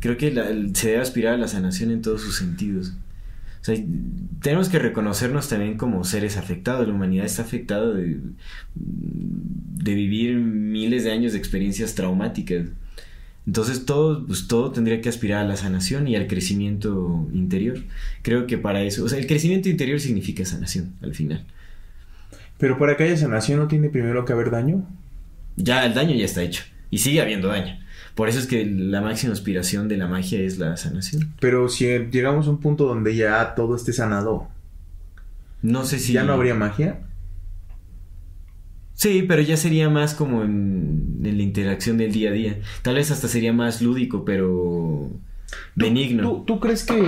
Creo 0.00 0.16
que 0.16 0.32
se 0.74 0.88
debe 0.88 1.00
aspirar 1.00 1.34
a 1.34 1.38
la 1.38 1.48
sanación 1.48 1.90
en 1.90 2.02
todos 2.02 2.22
sus 2.22 2.36
sentidos. 2.36 2.92
O 3.60 3.64
sea, 3.64 3.76
tenemos 4.40 4.68
que 4.68 4.80
reconocernos 4.80 5.48
también 5.48 5.76
como 5.76 6.02
seres 6.02 6.36
afectados. 6.36 6.88
La 6.88 6.94
humanidad 6.94 7.24
está 7.24 7.42
afectada 7.42 7.92
de, 7.92 8.18
de 8.74 9.94
vivir 9.94 10.36
miles 10.36 11.04
de 11.04 11.12
años 11.12 11.32
de 11.32 11.38
experiencias 11.38 11.94
traumáticas. 11.94 12.66
Entonces 13.46 13.84
todo, 13.86 14.26
pues, 14.26 14.46
todo 14.46 14.70
tendría 14.70 15.00
que 15.00 15.08
aspirar 15.08 15.44
a 15.44 15.48
la 15.48 15.56
sanación 15.56 16.06
y 16.08 16.16
al 16.16 16.26
crecimiento 16.26 17.28
interior. 17.32 17.78
Creo 18.22 18.46
que 18.46 18.58
para 18.58 18.82
eso, 18.82 19.04
o 19.04 19.08
sea, 19.08 19.18
el 19.18 19.26
crecimiento 19.26 19.68
interior 19.68 20.00
significa 20.00 20.44
sanación 20.44 20.94
al 21.02 21.14
final. 21.14 21.44
Pero 22.58 22.78
para 22.78 22.96
que 22.96 23.04
haya 23.04 23.16
sanación 23.16 23.58
no 23.58 23.68
tiene 23.68 23.88
primero 23.88 24.24
que 24.24 24.32
haber 24.32 24.50
daño. 24.50 24.86
Ya 25.56 25.84
el 25.84 25.94
daño 25.94 26.14
ya 26.14 26.24
está 26.24 26.42
hecho 26.42 26.62
y 26.90 26.98
sigue 26.98 27.20
habiendo 27.20 27.48
daño. 27.48 27.78
Por 28.14 28.28
eso 28.28 28.38
es 28.38 28.46
que 28.46 28.64
la 28.66 29.00
máxima 29.00 29.32
aspiración 29.32 29.88
de 29.88 29.96
la 29.96 30.06
magia 30.06 30.40
es 30.40 30.58
la 30.58 30.76
sanación. 30.76 31.32
Pero 31.40 31.68
si 31.68 31.86
llegamos 31.86 32.46
a 32.46 32.50
un 32.50 32.60
punto 32.60 32.86
donde 32.86 33.16
ya 33.16 33.54
todo 33.54 33.74
esté 33.74 33.92
sanado, 33.92 34.48
no 35.62 35.84
sé 35.84 35.98
si. 35.98 36.12
¿Ya 36.12 36.24
no 36.24 36.34
habría 36.34 36.54
magia? 36.54 37.00
Sí, 38.94 39.24
pero 39.26 39.42
ya 39.42 39.56
sería 39.56 39.88
más 39.88 40.14
como 40.14 40.44
en, 40.44 41.18
la 41.22 41.42
interacción 41.42 41.96
del 41.96 42.12
día 42.12 42.30
a 42.30 42.32
día. 42.32 42.60
Tal 42.82 42.96
vez 42.96 43.10
hasta 43.10 43.28
sería 43.28 43.52
más 43.52 43.80
lúdico, 43.80 44.24
pero 44.24 45.10
benigno. 45.74 46.44
¿tú, 46.46 46.60
crees 46.60 46.84
que. 46.84 47.02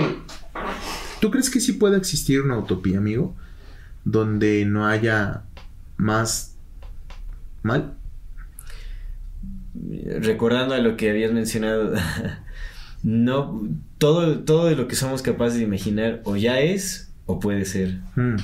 ¿Tú 1.21 1.31
crees 1.31 1.49
que 1.49 1.59
sí 1.59 1.73
puede 1.73 1.97
existir 1.97 2.41
una 2.41 2.57
utopía, 2.57 2.97
amigo? 2.97 3.35
Donde 4.03 4.65
no 4.65 4.87
haya 4.87 5.43
más 5.97 6.57
mal? 7.61 7.95
Recordando 10.19 10.73
a 10.75 10.79
lo 10.79 10.97
que 10.97 11.09
habías 11.09 11.31
mencionado, 11.31 11.93
no, 13.03 13.67
todo, 13.97 14.39
todo 14.39 14.67
de 14.67 14.75
lo 14.75 14.87
que 14.87 14.95
somos 14.95 15.21
capaces 15.21 15.59
de 15.59 15.65
imaginar 15.65 16.21
o 16.23 16.35
ya 16.35 16.59
es 16.59 17.11
o 17.25 17.39
puede 17.39 17.65
ser. 17.65 17.99
Hmm. 18.15 18.35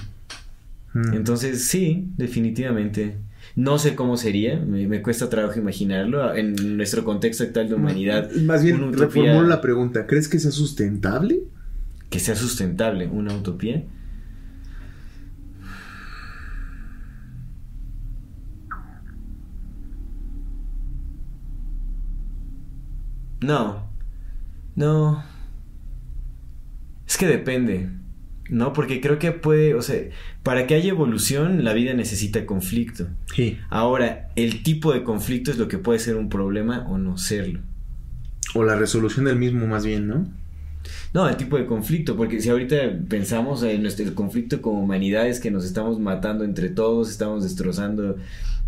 Hmm. 0.93 1.13
Entonces, 1.13 1.65
sí, 1.65 2.07
definitivamente. 2.17 3.17
No 3.55 3.79
sé 3.79 3.95
cómo 3.95 4.17
sería, 4.17 4.57
me, 4.59 5.01
cuesta 5.01 5.29
trabajo 5.29 5.59
imaginarlo 5.59 6.33
en 6.35 6.77
nuestro 6.77 7.03
contexto 7.03 7.43
actual 7.43 7.67
de 7.67 7.75
humanidad. 7.75 8.31
Más 8.31 8.63
bien, 8.63 8.93
reformulo 8.93 9.43
la 9.43 9.59
pregunta, 9.59 10.07
¿crees 10.07 10.29
que 10.29 10.39
sea 10.39 10.51
sustentable? 10.51 11.41
Que 12.09 12.19
sea 12.19 12.35
sustentable, 12.35 13.07
una 13.07 13.35
utopía. 13.35 13.83
No. 23.41 23.89
No. 24.75 25.23
Es 27.07 27.17
que 27.17 27.27
depende. 27.27 27.89
¿No? 28.49 28.73
Porque 28.73 28.99
creo 29.01 29.17
que 29.17 29.31
puede, 29.31 29.75
o 29.75 29.81
sea, 29.81 29.97
para 30.43 30.67
que 30.67 30.75
haya 30.75 30.89
evolución, 30.89 31.63
la 31.63 31.73
vida 31.73 31.93
necesita 31.93 32.45
conflicto. 32.45 33.07
Sí. 33.33 33.57
Ahora, 33.69 34.29
el 34.35 34.63
tipo 34.63 34.93
de 34.93 35.03
conflicto 35.03 35.51
es 35.51 35.57
lo 35.57 35.67
que 35.67 35.77
puede 35.77 35.99
ser 35.99 36.17
un 36.17 36.29
problema 36.29 36.85
o 36.89 36.97
no 36.97 37.17
serlo. 37.17 37.61
O 38.53 38.63
la 38.63 38.75
resolución 38.75 39.25
del 39.25 39.37
mismo, 39.37 39.67
más 39.67 39.85
bien, 39.85 40.07
¿no? 40.07 40.27
No, 41.13 41.27
el 41.27 41.37
tipo 41.37 41.57
de 41.57 41.65
conflicto, 41.65 42.15
porque 42.15 42.41
si 42.41 42.49
ahorita 42.49 42.75
pensamos 43.07 43.63
en 43.63 43.81
nuestro, 43.81 44.13
conflicto 44.15 44.61
como 44.61 44.81
humanidades 44.81 45.39
que 45.39 45.51
nos 45.51 45.65
estamos 45.65 45.99
matando 45.99 46.43
entre 46.43 46.69
todos, 46.69 47.09
estamos 47.09 47.43
destrozando 47.43 48.17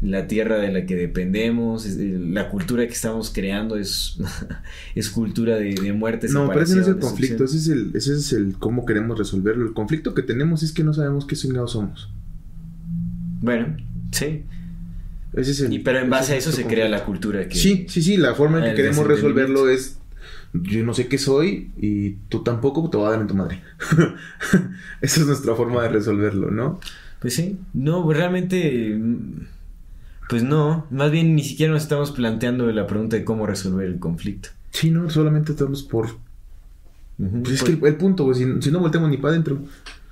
la 0.03 0.27
tierra 0.27 0.57
de 0.57 0.71
la 0.71 0.85
que 0.85 0.95
dependemos, 0.95 1.85
la 1.95 2.49
cultura 2.49 2.85
que 2.85 2.93
estamos 2.93 3.31
creando 3.33 3.77
es, 3.77 4.17
es 4.95 5.09
cultura 5.09 5.55
de, 5.55 5.75
de 5.75 5.93
muerte. 5.93 6.27
No, 6.29 6.49
pero 6.49 6.61
ese 6.61 6.75
no 6.75 6.81
es 6.81 6.87
el 6.87 6.99
conflicto, 6.99 7.45
ese 7.45 7.57
es 7.57 7.67
el, 7.69 7.91
ese 7.93 8.13
es 8.13 8.33
el 8.33 8.55
cómo 8.59 8.85
queremos 8.85 9.17
resolverlo. 9.17 9.65
El 9.65 9.73
conflicto 9.73 10.13
que 10.13 10.21
tenemos 10.21 10.61
es 10.61 10.73
que 10.73 10.83
no 10.83 10.93
sabemos 10.93 11.25
qué 11.25 11.35
signos 11.35 11.71
somos. 11.71 12.09
Bueno, 13.41 13.77
sí. 14.11 14.43
Ese 15.33 15.51
es 15.51 15.61
el, 15.61 15.73
y 15.73 15.79
pero 15.79 15.99
en 15.99 16.09
base 16.09 16.33
a 16.33 16.35
eso 16.35 16.51
se 16.51 16.65
crea 16.65 16.89
la 16.89 17.05
cultura. 17.05 17.47
Que, 17.47 17.55
sí, 17.55 17.85
sí, 17.87 18.03
sí, 18.03 18.17
la 18.17 18.35
forma 18.35 18.59
en 18.59 18.71
que 18.71 18.75
queremos 18.75 19.07
resolverlo 19.07 19.69
es 19.69 19.97
yo 20.53 20.83
no 20.83 20.93
sé 20.93 21.07
qué 21.07 21.17
soy 21.17 21.71
y 21.77 22.11
tú 22.29 22.43
tampoco 22.43 22.87
te 22.89 22.97
voy 22.97 23.07
a 23.07 23.11
dar 23.11 23.21
en 23.21 23.27
tu 23.27 23.35
madre. 23.35 23.61
Esa 25.01 25.21
es 25.21 25.27
nuestra 25.27 25.55
forma 25.55 25.81
de 25.83 25.89
resolverlo, 25.89 26.51
¿no? 26.51 26.79
Pues 27.19 27.35
sí, 27.35 27.57
no, 27.73 28.11
realmente 28.11 28.99
pues 30.29 30.43
no, 30.43 30.87
más 30.89 31.11
bien 31.11 31.35
ni 31.35 31.43
siquiera 31.43 31.73
nos 31.73 31.83
estamos 31.83 32.11
planteando 32.11 32.71
la 32.71 32.87
pregunta 32.87 33.15
de 33.15 33.23
cómo 33.23 33.45
resolver 33.45 33.87
el 33.87 33.99
conflicto. 33.99 34.49
Sí, 34.71 34.89
no, 34.89 35.09
solamente 35.09 35.51
estamos 35.51 35.83
por... 35.83 36.09
Pues 37.17 37.61
es 37.61 37.63
que 37.63 37.87
el, 37.87 37.95
punto, 37.95 38.23
güey, 38.25 38.37
si, 38.59 38.71
no 38.71 38.79
volteamos 38.79 39.09
ni 39.09 39.17
para 39.17 39.33
adentro... 39.33 39.63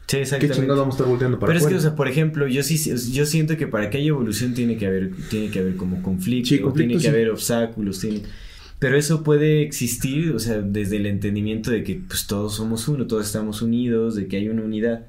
Sí, 0.08 0.18
exactamente. 0.18 0.56
¿Qué 0.56 0.62
chingados 0.62 0.80
vamos 0.80 0.96
a 0.96 0.98
estar 0.98 1.08
volteando 1.08 1.40
para 1.40 1.54
Pero 1.54 1.60
es 1.60 1.68
que, 1.68 1.76
o 1.76 1.80
sea, 1.80 1.96
por 1.96 2.08
ejemplo, 2.08 2.48
yo 2.48 2.64
sí 2.64 2.78
yo 3.12 3.26
siento 3.26 3.56
que 3.56 3.66
para 3.66 3.90
que 3.90 3.98
haya 3.98 4.10
evolución 4.10 4.54
tiene 4.54 4.78
que 4.78 4.86
haber, 4.86 5.12
tiene 5.30 5.50
que 5.50 5.60
haber 5.60 5.78
como 5.78 6.02
conflicto, 6.04 6.74
tiene 6.74 6.98
que 6.98 7.08
haber 7.08 7.30
obstáculos, 7.30 8.00
tiene... 8.00 8.22
Pero 8.82 8.98
eso 8.98 9.24
puede 9.24 9.62
existir, 9.62 10.32
o 10.32 10.40
sea, 10.40 10.60
desde 10.60 10.98
el 10.98 11.06
entendimiento 11.06 11.70
de 11.70 11.84
que 11.84 12.02
pues 12.08 12.26
todos 12.26 12.56
somos 12.56 12.88
uno, 12.88 13.06
todos 13.06 13.28
estamos 13.28 13.62
unidos, 13.62 14.16
de 14.16 14.28
que 14.28 14.38
hay 14.38 14.50
una 14.50 14.64
unidad. 14.64 15.06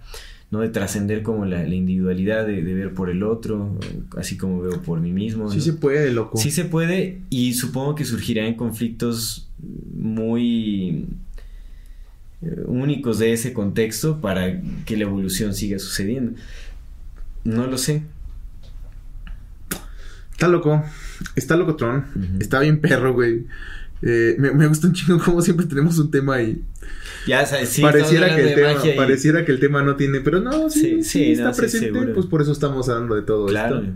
¿No? 0.53 0.61
De 0.61 0.69
trascender 0.69 1.23
como 1.23 1.47
la, 1.47 1.67
individualidad, 1.67 2.47
de, 2.47 2.61
ver 2.63 2.93
por 2.93 3.09
el 3.09 3.23
otro, 3.23 3.77
así 4.19 4.37
como 4.37 4.61
veo 4.61 4.83
por 4.83 5.01
mí 5.01 5.11
mismo. 5.11 5.51
Sí 5.51 5.63
se 5.63 5.73
puede, 5.73 6.13
loco. 6.13 6.37
Sí 6.37 6.51
se 6.51 6.67
puede 6.67 7.23
y 7.31 7.55
supongo 7.55 7.95
que 7.95 8.05
surgirá 8.05 8.47
en 8.47 8.55
conflictos 8.55 9.51
muy 9.95 11.07
eh, 12.43 12.63
únicos 12.67 13.19
de 13.19 13.33
ese 13.33 13.55
contexto 13.55 14.21
para 14.21 14.61
que 14.85 14.97
la 14.99 15.05
evolución 15.05 15.55
siga 15.55 15.79
sucediendo. 15.79 16.39
No 17.45 17.67
lo 17.67 17.79
sé. 17.79 18.03
Está 20.33 20.49
loco. 20.49 20.85
Está 21.35 21.57
loco, 21.57 21.77
Tron. 21.77 22.05
Está 22.39 22.61
bien 22.61 22.79
perro, 22.79 23.15
güey. 23.15 23.47
Eh, 24.03 24.37
me, 24.39 24.51
me, 24.51 24.67
gusta 24.67 24.87
un 24.87 24.93
chingo 24.93 25.19
como 25.19 25.41
siempre 25.41 25.65
tenemos 25.65 25.99
un 25.99 26.11
tema 26.11 26.35
ahí. 26.35 26.63
Ya, 27.27 27.47
sí, 27.47 27.83
pareciera 27.83 28.35
que, 28.35 28.43
el 28.43 28.55
tema, 28.55 28.97
pareciera 28.97 29.45
que 29.45 29.53
el 29.53 29.61
tema 29.61 29.83
no 29.83 29.97
tiene, 29.97 30.21
pero 30.21 30.41
no, 30.41 30.71
sí, 30.71 31.03
sí, 31.03 31.33
está 31.33 31.53
presente, 31.53 32.01
pues 32.15 32.27
por 32.27 32.43
eso 32.43 32.53
estamos 32.53 32.89
hablando 32.89 33.15
de 33.15 33.23
todo 33.23 33.47
claro. 33.47 33.79
esto. 33.79 33.93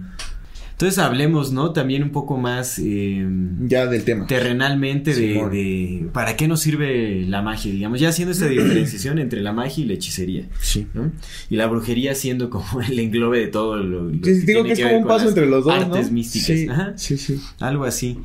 Entonces 0.77 0.98
hablemos, 0.98 1.53
¿no? 1.53 1.73
También 1.73 2.03
un 2.03 2.11
poco 2.11 2.36
más... 2.36 2.78
Eh, 2.78 3.27
ya 3.61 3.86
del 3.86 4.05
tema. 4.05 4.27
Terrenalmente 4.27 5.15
de, 5.15 6.07
¿Para 6.12 6.36
qué 6.36 6.48
nos 6.48 6.61
sirve 6.61 7.24
la 7.27 7.40
magia? 7.40 7.73
Digamos, 7.73 7.98
ya 7.98 8.11
haciendo 8.11 8.32
esta 8.32 8.47
diferenciación 8.48 9.19
entre 9.19 9.40
la 9.40 9.55
magia 9.55 9.82
y 9.82 9.86
la 9.86 9.94
hechicería. 9.94 10.51
Sí. 10.61 10.86
¿no? 10.93 11.12
Y 11.48 11.57
la 11.57 11.66
brujería 11.66 12.15
siendo 12.15 12.51
como 12.51 12.82
el 12.86 12.98
englobe 12.98 13.39
de 13.39 13.47
todo 13.47 13.78
lo... 13.78 14.20
que 14.20 14.35
digo 14.35 14.65
que 14.65 14.73
es 14.73 14.81
como 14.81 14.98
un 14.98 15.07
paso 15.07 15.31
entre 15.31 15.47
los 15.47 15.65
dos, 15.65 15.73
Artes 15.73 16.11
místicas. 16.11 16.47
Sí, 16.47 16.69
Ajá. 16.69 16.93
sí, 16.97 17.16
sí. 17.16 17.40
Algo 17.59 17.85
así. 17.85 18.19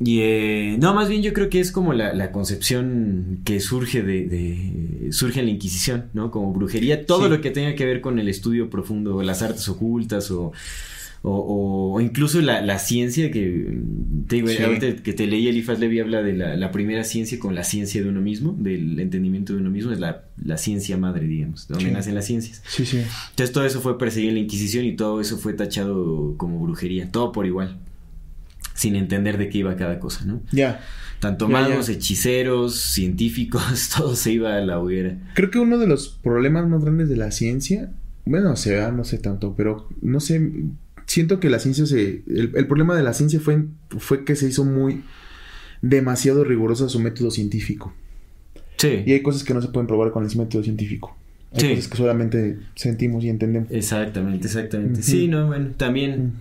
Y 0.00 0.20
eh, 0.20 0.76
no, 0.80 0.92
más 0.92 1.08
bien 1.08 1.22
yo 1.22 1.32
creo 1.32 1.48
que 1.48 1.60
es 1.60 1.70
como 1.70 1.92
la, 1.92 2.32
concepción 2.32 3.40
que 3.44 3.60
surge 3.60 4.02
de, 4.02 5.08
surge 5.12 5.40
en 5.40 5.46
la 5.46 5.52
Inquisición, 5.52 6.06
¿no? 6.14 6.30
Como 6.30 6.52
brujería, 6.52 7.06
todo 7.06 7.28
lo 7.28 7.40
que 7.40 7.50
tenga 7.50 7.74
que 7.74 7.84
ver 7.84 8.00
con 8.00 8.18
el 8.18 8.28
estudio 8.28 8.68
profundo, 8.70 9.22
las 9.22 9.42
artes 9.42 9.68
ocultas 9.68 10.32
o, 10.32 10.52
o, 11.22 12.00
incluso 12.00 12.40
la, 12.40 12.78
ciencia 12.80 13.30
que 13.30 13.78
te 14.26 14.36
digo, 14.36 14.48
que 14.78 15.12
te 15.12 15.26
leí 15.28 15.46
Elifaz 15.46 15.78
Levi 15.78 16.00
habla 16.00 16.22
de 16.22 16.32
la, 16.32 16.72
primera 16.72 17.04
ciencia 17.04 17.38
con 17.38 17.54
la 17.54 17.62
ciencia 17.62 18.02
de 18.02 18.08
uno 18.08 18.20
mismo, 18.20 18.54
del 18.58 18.98
entendimiento 18.98 19.52
de 19.52 19.60
uno 19.60 19.70
mismo, 19.70 19.92
es 19.92 20.00
la, 20.00 20.24
ciencia 20.56 20.96
madre, 20.96 21.26
digamos, 21.26 21.68
de 21.68 21.74
donde 21.74 21.92
nacen 21.92 22.16
las 22.16 22.26
ciencias. 22.26 22.62
Sí, 22.66 22.84
sí. 22.84 22.98
Entonces 23.30 23.52
todo 23.52 23.64
eso 23.64 23.80
fue 23.80 23.96
perseguido 23.96 24.30
en 24.30 24.34
la 24.34 24.42
Inquisición 24.42 24.84
y 24.84 24.96
todo 24.96 25.20
eso 25.20 25.38
fue 25.38 25.52
tachado 25.52 26.34
como 26.36 26.58
brujería, 26.58 27.12
todo 27.12 27.30
por 27.30 27.46
igual 27.46 27.78
sin 28.74 28.96
entender 28.96 29.38
de 29.38 29.48
qué 29.48 29.58
iba 29.58 29.76
cada 29.76 29.98
cosa, 30.00 30.24
¿no? 30.24 30.42
Ya. 30.52 30.84
Tanto 31.20 31.48
magos, 31.48 31.88
hechiceros, 31.88 32.74
científicos, 32.74 33.90
todo 33.96 34.14
se 34.14 34.32
iba 34.32 34.56
a 34.56 34.60
la 34.60 34.78
hoguera. 34.78 35.16
Creo 35.34 35.50
que 35.50 35.58
uno 35.58 35.78
de 35.78 35.86
los 35.86 36.08
problemas 36.08 36.68
más 36.68 36.82
grandes 36.82 37.08
de 37.08 37.16
la 37.16 37.30
ciencia, 37.30 37.90
bueno, 38.26 38.52
o 38.52 38.56
sea, 38.56 38.90
no 38.90 39.04
sé 39.04 39.18
tanto, 39.18 39.54
pero 39.56 39.88
no 40.02 40.20
sé, 40.20 40.52
siento 41.06 41.40
que 41.40 41.48
la 41.48 41.60
ciencia 41.60 41.86
se... 41.86 42.22
El, 42.26 42.66
problema 42.66 42.94
de 42.96 43.04
la 43.04 43.14
ciencia 43.14 43.40
fue, 43.40 43.64
fue 43.98 44.24
que 44.24 44.36
se 44.36 44.48
hizo 44.48 44.64
muy... 44.64 45.02
demasiado 45.80 46.44
rigurosa 46.44 46.88
su 46.88 46.98
método 46.98 47.30
científico. 47.30 47.94
Sí. 48.76 49.02
Y 49.06 49.12
hay 49.12 49.22
cosas 49.22 49.44
que 49.44 49.54
no 49.54 49.62
se 49.62 49.68
pueden 49.68 49.86
probar 49.86 50.10
con 50.10 50.26
el 50.26 50.36
método 50.36 50.62
científico. 50.62 51.16
Hay 51.52 51.76
cosas 51.76 51.88
que 51.88 51.96
solamente 51.96 52.58
sentimos 52.74 53.22
y 53.22 53.28
entendemos. 53.28 53.70
Exactamente, 53.70 54.46
exactamente. 54.46 55.02
Sí, 55.02 55.28
no, 55.28 55.46
bueno, 55.46 55.70
también 55.76 56.32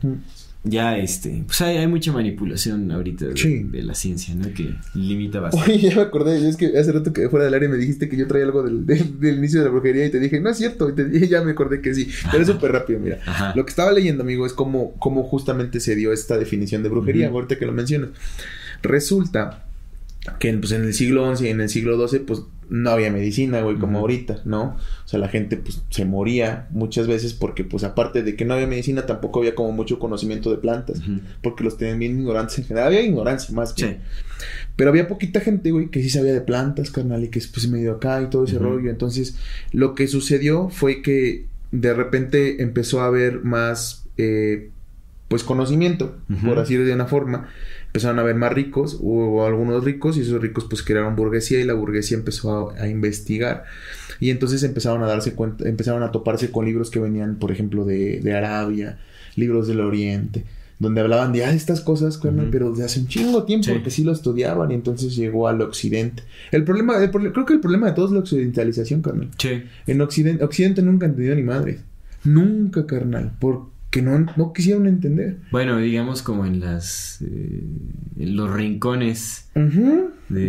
ya 0.66 0.98
este, 0.98 1.44
pues 1.46 1.60
hay, 1.62 1.86
mucha 1.88 2.14
manipulación 2.14 2.90
ahorita 2.90 3.26
de, 3.26 3.84
la 3.84 3.94
ciencia, 3.96 4.34
¿no? 4.34 4.54
Que 4.54 4.76
limita 4.94 5.42
bastante. 5.42 5.74
Oye, 5.74 5.90
ya 5.90 5.96
me 5.96 6.02
acordé, 6.04 6.48
es 6.48 6.56
que 6.56 6.78
hace 6.78 6.92
rato 6.94 7.12
que 7.12 7.28
fuera 7.28 7.46
del 7.46 7.54
área 7.54 7.68
me 7.68 7.76
dijiste 7.76 8.08
que 8.08 8.16
yo 8.16 8.28
traía 8.28 8.46
algo 8.46 8.64
del, 8.64 8.86
del, 8.86 9.38
inicio 9.38 9.60
de 9.60 9.66
la 9.66 9.72
brujería 9.72 10.06
y 10.06 10.10
te 10.10 10.20
dije, 10.20 10.40
no 10.40 10.50
es 10.50 10.58
cierto, 10.58 10.90
y 10.90 10.96
te 10.96 11.04
dije, 11.06 11.28
ya 11.28 11.42
me 11.42 11.52
acordé 11.52 11.82
que 11.82 11.94
sí, 11.94 12.08
pero 12.32 12.44
es 12.44 12.48
súper 12.48 12.72
rápido, 12.72 13.00
mira. 13.00 13.20
Lo 13.56 13.66
que 13.66 13.70
estaba 13.72 13.92
leyendo, 13.92 14.24
amigo, 14.24 14.46
es 14.46 14.54
cómo, 14.54 14.94
cómo 15.00 15.24
justamente 15.24 15.82
se 15.82 15.96
dio 15.96 16.14
esta 16.14 16.38
definición 16.38 16.82
de 16.82 16.90
brujería, 16.90 17.28
ahorita 17.28 17.60
que 17.60 17.66
lo 17.66 17.74
mencionas. 17.74 18.12
Resulta 18.82 19.66
que 20.40 20.54
pues, 20.54 20.72
en 20.72 20.84
el 20.84 20.94
siglo 20.94 21.36
XI 21.36 21.46
y 21.46 21.50
en 21.50 21.62
el 21.62 21.70
siglo 21.70 22.08
XII, 22.08 22.20
pues 22.20 22.44
no 22.70 22.90
había 22.90 23.12
medicina, 23.12 23.62
güey, 23.62 23.78
como 23.78 24.00
ahorita, 24.00 24.42
¿no? 24.46 24.78
O 25.06 25.08
sea, 25.08 25.20
la 25.20 25.28
gente 25.28 25.58
pues 25.58 25.82
se 25.90 26.06
moría 26.06 26.68
muchas 26.72 27.08
veces 27.08 27.34
porque 27.34 27.64
pues 27.64 27.84
aparte 27.84 28.24
de 28.24 28.36
que 28.36 28.46
no 28.46 28.54
había 28.54 28.68
medicina, 28.68 29.06
tampoco 29.06 29.40
había 29.40 29.54
como 29.54 29.72
mucho 29.74 30.00
conocimiento 30.00 30.50
de 30.50 30.58
plantas, 30.58 31.02
porque 31.42 31.64
los 31.64 31.78
tenían 31.78 32.00
bien 32.00 32.20
ignorantes 32.20 32.58
en 32.60 32.66
general, 32.66 32.88
había 32.88 33.02
ignorancia 33.02 33.54
más 33.54 33.76
bien. 33.76 34.00
Pero 34.76 34.90
había 34.90 35.08
poquita 35.08 35.40
gente, 35.40 35.72
güey, 35.72 35.90
que 35.90 36.02
sí 36.02 36.10
sabía 36.10 36.34
de 36.34 36.42
plantas, 36.42 36.90
carnal, 36.90 37.24
y 37.24 37.28
que 37.28 37.42
pues 37.54 37.68
medio 37.68 37.94
acá 37.94 38.22
y 38.22 38.30
todo 38.30 38.46
ese 38.46 38.58
rollo. 38.58 38.90
Entonces, 38.90 39.38
lo 39.72 39.94
que 39.94 40.08
sucedió 40.08 40.70
fue 40.70 41.02
que 41.02 41.46
de 41.72 41.94
repente 41.94 42.64
empezó 42.64 43.02
a 43.02 43.06
haber 43.06 43.44
más, 43.44 44.06
eh, 44.18 44.72
pues, 45.28 45.44
conocimiento, 45.44 46.18
por 46.44 46.60
así 46.60 46.76
de 46.76 46.94
una 46.94 47.06
forma 47.06 47.50
empezaron 47.94 48.18
a 48.18 48.24
ver 48.24 48.34
más 48.34 48.52
ricos, 48.52 48.98
hubo 49.00 49.46
algunos 49.46 49.84
ricos 49.84 50.18
y 50.18 50.22
esos 50.22 50.42
ricos 50.42 50.66
pues 50.68 50.82
crearon 50.82 51.16
burguesía 51.16 51.60
y 51.60 51.64
la 51.64 51.76
burguesía 51.76 52.18
empezó 52.18 52.72
a, 52.72 52.88
investigar 52.88 53.66
y 54.20 54.32
entonces 54.32 54.64
empezaron 54.64 55.04
a 55.04 55.06
darse 55.06 55.36
cuenta, 55.36 55.70
empezaron 55.70 56.02
a 56.02 56.12
toparse 56.12 56.50
con 56.50 56.66
libros 56.66 56.90
que 56.90 57.00
venían, 57.00 57.36
por 57.36 57.52
ejemplo, 57.52 57.86
de, 57.86 58.20
de 58.20 58.34
Arabia, 58.34 58.98
libros 59.36 59.68
del 59.68 59.80
Oriente, 59.80 60.44
donde 60.80 61.02
hablaban 61.02 61.34
de 61.34 61.46
ah, 61.46 61.54
estas 61.54 61.82
cosas, 61.82 62.20
pero 62.50 62.74
de 62.74 62.84
hace 62.84 63.00
un 63.00 63.08
chingo 63.08 63.44
tiempo, 63.44 63.68
porque 63.72 63.92
sí 63.92 64.04
lo 64.04 64.12
estudiaban 64.12 64.72
y 64.72 64.74
entonces 64.74 65.16
llegó 65.16 65.48
al 65.48 65.62
occidente. 65.62 66.24
El 66.52 66.64
problema, 66.64 66.96
creo 67.12 67.46
que 67.46 67.54
el 67.54 67.60
problema 67.60 67.86
de 67.86 67.94
todo 67.94 68.08
es 68.08 68.12
la 68.12 68.20
occidentalización, 68.22 69.04
carnal. 69.04 69.30
Sí. 69.38 69.66
En 69.86 70.02
occidente, 70.02 70.44
occidente 70.44 70.82
nunca 70.82 71.06
ha 71.06 71.10
entendido 71.10 71.36
ni 71.36 71.44
madre. 71.44 71.82
Nunca, 72.24 72.88
carnal. 72.88 73.34
Por 73.40 73.73
que 73.94 74.02
no, 74.02 74.26
no 74.36 74.54
quisieron 74.54 74.88
entender. 74.88 75.38
Bueno, 75.52 75.78
digamos 75.78 76.24
como 76.24 76.48
en 76.48 76.60
las 76.60 77.22
eh, 77.22 77.64
en 78.18 78.36
los 78.36 78.52
rincones 78.52 79.52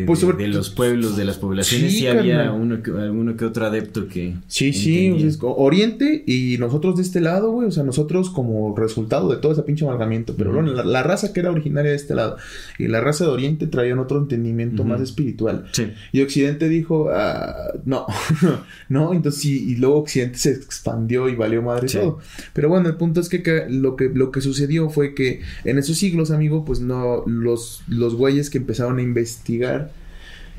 pues 0.06 0.20
de, 0.38 0.48
los 0.48 0.70
pueblos, 0.70 1.16
de 1.16 1.24
las 1.24 1.38
poblaciones, 1.38 1.92
sí, 1.92 2.06
había 2.06 2.52
uno 2.52 2.82
que, 2.82 2.90
alguno 2.90 3.36
que 3.36 3.44
otro 3.44 3.66
adepto 3.66 4.08
que... 4.08 4.34
Sí, 4.46 4.72
sí, 4.72 5.14
Oriente 5.40 6.24
y 6.26 6.56
nosotros 6.58 6.96
de 6.96 7.02
este 7.02 7.20
lado, 7.20 7.50
güey, 7.50 7.68
o 7.68 7.70
sea, 7.70 7.84
nosotros 7.84 8.30
como 8.30 8.74
resultado 8.76 9.28
de 9.28 9.36
todo 9.36 9.52
ese 9.52 9.62
pinche 9.62 9.84
amalgamiento, 9.84 10.34
pero 10.36 10.52
bueno, 10.52 10.72
la, 10.72 11.02
raza 11.02 11.32
que 11.32 11.40
era 11.40 11.50
originaria 11.50 11.90
de 11.90 11.96
este 11.96 12.14
lado 12.14 12.36
y 12.78 12.88
la 12.88 13.00
raza 13.00 13.24
de 13.24 13.30
Oriente 13.30 13.66
traían 13.66 13.98
otro 13.98 14.18
entendimiento 14.18 14.84
más 14.84 15.00
espiritual. 15.00 15.66
Sí. 15.72 15.92
Y 16.12 16.22
Occidente 16.22 16.68
dijo, 16.68 17.10
ah, 17.12 17.72
no, 17.84 18.06
no, 18.88 19.12
entonces 19.12 19.42
sí, 19.42 19.70
y 19.70 19.76
luego 19.76 19.98
Occidente 19.98 20.38
se 20.38 20.50
expandió 20.50 21.28
y 21.28 21.34
valió 21.34 21.62
madre 21.62 21.88
todo. 21.88 22.18
Pero 22.52 22.68
bueno, 22.68 22.88
el 22.88 22.96
punto 22.96 23.20
es 23.20 23.28
que, 23.28 23.66
lo 23.68 23.96
que 23.96 24.10
lo 24.14 24.30
que 24.30 24.40
sucedió 24.40 24.88
fue 24.90 25.14
que 25.14 25.40
en 25.64 25.78
esos 25.78 25.98
siglos, 25.98 26.30
amigo, 26.30 26.64
pues 26.64 26.80
no, 26.80 27.24
los, 27.26 27.82
los 27.88 28.14
güeyes 28.14 28.50
que 28.50 28.58
empezaron 28.58 28.98
a 28.98 29.02
investigar 29.02 29.73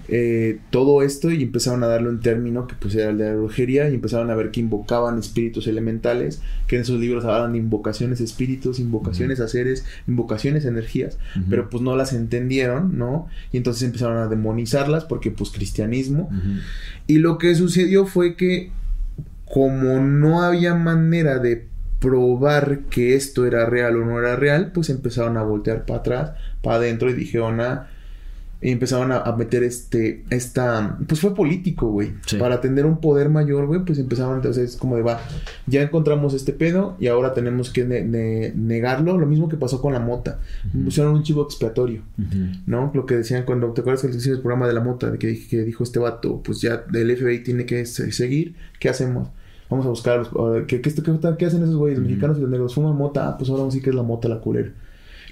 eh, 0.08 0.60
todo 0.70 1.02
esto 1.02 1.32
y 1.32 1.42
empezaron 1.42 1.84
a 1.84 1.88
darle 1.88 2.10
un 2.10 2.20
término 2.20 2.68
que 2.68 2.76
pues 2.76 2.94
era 2.94 3.10
el 3.10 3.18
de 3.18 3.26
la 3.26 3.36
brujería 3.36 3.90
y 3.90 3.96
empezaron 3.96 4.30
a 4.30 4.36
ver 4.36 4.52
que 4.52 4.60
invocaban 4.60 5.18
espíritus 5.18 5.66
elementales, 5.66 6.42
que 6.68 6.76
en 6.76 6.84
esos 6.84 7.00
libros 7.00 7.26
hablaban 7.26 7.54
de 7.54 7.58
invocaciones 7.58 8.22
espíritus, 8.22 8.80
invocaciones 8.80 9.40
a 9.40 9.48
seres, 9.48 9.84
invocaciones 10.08 10.66
a 10.66 10.70
energías, 10.70 11.18
pero 11.50 11.70
pues 11.70 11.82
no 11.82 11.96
las 11.96 12.14
entendieron, 12.14 12.98
¿no? 13.00 13.28
Y 13.52 13.58
entonces 13.58 13.82
empezaron 13.84 14.18
a 14.18 14.28
demonizarlas 14.28 15.06
porque 15.06 15.32
pues 15.32 15.50
cristianismo. 15.50 16.30
Y 17.08 17.18
lo 17.18 17.40
que 17.40 17.56
sucedió 17.56 18.06
fue 18.06 18.36
que 18.36 18.72
como 19.52 20.00
no 20.02 20.44
había 20.44 20.76
manera 20.76 21.40
de 21.40 21.68
probar 22.00 22.82
que 22.90 23.16
esto 23.16 23.48
era 23.48 23.66
real 23.66 23.96
o 23.96 24.06
no 24.06 24.20
era 24.20 24.36
real, 24.36 24.72
pues 24.72 24.92
empezaron 24.92 25.38
a 25.38 25.44
voltear 25.44 25.86
para 25.86 26.00
atrás, 26.00 26.32
para 26.62 26.78
adentro 26.78 27.10
y 27.10 27.14
dijeron, 27.14 27.62
ah, 27.62 27.88
empezaron 28.72 29.12
a, 29.12 29.24
meter 29.38 29.64
este, 29.64 30.24
esta, 30.30 30.98
pues 31.08 31.20
fue 31.20 31.36
político, 31.36 31.90
güey. 31.90 32.14
Para 32.40 32.62
tener 32.62 32.86
un 32.86 33.00
poder 33.00 33.30
mayor, 33.30 33.68
güey, 33.68 33.82
pues 33.86 34.00
empezaron 34.00 34.38
entonces 34.38 34.76
como 34.78 34.96
de, 34.96 35.04
va, 35.04 35.22
ya 35.68 35.82
encontramos 35.82 36.34
este 36.34 36.54
pedo 36.54 36.96
y 37.00 37.08
ahora 37.08 37.34
tenemos 37.34 37.70
que 37.70 37.84
negarlo. 37.86 39.18
Lo 39.18 39.26
mismo 39.28 39.50
que 39.50 39.58
pasó 39.58 39.82
con 39.82 39.94
la 39.94 40.00
mota. 40.00 40.40
Pusieron 40.84 41.14
un 41.14 41.24
chivo 41.24 41.44
expiatorio, 41.44 42.02
¿no? 42.66 42.92
Lo 42.94 43.06
que 43.06 43.16
decían 43.16 43.44
cuando, 43.46 43.72
¿te 43.72 43.82
acuerdas 43.82 44.02
que 44.02 44.08
el 44.08 44.40
programa 44.40 44.68
de 44.68 44.74
la 44.74 44.82
mota? 44.82 45.12
De 45.12 45.18
que, 45.18 45.48
que 45.48 45.64
dijo 45.64 45.84
este 45.84 46.00
vato, 46.00 46.42
pues 46.44 46.62
ya 46.62 46.86
el 46.94 47.16
FBI 47.16 47.44
tiene 47.44 47.66
que 47.66 47.86
seguir, 47.86 48.56
¿qué 48.80 48.90
hacemos? 48.90 49.30
Vamos 49.70 49.86
a 49.86 49.90
buscar, 49.90 50.28
¿qué, 50.68 50.82
qué, 50.82 50.94
qué, 51.38 51.46
hacen 51.46 51.64
esos 51.64 51.76
güeyes? 51.76 52.00
Mexicanos 52.00 52.38
y 52.38 52.42
los 52.42 52.50
negros 52.50 52.76
fuman 52.76 52.96
mota, 52.96 53.28
ah, 53.28 53.38
pues 53.38 53.50
ahora 53.50 53.70
sí 53.72 53.82
que 53.82 53.90
es 53.90 53.96
la 53.96 54.04
mota 54.04 54.28
la 54.28 54.40
culera. 54.40 54.72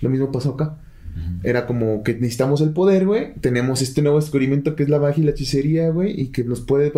Lo 0.01 0.10
mismo 0.10 0.31
pasó 0.31 0.53
acá. 0.53 0.77
Era 1.44 1.65
como 1.65 2.03
que 2.03 2.14
necesitamos 2.14 2.61
el 2.61 2.72
poder, 2.72 3.06
güey. 3.06 3.34
Tenemos 3.41 3.81
este 3.81 4.02
nuevo 4.02 4.19
descubrimiento 4.19 4.76
que 4.76 4.84
es 4.84 4.90
la 4.90 4.99
magia 4.99 5.22
y 5.22 5.26
la 5.26 5.31
hechicería, 5.31 5.90
güey. 5.90 6.19
Y 6.19 6.27
que 6.27 6.44
nos 6.44 6.61
puede... 6.61 6.91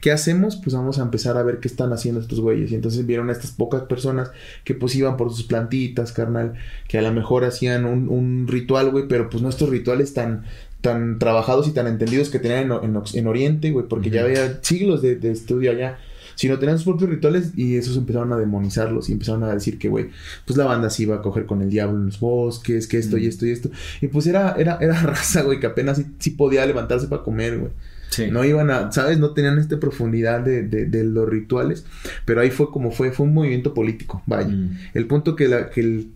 ¿Qué 0.00 0.12
hacemos? 0.12 0.56
Pues 0.56 0.76
vamos 0.76 0.98
a 0.98 1.02
empezar 1.02 1.36
a 1.36 1.42
ver 1.42 1.58
qué 1.58 1.68
están 1.68 1.92
haciendo 1.92 2.20
estos 2.20 2.40
güeyes. 2.40 2.70
Y 2.70 2.74
entonces 2.74 3.06
vieron 3.06 3.30
a 3.30 3.32
estas 3.32 3.52
pocas 3.52 3.82
personas 3.82 4.30
que 4.64 4.74
pues 4.74 4.94
iban 4.94 5.16
por 5.16 5.30
sus 5.32 5.44
plantitas, 5.44 6.12
carnal. 6.12 6.54
Que 6.86 6.98
a 6.98 7.02
lo 7.02 7.12
mejor 7.12 7.44
hacían 7.44 7.86
un, 7.86 8.08
un 8.08 8.46
ritual, 8.46 8.90
güey. 8.90 9.08
Pero 9.08 9.30
pues 9.30 9.42
nuestros 9.42 9.70
rituales 9.70 10.14
tan 10.14 10.44
tan 10.82 11.18
trabajados 11.18 11.66
y 11.66 11.72
tan 11.72 11.88
entendidos 11.88 12.28
que 12.28 12.38
tenían 12.38 12.70
en, 12.70 13.02
en, 13.14 13.26
Oriente, 13.26 13.70
güey. 13.70 13.86
Porque 13.88 14.10
ya 14.10 14.22
había 14.22 14.62
siglos 14.62 15.02
de, 15.02 15.16
de 15.16 15.32
estudio 15.32 15.70
allá 15.70 15.98
sino 16.36 16.58
tenían 16.58 16.78
sus 16.78 16.84
propios 16.84 17.10
rituales 17.10 17.52
y 17.56 17.76
esos 17.76 17.96
empezaron 17.96 18.32
a 18.32 18.36
demonizarlos 18.36 19.08
y 19.08 19.12
empezaron 19.12 19.42
a 19.42 19.52
decir 19.52 19.78
que, 19.78 19.88
güey, 19.88 20.10
pues 20.44 20.56
la 20.56 20.66
banda 20.66 20.90
se 20.90 21.02
iba 21.02 21.16
a 21.16 21.22
coger 21.22 21.46
con 21.46 21.62
el 21.62 21.70
diablo 21.70 21.98
en 21.98 22.06
los 22.06 22.20
bosques, 22.20 22.86
que 22.86 22.98
esto 22.98 23.16
y 23.16 23.26
esto 23.26 23.46
y 23.46 23.50
esto. 23.50 23.70
Y 24.00 24.06
pues 24.08 24.26
era, 24.26 24.54
era, 24.56 24.78
era 24.80 25.02
raza, 25.02 25.42
güey, 25.42 25.58
que 25.58 25.66
apenas 25.66 26.00
sí, 26.18 26.30
podía 26.30 26.64
levantarse 26.64 27.08
para 27.08 27.22
comer, 27.22 27.58
güey. 27.58 27.72
Sí. 28.10 28.30
No 28.30 28.44
iban 28.44 28.70
a, 28.70 28.92
¿sabes? 28.92 29.18
No 29.18 29.30
tenían 29.30 29.58
esta 29.58 29.80
profundidad 29.80 30.40
de, 30.40 30.62
de, 30.62 31.04
los 31.04 31.28
rituales, 31.28 31.84
pero 32.24 32.40
ahí 32.40 32.50
fue 32.50 32.70
como 32.70 32.92
fue, 32.92 33.10
fue 33.10 33.26
un 33.26 33.34
movimiento 33.34 33.74
político, 33.74 34.22
vaya. 34.26 34.48
Mm. 34.48 34.78
El 34.94 35.06
punto 35.06 35.34
que 35.34 35.48
la, 35.48 35.70
que, 35.70 35.80
el, 35.80 36.08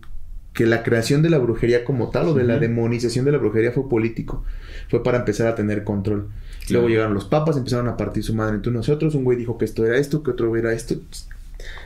que 0.53 0.65
la 0.65 0.83
creación 0.83 1.21
de 1.21 1.29
la 1.29 1.37
brujería 1.37 1.83
como 1.83 2.09
tal 2.09 2.29
o 2.29 2.33
de 2.33 2.43
la 2.43 2.59
demonización 2.59 3.25
de 3.25 3.33
la 3.33 3.37
brujería 3.39 3.71
fue 3.71 3.89
político, 3.89 4.43
fue 4.89 5.03
para 5.03 5.19
empezar 5.19 5.47
a 5.47 5.55
tener 5.55 5.83
control. 5.83 6.29
Luego 6.71 6.89
llegaron 6.89 7.13
los 7.13 7.25
papas, 7.25 7.57
empezaron 7.57 7.87
a 7.87 7.97
partir 7.97 8.23
su 8.23 8.33
madre 8.33 8.55
entre 8.55 8.71
nosotros. 8.71 9.15
Un 9.15 9.23
güey 9.23 9.37
dijo 9.37 9.57
que 9.57 9.65
esto 9.65 9.85
era 9.85 9.97
esto, 9.97 10.23
que 10.23 10.31
otro 10.31 10.55
era 10.55 10.73
esto. 10.73 10.95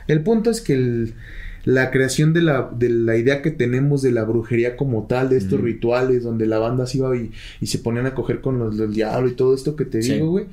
El 0.06 0.22
punto 0.22 0.50
es 0.50 0.60
que 0.60 1.12
la 1.64 1.90
creación 1.90 2.32
de 2.32 2.42
la, 2.42 2.70
de 2.72 2.88
la 2.88 3.16
idea 3.16 3.42
que 3.42 3.50
tenemos 3.50 4.00
de 4.00 4.12
la 4.12 4.24
brujería 4.24 4.76
como 4.76 5.06
tal, 5.06 5.30
de 5.30 5.36
estos 5.36 5.60
rituales 5.60 6.22
donde 6.22 6.46
la 6.46 6.58
banda 6.58 6.86
se 6.86 6.98
iba 6.98 7.14
y, 7.16 7.32
se 7.66 7.78
ponían 7.78 8.06
a 8.06 8.14
coger 8.14 8.40
con 8.40 8.58
los 8.58 8.78
del 8.78 8.94
diablo 8.94 9.28
y 9.28 9.32
todo 9.32 9.54
esto 9.54 9.74
que 9.74 9.84
te 9.84 9.98
digo, 9.98 10.30
güey, 10.30 10.46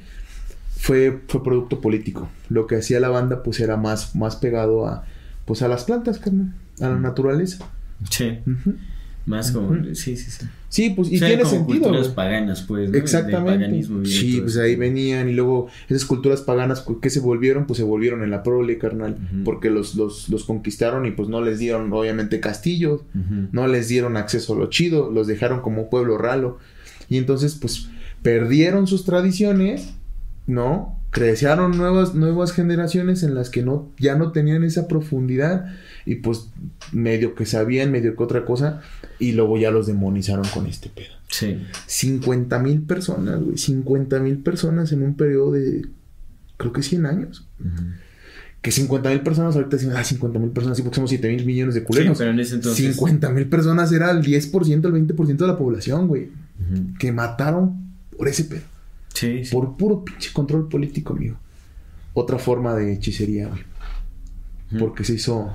fue, 0.75 1.19
fue 1.27 1.43
producto 1.43 1.81
político. 1.81 2.29
Lo 2.49 2.65
que 2.65 2.77
hacía 2.77 2.99
la 2.99 3.09
banda, 3.09 3.43
pues 3.43 3.59
era 3.59 3.77
más, 3.77 4.15
más 4.15 4.37
pegado 4.37 4.87
a, 4.87 5.05
pues 5.45 5.61
a 5.61 5.67
las 5.67 5.83
plantas, 5.83 6.17
carnal, 6.17 6.53
a 6.81 6.89
la 6.89 6.99
naturaleza. 6.99 7.69
Sí. 8.09 8.39
Más 9.25 9.51
como, 9.51 9.73
sí, 9.93 10.17
sí, 10.17 10.31
sí. 10.31 10.45
Sí, 10.67 10.89
pues, 10.89 11.11
y 11.11 11.19
tiene 11.19 11.45
sentido. 11.45 11.81
culturas 11.83 12.07
paganas, 12.09 12.63
pues, 12.63 12.89
¿no? 12.89 12.97
Exactamente. 12.97 13.83
Sí, 14.05 14.41
pues 14.41 14.57
ahí 14.57 14.75
venían, 14.75 15.29
y 15.29 15.33
luego 15.33 15.67
esas 15.87 16.03
culturas 16.03 16.41
paganas, 16.41 16.83
¿qué 16.99 17.09
se 17.11 17.19
volvieron? 17.19 17.67
Pues 17.67 17.77
se 17.77 17.83
volvieron 17.83 18.23
en 18.23 18.31
la 18.31 18.41
prole, 18.41 18.79
carnal, 18.79 19.15
porque 19.45 19.69
los, 19.69 19.93
los, 19.93 20.29
los, 20.29 20.43
conquistaron 20.45 21.05
y 21.05 21.11
pues 21.11 21.29
no 21.29 21.41
les 21.41 21.59
dieron, 21.59 21.93
obviamente, 21.93 22.39
castillos, 22.39 23.01
no 23.51 23.67
les 23.67 23.87
dieron 23.87 24.17
acceso 24.17 24.53
a 24.55 24.57
lo 24.57 24.65
chido, 24.67 25.11
los 25.11 25.27
dejaron 25.27 25.61
como 25.61 25.91
pueblo 25.91 26.17
ralo, 26.17 26.57
y 27.07 27.17
entonces, 27.17 27.53
pues, 27.53 27.89
perdieron 28.23 28.87
sus 28.87 29.05
tradiciones, 29.05 29.93
¿no? 30.47 30.97
Crecieron 31.11 31.77
nuevas, 31.77 32.15
nuevas 32.15 32.51
generaciones 32.51 33.21
en 33.21 33.35
las 33.35 33.51
que 33.51 33.61
no, 33.61 33.91
ya 33.99 34.15
no 34.15 34.31
tenían 34.31 34.63
esa 34.63 34.87
profundidad, 34.87 35.71
y 36.05 36.15
pues 36.15 36.49
medio 36.91 37.35
que 37.35 37.45
sabían, 37.45 37.91
medio 37.91 38.15
que 38.15 38.23
otra 38.23 38.45
cosa, 38.45 38.81
y 39.19 39.31
luego 39.33 39.57
ya 39.57 39.71
los 39.71 39.87
demonizaron 39.87 40.45
con 40.53 40.67
este 40.67 40.89
pedo. 40.89 41.13
Sí. 41.29 41.61
50 41.87 42.59
mil 42.59 42.81
personas, 42.81 43.41
güey, 43.41 43.57
50 43.57 44.19
mil 44.19 44.37
personas 44.39 44.91
en 44.91 45.03
un 45.03 45.15
periodo 45.15 45.53
de, 45.53 45.87
creo 46.57 46.73
que 46.73 46.83
100 46.83 47.05
años. 47.05 47.47
Que 48.61 48.71
50 48.71 49.09
mil 49.09 49.21
personas 49.21 49.55
ahorita 49.55 49.77
dicen, 49.77 49.93
ah, 49.95 50.03
50 50.03 50.39
mil 50.39 50.51
personas, 50.51 50.77
sí, 50.77 50.83
porque 50.83 50.95
somos 50.95 51.09
7 51.09 51.27
mil 51.29 51.45
millones 51.45 51.75
de 51.75 51.83
culeros. 51.83 52.17
pero 52.17 52.31
en 52.31 52.39
ese 52.39 52.55
entonces... 52.55 52.93
50 52.93 53.29
mil 53.29 53.47
personas 53.47 53.91
era 53.91 54.11
el 54.11 54.21
10%, 54.21 54.67
el 54.69 54.81
20% 54.81 55.37
de 55.37 55.47
la 55.47 55.57
población, 55.57 56.07
güey. 56.07 56.29
Que 56.97 57.11
mataron 57.11 57.93
por 58.17 58.27
ese 58.27 58.45
pedo. 58.45 58.61
Sí, 59.13 59.43
Por 59.51 59.75
puro 59.77 60.03
pinche 60.03 60.31
control 60.33 60.69
político, 60.69 61.13
amigo. 61.13 61.37
Otra 62.13 62.39
forma 62.39 62.73
de 62.73 62.93
hechicería, 62.93 63.47
güey. 63.47 63.61
Porque 64.79 65.03
se 65.03 65.13
hizo 65.15 65.53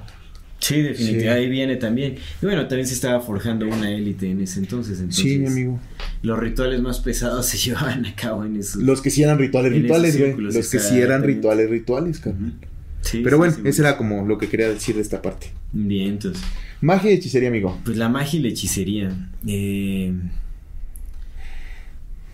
Sí, 0.68 0.82
definitivamente. 0.82 1.30
Ahí 1.30 1.48
viene 1.48 1.76
también. 1.76 2.16
Y 2.42 2.44
bueno, 2.44 2.68
también 2.68 2.86
se 2.86 2.92
estaba 2.92 3.20
forjando 3.20 3.66
una 3.66 3.90
élite 3.90 4.30
en 4.30 4.42
ese 4.42 4.60
entonces. 4.60 4.98
entonces 4.98 5.24
sí, 5.24 5.38
mi 5.38 5.46
amigo. 5.46 5.80
Los 6.22 6.38
rituales 6.38 6.82
más 6.82 7.00
pesados 7.00 7.46
se 7.46 7.56
llevaban 7.68 8.04
a 8.04 8.14
cabo 8.14 8.44
en 8.44 8.56
esos. 8.56 8.82
Los 8.82 9.00
que 9.00 9.08
sí 9.08 9.22
eran 9.22 9.38
rituales, 9.38 9.72
rituales, 9.72 10.18
güey. 10.18 10.36
Los 10.36 10.68
que 10.68 10.78
sí 10.78 11.00
eran 11.00 11.22
rituales, 11.22 11.70
rituales, 11.70 12.18
carnal. 12.20 12.52
Sí, 13.00 13.22
Pero 13.24 13.38
bueno, 13.38 13.56
eso 13.64 13.80
era 13.80 13.96
como 13.96 14.26
lo 14.26 14.36
que 14.36 14.48
quería 14.48 14.68
decir 14.68 14.96
de 14.96 15.00
esta 15.00 15.22
parte. 15.22 15.46
Bien, 15.72 16.10
entonces. 16.10 16.42
Magia 16.82 17.12
y 17.12 17.14
hechicería, 17.14 17.48
amigo. 17.48 17.80
Pues 17.84 17.96
la 17.96 18.10
magia 18.10 18.38
y 18.38 18.42
la 18.42 18.48
hechicería. 18.48 19.30
Eh. 19.46 20.12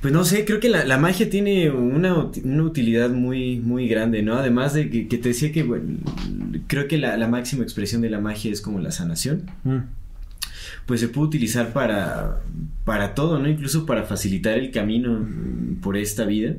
Pues 0.04 0.12
no 0.12 0.22
sé, 0.26 0.44
creo 0.44 0.60
que 0.60 0.68
la, 0.68 0.98
magia 0.98 1.30
tiene 1.30 1.70
una, 1.70 2.14
utilidad 2.14 3.08
muy, 3.08 3.58
muy 3.60 3.88
grande, 3.88 4.22
¿no? 4.22 4.34
Además 4.34 4.74
de 4.74 4.90
que, 4.90 5.16
te 5.16 5.28
decía 5.28 5.50
que, 5.50 5.62
bueno, 5.62 5.96
creo 6.66 6.88
que 6.88 6.98
la, 6.98 7.26
máxima 7.26 7.62
expresión 7.62 8.02
de 8.02 8.10
la 8.10 8.20
magia 8.20 8.52
es 8.52 8.60
como 8.60 8.80
la 8.80 8.90
sanación. 8.90 9.50
Mm. 9.62 9.78
Pues 10.84 11.00
se 11.00 11.08
puede 11.08 11.28
utilizar 11.28 11.72
para, 11.72 12.42
para 12.84 13.14
todo, 13.14 13.38
¿no? 13.38 13.48
Incluso 13.48 13.86
para 13.86 14.02
facilitar 14.02 14.58
el 14.58 14.72
camino 14.72 15.26
por 15.80 15.96
esta 15.96 16.26
vida. 16.26 16.52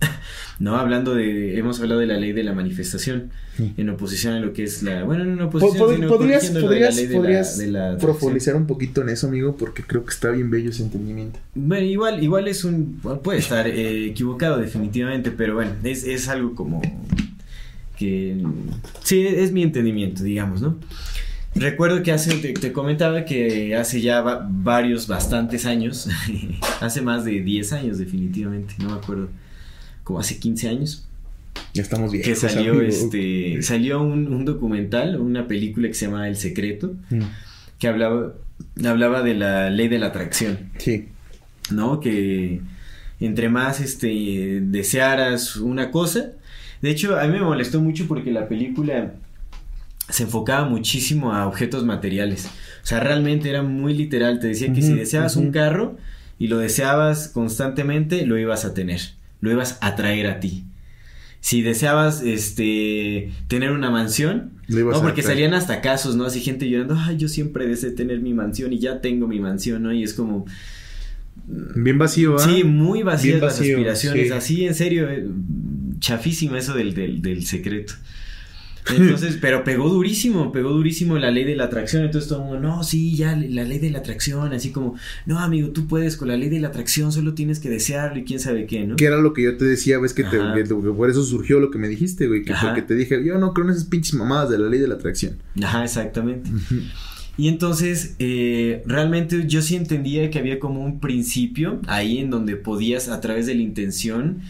¿no? 0.60 0.76
Hablando 0.76 1.14
de, 1.14 1.58
hemos 1.58 1.80
hablado 1.80 2.00
de 2.00 2.06
la 2.06 2.16
ley 2.16 2.32
de 2.32 2.44
la 2.44 2.52
manifestación, 2.52 3.30
en 3.58 3.90
oposición 3.90 4.34
a 4.34 4.40
lo 4.40 4.52
que 4.52 4.64
es 4.64 4.82
la, 4.82 5.04
bueno, 5.04 5.24
en 5.24 5.40
oposición, 5.40 6.06
podrías, 6.06 6.50
podrías, 6.50 7.00
podrías 7.00 7.60
profundizar 7.98 8.56
un 8.56 8.66
poquito 8.66 9.02
en 9.02 9.08
eso, 9.10 9.26
amigo, 9.26 9.56
porque 9.56 9.82
creo 9.82 10.04
que 10.04 10.10
está 10.10 10.30
bien 10.30 10.50
bello 10.50 10.70
ese 10.70 10.82
entendimiento. 10.82 11.38
Bueno, 11.54 11.86
igual, 11.86 12.22
igual 12.22 12.46
es 12.48 12.64
un, 12.64 13.00
puede 13.22 13.38
estar 13.38 13.66
eh, 13.66 14.06
equivocado 14.06 14.58
definitivamente, 14.58 15.30
pero 15.30 15.54
bueno, 15.54 15.72
es, 15.82 16.04
es 16.04 16.28
algo 16.28 16.54
como 16.54 16.80
que, 17.96 18.42
sí, 19.02 19.26
es 19.26 19.52
mi 19.52 19.62
entendimiento, 19.62 20.22
digamos, 20.22 20.60
¿no? 20.62 20.78
Recuerdo 21.54 22.02
que 22.02 22.12
hace, 22.12 22.36
te, 22.36 22.72
comentaba 22.72 23.24
que 23.24 23.74
hace 23.74 24.00
ya 24.00 24.22
varios, 24.22 25.08
bastantes 25.08 25.66
años, 25.66 26.08
hace 26.80 27.02
más 27.02 27.24
de 27.24 27.40
10 27.40 27.72
años 27.72 27.98
definitivamente, 27.98 28.74
no 28.78 28.90
me 28.90 28.94
acuerdo 28.94 29.28
como 30.10 30.18
hace 30.18 30.40
15 30.40 30.68
años. 30.68 31.06
Ya 31.72 31.82
estamos 31.82 32.10
bien. 32.10 32.24
Que 32.24 32.34
salió, 32.34 32.80
este, 32.82 33.62
salió 33.62 34.02
un, 34.02 34.44
documental, 34.44 35.20
una 35.20 35.46
película 35.46 35.86
que 35.86 35.94
se 35.94 36.06
llama 36.06 36.26
El 36.26 36.34
Secreto, 36.34 36.94
mm. 37.10 37.20
que 37.78 37.86
hablaba, 37.86 38.34
hablaba 38.84 39.22
de 39.22 39.34
la 39.34 39.70
ley 39.70 39.86
de 39.86 40.00
la 40.00 40.06
atracción. 40.06 40.70
Sí. 40.78 41.06
¿No? 41.70 42.00
Que 42.00 42.60
entre 43.20 43.48
más 43.50 43.78
este, 43.78 44.60
desearas 44.62 45.54
una 45.54 45.92
cosa. 45.92 46.32
De 46.82 46.90
hecho, 46.90 47.16
a 47.16 47.24
mí 47.26 47.34
me 47.34 47.42
molestó 47.42 47.80
mucho 47.80 48.08
porque 48.08 48.32
la 48.32 48.48
película 48.48 49.14
se 50.08 50.24
enfocaba 50.24 50.68
muchísimo 50.68 51.32
a 51.32 51.46
objetos 51.46 51.84
materiales. 51.84 52.46
O 52.82 52.86
sea, 52.86 52.98
realmente 52.98 53.48
era 53.48 53.62
muy 53.62 53.94
literal. 53.94 54.40
Te 54.40 54.48
decía 54.48 54.72
que 54.72 54.82
si 54.82 54.92
deseabas 54.92 55.36
un 55.36 55.52
carro 55.52 55.98
y 56.36 56.48
lo 56.48 56.58
deseabas 56.58 57.28
constantemente, 57.28 58.26
lo 58.26 58.36
ibas 58.38 58.64
a 58.64 58.74
tener 58.74 59.19
lo 59.40 59.50
ibas 59.50 59.78
a 59.80 59.96
traer 59.96 60.26
a 60.26 60.40
ti. 60.40 60.64
Si 61.40 61.62
deseabas 61.62 62.22
este 62.22 63.32
tener 63.48 63.72
una 63.72 63.90
mansión, 63.90 64.52
no, 64.68 65.00
porque 65.00 65.22
salían 65.22 65.54
hasta 65.54 65.80
casos, 65.80 66.14
¿no? 66.14 66.26
Así 66.26 66.40
gente 66.40 66.68
llorando, 66.68 66.96
ay, 66.98 67.16
yo 67.16 67.28
siempre 67.28 67.66
deseé 67.66 67.92
tener 67.92 68.20
mi 68.20 68.34
mansión 68.34 68.72
y 68.72 68.78
ya 68.78 69.00
tengo 69.00 69.26
mi 69.26 69.40
mansión, 69.40 69.82
¿no? 69.82 69.92
Y 69.92 70.02
es 70.02 70.12
como 70.12 70.44
bien 71.46 71.98
vacío, 71.98 72.36
¿ah? 72.36 72.38
Sí, 72.40 72.64
muy 72.64 73.02
vacías 73.02 73.40
las 73.40 73.54
aspiraciones, 73.54 74.30
así 74.32 74.66
en 74.66 74.74
serio, 74.74 75.10
eh, 75.10 75.26
chafísimo 75.98 76.56
eso 76.56 76.74
del, 76.74 76.94
del, 76.94 77.22
del 77.22 77.44
secreto. 77.46 77.94
Entonces, 78.96 79.38
pero 79.40 79.64
pegó 79.64 79.88
durísimo, 79.88 80.52
pegó 80.52 80.70
durísimo 80.70 81.18
la 81.18 81.30
ley 81.30 81.44
de 81.44 81.56
la 81.56 81.64
atracción. 81.64 82.04
Entonces 82.04 82.28
todo 82.28 82.40
el 82.40 82.44
mundo, 82.46 82.60
no, 82.60 82.82
sí, 82.82 83.16
ya 83.16 83.36
la 83.36 83.64
ley 83.64 83.78
de 83.78 83.90
la 83.90 83.98
atracción, 83.98 84.52
así 84.52 84.70
como, 84.70 84.96
no, 85.26 85.38
amigo, 85.38 85.70
tú 85.70 85.86
puedes 85.86 86.16
con 86.16 86.28
la 86.28 86.36
ley 86.36 86.48
de 86.48 86.60
la 86.60 86.68
atracción, 86.68 87.12
solo 87.12 87.34
tienes 87.34 87.60
que 87.60 87.68
desearlo 87.68 88.18
y 88.18 88.24
quién 88.24 88.40
sabe 88.40 88.66
qué, 88.66 88.86
¿no? 88.86 88.96
Que 88.96 89.06
era 89.06 89.18
lo 89.18 89.32
que 89.32 89.42
yo 89.42 89.56
te 89.56 89.64
decía, 89.64 89.98
ves 89.98 90.14
que, 90.14 90.24
te, 90.24 90.38
por 90.38 91.10
eso 91.10 91.22
surgió 91.24 91.60
lo 91.60 91.70
que 91.70 91.78
me 91.78 91.88
dijiste, 91.88 92.26
güey, 92.26 92.42
que 92.42 92.54
porque 92.60 92.82
te 92.82 92.94
dije, 92.94 93.24
yo 93.24 93.38
no 93.38 93.52
creo 93.52 93.66
en 93.66 93.72
esas 93.72 93.84
pinches 93.84 94.14
mamadas 94.14 94.50
de 94.50 94.58
la 94.58 94.68
ley 94.68 94.80
de 94.80 94.88
la 94.88 94.94
atracción. 94.94 95.36
Ajá, 95.62 95.84
exactamente. 95.84 96.50
Y 97.36 97.48
entonces, 97.48 98.16
eh, 98.18 98.82
realmente 98.84 99.44
yo 99.46 99.62
sí 99.62 99.76
entendía 99.76 100.28
que 100.30 100.38
había 100.38 100.58
como 100.58 100.84
un 100.84 101.00
principio 101.00 101.80
ahí 101.86 102.18
en 102.18 102.28
donde 102.28 102.56
podías, 102.56 103.08
a 103.08 103.20
través 103.20 103.46
de 103.46 103.54
la 103.54 103.62
intención, 103.62 104.42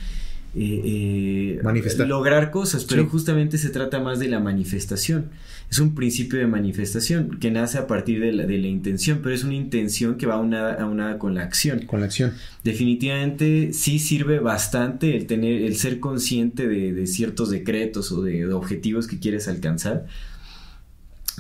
eh, 0.54 1.60
eh 1.62 2.06
lograr 2.06 2.50
cosas, 2.50 2.84
pero 2.84 3.06
justamente 3.06 3.58
se 3.58 3.70
trata 3.70 4.00
más 4.00 4.18
de 4.18 4.28
la 4.28 4.40
manifestación. 4.40 5.30
Es 5.70 5.78
un 5.78 5.94
principio 5.94 6.38
de 6.40 6.46
manifestación 6.46 7.38
que 7.38 7.50
nace 7.50 7.78
a 7.78 7.86
partir 7.86 8.20
de 8.20 8.32
la, 8.32 8.46
de 8.46 8.58
la 8.58 8.66
intención, 8.66 9.20
pero 9.22 9.34
es 9.34 9.44
una 9.44 9.54
intención 9.54 10.16
que 10.16 10.26
va 10.26 10.34
aunada, 10.34 11.18
con 11.18 11.34
la 11.34 11.42
acción. 11.42 11.86
Con 11.86 12.00
la 12.00 12.06
acción. 12.06 12.32
Definitivamente 12.64 13.72
sí 13.72 13.98
sirve 14.00 14.40
bastante 14.40 15.16
el 15.16 15.26
tener, 15.26 15.62
el 15.62 15.76
ser 15.76 16.00
consciente 16.00 16.66
de, 16.66 17.06
ciertos 17.06 17.50
decretos 17.50 18.10
o 18.10 18.22
de, 18.22 18.52
objetivos 18.52 19.06
que 19.06 19.18
quieres 19.18 19.46
alcanzar. 19.46 20.06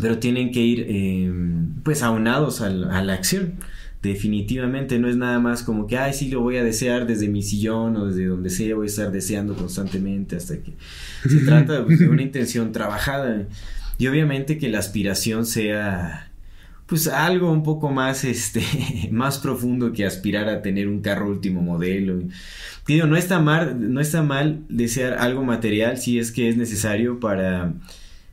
pero 0.00 0.18
tienen 0.18 0.52
que 0.52 0.60
ir 0.60 0.86
eh, 0.88 1.32
pues 1.82 2.02
aunados 2.02 2.60
a 2.60 2.70
la 2.70 3.12
acción 3.12 3.54
definitivamente 4.02 4.98
no 4.98 5.08
es 5.08 5.16
nada 5.16 5.38
más 5.40 5.62
como 5.62 5.86
que, 5.86 5.98
ay, 5.98 6.14
sí, 6.14 6.30
lo 6.30 6.40
voy 6.40 6.56
a 6.56 6.64
desear 6.64 7.06
desde 7.06 7.28
mi 7.28 7.42
sillón 7.42 7.96
o 7.96 8.06
desde 8.06 8.26
donde 8.26 8.50
sea, 8.50 8.74
voy 8.74 8.86
a 8.86 8.90
estar 8.90 9.12
deseando 9.12 9.54
constantemente 9.54 10.36
hasta 10.36 10.62
que 10.62 10.72
se 11.28 11.40
trata 11.40 11.84
pues, 11.84 11.98
de 11.98 12.08
una 12.08 12.22
intención 12.22 12.72
trabajada. 12.72 13.46
Y 13.98 14.06
obviamente 14.06 14.56
que 14.56 14.70
la 14.70 14.78
aspiración 14.78 15.44
sea 15.44 16.30
pues 16.86 17.06
algo 17.06 17.52
un 17.52 17.62
poco 17.62 17.90
más 17.90 18.24
este 18.24 18.62
más 19.12 19.38
profundo 19.38 19.92
que 19.92 20.04
aspirar 20.04 20.48
a 20.48 20.60
tener 20.60 20.88
un 20.88 21.02
carro 21.02 21.28
último 21.28 21.60
modelo. 21.62 22.20
Digo, 22.86 23.06
no 23.06 23.16
está 23.16 23.38
mal, 23.38 23.92
no 23.92 24.00
está 24.00 24.22
mal 24.22 24.64
desear 24.68 25.18
algo 25.18 25.44
material 25.44 25.98
si 25.98 26.18
es 26.18 26.32
que 26.32 26.48
es 26.48 26.56
necesario 26.56 27.20
para 27.20 27.74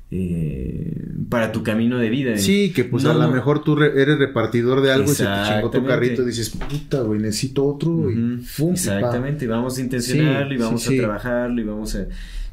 eh, 0.09 0.93
para 1.29 1.51
tu 1.51 1.63
camino 1.63 1.97
de 1.97 2.09
vida. 2.09 2.37
Sí, 2.37 2.71
que 2.73 2.85
pues 2.85 3.05
a 3.05 3.13
lo 3.13 3.29
mejor 3.29 3.63
tú 3.63 3.81
eres 3.81 4.17
repartidor 4.17 4.81
de 4.81 4.91
algo 4.91 5.11
y 5.11 5.15
se 5.15 5.25
te 5.25 5.31
chingó 5.47 5.69
tu 5.69 5.85
carrito 5.85 6.23
y 6.23 6.25
dices, 6.25 6.49
puta, 6.49 7.01
güey, 7.01 7.19
necesito 7.19 7.65
otro. 7.65 8.09
y 8.09 8.39
Exactamente, 8.71 9.47
vamos 9.47 9.77
a 9.77 9.81
intencionarlo 9.81 10.53
y 10.53 10.57
vamos 10.57 10.87
a 10.87 10.91
trabajarlo 10.91 11.61
y 11.61 11.63
vamos 11.65 11.95
a 11.95 12.07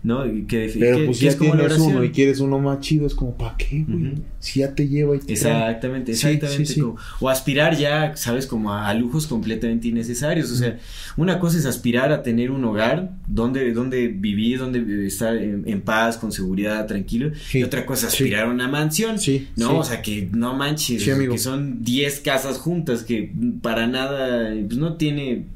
¿no? 0.04 0.22
Que, 0.46 0.70
Pero 0.78 1.06
pues 1.06 1.18
ya 1.18 1.36
tienes 1.36 1.78
uno 1.78 2.04
y 2.04 2.10
quieres 2.10 2.38
uno 2.38 2.58
más 2.58 2.80
chido, 2.80 3.06
es 3.06 3.14
como, 3.14 3.34
¿para 3.36 3.56
qué, 3.56 3.86
güey? 3.88 4.12
Si 4.38 4.60
ya 4.60 4.74
te 4.74 4.86
lleva 4.86 5.16
y 5.16 5.18
te 5.18 5.32
Exactamente, 5.32 6.12
exactamente. 6.12 6.74
o 7.20 7.28
aspirar 7.30 7.74
ya, 7.76 8.14
¿sabes? 8.14 8.46
Como 8.46 8.72
a, 8.72 8.92
lujos 8.92 9.26
completamente 9.26 9.88
innecesarios. 9.88 10.52
O 10.52 10.56
sea, 10.56 10.78
una 11.16 11.38
cosa 11.40 11.56
es 11.56 11.64
aspirar 11.64 12.12
a 12.12 12.22
tener 12.22 12.50
un 12.50 12.62
hogar 12.66 13.16
donde, 13.26 13.72
donde 13.72 14.08
vivir, 14.08 14.58
donde 14.58 15.06
estar 15.06 15.34
en, 15.36 15.80
paz, 15.80 16.18
con 16.18 16.32
seguridad, 16.32 16.86
tranquilo. 16.86 17.32
Y 17.54 17.62
otra 17.62 17.86
cosa 17.86 18.06
es 18.06 18.12
aspirar 18.12 18.44
a 18.44 18.50
una 18.50 18.68
mansión, 18.68 19.16
¿no? 19.56 19.78
O 19.78 19.84
sea, 19.84 20.02
que 20.02 20.28
no 20.32 20.54
manches, 20.54 21.02
que 21.02 21.38
son 21.38 21.82
10 21.82 22.20
casas 22.20 22.58
juntas, 22.58 23.04
que 23.04 23.32
para 23.62 23.86
nada, 23.86 24.52
pues 24.66 24.76
no 24.76 24.96
tiene 24.96 25.46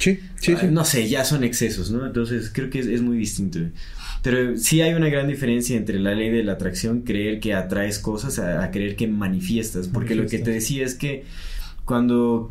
Sí, 0.00 0.18
sí, 0.40 0.56
sí. 0.58 0.66
No 0.70 0.84
sé, 0.86 1.08
ya 1.08 1.24
son 1.26 1.44
excesos, 1.44 1.90
¿no? 1.90 2.06
Entonces 2.06 2.50
creo 2.52 2.70
que 2.70 2.78
es, 2.78 3.02
muy 3.02 3.18
distinto. 3.18 3.58
Pero 4.22 4.56
sí 4.56 4.80
hay 4.80 4.94
una 4.94 5.10
gran 5.10 5.28
diferencia 5.28 5.76
entre 5.76 5.98
la 5.98 6.14
ley 6.14 6.30
de 6.30 6.42
la 6.42 6.52
atracción, 6.52 7.02
creer 7.02 7.38
que 7.38 7.52
atraes 7.52 7.98
cosas, 7.98 8.38
a, 8.38 8.70
creer 8.70 8.96
que 8.96 9.06
manifiestas. 9.06 9.88
Porque 9.88 10.14
lo 10.14 10.26
que 10.26 10.38
te 10.38 10.50
decía 10.50 10.84
es 10.84 10.94
que 10.94 11.24
cuando... 11.84 12.50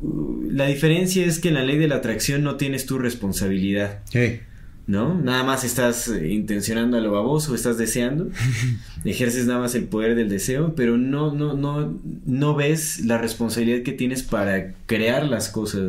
Uh, 0.00 0.50
la 0.50 0.66
diferencia 0.66 1.24
es 1.24 1.38
que 1.38 1.48
en 1.48 1.54
la 1.54 1.62
ley 1.62 1.78
de 1.78 1.86
la 1.86 1.96
atracción 1.96 2.42
no 2.42 2.56
tienes 2.56 2.84
tu 2.84 2.98
responsabilidad. 2.98 4.00
Sí. 4.10 4.40
¿No? 4.86 5.14
Nada 5.14 5.44
más 5.44 5.64
estás 5.64 6.08
eh, 6.08 6.28
intencionando 6.28 6.98
a 6.98 7.00
lo 7.00 7.10
baboso, 7.10 7.54
estás 7.54 7.78
deseando, 7.78 8.28
ejerces 9.04 9.46
nada 9.46 9.60
más 9.60 9.74
el 9.74 9.84
poder 9.84 10.14
del 10.14 10.28
deseo, 10.28 10.74
pero 10.74 10.98
no, 10.98 11.32
no, 11.32 11.54
no, 11.54 11.98
no 12.26 12.54
ves 12.54 13.04
la 13.04 13.18
responsabilidad 13.18 13.82
que 13.82 13.92
tienes 13.92 14.22
para 14.22 14.74
crear 14.86 15.24
las 15.26 15.48
cosas, 15.48 15.82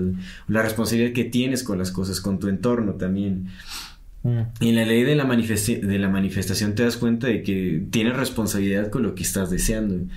la 0.47 0.61
responsabilidad 0.61 1.13
que 1.13 1.25
tienes 1.25 1.63
con 1.63 1.77
las 1.77 1.91
cosas, 1.91 2.21
con 2.21 2.39
tu 2.39 2.47
entorno 2.47 2.93
también. 2.93 3.47
Mm. 4.23 4.39
Y 4.61 4.69
en 4.69 4.75
la 4.75 4.85
ley 4.85 5.03
de 5.03 5.15
la, 5.15 5.25
de 5.25 5.99
la 5.99 6.09
manifestación 6.09 6.73
te 6.73 6.83
das 6.83 6.97
cuenta 6.97 7.27
de 7.27 7.43
que 7.43 7.83
tienes 7.91 8.15
responsabilidad 8.15 8.89
con 8.89 9.03
lo 9.03 9.13
que 9.13 9.23
estás 9.23 9.49
deseando. 9.49 10.07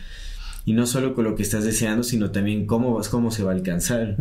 Y 0.64 0.72
no 0.74 0.86
solo 0.86 1.14
con 1.14 1.24
lo 1.24 1.34
que 1.34 1.42
estás 1.42 1.64
deseando, 1.64 2.02
sino 2.04 2.30
también 2.30 2.66
cómo, 2.66 2.94
vas, 2.94 3.08
cómo 3.08 3.30
se 3.30 3.42
va 3.42 3.52
a 3.52 3.54
alcanzar. 3.54 4.16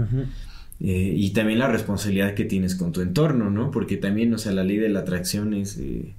Eh, 0.79 1.13
y 1.15 1.31
también 1.31 1.59
la 1.59 1.67
responsabilidad 1.67 2.35
que 2.35 2.45
tienes 2.45 2.75
con 2.75 2.91
tu 2.91 3.01
entorno, 3.01 3.49
¿no? 3.49 3.71
Porque 3.71 3.97
también, 3.97 4.33
o 4.33 4.37
sea, 4.37 4.51
la 4.51 4.63
ley 4.63 4.77
de 4.77 4.89
la 4.89 4.99
atracción 4.99 5.53
es, 5.53 5.77
eh, 5.77 6.13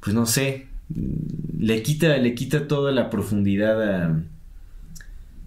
pues 0.00 0.14
no 0.14 0.26
sé, 0.26 0.66
le 1.58 1.82
quita, 1.82 2.16
le 2.18 2.34
quita 2.34 2.68
toda 2.68 2.92
la 2.92 3.10
profundidad 3.10 3.82
a, 3.82 4.22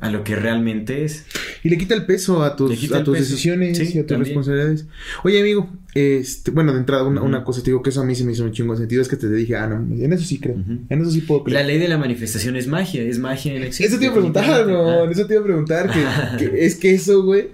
a 0.01 0.11
lo 0.11 0.23
que 0.23 0.35
realmente 0.35 1.05
es. 1.05 1.25
Y 1.63 1.69
le 1.69 1.77
quita 1.77 1.93
el 1.93 2.05
peso 2.05 2.43
a 2.43 2.55
tus, 2.55 2.91
a 2.91 3.03
tus 3.03 3.17
decisiones 3.17 3.79
y 3.95 3.99
a 3.99 4.05
tus 4.05 4.17
responsabilidades. 4.17 4.87
Oye, 5.23 5.39
amigo, 5.39 5.69
este, 5.93 6.51
bueno, 6.51 6.73
de 6.73 6.79
entrada, 6.79 7.03
una, 7.03 7.43
cosa, 7.43 7.61
te 7.61 7.67
digo 7.67 7.83
que 7.83 7.91
eso 7.91 8.01
a 8.01 8.05
mí 8.05 8.15
se 8.15 8.25
me 8.25 8.31
hizo 8.31 8.43
un 8.43 8.51
chingo 8.51 8.73
de 8.73 8.79
sentido, 8.79 9.01
es 9.01 9.07
que 9.07 9.15
te 9.15 9.29
dije, 9.29 9.55
ah, 9.55 9.67
no, 9.67 9.75
en 10.03 10.11
eso 10.11 10.25
sí 10.25 10.39
creo, 10.39 10.55
en 10.55 11.01
eso 11.01 11.11
sí 11.11 11.21
puedo 11.21 11.43
creer. 11.43 11.61
La 11.61 11.67
ley 11.67 11.77
de 11.77 11.87
la 11.87 11.99
manifestación 11.99 12.55
es 12.55 12.67
magia, 12.67 13.03
es 13.03 13.19
magia 13.19 13.53
en 13.53 13.61
el 13.61 13.67
Eso 13.69 13.99
te 13.99 14.05
iba 14.05 14.11
a 14.11 14.15
preguntar, 14.15 14.67
no, 14.67 15.09
eso 15.09 15.27
te 15.27 15.35
iba 15.35 15.41
a 15.41 15.45
preguntar, 15.45 15.91
que 16.37 16.65
es 16.65 16.75
que 16.75 16.93
eso, 16.93 17.23
güey, 17.23 17.49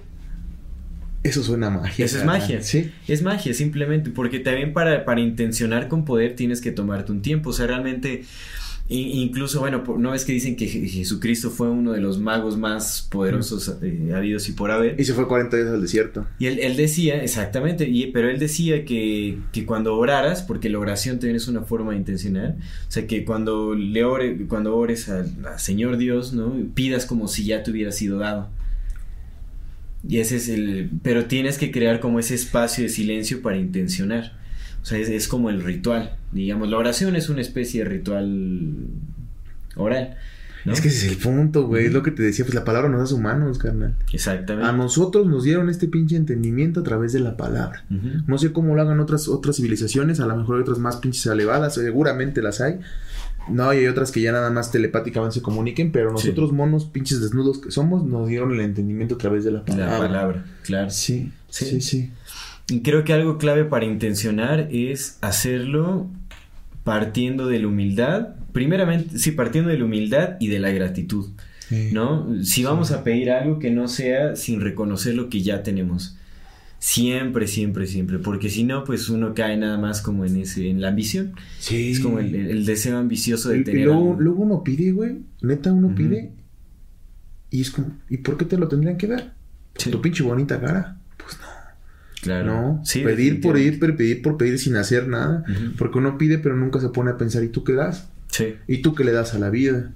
eso 1.24 1.44
suena 1.44 1.70
magia. 1.70 2.06
Eso 2.06 2.20
es 2.20 2.26
magia. 2.26 2.62
Sí. 2.62 2.92
Es 3.08 3.22
magia, 3.22 3.54
simplemente. 3.54 4.10
Porque 4.10 4.40
también 4.40 4.74
para, 4.74 5.06
para 5.06 5.22
intencionar 5.22 5.88
con 5.88 6.06
poder 6.06 6.36
tienes 6.36 6.62
que 6.62 6.72
tomarte 6.72 7.12
un 7.12 7.22
tiempo. 7.22 7.50
O 7.50 7.54
sea, 7.54 7.68
realmente. 7.68 8.24
Incluso, 8.90 9.60
bueno, 9.60 9.84
no 9.98 10.14
es 10.14 10.24
que 10.24 10.32
dicen 10.32 10.56
que 10.56 10.66
Jesucristo 10.66 11.50
fue 11.50 11.70
uno 11.70 11.92
de 11.92 12.00
los 12.00 12.20
magos 12.20 12.58
más 12.58 13.06
poderosos 13.12 13.76
eh, 13.82 14.14
habidos 14.16 14.48
y 14.48 14.54
por 14.54 14.72
haber. 14.72 14.98
Y 14.98 15.04
se 15.04 15.14
fue 15.14 15.28
40 15.28 15.58
días 15.58 15.70
al 15.70 15.82
desierto. 15.82 16.26
Y 16.40 16.46
él, 16.46 16.78
decía, 16.78 17.22
exactamente, 17.22 17.86
y, 17.86 18.08
pero 18.14 18.30
él 18.30 18.40
decía 18.40 18.86
que, 18.86 19.40
que, 19.52 19.66
cuando 19.66 19.98
oraras, 19.98 20.42
porque 20.42 20.70
la 20.70 20.80
oración 20.80 21.18
también 21.20 21.36
es 21.36 21.50
una 21.50 21.64
forma 21.64 21.92
de 21.92 21.98
intencionar, 21.98 22.56
o 22.88 22.92
sea, 22.92 23.06
que 23.08 23.26
cuando 23.26 23.76
le 23.76 24.06
ore, 24.06 24.48
cuando 24.48 24.78
ores 24.78 25.10
al 25.10 25.36
Señor 25.58 25.98
Dios, 25.98 26.32
¿no? 26.32 26.56
Pidas 26.74 27.06
como 27.06 27.28
si 27.28 27.44
ya 27.44 27.64
te 27.64 27.72
hubiera 27.72 27.92
sido 27.92 28.20
dado. 28.20 28.50
Y 30.08 30.20
ese 30.20 30.38
es 30.38 30.50
el... 30.50 30.90
Pero 31.02 31.26
tienes 31.26 31.58
que 31.58 31.72
crear 31.72 32.00
como 32.00 32.20
ese 32.20 32.36
espacio 32.36 32.84
de 32.84 32.90
silencio 32.90 33.42
para 33.42 33.58
intencionar. 33.58 34.38
O 34.82 34.86
sea, 34.86 35.00
es, 35.00 35.28
como 35.28 35.50
el 35.50 35.64
ritual. 35.64 36.18
Digamos, 36.32 36.70
la 36.70 36.78
oración 36.78 37.16
es 37.16 37.30
una 37.30 37.42
especie 37.42 37.84
de 37.84 37.90
ritual 37.90 38.88
oral. 39.76 40.18
Es 40.66 40.82
que 40.82 40.90
ese 40.90 41.08
es 41.08 41.12
el 41.14 41.18
punto, 41.18 41.68
güey. 41.68 41.86
Es 41.86 41.94
lo 41.94 42.04
que 42.04 42.12
te 42.12 42.24
decía, 42.24 42.44
pues 42.44 42.56
la 42.56 42.66
palabra 42.66 42.90
nos 42.90 43.02
hace 43.02 43.14
humanos, 43.14 43.58
carnal. 43.58 43.96
Exactamente. 44.12 44.68
A 44.68 44.72
nosotros 44.72 45.26
nos 45.28 45.44
dieron 45.44 45.70
este 45.70 45.88
pinche 45.88 46.16
entendimiento 46.16 46.82
a 46.82 46.84
través 46.84 47.14
de 47.14 47.20
la 47.20 47.38
palabra. 47.38 47.86
No 48.28 48.38
sé 48.38 48.52
cómo 48.52 48.76
lo 48.76 48.82
hagan 48.82 49.00
otras, 49.00 49.28
otras 49.28 49.58
civilizaciones, 49.58 50.20
a 50.20 50.28
lo 50.28 50.36
mejor 50.36 50.58
hay 50.58 50.62
otras 50.62 50.80
más 50.80 50.98
pinches 50.98 51.26
elevadas, 51.26 51.76
seguramente 51.76 52.42
las 52.42 52.60
hay. 52.62 52.80
No, 53.50 53.74
y 53.74 53.78
hay 53.78 53.88
otras 53.88 54.12
que 54.12 54.22
ya 54.22 54.32
nada 54.32 54.50
más 54.50 54.72
telepáticamente 54.72 55.36
se 55.36 55.42
comuniquen, 55.42 55.92
pero 55.92 56.12
nosotros 56.12 56.52
monos 56.52 56.86
pinches 56.86 57.22
desnudos 57.22 57.60
que 57.60 57.72
somos 57.72 58.04
nos 58.04 58.28
dieron 58.28 58.54
el 58.54 58.62
entendimiento 58.62 59.16
a 59.16 59.18
través 59.18 59.44
de 59.44 59.52
la 59.52 59.66
palabra. 59.66 59.94
La 59.94 60.00
palabra, 60.00 60.46
claro. 60.64 60.90
Sí, 60.90 61.32
sí, 61.50 61.82
sí, 61.82 62.12
Y 62.70 62.82
creo 62.82 63.04
que 63.04 63.14
algo 63.14 63.38
clave 63.38 63.66
para 63.66 63.86
intencionar 63.86 64.68
es 64.72 65.18
hacerlo 65.22 66.08
partiendo 66.84 67.48
de 67.48 67.60
la 67.60 67.68
humildad, 67.68 68.30
primeramente, 68.54 69.20
sí, 69.20 69.32
partiendo 69.32 69.70
de 69.70 69.78
la 69.78 69.86
humildad 69.86 70.38
y 70.40 70.48
de 70.48 70.60
la 70.60 70.72
gratitud, 70.72 71.28
¿no? 71.92 72.44
Si 72.44 72.64
vamos 72.64 72.92
a 72.92 73.04
pedir 73.04 73.32
algo 73.32 73.60
que 73.60 73.72
no 73.72 73.88
sea 73.88 74.36
sin 74.36 74.62
reconocer 74.62 75.16
lo 75.16 75.30
que 75.30 75.42
ya 75.42 75.64
tenemos. 75.64 76.18
Siempre, 76.80 77.48
siempre, 77.48 77.88
siempre. 77.88 78.20
Porque 78.20 78.50
si 78.50 78.64
no, 78.64 78.84
pues 78.84 79.10
uno 79.10 79.34
cae 79.34 79.58
nada 79.58 79.78
más 79.78 80.02
como 80.02 80.26
en 80.26 80.38
ese, 80.38 80.70
en 80.70 80.82
la 80.82 80.90
ambición. 80.90 81.34
Sí. 81.60 81.92
Es 81.92 82.00
como 82.00 82.20
el, 82.20 82.66
deseo 82.66 82.98
ambicioso 82.98 83.50
de 83.50 83.64
tener. 83.64 83.82
Y 83.82 83.86
luego, 83.86 84.42
uno 84.42 84.64
pide, 84.64 84.92
güey. 84.92 85.18
Neta, 85.42 85.74
uno 85.74 85.94
pide. 85.96 86.32
Y 87.50 87.62
es 87.62 87.72
como, 87.72 87.98
¿y 88.10 88.18
por 88.18 88.38
qué 88.38 88.46
te 88.46 88.58
lo 88.58 88.68
tendrían 88.68 88.98
que 88.98 89.08
dar? 89.08 89.34
Tu 89.74 90.02
pinche 90.02 90.24
bonita 90.24 90.60
cara. 90.60 90.98
Pues 91.18 91.38
no. 91.40 91.48
Claro. 92.22 92.46
No. 92.46 92.82
Sí, 92.84 93.02
pedir 93.02 93.42
por 93.42 93.58
ir, 93.58 93.80
pero 93.80 93.96
pedir 93.96 94.22
por 94.22 94.38
pedir 94.38 94.60
sin 94.60 94.76
hacer 94.76 95.08
nada. 95.08 95.44
Porque 95.78 95.98
uno 95.98 96.18
pide, 96.18 96.38
pero 96.38 96.56
nunca 96.56 96.80
se 96.80 96.90
pone 96.90 97.12
a 97.12 97.18
pensar, 97.18 97.44
¿y 97.44 97.50
tú 97.50 97.64
qué 97.64 97.74
das? 97.74 98.10
Sí. 98.30 98.56
¿Y 98.68 98.82
tú 98.82 98.94
qué 98.94 99.04
le 99.04 99.14
das 99.14 99.34
a 99.34 99.40
la 99.40 99.50
vida? 99.50 99.94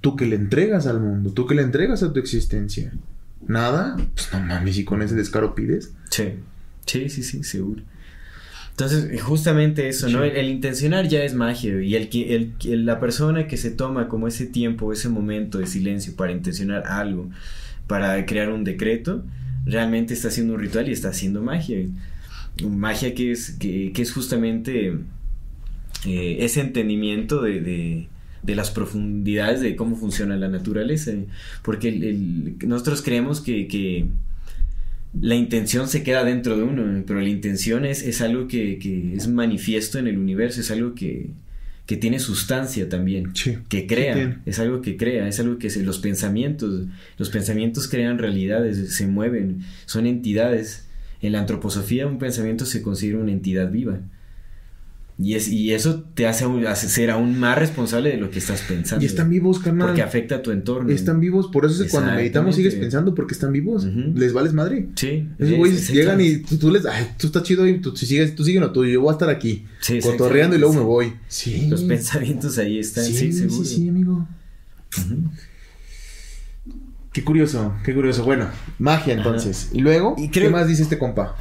¿Tú 0.00 0.16
qué 0.16 0.24
le 0.26 0.36
entregas 0.36 0.86
al 0.86 1.00
mundo? 1.00 1.30
¿Tú 1.32 1.46
qué 1.46 1.54
le 1.54 1.62
entregas 1.62 2.02
a 2.02 2.12
tu 2.12 2.20
existencia? 2.20 2.92
Nada, 3.46 3.96
pues 4.14 4.32
no 4.32 4.40
mames, 4.40 4.78
y 4.78 4.84
con 4.84 5.02
ese 5.02 5.14
descaro 5.14 5.54
pides. 5.54 5.92
Sí, 6.10 6.34
sí, 6.86 7.08
sí, 7.08 7.22
sí, 7.22 7.44
seguro. 7.44 7.82
Entonces, 8.70 9.20
justamente 9.22 9.88
eso, 9.88 10.08
¿no? 10.08 10.24
El, 10.24 10.48
intencionar 10.48 11.06
ya 11.06 11.22
es 11.22 11.34
magia, 11.34 11.82
y 11.82 11.94
el 11.94 12.08
que 12.08 12.34
el, 12.34 12.86
la 12.86 13.00
persona 13.00 13.46
que 13.46 13.56
se 13.56 13.70
toma 13.70 14.08
como 14.08 14.28
ese 14.28 14.46
tiempo, 14.46 14.92
ese 14.92 15.08
momento 15.08 15.58
de 15.58 15.66
silencio 15.66 16.16
para 16.16 16.32
intencionar 16.32 16.86
algo, 16.86 17.30
para 17.86 18.24
crear 18.24 18.48
un 18.50 18.64
decreto, 18.64 19.24
realmente 19.66 20.14
está 20.14 20.28
haciendo 20.28 20.54
un 20.54 20.60
ritual 20.60 20.88
y 20.88 20.92
está 20.92 21.10
haciendo 21.10 21.42
magia. 21.42 21.86
Magia 22.66 23.14
que 23.14 23.32
es, 23.32 23.50
que, 23.58 23.92
es 23.94 24.12
justamente 24.12 24.96
eh, 26.06 26.36
ese 26.40 26.60
entendimiento 26.60 27.42
de 27.42 27.60
de 27.60 28.08
las 28.46 28.70
profundidades 28.70 29.60
de 29.60 29.76
cómo 29.76 29.96
funciona 29.96 30.36
la 30.36 30.48
naturaleza. 30.48 31.12
Porque 31.62 32.54
nosotros 32.66 33.02
creemos 33.02 33.40
que, 33.40 34.06
la 35.20 35.34
intención 35.34 35.88
se 35.88 36.02
queda 36.02 36.24
dentro 36.24 36.56
de 36.56 36.62
uno, 36.62 37.04
pero 37.06 37.20
la 37.20 37.28
intención 37.28 37.84
es, 37.84 38.02
es 38.02 38.22
algo 38.22 38.48
que, 38.48 39.14
es 39.14 39.28
manifiesto 39.28 39.98
en 39.98 40.06
el 40.06 40.18
universo, 40.18 40.60
es 40.60 40.70
algo 40.70 40.94
que, 40.94 41.30
tiene 42.00 42.20
sustancia 42.20 42.88
también, 42.88 43.34
que 43.68 43.86
crea, 43.86 44.40
es 44.46 44.58
algo 44.58 44.80
que 44.80 44.96
crea, 44.96 45.28
es 45.28 45.38
algo 45.40 45.58
que 45.58 45.68
se, 45.68 45.82
los 45.82 45.98
pensamientos, 45.98 46.86
los 47.18 47.28
pensamientos 47.28 47.86
crean 47.86 48.16
realidades, 48.16 48.94
se 48.94 49.06
mueven, 49.06 49.60
son 49.84 50.06
entidades. 50.06 50.88
En 51.20 51.32
la 51.32 51.40
antroposofía 51.40 52.06
un 52.06 52.18
pensamiento 52.18 52.64
se 52.64 52.80
considera 52.80 53.18
una 53.18 53.32
entidad 53.32 53.70
viva. 53.70 54.00
Y, 55.22 55.34
es, 55.34 55.48
y 55.48 55.72
eso 55.72 56.04
te 56.14 56.26
hace, 56.26 56.44
hace, 56.66 56.88
ser 56.88 57.10
aún 57.10 57.38
más 57.38 57.56
responsable 57.56 58.10
de 58.10 58.16
lo 58.16 58.30
que 58.30 58.40
estás 58.40 58.62
pensando. 58.62 59.04
Y 59.04 59.06
están 59.06 59.30
vivos, 59.30 59.60
carnal. 59.60 59.88
Porque 59.88 60.02
afecta 60.02 60.36
a 60.36 60.42
tu 60.42 60.50
entorno. 60.50 60.90
Están 60.90 61.20
vivos, 61.20 61.46
por 61.46 61.64
eso 61.64 61.76
es 61.76 61.82
que 61.82 61.88
cuando 61.90 62.12
meditamos 62.12 62.56
sigues 62.56 62.74
pensando 62.74 63.14
porque 63.14 63.34
están 63.34 63.52
vivos. 63.52 63.84
Les 63.84 64.32
vales 64.32 64.52
madre. 64.52 64.88
Sí. 64.96 65.28
Esos 65.38 65.56
güeyes 65.56 65.88
llegan 65.90 66.20
y 66.20 66.38
tú, 66.38 66.70
les, 66.70 66.84
ay, 66.86 67.08
tú 67.18 67.28
estás 67.28 67.44
chido 67.44 67.66
y 67.68 67.80
tú, 67.80 67.96
sigues, 67.96 68.34
tú 68.34 68.44
sigues 68.44 68.60
lo 68.60 68.72
tuyo, 68.72 68.90
yo 68.90 69.00
voy 69.00 69.10
a 69.10 69.12
estar 69.12 69.30
aquí. 69.30 69.64
Sí, 69.80 70.00
cotorreando 70.00 70.56
y 70.56 70.58
luego 70.58 70.74
me 70.74 70.80
voy. 70.80 71.12
Sí. 71.28 71.68
Los 71.68 71.82
pensamientos 71.84 72.58
ahí 72.58 72.78
están, 72.78 73.04
sí, 73.04 73.14
sí, 73.14 73.32
seguro. 73.32 73.64
Sí, 73.64 73.76
sí, 73.76 73.88
amigo. 73.88 74.26
Qué 77.12 77.22
curioso, 77.24 77.74
qué 77.84 77.94
curioso. 77.94 78.24
Bueno, 78.24 78.48
magia 78.78 79.12
entonces. 79.12 79.68
Y 79.74 79.80
luego, 79.80 80.16
¿qué 80.32 80.48
más 80.48 80.66
dice 80.66 80.82
este 80.82 80.98
compa? 80.98 81.36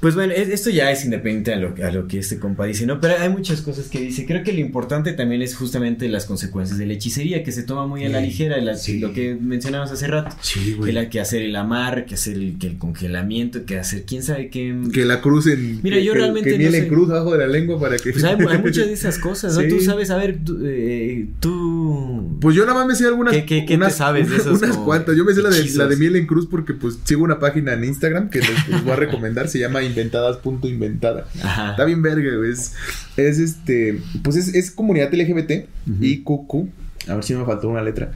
Pues 0.00 0.16
bueno, 0.16 0.32
esto 0.32 0.68
ya 0.68 0.90
es 0.90 1.04
independiente 1.04 1.52
a 1.52 1.58
lo, 1.58 1.74
a 1.86 1.92
lo 1.92 2.08
que 2.08 2.18
este 2.18 2.40
compa 2.40 2.66
dice, 2.66 2.86
¿no? 2.86 3.00
Pero 3.00 3.14
hay 3.20 3.28
muchas 3.28 3.62
cosas 3.62 3.86
que 3.86 4.00
dice. 4.00 4.26
Creo 4.26 4.42
que 4.42 4.52
lo 4.52 4.58
importante 4.58 5.12
también 5.12 5.40
es 5.40 5.54
justamente 5.54 6.08
las 6.08 6.26
consecuencias 6.26 6.76
de 6.76 6.86
la 6.86 6.94
hechicería, 6.94 7.44
que 7.44 7.52
se 7.52 7.62
toma 7.62 7.86
muy 7.86 8.04
a 8.04 8.08
la 8.08 8.20
ligera, 8.20 8.56
lo 8.60 9.12
que 9.12 9.38
mencionamos 9.40 9.92
hace 9.92 10.08
rato. 10.08 10.34
Sí, 10.40 10.74
güey. 10.76 10.92
Que, 10.92 11.08
que 11.08 11.20
hacer 11.20 11.42
el 11.42 11.54
amar, 11.54 12.04
que 12.04 12.14
hacer 12.14 12.34
el, 12.34 12.58
que 12.58 12.66
el 12.66 12.78
congelamiento, 12.78 13.64
que 13.64 13.78
hacer 13.78 14.02
quién 14.02 14.24
sabe 14.24 14.50
qué. 14.50 14.76
Que 14.92 15.04
la 15.04 15.20
cruz 15.20 15.46
en. 15.46 15.80
Mira, 15.84 16.00
yo 16.00 16.14
realmente. 16.14 16.50
Que 16.50 16.58
miel 16.58 16.74
en 16.74 16.88
cruz 16.88 17.10
abajo 17.10 17.30
de 17.30 17.38
la 17.38 17.46
lengua 17.46 17.78
para 17.78 17.96
que. 17.96 18.10
Pues 18.10 18.24
hay, 18.24 18.36
muchas 18.58 18.86
de 18.88 18.92
esas 18.92 19.18
cosas, 19.18 19.56
¿no? 19.56 19.68
Tú 19.68 19.80
sabes, 19.80 20.10
a 20.10 20.16
ver, 20.16 20.40
eh, 20.64 21.28
tú. 21.38 22.38
Pues 22.40 22.56
yo 22.56 22.66
nada 22.66 22.78
más 22.78 22.88
me 22.88 22.96
sé 22.96 23.06
algunas. 23.06 23.32
¿Qué, 23.32 23.44
qué, 23.44 23.64
qué 23.64 23.78
te 23.78 23.90
sabes 23.90 24.28
de 24.28 24.36
esas? 24.38 24.60
Unas 24.60 24.76
cuantas. 24.78 25.11
Yo 25.14 25.24
me 25.24 25.34
sé 25.34 25.42
la 25.42 25.50
de, 25.50 25.68
la 25.74 25.86
de 25.86 25.96
miel 25.96 26.16
en 26.16 26.26
cruz 26.26 26.46
porque 26.46 26.74
pues 26.74 26.98
sigo 27.04 27.24
una 27.24 27.38
página 27.38 27.72
en 27.74 27.84
Instagram 27.84 28.30
que 28.30 28.40
les, 28.40 28.82
voy 28.82 28.92
a 28.92 28.96
recomendar, 28.96 29.48
se 29.48 29.58
llama 29.58 29.82
inventadas.inventada. 29.82 31.26
Está 31.34 31.84
bien 31.84 32.02
verga, 32.02 32.36
güey. 32.36 32.50
Es, 32.50 32.74
este, 33.16 34.00
pues 34.22 34.36
es, 34.36 34.54
es 34.54 34.70
comunidad 34.70 35.12
LGBT 35.12 35.66
y 36.00 36.22
QQ. 36.22 36.68
A 37.08 37.14
ver 37.14 37.24
si 37.24 37.34
me 37.34 37.44
faltó 37.44 37.68
una 37.68 37.82
letra. 37.82 38.12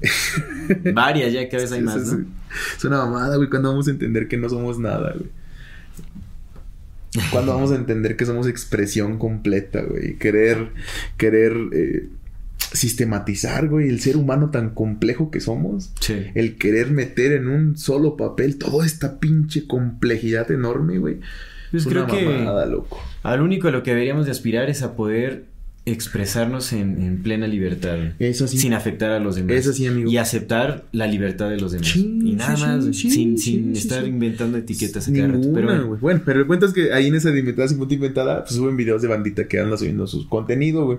Varias, 0.94 1.32
ya 1.32 1.48
cada 1.48 1.62
vez 1.62 1.72
hay 1.72 1.82
más, 1.82 2.06
¿no? 2.06 2.26
Es 2.76 2.84
una 2.84 2.98
mamada, 2.98 3.36
güey, 3.36 3.50
cuando 3.50 3.70
vamos 3.70 3.88
a 3.88 3.90
entender 3.90 4.28
que 4.28 4.36
no 4.36 4.48
somos 4.48 4.78
nada, 4.78 5.12
güey. 5.12 5.30
Cuando 7.30 7.52
vamos 7.52 7.72
a 7.72 7.74
entender 7.74 8.16
que 8.16 8.24
somos 8.24 8.46
expresión 8.46 9.18
completa, 9.18 9.82
güey. 9.82 10.16
Querer, 10.16 10.70
querer 11.16 11.56
eh, 11.72 12.08
sistematizar, 12.72 13.68
güey, 13.68 13.88
el 13.88 14.00
ser 14.00 14.16
humano 14.16 14.50
tan 14.50 14.70
complejo 14.70 15.30
que 15.30 15.40
somos. 15.40 15.92
Sí. 16.00 16.26
El 16.34 16.56
querer 16.56 16.90
meter 16.90 17.32
en 17.32 17.48
un 17.48 17.76
solo 17.76 18.16
papel 18.16 18.58
toda 18.58 18.86
esta 18.86 19.18
pinche 19.20 19.66
complejidad 19.66 20.50
enorme, 20.50 20.98
güey. 20.98 21.20
Pues 21.70 21.86
creo 21.86 22.06
que 22.06 22.44
loco. 22.68 23.00
al 23.22 23.42
único 23.42 23.68
a 23.68 23.70
lo 23.70 23.82
que 23.82 23.90
deberíamos 23.90 24.26
de 24.26 24.32
aspirar 24.32 24.68
es 24.68 24.82
a 24.82 24.96
poder 24.96 25.44
expresarnos 25.86 26.72
en, 26.72 27.22
plena 27.22 27.46
libertad. 27.46 27.96
Eso 28.18 28.46
sí. 28.46 28.58
Sin 28.58 28.74
afectar 28.74 29.10
a 29.10 29.18
los 29.18 29.36
demás. 29.36 29.56
Eso 29.56 29.72
sí, 29.72 29.86
amigo. 29.86 30.10
Y 30.10 30.18
aceptar 30.18 30.84
la 30.92 31.06
libertad 31.06 31.48
de 31.48 31.58
los 31.58 31.72
demás. 31.72 31.96
y 31.96 32.34
nada 32.34 32.56
más, 32.56 32.96
sin, 32.96 33.38
sin 33.38 33.72
estar 33.74 34.06
inventando 34.06 34.58
etiquetas 34.58 35.08
a 35.08 35.12
cada 35.12 35.28
rato. 35.28 35.50
Pero 35.52 35.96
bueno. 35.96 36.22
pero 36.24 36.40
el 36.40 36.46
cuento 36.46 36.66
es 36.66 36.72
que 36.72 36.92
ahí 36.92 37.06
en 37.06 37.14
esa 37.14 37.30
de 37.30 37.40
inventada 37.40 37.68
sin 37.68 37.78
punto 37.78 37.94
inventada, 37.94 38.44
pues 38.44 38.54
suben 38.54 38.76
videos 38.76 39.02
de 39.02 39.08
bandita 39.08 39.48
que 39.48 39.58
andan 39.58 39.78
subiendo 39.78 40.06
su 40.06 40.28
contenido, 40.28 40.84
güey. 40.84 40.98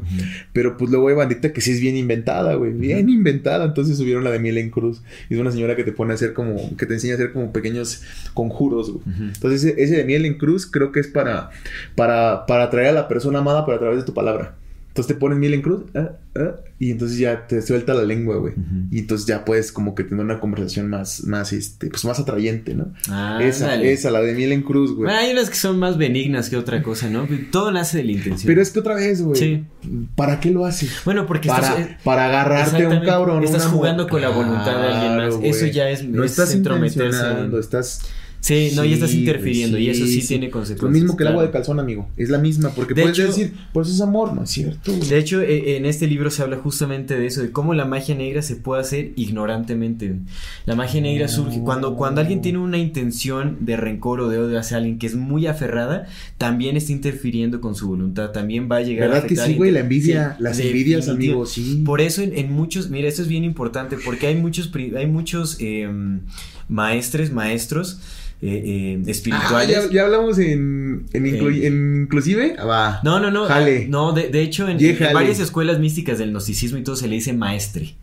Pero 0.51 0.77
pues 0.77 0.89
luego 0.89 1.09
hay 1.09 1.15
bandita 1.15 1.53
que 1.53 1.61
sí 1.61 1.71
es 1.71 1.79
bien 1.79 1.95
inventada, 1.95 2.55
güey. 2.55 2.73
Bien 2.73 3.07
inventada. 3.09 3.65
Entonces 3.65 3.97
subieron 3.97 4.23
la 4.23 4.31
de 4.31 4.39
Miel 4.39 4.57
en 4.57 4.71
Cruz. 4.71 5.01
Y 5.29 5.35
es 5.35 5.39
una 5.39 5.51
señora 5.51 5.75
que 5.75 5.83
te 5.83 5.91
pone 5.91 6.11
a 6.11 6.15
hacer 6.15 6.33
como, 6.33 6.75
que 6.75 6.85
te 6.85 6.95
enseña 6.95 7.13
a 7.13 7.15
hacer 7.17 7.33
como 7.33 7.53
pequeños 7.53 8.01
conjuros, 8.33 8.91
güey. 8.91 9.03
Entonces 9.33 9.63
ese, 9.63 9.81
ese, 9.81 9.95
de 9.97 10.05
Miel 10.05 10.25
en 10.25 10.37
Cruz 10.37 10.65
creo 10.65 10.91
que 10.91 10.99
es 10.99 11.07
para, 11.07 11.51
para, 11.95 12.45
para 12.47 12.65
atraer 12.65 12.89
a 12.89 12.93
la 12.93 13.07
persona 13.07 13.39
amada, 13.39 13.65
pero 13.65 13.77
a 13.77 13.79
través 13.79 13.99
de 13.99 14.05
tu 14.05 14.13
palabra. 14.13 14.55
Entonces 14.91 15.15
te 15.15 15.17
pones 15.17 15.39
miel 15.39 15.53
en 15.53 15.61
cruz 15.61 15.83
ah, 15.95 16.17
ah, 16.35 16.55
y 16.77 16.91
entonces 16.91 17.17
ya 17.17 17.47
te 17.47 17.61
suelta 17.61 17.93
la 17.93 18.03
lengua, 18.03 18.35
güey. 18.35 18.55
Y 18.91 18.99
entonces 18.99 19.25
ya 19.25 19.45
puedes 19.45 19.71
como 19.71 19.95
que 19.95 20.03
tener 20.03 20.25
una 20.25 20.41
conversación 20.41 20.89
más, 20.89 21.23
más, 21.23 21.53
este, 21.53 21.87
pues 21.87 22.03
más 22.03 22.19
atrayente, 22.19 22.73
¿no? 22.73 22.91
Ah, 23.07 23.39
esa, 23.41 23.81
esa, 23.81 24.11
la 24.11 24.19
de 24.19 24.33
miel 24.33 24.51
en 24.51 24.63
cruz, 24.63 24.91
güey. 24.91 25.05
Bueno, 25.05 25.17
hay 25.17 25.31
unas 25.31 25.49
que 25.49 25.55
son 25.55 25.79
más 25.79 25.97
benignas 25.97 26.49
que 26.49 26.57
otra 26.57 26.83
cosa, 26.83 27.09
¿no? 27.09 27.25
Todo 27.53 27.71
nace 27.71 27.99
de 27.99 28.03
la 28.03 28.11
intención. 28.11 28.47
Pero 28.47 28.61
es 28.61 28.71
que 28.71 28.79
otra 28.79 28.95
vez, 28.95 29.21
güey. 29.21 29.39
Sí. 29.39 29.65
¿Para 30.15 30.41
qué 30.41 30.51
lo 30.51 30.65
haces? 30.65 30.91
Bueno, 31.05 31.25
porque 31.25 31.47
para, 31.47 31.79
estás, 31.79 32.03
para 32.03 32.25
agarrarte 32.25 32.83
a 32.83 32.89
un 32.89 33.05
cabrón. 33.05 33.45
Estás 33.45 33.67
jugando 33.67 34.09
con 34.09 34.19
la 34.19 34.29
voluntad 34.29 34.77
de 34.77 34.87
alguien 34.87 35.15
más. 35.15 35.35
Eso 35.41 35.67
ya 35.67 35.89
es, 35.89 36.03
no 36.03 36.25
es 36.25 36.31
estás 36.31 36.53
entrometerse. 36.53 37.47
Estás 37.57 38.01
Sí, 38.41 38.71
no, 38.75 38.83
y 38.83 38.93
estás 38.93 39.13
interfiriendo 39.13 39.77
y 39.77 39.89
eso 39.89 40.03
sí, 40.07 40.25
tiene 40.27 40.49
consecuencias. 40.49 40.81
Lo 40.81 40.89
mismo 40.89 41.15
que 41.15 41.23
el 41.23 41.29
agua 41.29 41.43
de 41.43 41.51
calzón, 41.51 41.79
amigo. 41.79 42.09
Es 42.17 42.29
la 42.29 42.39
misma, 42.39 42.71
porque 42.71 42.95
puedes 42.95 43.15
decir, 43.15 43.53
pues 43.71 43.87
es 43.87 44.01
amor, 44.01 44.33
no 44.33 44.43
es 44.43 44.49
cierto. 44.49 44.91
De 44.91 45.17
hecho, 45.19 45.41
e, 45.41 45.77
en 45.77 45.85
este 45.85 46.07
libro 46.07 46.31
se 46.31 46.41
habla 46.41 46.57
justamente 46.57 47.17
de 47.17 47.27
eso, 47.27 47.43
de 47.43 47.51
cómo 47.51 47.75
la 47.75 47.85
magia 47.85 48.15
negra 48.15 48.41
se 48.41 48.55
puede 48.55 48.81
hacer 48.81 49.11
ignorantemente. 49.15 50.15
La 50.65 50.75
magia 50.75 51.01
negra 51.01 51.27
surge 51.27 51.59
cuando, 51.59 51.95
cuando 51.95 52.19
alguien 52.19 52.41
tiene 52.41 52.57
una 52.57 52.79
intención 52.79 53.57
de 53.61 53.77
rencor 53.77 54.21
o 54.21 54.29
de 54.29 54.39
odio 54.39 54.59
hacia 54.59 54.77
alguien 54.77 54.97
que 54.97 55.05
es 55.05 55.15
muy 55.15 55.45
aferrada, 55.45 56.07
también 56.39 56.77
está 56.77 56.93
interfiriendo 56.93 57.61
con 57.61 57.75
su 57.75 57.87
voluntad, 57.87 58.31
también 58.31 58.67
va 58.71 58.77
a 58.77 58.81
llegar 58.81 59.09
¿verdad 59.09 59.25
a 59.25 59.27
que 59.27 59.35
sí, 59.35 59.53
güey? 59.53 59.69
La 59.69 59.81
envidia, 59.81 60.35
las 60.39 60.57
envidias, 60.59 61.07
amigo, 61.09 61.45
sí. 61.45 61.83
Por 61.85 62.01
eso 62.01 62.23
en, 62.23 62.51
muchos, 62.51 62.89
mira, 62.89 63.07
esto 63.07 63.21
es 63.21 63.27
bien 63.27 63.43
importante, 63.43 63.97
porque 64.03 64.25
hay 64.25 64.35
muchos, 64.35 64.71
hay 64.75 65.05
muchos 65.05 65.57
em, 65.59 66.21
maestres, 66.71 67.31
maestros, 67.31 67.99
eh, 68.41 68.97
eh, 68.97 69.03
espirituales. 69.05 69.77
Ah, 69.77 69.89
ya, 69.91 70.03
hablamos 70.03 70.39
en, 70.39 71.05
en, 71.13 72.01
inclusive. 72.03 72.55
Ah, 72.57 72.65
va. 72.65 72.99
No, 73.03 73.19
no, 73.19 73.29
no. 73.29 73.45
Jale. 73.45 73.87
No, 73.87 74.13
de, 74.13 74.29
de 74.29 74.41
hecho, 74.41 74.67
en, 74.67 74.79
varias 75.13 75.39
escuelas 75.39 75.79
místicas 75.79 76.17
del 76.17 76.31
gnosticismo 76.31 76.79
y 76.79 76.83
todo 76.83 76.95
se 76.95 77.07
le 77.07 77.15
dice 77.15 77.33
maestre. 77.33 77.95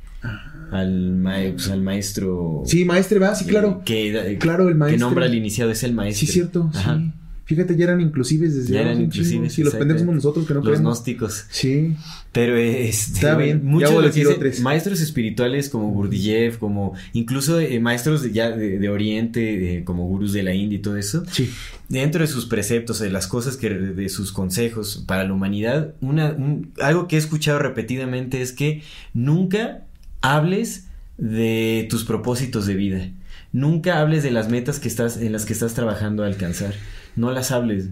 Al, 0.70 1.20
pues, 1.54 1.70
al 1.70 1.80
maestro. 1.80 2.62
Sí, 2.66 2.84
maestre, 2.84 3.18
va, 3.18 3.34
sí, 3.34 3.46
claro. 3.46 3.82
Que, 3.84 4.36
claro, 4.38 4.68
el 4.68 4.74
maestro. 4.74 4.96
Que 4.96 5.00
nombra 5.00 5.24
al 5.24 5.34
iniciado 5.34 5.70
es 5.70 5.82
el 5.82 5.94
maestro. 5.94 6.26
Sí, 6.26 6.32
cierto. 6.32 6.70
Sí. 6.74 7.12
Fíjate, 7.48 7.76
ya 7.76 7.84
eran 7.84 8.02
inclusives 8.02 8.54
desde 8.54 8.74
Ya 8.74 8.82
eran 8.82 9.00
inclusives. 9.00 9.54
Sí, 9.54 9.62
los 9.62 9.74
pendejos 9.74 10.04
nosotros 10.04 10.46
que 10.46 10.52
no 10.52 10.60
Los 10.60 10.80
gnósticos. 10.80 11.46
Sí. 11.48 11.96
Pero 12.30 12.58
este, 12.58 13.14
Está 13.14 13.36
bien. 13.36 13.64
Muchos 13.64 14.14
de 14.14 14.54
maestros 14.60 15.00
espirituales 15.00 15.70
como 15.70 15.88
Gurdjieff, 15.92 16.58
como 16.58 16.92
incluso 17.14 17.58
eh, 17.58 17.80
maestros 17.80 18.22
de, 18.22 18.32
ya 18.32 18.50
de, 18.50 18.86
Oriente, 18.90 19.82
como 19.86 20.06
gurús 20.06 20.34
de 20.34 20.42
la 20.42 20.52
India 20.52 20.76
y 20.76 20.82
todo 20.82 20.98
eso. 20.98 21.24
Sí. 21.32 21.50
Dentro 21.88 22.20
de 22.20 22.26
sus 22.26 22.44
preceptos, 22.44 22.98
de 22.98 23.08
las 23.08 23.26
cosas 23.26 23.56
que, 23.56 23.70
de 23.70 24.08
sus 24.10 24.30
consejos 24.30 25.02
para 25.06 25.24
la 25.24 25.32
humanidad, 25.32 25.94
una, 26.02 26.36
algo 26.82 27.08
que 27.08 27.16
he 27.16 27.18
escuchado 27.18 27.60
repetidamente 27.60 28.42
es 28.42 28.52
que 28.52 28.82
nunca 29.14 29.86
hables 30.20 30.88
de 31.16 31.86
tus 31.88 32.04
propósitos 32.04 32.66
de 32.66 32.74
vida. 32.74 33.10
Nunca 33.52 34.02
hables 34.02 34.22
de 34.22 34.32
las 34.32 34.50
metas 34.50 34.80
que 34.80 34.88
estás, 34.88 35.16
en 35.16 35.32
las 35.32 35.46
que 35.46 35.54
estás 35.54 35.72
trabajando 35.72 36.24
a 36.24 36.26
alcanzar 36.26 36.74
no 37.18 37.30
las 37.32 37.50
hables. 37.50 37.90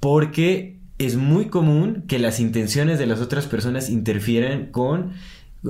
Porque 0.00 0.78
es 0.98 1.16
muy 1.16 1.46
común 1.46 2.04
que 2.06 2.18
las 2.18 2.40
intenciones 2.40 2.98
de 2.98 3.06
las 3.06 3.20
otras 3.20 3.46
personas 3.46 3.90
interfieran 3.90 4.66
con, 4.66 5.12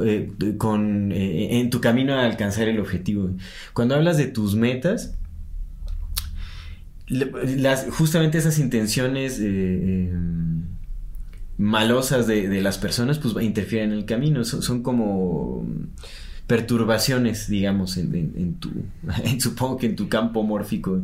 eh, 0.03 0.33
con 0.59 1.13
eh, 1.13 1.61
en 1.61 1.71
tu 1.71 1.81
camino 1.81 2.15
a 2.15 2.25
alcanzar 2.25 2.69
el 2.69 2.81
objetivo. 2.81 3.31
Cuando 3.73 3.95
hablas 3.95 4.17
de 4.17 4.27
tus 4.27 4.55
metas, 4.55 5.17
justamente 7.91 8.39
esas 8.39 8.59
intenciones 8.59 9.39
eh, 9.41 10.11
malosas 11.59 12.27
de, 12.27 12.61
las 12.61 12.79
personas, 12.79 13.19
pues 13.19 13.35
interfieren 13.45 13.93
en 13.93 13.99
el 13.99 14.05
camino. 14.05 14.45
son 14.45 14.83
como 14.83 15.65
perturbaciones, 16.47 17.49
digamos, 17.49 17.97
en, 17.97 18.15
en, 18.15 18.55
tu, 18.57 18.71
supongo 19.39 19.79
que 19.79 19.87
en 19.87 19.97
tu 19.97 20.09
campo 20.11 20.43
mórfico. 20.43 21.01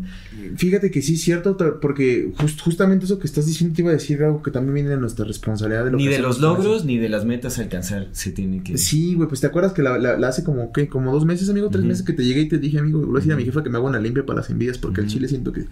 Fíjate 0.56 0.90
que 0.90 1.00
sí 1.00 1.14
es 1.14 1.22
cierto, 1.22 1.56
porque 1.80 2.32
justamente 2.62 3.06
eso 3.06 3.18
que 3.18 3.26
estás 3.26 3.46
diciendo 3.46 3.74
te 3.74 3.80
iba 3.80 3.90
a 3.90 3.94
decir 3.94 4.22
algo 4.22 4.42
que 4.42 4.50
también 4.50 4.74
viene 4.74 4.90
de 4.90 4.98
nuestra 4.98 5.24
responsabilidad. 5.24 5.86
De 5.86 5.92
ni 5.92 6.08
de 6.08 6.18
los 6.18 6.40
logros 6.40 6.84
ni 6.84 6.98
de 6.98 7.08
las 7.08 7.24
metas 7.24 7.58
a 7.58 7.62
alcanzar 7.62 8.08
se 8.12 8.32
tiene 8.32 8.62
que... 8.62 8.76
Sí, 8.76 9.14
güey, 9.14 9.28
pues 9.28 9.40
te 9.40 9.46
acuerdas 9.46 9.72
que 9.72 9.82
la, 9.82 9.94
hace 10.28 10.44
como, 10.44 10.72
¿qué? 10.72 10.88
Como 10.88 11.10
dos 11.10 11.24
meses, 11.24 11.48
amigo, 11.48 11.70
tres 11.70 11.84
meses 11.84 12.04
que 12.04 12.12
te 12.12 12.22
llegué 12.22 12.42
y 12.42 12.48
te 12.48 12.58
dije, 12.58 12.78
amigo, 12.78 13.00
voy 13.00 13.16
a 13.16 13.20
decir 13.20 13.32
a 13.32 13.36
mi 13.36 13.44
jefa 13.44 13.62
que 13.62 13.70
me 13.70 13.78
hago 13.78 13.86
una 13.86 13.98
limpia 13.98 14.26
para 14.26 14.40
las 14.40 14.50
envidias 14.50 14.76
porque 14.76 15.00
el 15.00 15.06
chile 15.06 15.26
siento 15.26 15.52
que... 15.52 15.64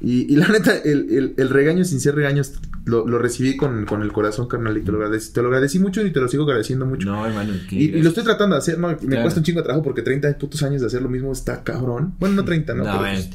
Y, 0.00 0.32
y 0.32 0.36
la 0.36 0.46
neta, 0.48 0.76
el, 0.78 1.34
el, 1.36 1.48
regaño 1.48 1.84
sin 1.84 1.98
ser 1.98 2.14
regaños 2.14 2.52
lo, 2.84 3.08
lo 3.08 3.18
recibí 3.18 3.56
con, 3.56 3.86
con, 3.86 4.02
el 4.02 4.12
corazón, 4.12 4.46
carnal, 4.46 4.76
y 4.78 4.82
te 4.82 4.92
lo, 4.92 4.98
agradecí, 4.98 5.32
te 5.32 5.42
lo 5.42 5.48
agradecí 5.48 5.80
mucho 5.80 6.06
y 6.06 6.12
te 6.12 6.20
lo 6.20 6.28
sigo 6.28 6.44
agradeciendo 6.44 6.86
mucho. 6.86 7.10
No, 7.10 7.26
hermano. 7.26 7.54
Y, 7.70 7.86
y, 7.86 8.02
lo 8.02 8.10
estoy 8.10 8.22
tratando 8.22 8.54
de 8.54 8.58
hacer, 8.58 8.78
¿no? 8.78 8.96
me 9.02 9.15
cuesta 9.22 9.40
un 9.40 9.44
chingo 9.44 9.60
de 9.60 9.64
trabajo 9.64 9.82
porque 9.82 10.02
30 10.02 10.38
putos 10.38 10.62
años 10.62 10.80
de 10.80 10.86
hacer 10.86 11.02
lo 11.02 11.08
mismo 11.08 11.32
está 11.32 11.62
cabrón. 11.62 12.14
Bueno, 12.18 12.36
no 12.36 12.44
30, 12.44 12.74
¿no? 12.74 12.84
no 12.84 12.98
pues, 12.98 13.28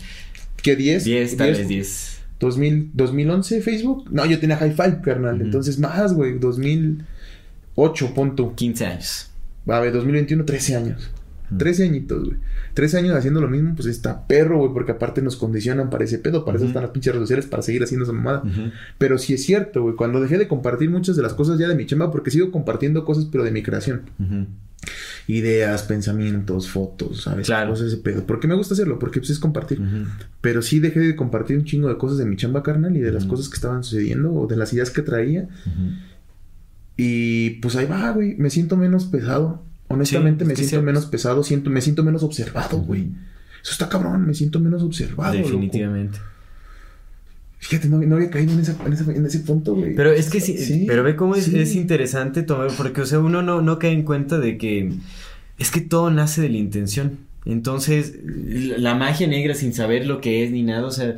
¿Qué 0.62 0.76
10? 0.76 1.04
10, 1.04 1.38
tal 1.38 1.52
vez 1.52 1.68
10. 1.68 2.22
2000, 2.40 2.92
2011 2.94 3.62
Facebook. 3.62 4.10
No, 4.12 4.26
yo 4.26 4.40
tenía 4.40 4.58
High 4.58 4.74
Five, 4.74 5.02
carnal. 5.04 5.42
Entonces 5.42 5.80
más, 5.80 6.14
güey. 6.14 6.40
2008, 6.40 8.14
punto. 8.14 8.56
15 8.56 8.86
años. 8.86 9.30
Va 9.70 9.78
a 9.78 9.80
ver, 9.80 9.94
2021, 9.94 10.44
13 10.44 10.76
años. 10.76 11.12
13 11.58 11.84
añitos, 11.84 12.26
güey. 12.26 12.38
13 12.74 12.98
años 12.98 13.16
haciendo 13.16 13.42
lo 13.42 13.48
mismo, 13.48 13.76
pues 13.76 13.88
está 13.88 14.28
perro, 14.28 14.60
güey, 14.60 14.74
porque 14.74 14.94
aparte 14.94 15.22
nos 15.22 15.36
condicionan 15.36 15.90
para 15.90 16.04
ese 16.04 16.20
pedo, 16.20 16.46
para 16.46 16.58
eso 16.58 16.68
están 16.68 16.84
las 16.84 16.92
pinches 16.92 17.14
redes 17.14 17.24
sociales, 17.28 17.46
para 17.46 17.64
seguir 17.64 17.84
haciendo 17.84 18.06
esa 18.06 18.14
mamada. 18.14 18.44
Pero 18.98 19.18
sí 19.18 19.34
es 19.34 19.44
cierto, 19.44 19.84
güey, 19.84 19.96
cuando 19.96 20.22
dejé 20.22 20.38
de 20.38 20.48
compartir 20.48 20.90
muchas 20.90 21.16
de 21.16 21.24
las 21.24 21.34
cosas 21.34 21.60
ya 21.60 21.68
de 21.68 21.76
mi 21.76 21.86
chamba, 21.86 22.12
porque 22.12 22.32
sigo 22.32 22.52
compartiendo 22.52 23.06
cosas, 23.06 23.28
pero 23.32 23.44
de 23.44 23.52
mi 23.52 23.64
creación. 23.64 24.02
Ideas, 25.28 25.84
pensamientos, 25.84 26.70
fotos, 26.70 27.22
¿sabes? 27.24 27.46
Claro. 27.46 27.70
Cosas 27.70 27.88
de 27.88 27.94
ese 27.94 28.02
pedo. 28.02 28.26
Porque 28.26 28.48
me 28.48 28.56
gusta 28.56 28.74
hacerlo, 28.74 28.98
porque 28.98 29.20
pues 29.20 29.30
es 29.30 29.40
compartir. 29.40 29.82
Pero 30.42 30.62
sí 30.62 30.80
dejé 30.80 31.00
de 31.00 31.16
compartir 31.16 31.58
un 31.58 31.66
chingo 31.66 31.88
de 31.90 31.98
cosas 31.98 32.18
de 32.18 32.26
mi 32.26 32.36
chamba 32.36 32.64
carnal 32.64 32.98
y 32.98 33.00
de 33.00 33.12
las 33.12 33.26
cosas 33.26 33.50
que 33.50 33.56
estaban 33.56 33.84
sucediendo 33.84 34.34
o 34.34 34.48
de 34.48 34.56
las 34.56 34.74
ideas 34.74 34.90
que 34.90 35.02
traía. 35.02 35.48
Y 36.98 37.52
pues 37.62 37.76
ahí 37.76 37.86
va, 37.86 38.12
güey. 38.12 38.36
Me 38.36 38.50
siento 38.50 38.78
menos 38.78 39.06
pesado. 39.06 39.64
Honestamente, 39.92 40.46
me 40.46 40.56
siento 40.56 40.82
menos 40.82 41.06
pesado. 41.06 41.44
Siento, 41.44 41.70
me 41.70 41.82
siento 41.82 42.04
menos 42.04 42.24
observado, 42.24 42.78
güey. 42.80 43.10
Eso 43.62 43.72
está 43.72 43.90
cabrón. 43.90 44.26
Me 44.26 44.34
siento 44.34 44.60
menos 44.60 44.84
observado. 44.84 45.34
Definitivamente. 45.34 46.20
Fíjate, 47.60 47.90
no, 47.90 48.16
había 48.16 48.32
caído 48.32 48.54
en, 48.54 48.60
ese 49.26 49.40
punto, 49.42 49.76
güey. 49.76 49.94
Pero 49.96 50.12
es 50.12 50.32
que 50.32 50.42
sí, 50.42 50.86
pero 50.88 51.04
ve 51.04 51.16
cómo 51.16 51.36
es, 51.36 51.48
es, 51.48 51.76
interesante 51.76 52.42
tomar, 52.42 52.72
porque, 52.76 53.02
o 53.02 53.06
sea, 53.06 53.20
uno 53.20 53.44
no, 53.44 53.62
no 53.62 53.78
cae 53.78 53.92
en 53.92 54.02
cuenta 54.02 54.40
de 54.40 54.58
que 54.58 54.92
es 55.60 55.70
que 55.70 55.80
todo 55.80 56.10
nace 56.10 56.42
de 56.42 56.50
la 56.50 56.58
intención. 56.58 57.20
Entonces, 57.46 58.16
la 58.24 58.96
magia 58.96 59.28
negra 59.28 59.54
sin 59.54 59.74
saber 59.74 60.08
lo 60.08 60.22
que 60.22 60.44
es 60.44 60.52
ni 60.52 60.64
nada, 60.64 60.88
o 60.88 60.92
sea, 60.92 61.18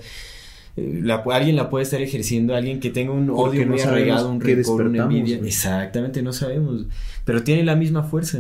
la, 0.76 1.24
alguien 1.32 1.56
la 1.56 1.70
puede 1.70 1.84
estar 1.84 2.02
ejerciendo, 2.02 2.56
alguien 2.56 2.80
que 2.80 2.90
tenga 2.90 3.14
un 3.14 3.30
odio 3.30 3.66
muy 3.66 3.80
arraigado, 3.80 4.30
un 4.30 4.42
rencor, 4.42 4.88
una 4.88 5.04
envidia. 5.04 5.38
Exactamente, 5.38 6.22
no 6.22 6.34
sabemos. 6.34 6.88
Pero 7.26 7.44
tiene 7.44 7.64
la 7.64 7.76
misma 7.76 8.04
fuerza 8.04 8.40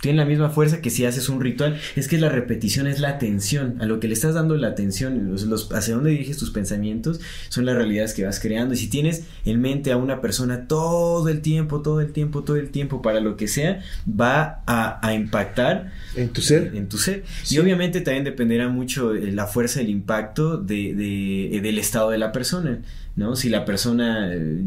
tiene 0.00 0.18
la 0.18 0.24
misma 0.24 0.48
fuerza 0.48 0.80
que 0.80 0.90
si 0.90 1.04
haces 1.04 1.28
un 1.28 1.40
ritual. 1.40 1.78
Es 1.94 2.08
que 2.08 2.18
la 2.18 2.28
repetición 2.28 2.86
es 2.86 3.00
la 3.00 3.10
atención. 3.10 3.76
A 3.80 3.86
lo 3.86 4.00
que 4.00 4.08
le 4.08 4.14
estás 4.14 4.34
dando 4.34 4.56
la 4.56 4.68
atención, 4.68 5.30
los, 5.30 5.70
hacia 5.72 5.94
dónde 5.94 6.10
diriges 6.10 6.38
tus 6.38 6.50
pensamientos, 6.50 7.20
son 7.48 7.66
las 7.66 7.76
realidades 7.76 8.14
que 8.14 8.24
vas 8.24 8.40
creando. 8.40 8.74
Y 8.74 8.78
si 8.78 8.88
tienes 8.88 9.24
en 9.44 9.60
mente 9.60 9.92
a 9.92 9.96
una 9.96 10.20
persona 10.20 10.66
todo 10.66 11.28
el 11.28 11.42
tiempo, 11.42 11.82
todo 11.82 12.00
el 12.00 12.12
tiempo, 12.12 12.42
todo 12.44 12.56
el 12.56 12.70
tiempo, 12.70 13.02
para 13.02 13.20
lo 13.20 13.36
que 13.36 13.46
sea, 13.46 13.82
va 14.08 14.62
a, 14.66 15.14
impactar. 15.14 15.92
En 16.16 16.30
tu 16.30 16.40
ser. 16.40 16.74
En 16.74 16.88
tu 16.88 16.96
ser. 16.96 17.24
Y 17.50 17.58
obviamente 17.58 18.00
también 18.00 18.24
dependerá 18.24 18.68
mucho 18.68 19.14
eh, 19.14 19.32
la 19.32 19.46
fuerza 19.46 19.80
del 19.80 19.90
impacto 19.90 20.56
de, 20.56 20.94
de, 20.94 21.60
del 21.60 21.78
estado 21.78 22.10
de 22.10 22.18
la 22.18 22.32
persona. 22.32 22.80
¿no? 23.16 23.36
Si 23.36 23.48
la 23.50 23.64
persona 23.64 24.32
eh, 24.32 24.62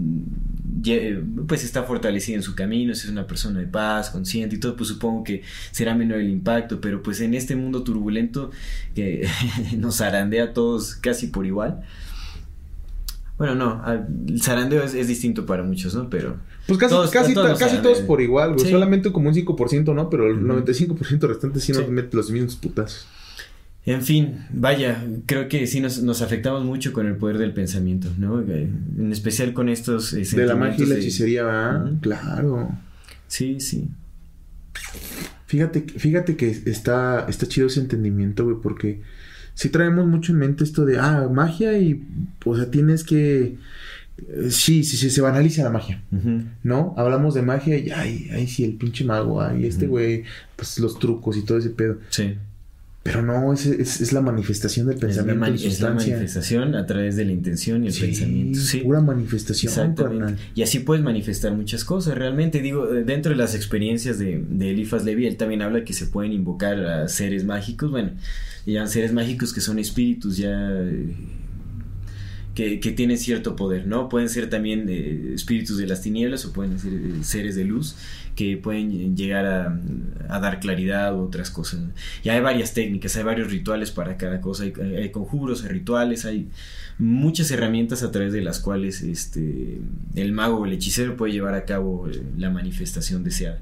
pues 1.47 1.63
está 1.63 1.83
fortalecida 1.83 2.35
en 2.35 2.43
su 2.43 2.55
camino, 2.55 2.93
si 2.95 3.05
es 3.07 3.11
una 3.11 3.27
persona 3.27 3.59
de 3.59 3.67
paz, 3.67 4.09
consciente 4.09 4.55
y 4.55 4.59
todo, 4.59 4.75
pues 4.75 4.89
supongo 4.89 5.23
que 5.23 5.43
será 5.71 5.95
menor 5.95 6.19
el 6.19 6.29
impacto, 6.29 6.81
pero 6.81 7.03
pues 7.03 7.21
en 7.21 7.33
este 7.33 7.55
mundo 7.55 7.83
turbulento 7.83 8.51
que 8.95 9.27
nos 9.77 9.97
zarandea 9.97 10.45
a 10.45 10.53
todos 10.53 10.95
casi 10.95 11.27
por 11.27 11.45
igual. 11.45 11.83
Bueno, 13.37 13.55
no, 13.55 13.83
el 14.27 14.41
zarandeo 14.41 14.83
es, 14.83 15.07
distinto 15.07 15.45
para 15.45 15.63
muchos, 15.63 15.95
¿no? 15.95 16.09
Pero... 16.09 16.37
Pues 16.67 16.79
casi 16.79 16.93
todos, 16.93 17.11
casi, 17.11 17.33
casi 17.33 17.77
todos 17.77 17.99
por 17.99 18.21
igual, 18.21 18.57
Solamente 18.59 19.11
como 19.11 19.29
un 19.29 19.35
5%, 19.35 19.93
¿no? 19.93 20.09
Pero 20.09 20.29
el 20.29 20.41
95% 20.41 21.27
restante 21.27 21.59
sí 21.59 21.73
nos 21.73 21.89
mete 21.89 22.15
los 22.15 22.29
mismos 22.29 22.55
putazos. 22.55 23.07
En 23.85 24.01
fin, 24.01 24.45
vaya, 24.53 25.05
creo 25.25 25.49
que 25.49 25.67
sí 25.67 25.81
nos, 25.81 26.21
afectamos 26.21 26.63
mucho 26.63 26.93
con 26.93 27.05
el 27.05 27.17
poder 27.17 27.37
del 27.37 27.53
pensamiento, 27.53 28.09
¿no? 28.17 28.39
En 28.41 29.11
especial 29.11 29.53
con 29.53 29.67
estos... 29.67 30.13
Eh, 30.13 30.23
de 30.23 30.45
la 30.45 30.55
magia 30.55 30.85
y 30.85 30.87
la 30.87 30.95
hechicería, 30.95 31.43
¿va? 31.43 31.91
Claro. 32.01 32.71
Sí, 33.27 33.59
sí. 33.59 33.89
Fíjate, 35.47 35.81
fíjate 35.81 36.37
que 36.37 36.49
está, 36.49 37.25
está 37.27 37.45
chido 37.45 37.67
ese 37.67 37.81
entendimiento, 37.81 38.45
güey, 38.45 38.57
porque 38.63 39.01
sí 39.53 39.67
traemos 39.67 40.07
mucho 40.07 40.31
en 40.31 40.39
mente 40.39 40.63
esto 40.63 40.85
de, 40.85 40.97
ah, 40.97 41.27
magia 41.31 41.77
y, 41.77 42.03
o 42.45 42.55
sea, 42.55 42.71
tienes 42.71 43.03
que... 43.03 43.57
Eh, 44.17 44.49
sí, 44.49 44.85
sí, 44.85 44.95
sí, 44.95 45.09
se 45.09 45.21
banaliza 45.21 45.61
la 45.61 45.71
magia, 45.71 46.01
¿no? 46.63 46.93
Hablamos 46.95 47.33
de 47.33 47.41
magia 47.41 47.77
y, 47.77 47.89
ay, 47.89 48.29
ay, 48.31 48.47
sí, 48.47 48.63
el 48.63 48.75
pinche 48.75 49.03
mago, 49.03 49.41
ay, 49.41 49.65
este 49.65 49.87
güey, 49.87 50.23
pues 50.55 50.79
los 50.79 50.97
trucos 50.99 51.35
y 51.35 51.41
todo 51.41 51.57
ese 51.57 51.71
pedo. 51.71 51.97
Sí. 52.09 52.37
Pero 53.03 53.21
no, 53.21 53.51
es, 53.51 53.65
es, 53.65 54.13
la 54.13 54.21
manifestación 54.21 54.87
del 54.87 54.97
pensamiento. 54.97 55.45
Es 55.45 55.81
la, 55.81 55.89
manifestación 55.93 56.73
a 56.73 56.85
través 56.85 57.17
de 57.17 57.25
la 57.25 57.33
intención 57.33 57.83
y 57.83 57.87
el 57.89 57.93
pensamiento. 57.93 58.59
Sí, 58.61 58.79
pura 58.79 59.01
manifestación. 59.01 59.69
Exactamente. 59.69 60.41
Y 60.55 60.63
así 60.63 60.79
puedes 60.79 61.03
manifestar 61.03 61.51
muchas 61.51 61.83
cosas. 61.83 62.17
Realmente, 62.17 62.61
digo, 62.61 62.93
eh, 62.93 63.03
dentro 63.03 63.31
de 63.31 63.35
las 63.35 63.55
experiencias 63.55 64.19
de, 64.19 64.41
de 64.47 64.69
Elifas 64.69 65.03
Levi, 65.03 65.27
él 65.27 65.35
también 65.35 65.61
habla 65.61 65.83
que 65.83 65.91
se 65.91 66.07
pueden 66.07 66.31
invocar 66.31 66.79
a 66.79 67.09
seres 67.09 67.43
mágicos. 67.43 67.91
Bueno, 67.91 68.11
ya 68.65 68.87
seres 68.87 69.11
mágicos 69.11 69.51
que 69.51 69.59
son 69.59 69.79
espíritus 69.79 70.37
ya. 70.37 70.81
Eh, 72.55 72.55
que, 72.55 72.79
que, 72.79 72.91
tienen 72.91 73.17
cierto 73.17 73.55
poder, 73.55 73.87
¿no? 73.87 74.09
Pueden 74.09 74.29
ser 74.29 74.49
también 74.49 74.87
eh, 74.87 75.31
espíritus 75.33 75.77
de 75.77 75.87
las 75.87 76.01
tinieblas 76.01 76.45
o 76.45 76.53
pueden 76.53 76.77
ser 76.77 76.91
seres 77.23 77.55
de 77.55 77.65
luz 77.65 77.95
que 78.35 78.57
pueden 78.57 79.15
llegar 79.15 79.45
a, 79.45 80.39
dar 80.39 80.59
claridad 80.59 81.15
u 81.15 81.21
otras 81.21 81.49
cosas. 81.49 81.81
Y 82.23 82.29
hay 82.29 82.41
varias 82.41 82.73
técnicas, 82.73 83.15
hay 83.15 83.23
varios 83.23 83.51
rituales 83.51 83.91
para 83.91 84.17
cada 84.17 84.41
cosa, 84.41 84.63
hay, 84.63 85.09
conjuros, 85.11 85.63
hay 85.63 85.69
rituales, 85.69 86.25
hay 86.25 86.49
muchas 86.97 87.51
herramientas 87.51 88.03
a 88.03 88.11
través 88.11 88.33
de 88.33 88.41
las 88.41 88.59
cuales 88.59 89.01
este, 89.01 89.79
el 90.15 90.31
mago 90.31 90.57
o 90.57 90.65
el 90.65 90.73
hechicero 90.73 91.15
puede 91.15 91.33
llevar 91.33 91.55
a 91.55 91.65
cabo 91.65 92.07
eh, 92.07 92.21
la 92.37 92.49
manifestación 92.49 93.23
deseada. 93.23 93.59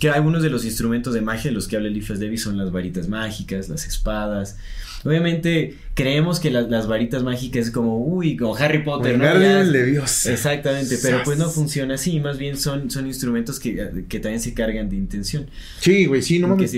Que 0.00 0.10
algunos 0.10 0.42
de 0.42 0.50
los 0.50 0.64
instrumentos 0.64 1.14
de 1.14 1.22
magia 1.22 1.50
de 1.50 1.54
los 1.54 1.68
que 1.68 1.76
habla 1.76 1.88
Eliphas 1.88 2.20
Davis 2.20 2.42
son 2.42 2.58
las 2.58 2.70
varitas 2.70 3.08
mágicas, 3.08 3.68
las 3.68 3.86
espadas, 3.86 4.56
Obviamente 5.04 5.74
creemos 5.94 6.40
que 6.40 6.50
las 6.50 6.86
varitas 6.86 7.22
mágicas 7.22 7.66
es 7.66 7.70
como, 7.70 7.98
uy, 7.98 8.36
como 8.36 8.56
Harry 8.56 8.82
Potter, 8.82 9.18
¿no? 9.18 9.84
Dios. 9.86 10.26
Exactamente, 10.26 10.98
pero 11.02 11.22
pues 11.24 11.38
no 11.38 11.48
funciona 11.48 11.94
así, 11.94 12.20
más 12.20 12.38
bien 12.38 12.56
son, 12.56 12.90
son 12.90 13.06
instrumentos 13.06 13.60
que, 13.60 13.74
también 14.20 14.40
se 14.40 14.52
cargan 14.52 14.88
de 14.88 14.96
intención. 14.96 15.46
Sí, 15.80 16.06
güey, 16.06 16.22
sí, 16.22 16.38
no 16.38 16.48
mames. 16.48 16.72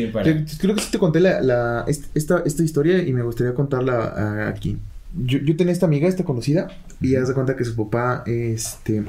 creo 0.60 0.74
que 0.74 0.82
sí 0.82 0.90
te 0.90 0.98
conté 0.98 1.20
la, 1.20 1.84
esta, 1.86 2.42
esta 2.44 2.62
historia 2.62 3.02
y 3.02 3.12
me 3.12 3.22
gustaría 3.22 3.54
contarla 3.54 4.14
ah, 4.16 4.48
aquí. 4.48 4.78
Yo, 5.16 5.38
yo 5.38 5.56
tenía 5.56 5.72
esta 5.72 5.86
amiga, 5.86 6.06
esta 6.06 6.24
conocida, 6.24 6.68
y 7.00 7.14
haz 7.16 7.28
de 7.28 7.34
cuenta 7.34 7.56
que 7.56 7.64
su 7.64 7.74
papá, 7.74 8.22
este, 8.26 9.02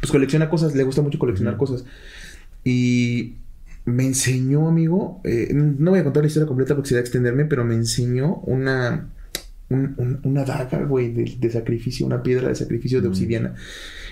pues 0.00 0.12
colecciona 0.12 0.48
cosas, 0.48 0.74
le 0.74 0.84
gusta 0.84 1.02
mucho 1.02 1.18
coleccionar 1.18 1.56
cosas. 1.56 1.84
Y 2.64 3.34
me 3.84 4.04
enseñó, 4.04 4.68
amigo, 4.68 5.20
eh, 5.24 5.48
no 5.52 5.90
voy 5.90 6.00
a 6.00 6.04
contar 6.04 6.22
la 6.22 6.28
historia 6.28 6.46
completa 6.46 6.74
porque 6.74 6.90
sería 6.90 7.00
extenderme, 7.00 7.44
pero 7.44 7.64
me 7.64 7.74
enseñó 7.74 8.36
una, 8.46 9.10
una 10.24 10.44
daga, 10.44 10.84
güey, 10.84 11.12
de, 11.12 11.50
sacrificio, 11.50 12.06
una 12.06 12.22
piedra 12.22 12.48
de 12.48 12.54
sacrificio 12.54 13.00
de 13.00 13.08
obsidiana 13.08 13.54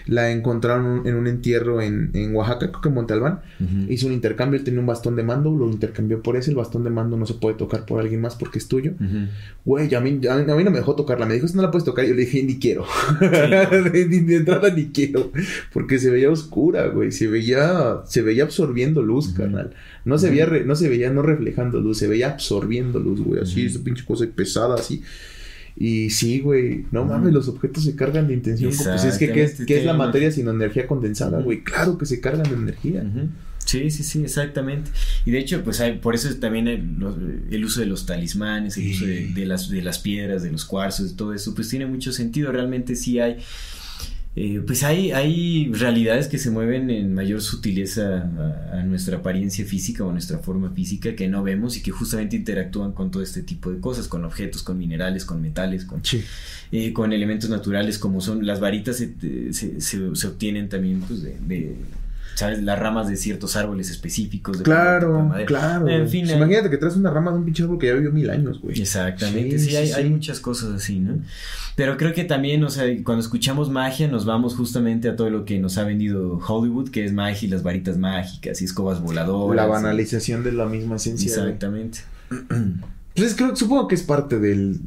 la 0.06 0.30
encontraron 0.30 1.06
en 1.06 1.14
un 1.14 1.26
entierro 1.26 1.80
en, 1.80 2.10
en 2.14 2.34
Oaxaca, 2.34 2.68
creo 2.68 2.80
que 2.80 2.88
en 2.88 2.94
Montalbán. 2.94 3.40
Hizo 3.88 4.06
un 4.06 4.12
intercambio, 4.12 4.58
él 4.58 4.64
tenía 4.64 4.80
un 4.80 4.86
bastón 4.86 5.16
de 5.16 5.22
mando, 5.22 5.50
lo 5.50 5.70
intercambió 5.70 6.22
por 6.22 6.36
ese. 6.36 6.50
El 6.50 6.56
bastón 6.56 6.84
de 6.84 6.90
mando 6.90 7.16
no 7.16 7.26
se 7.26 7.34
puede 7.34 7.56
tocar 7.56 7.84
por 7.84 8.00
alguien 8.00 8.20
más 8.20 8.34
porque 8.34 8.58
es 8.58 8.68
tuyo. 8.68 8.94
Güey, 9.64 9.94
a, 9.94 10.00
mí, 10.00 10.20
a, 10.28 10.36
mí 10.36 10.64
no 10.64 10.70
me 10.70 10.78
dejó 10.78 10.96
tocarla. 10.96 11.26
Me 11.26 11.34
dijo, 11.34 11.46
no 11.54 11.62
la 11.62 11.70
puedes 11.70 11.84
tocar. 11.84 12.04
Yo 12.06 12.14
le 12.14 12.22
dije, 12.22 12.42
ni 12.42 12.58
quiero. 12.58 12.86
de, 13.20 14.36
entrada 14.36 14.70
ni 14.70 14.86
quiero. 14.86 15.30
Porque 15.72 15.98
se 15.98 16.10
veía 16.10 16.30
oscura, 16.30 16.88
güey. 16.88 17.12
Se 17.12 17.26
veía, 17.26 18.00
se 18.06 18.22
veía 18.22 18.44
absorbiendo 18.44 19.02
luz, 19.02 19.32
carnal. 19.32 19.74
No 20.04 20.18
se, 20.18 20.30
veía 20.30 20.46
no 20.46 20.74
se 20.74 20.88
veía 20.88 21.10
no 21.10 21.22
reflejando 21.22 21.80
luz, 21.80 21.98
se 21.98 22.08
veía 22.08 22.30
absorbiendo 22.30 22.98
luz, 22.98 23.20
güey. 23.20 23.42
Así, 23.42 23.66
esa 23.66 23.80
pinche 23.84 24.04
cosa 24.04 24.26
pesada, 24.34 24.74
así. 24.74 25.02
Y 25.76 26.10
sí, 26.10 26.40
güey, 26.40 26.86
no 26.90 27.04
mames, 27.04 27.32
los 27.32 27.48
objetos 27.48 27.84
se 27.84 27.96
cargan 27.96 28.28
de 28.28 28.34
intención. 28.34 28.72
Pues 28.76 29.04
es 29.04 29.18
que, 29.18 29.32
¿qué 29.32 29.78
es, 29.78 29.84
la 29.84 29.94
materia 29.94 30.30
sino 30.30 30.50
energía 30.50 30.86
condensada, 30.86 31.40
güey? 31.40 31.62
Claro 31.62 31.98
que 31.98 32.06
se 32.06 32.20
cargan 32.20 32.44
de 32.44 32.54
energía. 32.54 33.04
Sí, 33.64 33.90
sí, 33.90 34.02
sí, 34.02 34.22
exactamente. 34.22 34.90
Y 35.24 35.30
de 35.30 35.38
hecho, 35.38 35.62
pues 35.62 35.80
hay, 35.80 35.98
por 35.98 36.14
eso 36.14 36.34
también 36.36 36.66
el, 36.66 37.64
uso 37.64 37.80
de 37.80 37.86
los 37.86 38.04
talismanes, 38.04 38.76
el 38.76 38.90
uso 38.90 39.06
de, 39.06 39.46
las, 39.46 39.68
de 39.68 39.82
las 39.82 39.98
piedras, 39.98 40.42
de 40.42 40.50
los 40.50 40.64
cuarzos, 40.64 41.10
de 41.10 41.16
todo 41.16 41.34
eso, 41.34 41.54
pues 41.54 41.68
tiene 41.68 41.86
mucho 41.86 42.12
sentido. 42.12 42.50
Realmente 42.50 42.96
sí 42.96 43.20
hay 43.20 43.38
eh, 44.36 44.62
pues 44.64 44.84
hay, 44.84 45.10
hay 45.10 45.72
realidades 45.72 46.28
que 46.28 46.38
se 46.38 46.50
mueven 46.50 46.88
en 46.88 47.12
mayor 47.14 47.42
sutileza 47.42 48.30
a, 48.72 48.82
nuestra 48.84 49.18
apariencia 49.18 49.64
física 49.64 50.04
o 50.04 50.10
a 50.10 50.12
nuestra 50.12 50.38
forma 50.38 50.70
física 50.70 51.16
que 51.16 51.28
no 51.28 51.42
vemos 51.42 51.76
y 51.76 51.82
que 51.82 51.90
justamente 51.90 52.36
interactúan 52.36 52.92
con 52.92 53.10
todo 53.10 53.22
este 53.22 53.42
tipo 53.42 53.70
de 53.72 53.80
cosas, 53.80 54.06
con 54.06 54.24
objetos, 54.24 54.62
con 54.62 54.78
minerales, 54.78 55.24
con 55.24 55.42
metales, 55.42 55.84
con, 55.84 56.02
eh, 56.72 56.92
con 56.92 57.12
elementos 57.12 57.50
naturales 57.50 57.98
como 57.98 58.20
son 58.20 58.46
las 58.46 58.60
varitas 58.60 58.98
se, 58.98 59.52
se, 59.52 59.80
se, 59.80 60.26
obtienen 60.26 60.68
también 60.68 61.00
pues, 61.00 61.22
de 61.22 61.76
¿sabes? 62.40 62.62
Las 62.62 62.78
ramas 62.78 63.08
de 63.08 63.16
ciertos 63.16 63.54
árboles 63.56 63.90
específicos. 63.90 64.58
De 64.58 64.64
claro, 64.64 65.30
claro. 65.46 65.88
En 65.88 66.08
fin. 66.08 66.24
Pues 66.24 66.36
imagínate 66.36 66.70
que 66.70 66.78
traes 66.78 66.96
una 66.96 67.10
rama 67.10 67.30
de 67.30 67.38
un 67.38 67.44
pinche 67.44 67.62
árbol 67.62 67.78
que 67.78 67.86
ya 67.86 67.94
vivió 67.94 68.10
mil 68.10 68.30
años, 68.30 68.60
güey. 68.60 68.80
Exactamente, 68.80 69.58
sí, 69.58 69.76
hay, 69.76 69.92
hay, 69.92 70.08
muchas 70.08 70.40
cosas 70.40 70.70
así, 70.70 70.98
¿no? 71.00 71.18
Pero 71.76 71.96
creo 71.96 72.12
que 72.12 72.24
también, 72.24 72.64
o 72.64 72.70
sea, 72.70 72.84
cuando 73.04 73.20
escuchamos 73.20 73.70
magia 73.70 74.08
nos 74.08 74.24
vamos 74.24 74.54
justamente 74.54 75.08
a 75.08 75.16
todo 75.16 75.30
lo 75.30 75.44
que 75.44 75.58
nos 75.58 75.78
ha 75.78 75.84
vendido 75.84 76.38
Hollywood, 76.38 76.90
que 76.90 77.04
es 77.04 77.12
magia 77.12 77.46
y 77.46 77.50
las 77.50 77.62
varitas 77.62 77.96
mágicas 77.96 78.60
y 78.60 78.64
escobas 78.64 79.00
voladoras. 79.00 79.56
La 79.56 79.66
banalización 79.66 80.42
de 80.42 80.52
la 80.52 80.66
misma 80.66 80.96
esencia. 80.96 81.28
Exactamente. 81.28 82.00
Pues 83.12 83.34
creo, 83.34 83.54
supongo 83.56 83.88
que 83.88 83.96
es 83.96 84.02
parte 84.04 84.38
del, 84.38 84.80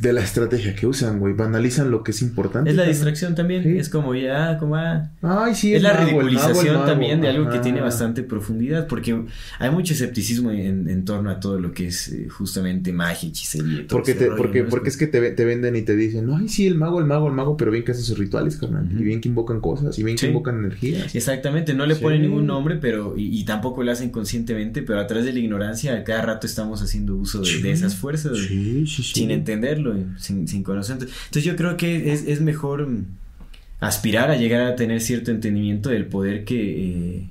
de 0.00 0.12
la 0.12 0.20
estrategia 0.20 0.74
que 0.74 0.86
usan, 0.86 1.18
güey. 1.18 1.32
Banalizan 1.32 1.90
lo 1.90 2.02
que 2.02 2.10
es 2.10 2.20
importante. 2.20 2.68
Es 2.68 2.76
la 2.76 2.84
distracción 2.84 3.34
también. 3.34 3.78
Es 3.78 3.88
como 3.88 4.14
ya, 4.14 4.58
como 4.58 4.76
ah. 4.76 5.10
Ay, 5.22 5.54
sí, 5.54 5.74
es, 5.74 5.82
la 5.82 5.94
ridiculización 5.96 6.84
también 6.84 7.20
de 7.22 7.28
algo 7.28 7.48
que 7.50 7.60
tiene 7.60 7.80
bastante 7.80 8.22
profundidad. 8.22 8.86
Porque 8.88 9.24
hay 9.58 9.70
mucho 9.70 9.94
escepticismo 9.94 10.50
en, 10.50 10.88
en 10.90 11.04
torno 11.04 11.30
a 11.30 11.40
todo 11.40 11.58
lo 11.58 11.72
que 11.72 11.86
es 11.86 12.08
eh, 12.08 12.28
justamente 12.28 12.92
magia, 12.92 13.30
hechicería. 13.30 13.86
porque 13.88 14.14
te, 14.14 14.26
porque, 14.32 14.64
porque 14.64 14.90
es 14.90 14.98
que 14.98 15.06
te, 15.06 15.30
te, 15.30 15.44
venden 15.46 15.76
y 15.76 15.82
te 15.82 15.96
dicen, 15.96 16.28
ay, 16.30 16.48
sí, 16.48 16.66
el 16.66 16.74
mago, 16.74 17.00
el 17.00 17.06
mago, 17.06 17.28
el 17.28 17.34
mago, 17.34 17.56
pero 17.56 17.70
bien 17.70 17.82
que 17.82 17.92
hacen 17.92 18.04
sus 18.04 18.18
rituales, 18.18 18.56
carnal. 18.56 18.88
Y 18.90 19.02
bien 19.02 19.22
que 19.22 19.28
invocan 19.28 19.60
cosas, 19.60 19.98
y 19.98 20.02
bien 20.02 20.18
que 20.18 20.26
invocan 20.26 20.58
energías. 20.58 21.14
Exactamente, 21.14 21.72
no 21.72 21.86
le 21.86 21.96
ponen 21.96 22.20
ningún 22.20 22.46
nombre, 22.46 22.76
pero, 22.76 23.14
y, 23.16 23.44
tampoco 23.46 23.84
lo 23.84 23.92
hacen 23.92 24.10
conscientemente, 24.10 24.82
pero 24.82 25.00
a 25.00 25.06
través 25.06 25.24
de 25.24 25.32
la 25.32 25.38
ignorancia, 25.38 25.94
a 25.96 26.04
cada 26.04 26.22
rato 26.22 26.46
estamos 26.46 26.82
haciendo 26.82 27.14
uso 27.14 27.40
de, 27.40 27.62
de 27.62 27.70
esas 27.70 27.94
fuerzas. 27.94 28.36
sin 28.86 29.30
entenderlo 29.30 29.85
sin, 30.18 30.48
sin 30.48 30.62
conocer. 30.62 30.96
Entonces 31.00 31.44
yo 31.44 31.56
creo 31.56 31.76
que 31.76 32.12
es, 32.12 32.24
es, 32.26 32.40
mejor 32.40 32.86
mm, 32.86 33.06
aspirar 33.80 34.30
a 34.30 34.36
llegar 34.36 34.62
a 34.62 34.76
tener 34.76 35.00
cierto 35.00 35.30
entendimiento 35.30 35.90
del 35.90 36.06
poder 36.06 36.44
que, 36.44 37.16
eh, 37.16 37.30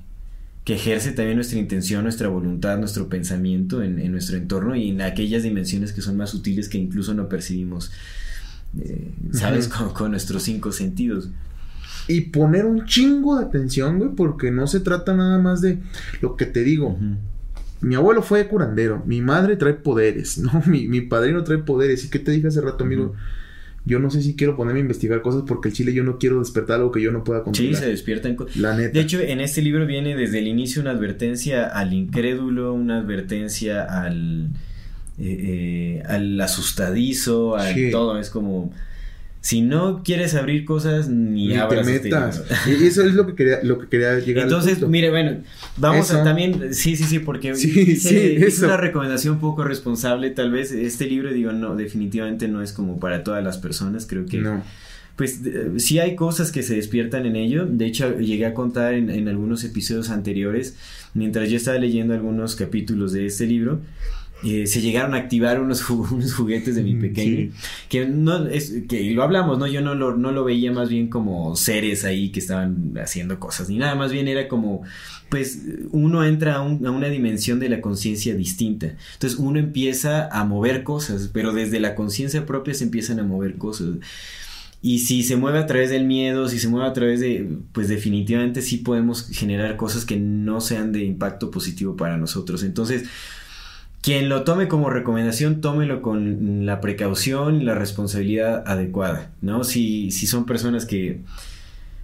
que 0.64 0.74
ejerce 0.74 1.12
también 1.12 1.36
nuestra 1.36 1.58
intención, 1.58 2.02
nuestra 2.04 2.28
voluntad, 2.28 2.78
nuestro 2.78 3.08
pensamiento 3.08 3.82
en, 3.82 3.98
en, 3.98 4.12
nuestro 4.12 4.36
entorno 4.36 4.76
y 4.76 4.90
en 4.90 5.00
aquellas 5.02 5.42
dimensiones 5.42 5.92
que 5.92 6.00
son 6.00 6.16
más 6.16 6.30
sutiles 6.30 6.68
que 6.68 6.78
incluso 6.78 7.14
no 7.14 7.28
percibimos, 7.28 7.92
eh, 8.78 9.12
¿sabes? 9.32 9.68
con, 9.68 9.90
con, 9.92 10.10
nuestros 10.10 10.42
cinco 10.42 10.72
sentidos. 10.72 11.30
Y 12.08 12.22
poner 12.22 12.66
un 12.66 12.84
chingo 12.84 13.38
de 13.38 13.46
atención, 13.46 13.98
güey, 13.98 14.10
porque 14.10 14.50
no 14.50 14.66
se 14.66 14.80
trata 14.80 15.14
nada 15.14 15.38
más 15.38 15.60
de 15.60 15.78
lo 16.20 16.36
que 16.36 16.46
te 16.46 16.62
digo. 16.62 16.98
Mi 17.80 17.94
abuelo 17.94 18.22
fue 18.22 18.46
curandero, 18.48 19.02
mi 19.06 19.20
madre 19.20 19.56
trae 19.56 19.74
poderes, 19.74 20.38
¿no? 20.38 20.62
Mi, 20.66 20.88
mi 20.88 21.02
padrino 21.02 21.44
trae 21.44 21.58
poderes. 21.58 22.04
¿Y 22.04 22.10
qué 22.10 22.18
te 22.18 22.30
dije 22.30 22.48
hace 22.48 22.60
rato, 22.60 22.84
amigo? 22.84 23.14
Yo 23.84 24.00
no 24.00 24.10
sé 24.10 24.20
si 24.20 24.34
quiero 24.34 24.56
ponerme 24.56 24.80
a 24.80 24.82
investigar 24.82 25.22
cosas 25.22 25.44
porque 25.46 25.68
el 25.68 25.74
chile 25.74 25.94
yo 25.94 26.02
no 26.02 26.18
quiero 26.18 26.40
despertar 26.40 26.80
algo 26.80 26.90
que 26.90 27.00
yo 27.00 27.12
no 27.12 27.22
pueda 27.22 27.44
controlar. 27.44 27.74
Sí, 27.76 27.80
se 27.80 27.88
despierta 27.88 28.28
en 28.28 28.36
La 28.56 28.76
neta. 28.76 28.92
De 28.92 29.00
hecho, 29.00 29.20
en 29.20 29.40
este 29.40 29.62
libro 29.62 29.86
viene 29.86 30.16
desde 30.16 30.40
el 30.40 30.48
inicio 30.48 30.82
una 30.82 30.90
advertencia 30.90 31.66
al 31.66 31.92
incrédulo, 31.92 32.74
una 32.74 32.98
advertencia 32.98 33.84
al, 33.84 34.48
eh, 35.20 36.00
eh, 36.00 36.02
al 36.04 36.40
asustadizo, 36.40 37.56
al 37.56 37.92
todo. 37.92 38.18
Es 38.18 38.28
como 38.28 38.72
si 39.46 39.60
no 39.60 40.02
quieres 40.02 40.34
abrir 40.34 40.64
cosas, 40.64 41.08
ni, 41.08 41.54
abras 41.54 41.86
te 41.86 41.94
este 41.94 42.08
metas. 42.08 42.42
y 42.66 42.84
eso 42.84 43.04
es 43.04 43.14
lo 43.14 43.28
que 43.28 43.36
quería, 43.36 43.60
lo 43.62 43.78
que 43.78 43.86
quería 43.86 44.18
llegar 44.18 44.42
Entonces, 44.42 44.80
mire, 44.88 45.08
bueno, 45.10 45.36
vamos 45.76 46.10
a 46.10 46.24
también, 46.24 46.74
sí, 46.74 46.96
sí, 46.96 47.04
sí, 47.04 47.20
porque 47.20 47.54
sí, 47.54 47.94
sí, 47.94 48.16
es 48.40 48.58
una 48.58 48.76
recomendación 48.76 49.38
poco 49.38 49.62
responsable, 49.62 50.30
tal 50.30 50.50
vez. 50.50 50.72
Este 50.72 51.06
libro, 51.06 51.32
digo, 51.32 51.52
no, 51.52 51.76
definitivamente 51.76 52.48
no 52.48 52.60
es 52.60 52.72
como 52.72 52.98
para 52.98 53.22
todas 53.22 53.44
las 53.44 53.56
personas, 53.56 54.04
creo 54.06 54.26
que. 54.26 54.38
No. 54.38 54.64
Pues 55.14 55.40
sí 55.76 56.00
hay 56.00 56.16
cosas 56.16 56.50
que 56.50 56.64
se 56.64 56.74
despiertan 56.74 57.24
en 57.24 57.36
ello. 57.36 57.66
De 57.66 57.86
hecho, 57.86 58.18
llegué 58.18 58.46
a 58.46 58.52
contar 58.52 58.94
en, 58.94 59.10
en 59.10 59.28
algunos 59.28 59.62
episodios 59.62 60.10
anteriores, 60.10 60.76
mientras 61.14 61.48
yo 61.48 61.56
estaba 61.56 61.78
leyendo 61.78 62.14
algunos 62.14 62.56
capítulos 62.56 63.12
de 63.12 63.26
este 63.26 63.46
libro, 63.46 63.80
eh, 64.46 64.66
se 64.66 64.80
llegaron 64.80 65.14
a 65.14 65.18
activar 65.18 65.60
unos, 65.60 65.82
juguetes 66.36 66.76
de 66.76 66.82
mi 66.82 66.94
mm, 66.94 67.00
pequeño. 67.00 67.52
Que 67.88 68.06
no 68.06 68.46
es, 68.46 68.72
que 68.88 69.02
lo 69.10 69.22
hablamos, 69.22 69.58
¿no? 69.58 69.66
Yo 69.66 69.80
no 69.80 69.94
lo, 69.94 70.16
no 70.16 70.30
lo 70.30 70.44
veía 70.44 70.70
más 70.72 70.88
bien 70.88 71.08
como 71.08 71.56
seres 71.56 72.04
ahí 72.04 72.30
que 72.30 72.40
estaban 72.40 72.94
haciendo 73.02 73.40
cosas, 73.40 73.68
ni 73.68 73.78
nada, 73.78 73.94
más 73.94 74.12
bien 74.12 74.28
era 74.28 74.48
como, 74.48 74.82
pues, 75.28 75.62
uno 75.90 76.24
entra 76.24 76.56
a, 76.56 76.62
una 76.62 77.08
dimensión 77.08 77.58
de 77.58 77.68
la 77.68 77.80
conciencia 77.80 78.34
distinta. 78.34 78.94
Entonces 79.14 79.38
uno 79.38 79.58
empieza 79.58 80.28
a 80.28 80.44
mover 80.44 80.84
cosas, 80.84 81.30
pero 81.32 81.52
desde 81.52 81.80
la 81.80 81.94
conciencia 81.94 82.46
propia 82.46 82.74
se 82.74 82.84
empiezan 82.84 83.20
a 83.20 83.24
mover 83.24 83.56
cosas. 83.56 83.88
Y 84.82 85.00
si 85.00 85.24
se 85.24 85.36
mueve 85.36 85.58
a 85.58 85.66
través 85.66 85.90
del 85.90 86.04
miedo, 86.04 86.48
si 86.48 86.60
se 86.60 86.68
mueve 86.68 86.88
a 86.88 86.92
través 86.92 87.18
de, 87.18 87.58
pues 87.72 87.88
definitivamente 87.88 88.62
sí 88.62 88.76
podemos 88.76 89.28
generar 89.30 89.76
cosas 89.76 90.04
que 90.04 90.16
no 90.16 90.60
sean 90.60 90.92
de 90.92 91.02
impacto 91.02 91.50
positivo 91.50 91.96
para 91.96 92.16
nosotros. 92.16 92.62
Entonces, 92.62 93.04
quien 94.06 94.28
lo 94.28 94.44
tome 94.44 94.68
como 94.68 94.88
recomendación, 94.88 95.60
tómelo 95.60 96.00
con 96.00 96.64
la 96.64 96.80
precaución 96.80 97.60
y 97.60 97.64
la 97.64 97.74
responsabilidad 97.74 98.62
adecuada, 98.64 99.32
¿no? 99.42 99.64
Si, 99.64 100.12
si 100.12 100.28
son 100.28 100.46
personas 100.46 100.86
que, 100.86 101.22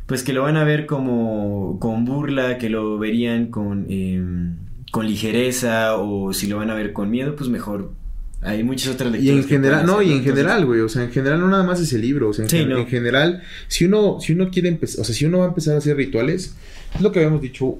pues 0.07 0.24
que 0.24 0.33
lo 0.33 0.43
van 0.43 0.57
a 0.57 0.65
ver 0.65 0.87
como 0.87 1.79
con 1.79 2.05
burla, 2.05 2.59
que 2.59 2.70
lo 2.70 2.99
verían 2.99 3.53
con, 3.53 3.87
em, 3.89 4.57
con 4.91 5.07
ligereza 5.07 5.95
o 5.95 6.33
si 6.33 6.49
lo 6.49 6.57
van 6.57 6.70
a 6.70 6.74
ver 6.74 6.93
con 6.93 7.09
miedo, 7.09 7.37
pues 7.37 7.49
mejor. 7.49 7.93
Hay 8.41 8.65
muchas 8.65 8.93
otras 8.93 9.12
lecturas. 9.12 9.37
Y 9.37 9.39
en 9.39 9.49
general, 9.49 9.87
no, 9.87 10.03
y 10.03 10.11
en 10.11 10.24
general, 10.24 10.66
güey, 10.66 10.81
o 10.81 10.89
sea, 10.89 11.05
en 11.05 11.12
general 11.12 11.39
no 11.39 11.47
nada 11.47 11.62
más 11.62 11.79
ese 11.79 11.99
libro, 11.99 12.31
o 12.31 12.33
sea, 12.33 12.47
en, 12.51 12.73
en 12.73 12.87
general, 12.89 13.45
si 13.69 13.85
uno, 13.85 14.19
si 14.19 14.33
uno 14.33 14.51
quiere 14.51 14.69
empezar, 14.69 15.03
o 15.03 15.05
sea, 15.05 15.15
si 15.15 15.24
uno 15.24 15.39
va 15.39 15.45
a 15.45 15.49
empezar 15.51 15.77
a 15.77 15.79
hacer 15.79 15.97
rituales, 15.97 16.57
es 16.97 17.01
lo 17.01 17.12
que 17.12 17.20
habíamos 17.20 17.43
dicho, 17.43 17.79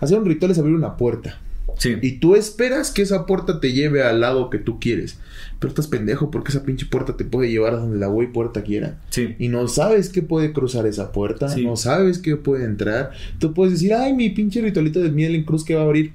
hacer 0.00 0.18
un 0.18 0.24
ritual 0.24 0.50
es 0.50 0.58
abrir 0.58 0.74
una 0.74 0.96
puerta. 0.96 1.38
Y 1.82 2.12
tú 2.18 2.34
esperas 2.34 2.90
que 2.90 3.02
esa 3.02 3.26
puerta 3.26 3.60
te 3.60 3.72
lleve 3.72 4.02
al 4.02 4.20
lado 4.20 4.50
que 4.50 4.58
tú 4.58 4.78
quieres. 4.80 5.18
Pero 5.58 5.68
estás 5.68 5.86
pendejo 5.86 6.30
porque 6.30 6.50
esa 6.50 6.62
pinche 6.62 6.86
puerta 6.86 7.16
te 7.16 7.24
puede 7.24 7.50
llevar 7.50 7.74
a 7.74 7.78
donde 7.78 7.98
la 7.98 8.06
güey 8.06 8.32
puerta 8.32 8.62
quiera. 8.62 9.00
Sí. 9.10 9.34
Y 9.38 9.48
no 9.48 9.66
sabes 9.68 10.08
qué 10.08 10.22
puede 10.22 10.52
cruzar 10.52 10.86
esa 10.86 11.12
puerta. 11.12 11.54
No 11.56 11.76
sabes 11.76 12.18
qué 12.18 12.36
puede 12.36 12.64
entrar. 12.64 13.10
Tú 13.38 13.54
puedes 13.54 13.74
decir, 13.74 13.94
ay, 13.94 14.12
mi 14.12 14.30
pinche 14.30 14.60
ritualito 14.60 15.00
de 15.00 15.10
miel 15.10 15.34
en 15.34 15.44
cruz 15.44 15.64
que 15.64 15.74
va 15.74 15.82
a 15.82 15.84
abrir. 15.84 16.12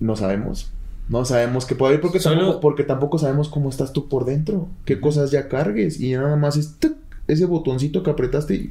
No 0.00 0.16
sabemos. 0.16 0.70
No 1.08 1.24
sabemos 1.24 1.66
qué 1.66 1.74
puede 1.74 1.94
abrir 1.94 2.00
porque, 2.00 2.20
tampoco, 2.20 2.60
porque 2.60 2.84
tampoco 2.84 3.18
sabemos 3.18 3.48
cómo 3.48 3.68
estás 3.68 3.92
tú 3.92 4.08
por 4.08 4.24
dentro. 4.24 4.68
Qué 4.84 5.00
cosas 5.00 5.30
ya 5.30 5.48
cargues. 5.48 6.00
Y 6.00 6.12
nada 6.12 6.36
más 6.36 6.56
es 6.56 6.76
ese 7.26 7.46
botoncito 7.46 8.02
que 8.02 8.10
apretaste 8.10 8.54
y 8.54 8.70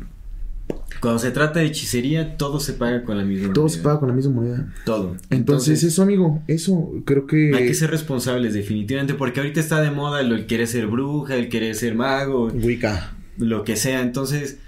cuando 1.03 1.19
se 1.19 1.31
trata 1.31 1.59
de 1.59 1.65
hechicería, 1.65 2.37
todo 2.37 2.61
se 2.61 2.71
paga 2.71 3.03
con 3.03 3.17
la 3.17 3.25
misma 3.25 3.47
moneda. 3.47 3.53
Todo 3.53 3.67
se 3.67 3.81
paga 3.81 3.99
con 3.99 4.07
la 4.07 4.15
misma 4.15 4.35
moneda. 4.35 4.73
Todo. 4.85 5.17
Entonces, 5.29 5.83
eso, 5.83 6.01
amigo, 6.01 6.41
eso 6.47 6.93
creo 7.03 7.27
que. 7.27 7.53
Hay 7.53 7.67
que 7.67 7.73
ser 7.73 7.91
responsables, 7.91 8.53
definitivamente, 8.53 9.13
porque 9.13 9.41
ahorita 9.41 9.59
está 9.59 9.81
de 9.81 9.91
moda 9.91 10.21
el 10.21 10.45
querer 10.45 10.65
ser 10.65 10.87
bruja, 10.87 11.35
el 11.35 11.49
querer 11.49 11.75
ser 11.75 11.95
mago. 11.95 12.47
Wicca. 12.47 13.17
Lo 13.37 13.65
que 13.65 13.75
sea. 13.75 14.01
Entonces, 14.01 14.59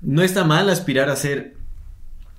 no 0.00 0.22
está 0.22 0.44
mal 0.44 0.70
aspirar 0.70 1.10
a 1.10 1.16
ser 1.16 1.56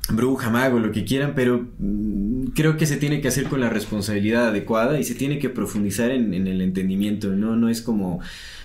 bruja, 0.09 0.49
mago, 0.49 0.79
lo 0.79 0.91
que 0.91 1.05
quieran, 1.05 1.33
pero 1.35 1.67
mm, 1.77 2.45
creo 2.55 2.75
que 2.75 2.87
se 2.87 2.97
tiene 2.97 3.21
que 3.21 3.27
hacer 3.27 3.45
con 3.45 3.61
la 3.61 3.69
responsabilidad 3.69 4.47
adecuada 4.47 4.99
y 4.99 5.03
se 5.03 5.13
tiene 5.13 5.37
que 5.37 5.49
profundizar 5.49 6.09
en, 6.09 6.33
en 6.33 6.47
el 6.47 6.61
entendimiento, 6.61 7.29
¿no? 7.35 7.55
No 7.55 7.69
es 7.69 7.83
como 7.83 8.19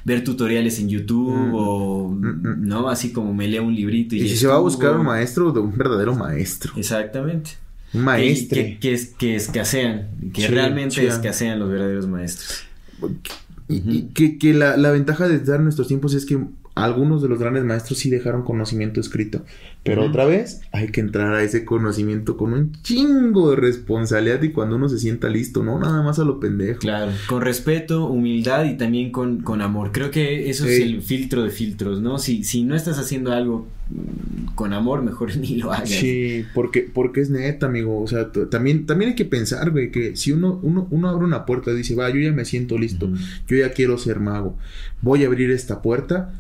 ver 0.07 0.23
tutoriales 0.23 0.79
en 0.79 0.89
YouTube 0.89 1.35
mm. 1.35 1.53
o, 1.53 2.09
mm, 2.09 2.27
mm. 2.27 2.69
¿no? 2.69 2.89
Así 2.89 3.13
como 3.13 3.35
me 3.35 3.49
leo 3.49 3.65
un 3.65 3.75
librito 3.75 4.15
y... 4.15 4.21
Y 4.21 4.29
si 4.29 4.37
se 4.37 4.47
va 4.47 4.55
a 4.55 4.61
buscar 4.61 4.97
un 4.97 5.05
maestro, 5.05 5.51
de 5.51 5.59
un 5.59 5.77
verdadero 5.77 6.15
maestro. 6.15 6.73
Exactamente. 6.77 7.51
Un 7.93 8.03
maestro. 8.03 8.57
Que, 8.57 8.79
que, 9.19 9.35
escasean, 9.35 10.07
que 10.33 10.47
realmente 10.47 11.05
escasean 11.05 11.59
los 11.59 11.69
verdaderos 11.69 12.07
maestros. 12.07 12.63
Y, 13.69 14.03
que, 14.15 14.39
que 14.39 14.55
la, 14.55 14.77
la, 14.77 14.93
ventaja 14.93 15.27
de 15.27 15.41
dar 15.41 15.59
nuestros 15.59 15.89
tiempos 15.89 16.15
es 16.15 16.25
que 16.25 16.39
algunos 16.77 17.23
de 17.23 17.29
los 17.29 17.39
grandes 17.39 17.65
maestros 17.65 17.99
sí 17.99 18.11
dejaron 18.11 18.43
conocimiento 18.43 19.01
escrito. 19.01 19.43
Pero 19.83 20.05
otra 20.05 20.27
vez 20.27 20.61
hay 20.73 20.89
que 20.89 21.01
entrar 21.01 21.33
a 21.33 21.43
ese 21.43 21.65
conocimiento 21.65 22.37
con 22.37 22.53
un 22.53 22.73
chingo 22.83 23.51
de 23.51 23.57
responsabilidad 23.57 24.43
y 24.43 24.51
cuando 24.51 24.77
uno 24.77 24.89
se 24.89 24.99
sienta 24.99 25.29
listo, 25.29 25.63
no 25.63 25.79
nada 25.79 26.03
más 26.03 26.19
a 26.19 26.25
lo 26.25 26.39
pendejo. 26.39 26.81
Claro, 26.81 27.13
con 27.29 27.41
respeto, 27.41 28.07
humildad 28.07 28.65
y 28.67 28.77
también 28.77 29.11
con, 29.11 29.41
con 29.41 29.63
amor. 29.63 29.91
Creo 29.93 30.11
que 30.11 30.51
eso 30.51 30.67
es 30.67 30.81
el 30.81 31.01
filtro 31.01 31.45
de 31.45 31.51
filtros, 31.51 32.03
¿no? 32.03 32.19
Si, 32.19 32.45
si 32.45 32.65
no 32.65 32.75
estás 32.75 32.99
haciendo 32.99 33.33
algo 33.33 33.67
mm, 33.89 34.55
con 34.55 34.75
amor, 34.75 35.03
mejor 35.03 35.35
ni 35.39 35.57
lo 35.57 35.73
hagas. 35.73 35.89
Sí, 35.89 36.45
porque, 36.53 36.83
porque 36.83 37.23
es 37.23 37.31
neta, 37.31 37.67
amigo. 37.67 38.03
O 38.03 38.07
sea, 38.07 38.33
también, 38.51 38.85
también 38.85 39.11
hay 39.11 39.17
que 39.17 39.25
pensar, 39.25 39.71
güey, 39.71 39.91
que 39.91 40.15
si 40.15 40.33
uno, 40.33 40.61
uno, 40.63 40.89
uno 40.91 41.09
abre 41.09 41.25
una 41.25 41.47
puerta 41.47 41.71
y 41.71 41.77
dice, 41.77 41.95
va, 41.95 42.11
yo 42.11 42.21
ya 42.21 42.33
me 42.33 42.45
siento 42.45 42.77
listo, 42.77 43.09
yo 43.49 43.57
ya 43.57 43.71
quiero 43.71 43.97
ser 43.97 44.21
mago, 44.21 44.59
voy 45.01 45.25
a 45.25 45.29
abrir 45.29 45.51
esta 45.53 45.81
puerta 45.81 46.35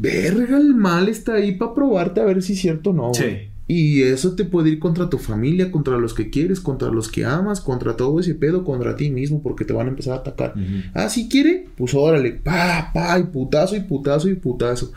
verga, 0.00 0.56
el 0.56 0.74
mal 0.74 1.08
está 1.08 1.34
ahí 1.34 1.52
para 1.52 1.74
probarte 1.74 2.20
a 2.20 2.24
ver 2.24 2.42
si 2.42 2.54
es 2.54 2.60
cierto 2.60 2.90
o 2.90 2.92
no. 2.92 3.14
Sí. 3.14 3.48
Y 3.70 4.02
eso 4.02 4.34
te 4.34 4.44
puede 4.44 4.70
ir 4.70 4.78
contra 4.78 5.10
tu 5.10 5.18
familia, 5.18 5.70
contra 5.70 5.98
los 5.98 6.14
que 6.14 6.30
quieres, 6.30 6.58
contra 6.58 6.88
los 6.88 7.10
que 7.10 7.26
amas, 7.26 7.60
contra 7.60 7.96
todo 7.96 8.18
ese 8.18 8.34
pedo, 8.34 8.64
contra 8.64 8.96
ti 8.96 9.10
mismo, 9.10 9.42
porque 9.42 9.66
te 9.66 9.74
van 9.74 9.88
a 9.88 9.90
empezar 9.90 10.14
a 10.14 10.20
atacar. 10.20 10.54
Ah, 10.94 11.10
si 11.10 11.28
quiere, 11.28 11.66
pues 11.76 11.92
órale, 11.92 12.32
pa, 12.32 12.90
pa, 12.94 13.18
y 13.18 13.24
putazo, 13.24 13.76
y 13.76 13.80
putazo, 13.80 14.30
y 14.30 14.36
putazo. 14.36 14.90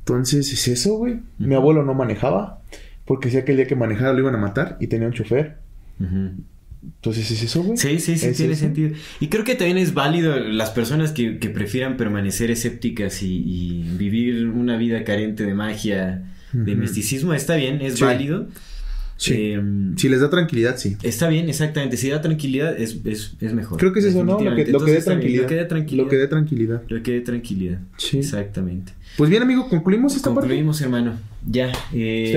Entonces 0.00 0.52
es 0.52 0.66
eso, 0.66 0.96
güey. 0.96 1.20
Mi 1.38 1.54
abuelo 1.54 1.84
no 1.84 1.94
manejaba 1.94 2.60
porque 3.04 3.28
decía 3.28 3.44
que 3.44 3.52
el 3.52 3.58
día 3.58 3.66
que 3.68 3.76
manejara 3.76 4.12
lo 4.12 4.18
iban 4.18 4.34
a 4.34 4.38
matar 4.38 4.76
y 4.80 4.88
tenía 4.88 5.06
un 5.06 5.14
chofer. 5.14 5.58
Entonces 6.94 7.30
es 7.30 7.42
eso, 7.42 7.62
güey. 7.62 7.76
Sí, 7.76 7.98
sí, 7.98 8.16
sí, 8.16 8.32
tiene 8.32 8.54
sentido. 8.54 8.90
Y 9.20 9.28
creo 9.28 9.44
que 9.44 9.54
también 9.54 9.78
es 9.78 9.94
válido 9.94 10.38
las 10.38 10.70
personas 10.70 11.12
que, 11.12 11.32
prefieran 11.52 11.96
permanecer 11.96 12.50
escépticas 12.50 13.22
y, 13.22 13.84
vivir 13.96 14.48
una 14.48 14.76
vida 14.76 15.04
carente 15.04 15.44
de 15.44 15.54
magia, 15.54 16.24
de 16.52 16.74
misticismo, 16.74 17.34
está 17.34 17.56
bien, 17.56 17.80
es 17.80 18.00
válido. 18.00 18.48
Sí. 19.18 19.52
Em, 19.52 19.96
si 19.96 20.08
les 20.08 20.20
da 20.20 20.28
tranquilidad, 20.28 20.76
sí. 20.76 20.96
Está 21.02 21.28
bien, 21.28 21.48
exactamente. 21.48 21.96
Si 21.96 22.10
da 22.10 22.20
tranquilidad, 22.20 22.78
es, 22.78 22.98
es, 23.04 23.34
es 23.40 23.54
mejor. 23.54 23.78
Creo 23.78 23.92
que 23.92 24.00
es 24.00 24.06
eso, 24.06 24.24
¿no? 24.24 24.38
Lo 24.38 24.54
que, 24.54 24.66
lo 24.66 24.84
que 24.84 24.92
dé 24.92 25.00
tranquilidad. 25.00 25.42
Lo 25.42 25.48
que 25.48 25.54
dé 25.54 25.64
tranquilidad. 25.64 26.04
Lo 26.04 26.10
que 26.10 26.16
dé 26.16 26.28
tranquilidad. 26.28 26.82
Lo 26.88 27.02
que 27.02 27.12
dé 27.12 27.20
tranquilidad. 27.22 27.78
Sí. 27.96 28.18
Exactamente. 28.18 28.92
Pues 29.16 29.30
bien, 29.30 29.42
amigo, 29.42 29.68
concluimos 29.68 30.14
esta 30.14 30.28
Concluimos, 30.28 30.80
hermano. 30.82 31.14
Ya. 31.46 31.72
Eh, 31.94 32.30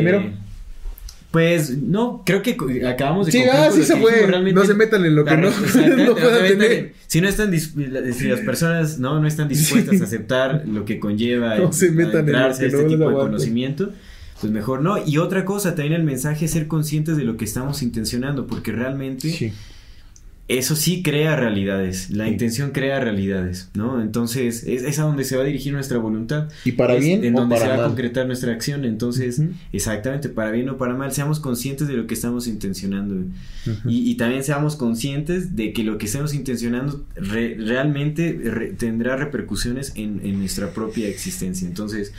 Pues 1.32 1.78
no, 1.78 2.24
creo 2.26 2.42
que 2.42 2.58
acabamos 2.88 3.28
de 3.28 3.32
Sí, 3.32 3.44
ah, 3.44 3.70
sí 3.72 3.84
se 3.84 3.98
fue. 3.98 4.28
no 4.52 4.66
se 4.66 4.74
metan 4.74 5.06
en 5.06 5.16
lo 5.16 5.24
que 5.26 5.38
no, 5.38 5.50
no 5.50 6.16
puedan 6.16 6.48
tener. 6.48 6.94
Si 7.06 7.22
no 7.22 7.28
están 7.28 7.58
si 7.58 8.28
las 8.28 8.40
personas 8.42 8.98
no, 8.98 9.20
no 9.20 9.28
están 9.28 9.48
dispuestas 9.48 10.02
a 10.02 10.04
aceptar 10.06 10.64
lo 10.68 10.86
que 10.86 11.00
conlleva 11.00 11.58
no 11.58 11.72
se 11.72 11.92
metan 11.92 12.28
en 12.28 12.34
lo 12.34 12.58
que 12.58 12.66
este 12.66 12.84
tipo 12.84 13.10
de 13.10 13.16
conocimiento, 13.16 13.92
pues 14.42 14.52
mejor 14.52 14.82
no. 14.82 15.06
Y 15.06 15.18
otra 15.20 15.46
cosa, 15.46 15.76
también 15.76 15.94
el 15.94 16.04
mensaje 16.04 16.46
es 16.46 16.52
ser 16.52 16.68
conscientes 16.68 17.16
de 17.16 17.26
lo 17.26 17.38
que 17.38 17.46
estamos 17.46 17.84
intencionando, 17.84 18.48
porque 18.48 18.72
realmente 18.72 19.54
eso 20.50 20.76
sí 20.76 21.04
crea 21.04 21.36
realidades. 21.36 22.10
La 22.10 22.28
intención 22.28 22.72
crea 22.72 23.00
realidades, 23.00 23.70
¿no? 23.76 24.02
Entonces, 24.02 24.64
es, 24.64 24.98
a 24.98 25.04
donde 25.04 25.24
se 25.24 25.38
va 25.38 25.44
a 25.44 25.46
dirigir 25.46 25.74
nuestra 25.74 26.00
voluntad. 26.00 26.50
Y 26.66 26.72
para 26.72 26.96
bien. 26.96 27.24
En 27.24 27.36
donde 27.36 27.56
se 27.58 27.68
va 27.68 27.76
a 27.76 27.88
concretar 27.88 28.26
nuestra 28.26 28.52
acción. 28.52 28.84
Entonces, 28.84 29.40
exactamente, 29.72 30.28
para 30.28 30.50
bien 30.50 30.68
o 30.70 30.78
para 30.78 30.96
mal, 30.96 31.12
seamos 31.12 31.40
conscientes 31.40 31.88
de 31.88 31.94
lo 31.94 32.08
que 32.08 32.16
estamos 32.16 32.48
intencionando. 32.48 33.26
y, 33.86 34.16
también 34.16 34.44
seamos 34.44 34.76
conscientes 34.76 35.56
de 35.56 35.72
que 35.72 35.84
lo 35.84 36.00
que 36.00 36.08
estamos 36.08 36.34
intencionando 36.34 37.06
realmente 37.16 38.34
tendrá 38.78 39.18
repercusiones 39.18 39.94
en, 39.96 40.20
en 40.24 40.40
nuestra 40.40 40.74
propia 40.74 41.08
existencia. 41.10 41.68
Entonces, 41.68 42.12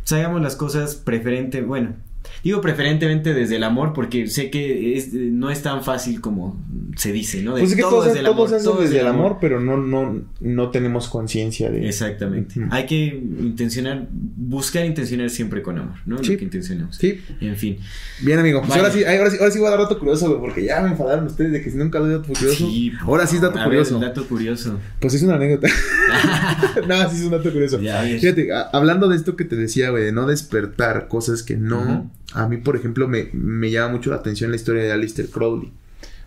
pues, 0.00 0.12
hagamos 0.12 0.42
las 0.42 0.56
cosas 0.56 0.94
preferente, 0.94 1.62
bueno, 1.62 1.94
Digo 2.42 2.60
preferentemente 2.60 3.34
desde 3.34 3.56
el 3.56 3.64
amor 3.64 3.92
porque 3.92 4.26
sé 4.26 4.50
que 4.50 4.96
es, 4.96 5.12
no 5.12 5.50
es 5.50 5.62
tan 5.62 5.82
fácil 5.82 6.20
como 6.20 6.62
se 6.96 7.12
dice, 7.12 7.42
¿no? 7.42 7.52
pues 7.52 7.70
es 7.70 7.76
que 7.76 7.82
todo, 7.82 8.04
desde 8.04 8.20
el 8.20 8.26
amor, 8.26 8.50
todo 8.62 8.80
desde 8.80 9.00
el 9.00 9.06
amor, 9.06 9.38
pero 9.40 9.60
no, 9.60 9.76
no, 9.76 10.22
no 10.40 10.70
tenemos 10.70 11.08
conciencia 11.08 11.70
de... 11.70 11.86
Exactamente. 11.86 12.60
Hay 12.70 12.86
que 12.86 12.96
intencionar, 12.96 14.08
buscar 14.10 14.84
intencionar 14.84 15.28
siempre 15.30 15.62
con 15.62 15.78
amor, 15.78 15.96
¿no? 16.06 16.18
Sí. 16.18 16.32
Lo 16.32 16.38
que 16.38 16.44
intencionamos. 16.44 16.96
Sí. 16.96 17.20
En 17.40 17.56
fin. 17.56 17.78
Bien, 18.20 18.38
amigo. 18.38 18.62
Pues 18.62 18.78
ahora, 18.78 18.90
sí, 18.90 19.04
ahora, 19.04 19.30
sí, 19.30 19.36
ahora 19.38 19.50
sí 19.50 19.58
voy 19.58 19.68
a 19.68 19.70
dar 19.70 19.80
dato 19.80 19.98
curioso, 19.98 20.40
porque 20.40 20.64
ya 20.64 20.80
me 20.80 20.90
enfadaron 20.90 21.26
ustedes 21.26 21.52
de 21.52 21.62
que 21.62 21.70
si 21.70 21.76
nunca 21.76 21.98
doy 21.98 22.12
dato 22.12 22.28
curioso. 22.28 22.66
Sí, 22.68 22.92
ahora 23.02 23.26
sí 23.26 23.36
es 23.36 23.42
dato 23.42 23.62
curioso. 23.62 23.98
dato 23.98 24.26
curioso. 24.26 24.78
Pues 25.00 25.14
es 25.14 25.22
una 25.22 25.34
anécdota. 25.34 25.68
no, 26.88 27.10
sí 27.10 27.16
es 27.16 27.24
un 27.24 27.30
dato 27.30 27.52
curioso. 27.52 27.78
Fíjate, 27.78 28.48
hablando 28.72 29.08
de 29.08 29.16
esto 29.16 29.36
que 29.36 29.44
te 29.44 29.56
decía, 29.56 29.90
güey, 29.90 30.04
de 30.04 30.12
no 30.12 30.26
despertar 30.26 31.08
cosas 31.08 31.42
que 31.42 31.56
no... 31.56 32.10
A 32.36 32.48
mí, 32.48 32.58
por 32.58 32.76
ejemplo, 32.76 33.08
me, 33.08 33.30
me, 33.32 33.70
llama 33.70 33.94
mucho 33.94 34.10
la 34.10 34.16
atención 34.16 34.50
la 34.50 34.56
historia 34.56 34.82
de 34.82 34.92
Alistair 34.92 35.28
Crowley. 35.30 35.72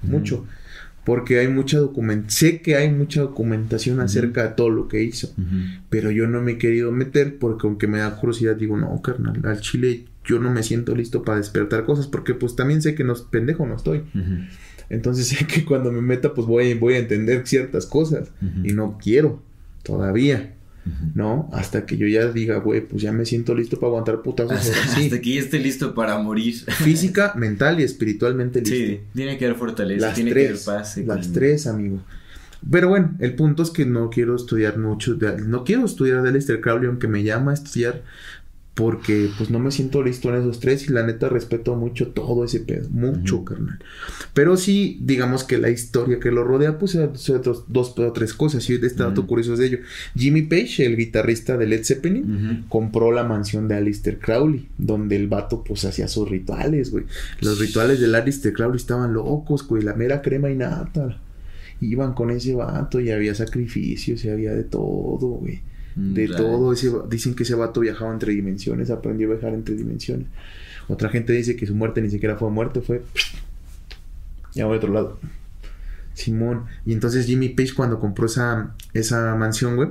Mucho. 0.02 0.46
Porque 1.06 1.40
hay 1.40 1.48
mucha 1.48 1.78
documentación. 1.78 2.52
Sé 2.52 2.62
que 2.62 2.76
hay 2.76 2.92
mucha 2.92 3.22
documentación 3.22 4.00
acerca 4.00 4.44
de 4.44 4.50
todo 4.50 4.70
lo 4.70 4.88
que 4.88 5.04
hizo. 5.04 5.34
Pero 5.90 6.12
yo 6.12 6.28
no 6.28 6.42
me 6.42 6.54
he 6.54 6.58
querido 6.58 6.92
meter 6.92 7.38
porque 7.38 7.68
aunque 7.68 7.88
me 7.88 8.00
da 8.00 8.16
curiosidad, 8.16 8.56
digo, 8.56 8.76
no, 8.76 9.02
carnal, 9.02 9.40
al 9.44 9.62
chile 9.62 10.06
yo 10.26 10.40
no 10.40 10.52
me 10.52 10.62
siento 10.64 10.96
listo 10.96 11.24
para 11.24 11.38
despertar 11.38 11.86
cosas. 11.86 12.08
Porque 12.08 12.34
pues 12.34 12.56
también 12.56 12.82
sé 12.82 12.96
que 12.96 13.04
no, 13.04 13.14
pendejo 13.30 13.66
no 13.66 13.76
estoy. 13.76 14.04
Entonces 14.90 15.28
sé 15.30 15.46
que 15.46 15.64
cuando 15.64 15.92
me 15.92 16.02
meta, 16.02 16.34
pues 16.34 16.48
voy, 16.48 16.74
voy 16.74 16.96
a 16.96 17.00
entender 17.00 17.46
ciertas 17.46 17.86
cosas. 17.86 18.32
Y 18.64 18.74
no 18.74 18.98
quiero 19.02 19.42
todavía. 19.84 20.56
¿No? 21.16 21.50
Hasta 21.54 21.86
que 21.86 21.98
yo 21.98 22.08
ya 22.08 22.28
diga, 22.32 22.58
güey, 22.58 22.82
pues 22.82 23.02
ya 23.02 23.12
me 23.12 23.26
siento 23.26 23.56
listo 23.56 23.80
para 23.80 23.90
aguantar 23.90 24.22
putazos. 24.22 24.70
Hasta, 24.70 25.22
que 25.22 25.36
ya 25.36 25.42
esté 25.42 25.60
listo 25.60 25.94
para 25.94 26.18
morir. 26.18 26.56
Física, 26.56 27.34
mental 27.36 27.80
y 27.80 27.84
espiritualmente 27.84 28.62
listo. 28.62 28.76
Sí, 28.76 29.00
tiene 29.14 29.38
que 29.38 29.46
haber 29.46 29.58
fortaleza, 29.58 30.08
las 30.08 30.16
tiene 30.16 30.32
tres, 30.32 30.64
que 30.64 30.72
haber 30.72 30.82
paz. 30.82 30.98
Las 30.98 31.32
tres, 31.32 31.68
amigo. 31.68 32.00
Pero 32.70 32.90
bueno, 32.90 33.16
el 33.20 33.36
punto 33.36 33.64
es 33.64 33.72
que 33.72 33.86
no 33.86 34.10
quiero 34.10 34.36
estudiar 34.36 34.78
mucho, 34.78 35.18
no 35.46 35.64
quiero 35.64 35.86
estudiar 35.86 36.22
de 36.22 36.30
Aleister 36.30 36.60
Crowley, 36.60 36.88
aunque 36.88 37.08
me 37.08 37.24
llama 37.24 37.52
a 37.52 37.54
estudiar 37.54 38.04
porque 38.80 39.30
pues 39.38 39.50
no 39.50 39.60
me 39.60 39.72
siento 39.72 40.02
listo 40.02 40.30
en 40.30 40.36
esos 40.36 40.62
tres 40.62 40.88
y 40.88 40.94
la 40.94 41.06
neta 41.06 41.28
respeto 41.28 41.76
mucho 41.76 42.14
todo 42.14 42.46
ese 42.46 42.62
pedo, 42.62 42.88
mucho, 42.90 43.44
carnal. 43.44 43.78
Pero 44.34 44.56
sí, 44.56 44.98
digamos 45.02 45.44
que 45.44 45.58
la 45.58 45.70
historia 45.70 46.18
que 46.22 46.32
lo 46.32 46.46
rodea, 46.46 46.80
pues 46.80 46.94
son 46.94 47.42
dos, 47.44 47.66
dos 47.68 48.00
o 48.00 48.14
tres 48.14 48.34
cosas. 48.34 48.70
Y 48.70 48.76
este 48.76 49.04
dato 49.04 49.28
curioso 49.28 49.52
es 49.52 49.60
de 49.60 49.66
ello. 49.66 49.80
Jimmy 50.16 50.44
Page, 50.44 50.86
el 50.86 50.96
guitarrista 50.96 51.58
de 51.58 51.68
Led 51.68 51.84
Zeppelin, 51.84 52.68
compró 52.70 53.12
la 53.12 53.26
mansión 53.26 53.68
de 53.68 53.76
Alistair 53.76 54.18
Crowley, 54.18 54.70
donde 54.78 55.18
el 55.18 55.28
vato 55.28 55.62
pues 55.62 55.84
hacía 55.84 56.08
sus 56.08 56.30
rituales, 56.30 56.90
güey. 56.90 57.04
Los 57.42 57.60
rituales 57.60 58.00
de 58.00 58.16
Alistair 58.16 58.54
Crowley 58.54 58.78
estaban 58.78 59.14
locos, 59.14 59.68
güey, 59.68 59.84
la 59.84 59.94
mera 59.94 60.22
crema 60.22 60.50
y 60.50 60.56
nata. 60.56 61.20
Iban 61.82 62.14
con 62.14 62.32
ese 62.32 62.56
vato 62.56 63.02
y 63.02 63.12
había 63.12 63.36
sacrificios 63.36 64.24
y 64.24 64.30
había 64.30 64.54
de 64.54 64.64
todo, 64.64 65.28
güey. 65.28 65.68
Mm, 66.00 66.14
de 66.14 66.28
todo. 66.30 66.72
Ese, 66.74 66.92
dicen 67.10 67.36
que 67.36 67.44
ese 67.44 67.56
vato 67.56 67.82
viajaba 67.82 68.12
entre 68.14 68.32
dimensiones, 68.34 68.90
aprendió 68.90 69.28
a 69.28 69.34
viajar 69.34 69.54
entre 69.54 69.76
dimensiones. 69.76 70.28
Otra 70.88 71.10
gente 71.10 71.34
dice 71.34 71.56
que 71.56 71.68
su 71.68 71.76
muerte 71.76 72.02
ni 72.02 72.10
siquiera 72.10 72.38
fue 72.38 72.50
muerte, 72.50 72.82
fue. 72.82 73.04
Ya 74.54 74.66
voy 74.66 74.76
a 74.76 74.78
otro 74.78 74.94
lado. 74.94 75.20
Simón. 76.14 76.66
Y 76.86 76.94
entonces 76.94 77.26
Jimmy 77.26 77.50
Page, 77.50 77.74
cuando 77.76 78.00
compró 78.00 78.26
esa, 78.26 78.76
esa 78.94 79.36
mansión, 79.36 79.76
güey, 79.76 79.90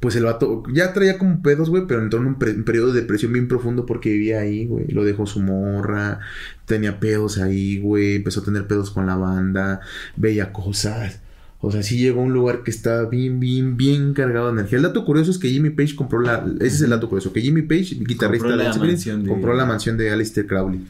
pues 0.00 0.16
el 0.16 0.24
vato 0.24 0.62
ya 0.72 0.92
traía 0.92 1.18
como 1.18 1.42
pedos, 1.42 1.70
güey, 1.70 1.86
pero 1.86 2.02
entró 2.02 2.20
en 2.20 2.26
un, 2.26 2.36
un, 2.40 2.64
periodo 2.64 2.92
de 2.92 3.00
depresión 3.00 3.32
bien 3.32 3.48
profundo 3.48 3.84
porque 3.84 4.10
vivía 4.10 4.40
ahí, 4.40 4.66
güey. 4.66 4.86
Lo 4.88 5.04
dejó 5.04 5.26
su 5.26 5.40
morra, 5.40 6.20
tenía 6.64 7.00
pedos 7.00 7.38
ahí, 7.38 7.78
güey, 7.80 8.16
empezó 8.16 8.40
a 8.40 8.44
tener 8.44 8.66
pedos 8.66 8.90
con 8.90 9.06
la 9.06 9.16
banda, 9.16 9.80
veía 10.16 10.52
cosas. 10.52 11.20
O 11.66 11.72
sea, 11.72 11.82
sí 11.82 11.98
llegó 11.98 12.20
a 12.20 12.24
un 12.24 12.32
lugar 12.32 12.62
que 12.62 12.70
estaba 12.70 13.08
bien, 13.08 13.40
bien, 13.40 13.76
bien 13.76 14.14
cargado 14.14 14.46
de 14.46 14.52
energía. 14.52 14.76
El 14.76 14.84
dato 14.84 15.04
curioso 15.04 15.32
es 15.32 15.38
que 15.38 15.48
Jimmy 15.48 15.70
Page 15.70 15.96
compró 15.96 16.20
la... 16.20 16.46
Ese 16.60 16.76
es 16.76 16.82
el 16.82 16.90
dato 16.90 17.08
curioso, 17.08 17.32
que 17.32 17.40
Jimmy 17.40 17.62
Page, 17.62 17.96
guitarrista 17.98 18.46
compró 18.46 18.86
de 18.86 18.96
la, 18.96 19.28
compró 19.28 19.52
la 19.52 19.66
mansión 19.66 19.96
de 19.96 20.08
Alistair 20.12 20.46
Crowley. 20.46 20.86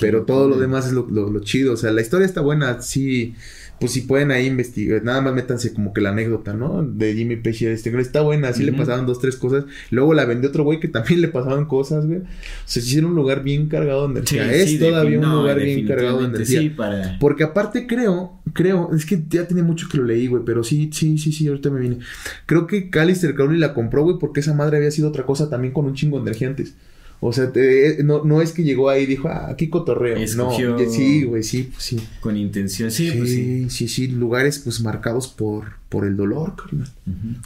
Pero 0.00 0.22
todo 0.22 0.48
lo 0.48 0.56
demás 0.56 0.86
es 0.86 0.92
lo, 0.92 1.08
lo, 1.08 1.40
chido. 1.40 1.72
O 1.72 1.76
sea, 1.76 1.90
la 1.90 2.00
historia 2.00 2.26
está 2.26 2.42
buena, 2.42 2.80
sí 2.80 3.34
pues 3.80 3.92
si 3.92 4.02
pueden 4.02 4.30
ahí 4.30 4.46
investigar, 4.46 5.02
nada 5.02 5.22
más 5.22 5.34
métanse 5.34 5.72
como 5.72 5.94
que 5.94 6.02
la 6.02 6.10
anécdota, 6.10 6.52
¿no? 6.52 6.82
De 6.82 7.14
Jimmy 7.14 7.36
Page 7.36 7.64
y 7.64 7.68
este 7.68 7.90
güey, 7.90 8.02
está 8.02 8.20
buena, 8.20 8.48
así 8.48 8.62
le 8.62 8.74
pasaron 8.74 9.06
dos, 9.06 9.20
tres 9.20 9.36
cosas. 9.36 9.64
Luego 9.90 10.12
la 10.12 10.26
vendió 10.26 10.50
otro 10.50 10.64
güey 10.64 10.80
que 10.80 10.88
también 10.88 11.22
le 11.22 11.28
pasaban 11.28 11.64
cosas, 11.64 12.06
güey. 12.06 12.18
O 12.18 12.24
sea, 12.66 12.82
hicieron 12.82 13.10
un 13.10 13.16
lugar 13.16 13.42
bien 13.42 13.68
cargado 13.68 14.06
de 14.06 14.18
energía. 14.18 14.52
es 14.52 14.78
todavía 14.78 15.18
un 15.18 15.30
lugar 15.30 15.58
bien 15.58 15.86
cargado 15.86 16.20
de 16.20 16.26
energía. 16.26 16.60
Sí, 16.60 16.68
para... 16.68 17.18
Porque 17.18 17.42
aparte 17.42 17.86
creo, 17.86 18.40
creo, 18.52 18.90
es 18.94 19.06
que 19.06 19.22
ya 19.28 19.46
tiene 19.46 19.62
mucho 19.62 19.88
que 19.88 19.96
lo 19.96 20.04
leí, 20.04 20.26
güey, 20.26 20.42
pero 20.44 20.62
sí, 20.62 20.90
sí, 20.92 21.16
sí, 21.16 21.32
sí, 21.32 21.48
ahorita 21.48 21.70
me 21.70 21.80
vine. 21.80 21.98
Creo 22.44 22.66
que 22.66 22.90
Callister 22.90 23.34
Crowley 23.34 23.58
la 23.58 23.72
compró, 23.72 24.04
güey, 24.04 24.18
porque 24.20 24.40
esa 24.40 24.52
madre 24.52 24.76
había 24.76 24.90
sido 24.90 25.08
otra 25.08 25.24
cosa 25.24 25.48
también 25.48 25.72
con 25.72 25.86
un 25.86 25.94
chingo 25.94 26.18
de 26.18 26.22
energía 26.22 26.48
antes. 26.48 26.74
O 27.22 27.34
sea, 27.34 27.52
eh, 27.54 27.98
no, 28.02 28.24
no 28.24 28.40
es 28.40 28.52
que 28.52 28.64
llegó 28.64 28.88
ahí 28.88 29.02
y 29.02 29.06
dijo, 29.06 29.28
ah, 29.28 29.48
aquí 29.50 29.68
cotorreo. 29.68 30.16
No, 30.36 30.56
sí, 30.56 31.24
güey, 31.24 31.42
sí, 31.42 31.64
pues 31.70 31.84
sí. 31.84 32.00
Con 32.20 32.36
intención, 32.38 32.90
sí, 32.90 33.10
sí, 33.10 33.18
pues 33.18 33.30
sí. 33.30 33.70
Sí, 33.70 33.88
sí, 33.88 34.08
lugares 34.08 34.58
pues 34.60 34.80
marcados 34.80 35.28
por, 35.28 35.74
por 35.90 36.06
el 36.06 36.16
dolor, 36.16 36.56
carnal. 36.56 36.88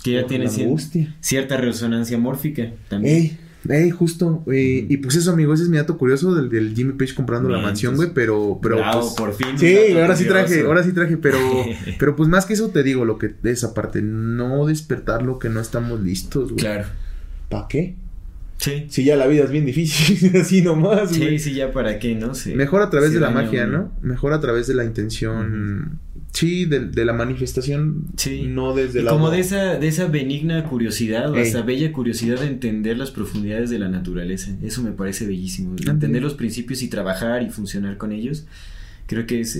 Que 0.04 0.12
ya 0.12 0.26
tiene 0.26 0.48
cierta 1.20 1.56
resonancia 1.56 2.16
mórfica 2.18 2.72
también. 2.88 3.16
Ey, 3.16 3.38
ey, 3.68 3.90
justo. 3.90 4.44
Eh, 4.46 4.86
Y 4.88 4.96
pues 4.98 5.16
eso, 5.16 5.32
amigo, 5.32 5.52
ese 5.52 5.64
es 5.64 5.68
mi 5.68 5.76
dato 5.76 5.98
curioso 5.98 6.36
del, 6.36 6.50
del 6.50 6.76
Jimmy 6.76 6.92
Page 6.92 7.14
comprando 7.16 7.48
la 7.48 7.58
mansión, 7.58 7.96
güey, 7.96 8.10
pero... 8.14 8.60
pero 8.62 8.76
pues, 8.76 9.14
por 9.16 9.34
fin. 9.34 9.58
Sí, 9.58 9.76
ahora 10.00 10.14
sí 10.14 10.24
traje, 10.26 10.60
ahora 10.60 10.84
sí 10.84 10.92
traje, 10.92 11.16
pero... 11.16 11.38
pero 11.98 12.14
pues 12.14 12.28
más 12.28 12.46
que 12.46 12.52
eso 12.52 12.68
te 12.68 12.84
digo, 12.84 13.04
lo 13.04 13.18
que 13.18 13.34
esa 13.42 13.74
parte, 13.74 14.02
no 14.02 14.66
despertar 14.66 15.24
lo 15.24 15.40
que 15.40 15.48
no 15.48 15.58
estamos 15.60 16.00
listos, 16.00 16.52
güey. 16.52 16.62
Claro. 16.62 16.84
¿Para 17.48 17.66
qué? 17.66 17.96
Sí. 18.58 18.86
Si 18.88 19.04
ya 19.04 19.16
la 19.16 19.26
vida 19.26 19.44
es 19.44 19.50
bien 19.50 19.66
difícil, 19.66 20.36
así 20.40 20.62
nomás, 20.62 21.10
Sí, 21.10 21.38
sí, 21.38 21.54
ya 21.54 21.72
para 21.72 21.98
qué, 21.98 22.14
¿no? 22.14 22.34
Sí. 22.34 22.54
Mejor 22.54 22.82
a 22.82 22.90
través 22.90 23.12
de 23.12 23.20
la 23.20 23.30
magia, 23.30 23.66
¿no? 23.66 23.92
Mejor 24.00 24.32
a 24.32 24.40
través 24.40 24.66
de 24.66 24.74
la 24.74 24.84
intención. 24.84 26.00
Sí, 26.32 26.64
de, 26.64 27.04
la 27.04 27.12
manifestación. 27.12 28.06
Sí. 28.16 28.46
No 28.48 28.74
desde 28.74 29.02
la. 29.02 29.12
Como 29.12 29.30
de 29.30 29.38
esa, 29.40 29.78
de 29.78 29.86
esa 29.86 30.08
benigna 30.08 30.64
curiosidad, 30.64 31.30
o 31.30 31.36
esa 31.36 31.62
bella 31.62 31.92
curiosidad 31.92 32.40
de 32.40 32.46
entender 32.46 32.98
las 32.98 33.10
profundidades 33.10 33.70
de 33.70 33.78
la 33.78 33.88
naturaleza. 33.88 34.50
Eso 34.62 34.82
me 34.82 34.92
parece 34.92 35.26
bellísimo. 35.26 35.76
Entender 35.86 36.22
los 36.22 36.34
principios 36.34 36.82
y 36.82 36.88
trabajar 36.88 37.42
y 37.42 37.50
funcionar 37.50 37.96
con 37.96 38.12
ellos. 38.12 38.46
Creo 39.06 39.26
que 39.26 39.40
es, 39.40 39.58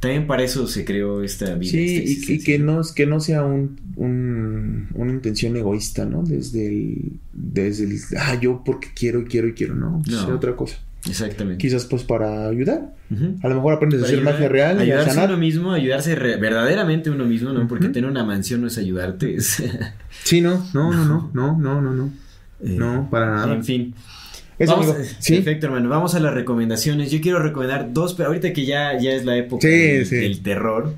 también 0.00 0.26
para 0.26 0.42
eso 0.42 0.66
se 0.66 0.84
creó 0.84 1.22
esta 1.22 1.54
vida. 1.54 1.70
Sí, 1.70 2.24
y, 2.28 2.38
que 2.38 2.58
no 2.58 2.80
que 2.94 3.06
no 3.06 3.20
sea 3.20 3.44
un, 3.44 3.78
un, 3.96 4.88
una 4.94 5.12
intención 5.12 5.56
egoísta, 5.56 6.06
¿no? 6.06 6.22
Desde 6.22 6.66
el 6.66 7.12
desde 7.32 7.84
el 7.84 7.98
ah 8.18 8.38
yo 8.40 8.62
porque 8.64 8.88
quiero 8.94 9.20
y 9.20 9.24
quiero 9.24 9.48
y 9.48 9.52
quiero, 9.52 9.74
no, 9.74 10.02
no. 10.06 10.24
sea 10.24 10.34
otra 10.34 10.56
cosa. 10.56 10.78
Exactamente. 11.08 11.60
Quizás 11.60 11.84
pues 11.84 12.02
para 12.04 12.48
ayudar. 12.48 12.94
A 13.42 13.48
lo 13.48 13.54
mejor 13.54 13.74
aprendes 13.74 14.02
a 14.02 14.06
hacer 14.06 14.22
magia 14.22 14.48
real. 14.48 14.78
Ayudarse 14.78 15.20
a, 15.20 15.24
uno 15.24 15.36
mismo, 15.36 15.72
ayudarse 15.72 16.14
verdaderamente 16.14 17.10
uno 17.10 17.26
mismo, 17.26 17.52
¿no? 17.52 17.68
Porque 17.68 17.88
tener 17.88 18.10
una 18.10 18.24
mansión 18.24 18.62
no 18.62 18.66
es 18.66 18.78
ayudarte. 18.78 19.36
sí, 19.40 20.40
no, 20.40 20.66
no, 20.72 20.92
no, 20.92 21.04
no, 21.04 21.30
no, 21.32 21.58
no, 21.58 21.80
no, 21.80 21.92
no. 21.92 22.12
Eh, 22.62 22.76
no, 22.78 23.08
para 23.10 23.26
nada. 23.26 23.54
En 23.54 23.64
fin. 23.64 23.94
Vamos, 24.58 24.94
¿Sí? 25.18 25.36
Perfecto, 25.36 25.66
hermano. 25.66 25.88
Vamos 25.88 26.14
a 26.14 26.20
las 26.20 26.32
recomendaciones. 26.32 27.10
Yo 27.10 27.20
quiero 27.20 27.40
recomendar 27.40 27.92
dos, 27.92 28.14
pero 28.14 28.28
ahorita 28.28 28.52
que 28.52 28.64
ya, 28.64 28.98
ya 28.98 29.12
es 29.12 29.24
la 29.24 29.36
época 29.36 29.66
del, 29.66 30.42
terror. 30.42 30.94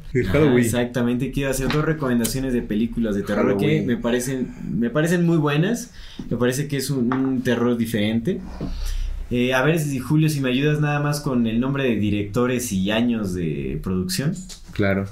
exactamente, 0.58 1.30
quiero 1.30 1.50
hacer 1.50 1.68
dos 1.68 1.84
recomendaciones 1.84 2.52
de 2.52 2.62
películas 2.62 3.14
de 3.14 3.22
terror 3.22 3.56
que 3.56 3.82
me 3.82 3.96
parecen, 3.96 4.54
me 4.70 4.90
parecen 4.90 5.24
muy 5.24 5.38
buenas. 5.38 5.92
Me 6.30 6.36
parece 6.36 6.68
que 6.68 6.76
es 6.76 6.90
un 6.90 7.42
terror 7.42 7.76
diferente. 7.76 8.40
Eh, 9.30 9.54
a 9.54 9.62
ver 9.62 9.78
si 9.80 9.98
Julio, 9.98 10.28
si 10.28 10.40
me 10.40 10.50
ayudas 10.50 10.80
nada 10.80 11.00
más 11.00 11.20
con 11.20 11.46
el 11.46 11.58
nombre 11.58 11.84
de 11.84 11.96
directores 11.96 12.72
y 12.72 12.90
años 12.90 13.34
de 13.34 13.80
producción. 13.82 14.34
Claro. 14.72 15.06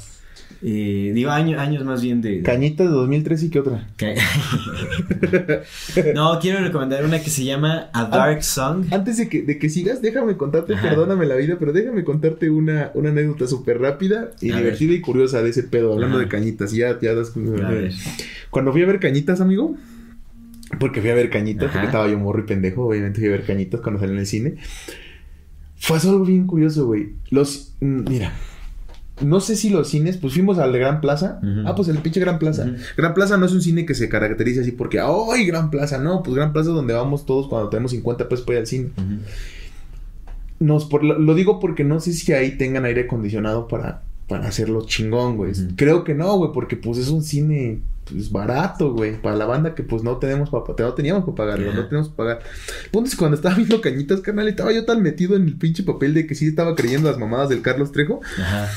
Eh, 0.67 1.13
digo, 1.13 1.31
años 1.31 1.85
más 1.85 2.01
bien 2.01 2.23
de... 2.23 2.41
Cañitas 2.41 2.87
de 2.87 2.93
2003 2.95 3.43
y 3.43 3.51
qué 3.51 3.61
otra. 3.61 3.87
no, 6.15 6.39
quiero 6.41 6.61
recomendar 6.61 7.05
una 7.05 7.23
que 7.23 7.29
se 7.29 7.45
llama 7.45 7.91
A 7.93 8.07
Dark 8.07 8.43
Song. 8.43 8.87
Antes 8.91 9.19
de 9.19 9.29
que, 9.29 9.43
de 9.43 9.59
que 9.59 9.69
sigas, 9.69 10.01
déjame 10.01 10.39
contarte, 10.39 10.75
perdóname 10.75 11.27
la 11.27 11.37
vida, 11.37 11.57
pero 11.59 11.75
déjame 11.75 12.03
contarte 12.03 12.49
una, 12.49 12.91
una 12.95 13.11
anécdota 13.11 13.47
súper 13.47 13.79
rápida 13.79 14.31
y 14.41 14.53
divertida 14.53 14.95
y 14.95 15.03
curiosa 15.03 15.43
de 15.43 15.51
ese 15.51 15.65
pedo, 15.65 15.93
hablando 15.93 16.17
de 16.17 16.29
cañitas. 16.29 16.73
Ya, 16.73 16.99
ya 16.99 17.13
das... 17.13 17.35
Cuando 18.49 18.73
fui 18.73 18.83
a 18.83 18.87
ver 18.87 19.01
cañitas, 19.01 19.43
amigo, 19.43 19.77
porque 20.81 21.03
fui 21.03 21.11
a 21.11 21.15
ver 21.15 21.29
Cañitas, 21.29 21.71
porque 21.71 21.87
estaba 21.87 22.09
yo 22.09 22.19
morro 22.19 22.41
y 22.41 22.45
pendejo. 22.45 22.87
Obviamente 22.87 23.21
fui 23.21 23.29
a 23.29 23.33
ver 23.33 23.45
Cañitas 23.45 23.83
cuando 23.83 24.01
salí 24.01 24.15
en 24.15 24.19
el 24.19 24.27
cine. 24.27 24.55
Fue 25.77 25.99
algo 25.99 26.25
bien 26.25 26.47
curioso, 26.47 26.87
güey. 26.87 27.11
Los. 27.29 27.75
Mm, 27.81 28.09
mira. 28.09 28.33
No 29.21 29.41
sé 29.41 29.55
si 29.55 29.71
los 29.71 29.89
cines, 29.89 30.17
pues 30.17 30.35
fuimos 30.35 30.59
al 30.59 30.73
de 30.73 30.79
Gran 30.81 31.01
Plaza. 31.01 31.41
Ah, 31.65 31.75
pues 31.77 31.89
el 31.89 31.99
pinche 31.99 32.19
Gran 32.19 32.39
Plaza. 32.39 32.67
Gran 32.97 33.15
Plaza 33.15 33.37
no 33.37 33.47
es 33.47 33.53
un 33.53 33.63
cine 33.63 33.87
que 33.87 33.95
se 33.95 34.09
caracteriza 34.09 34.63
así 34.63 34.73
porque, 34.73 34.99
¡ay, 35.01 35.47
Gran 35.47 35.71
Plaza! 35.71 35.99
No, 35.99 36.23
pues 36.23 36.35
Gran 36.35 36.53
Plaza 36.53 36.71
es 36.71 36.75
donde 36.75 36.95
vamos 36.95 37.25
todos 37.25 37.49
cuando 37.49 37.69
tenemos 37.69 37.93
50 37.93 38.29
pesos 38.29 38.45
para 38.45 38.59
ir 38.59 38.61
al 38.63 38.67
cine. 38.67 38.91
Nos, 40.59 40.87
por, 40.87 41.05
lo, 41.05 41.35
digo 41.35 41.61
porque 41.61 41.85
no 41.85 42.01
sé 42.01 42.13
si 42.13 42.33
ahí 42.33 42.57
tengan 42.57 42.85
aire 42.85 43.03
acondicionado 43.03 43.69
para, 43.69 44.03
para 44.29 44.49
hacerlo 44.49 44.85
chingón, 44.85 45.37
güey. 45.37 45.53
Creo 45.77 46.03
que 46.03 46.15
no, 46.15 46.37
güey, 46.37 46.51
porque 46.53 46.77
pues 46.77 46.99
es 46.99 47.09
un 47.09 47.23
cine 47.23 47.81
pues 48.11 48.31
barato, 48.31 48.93
güey, 48.93 49.21
para 49.21 49.37
la 49.37 49.47
banda 49.47 49.75
que 49.75 49.83
pues 49.83 50.03
no 50.03 50.19
tenemos 50.19 50.51
para 50.51 50.65
no 50.79 50.95
teníamos 50.95 51.25
para 51.25 51.35
pagarlo, 51.35 51.73
no 51.73 51.87
tenemos 51.87 52.09
para 52.11 52.39
pagar. 52.39 52.51
Punto 52.91 53.09
es 53.09 53.17
cuando 53.17 53.37
estaba 53.37 53.55
viendo 53.55 53.81
cañitas, 53.81 54.21
carnal, 54.21 54.49
estaba 54.49 54.73
yo 54.73 54.85
tan 54.85 55.03
metido 55.03 55.37
en 55.37 55.45
el 55.45 55.57
pinche 55.57 55.83
papel 55.83 56.15
de 56.15 56.27
que 56.27 56.35
sí 56.35 56.47
estaba 56.47 56.75
creyendo 56.75 57.09
las 57.11 57.19
mamadas 57.19 57.49
del 57.49 57.63
Carlos 57.63 57.93
Trejo. 57.93 58.21
Ajá. 58.39 58.69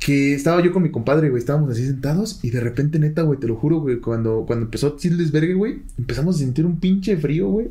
Que 0.00 0.34
estaba 0.34 0.60
yo 0.62 0.72
con 0.72 0.82
mi 0.82 0.90
compadre, 0.90 1.28
güey, 1.30 1.38
estábamos 1.40 1.70
así 1.70 1.86
sentados 1.86 2.40
y 2.42 2.50
de 2.50 2.60
repente, 2.60 2.98
neta, 2.98 3.22
güey, 3.22 3.38
te 3.38 3.46
lo 3.46 3.54
juro, 3.54 3.80
güey, 3.80 4.00
cuando, 4.00 4.44
cuando 4.46 4.64
empezó 4.64 4.96
Childesberger, 4.96 5.56
güey, 5.56 5.82
empezamos 5.98 6.36
a 6.36 6.38
sentir 6.40 6.66
un 6.66 6.80
pinche 6.80 7.16
frío, 7.16 7.48
güey. 7.48 7.68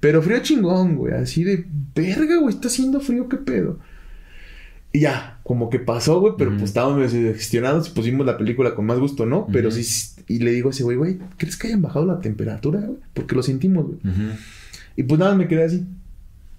Pero 0.00 0.20
frío 0.20 0.40
chingón, 0.40 0.96
güey, 0.96 1.14
así 1.14 1.44
de 1.44 1.64
verga, 1.94 2.36
güey, 2.38 2.54
está 2.54 2.68
haciendo 2.68 3.00
frío, 3.00 3.28
qué 3.28 3.36
pedo. 3.38 3.78
Y 4.92 5.00
ya, 5.00 5.38
como 5.44 5.70
que 5.70 5.78
pasó, 5.78 6.20
güey, 6.20 6.34
pero 6.36 6.50
pues 6.50 6.64
estábamos 6.64 7.12
gestionados 7.12 7.88
y 7.88 7.92
pusimos 7.92 8.26
la 8.26 8.38
película 8.38 8.74
con 8.74 8.86
más 8.86 8.98
gusto, 8.98 9.26
¿no? 9.26 9.46
Pero 9.52 9.70
sí, 9.70 9.86
y 10.26 10.40
le 10.40 10.50
digo 10.50 10.70
a 10.70 10.72
ese 10.72 10.82
güey, 10.82 10.96
güey, 10.96 11.18
¿crees 11.36 11.56
que 11.56 11.68
hayan 11.68 11.82
bajado 11.82 12.06
la 12.06 12.20
temperatura, 12.20 12.80
güey? 12.80 12.98
Porque 13.14 13.36
lo 13.36 13.42
sentimos, 13.42 13.86
güey. 13.86 13.98
Y 14.96 15.04
pues 15.04 15.20
nada, 15.20 15.34
me 15.34 15.46
quedé 15.46 15.64
así. 15.64 15.86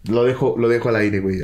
Lo 0.10 0.24
dejo, 0.24 0.56
lo 0.58 0.70
dejo 0.70 0.90
al 0.90 0.96
aire, 0.96 1.20
güey. 1.20 1.40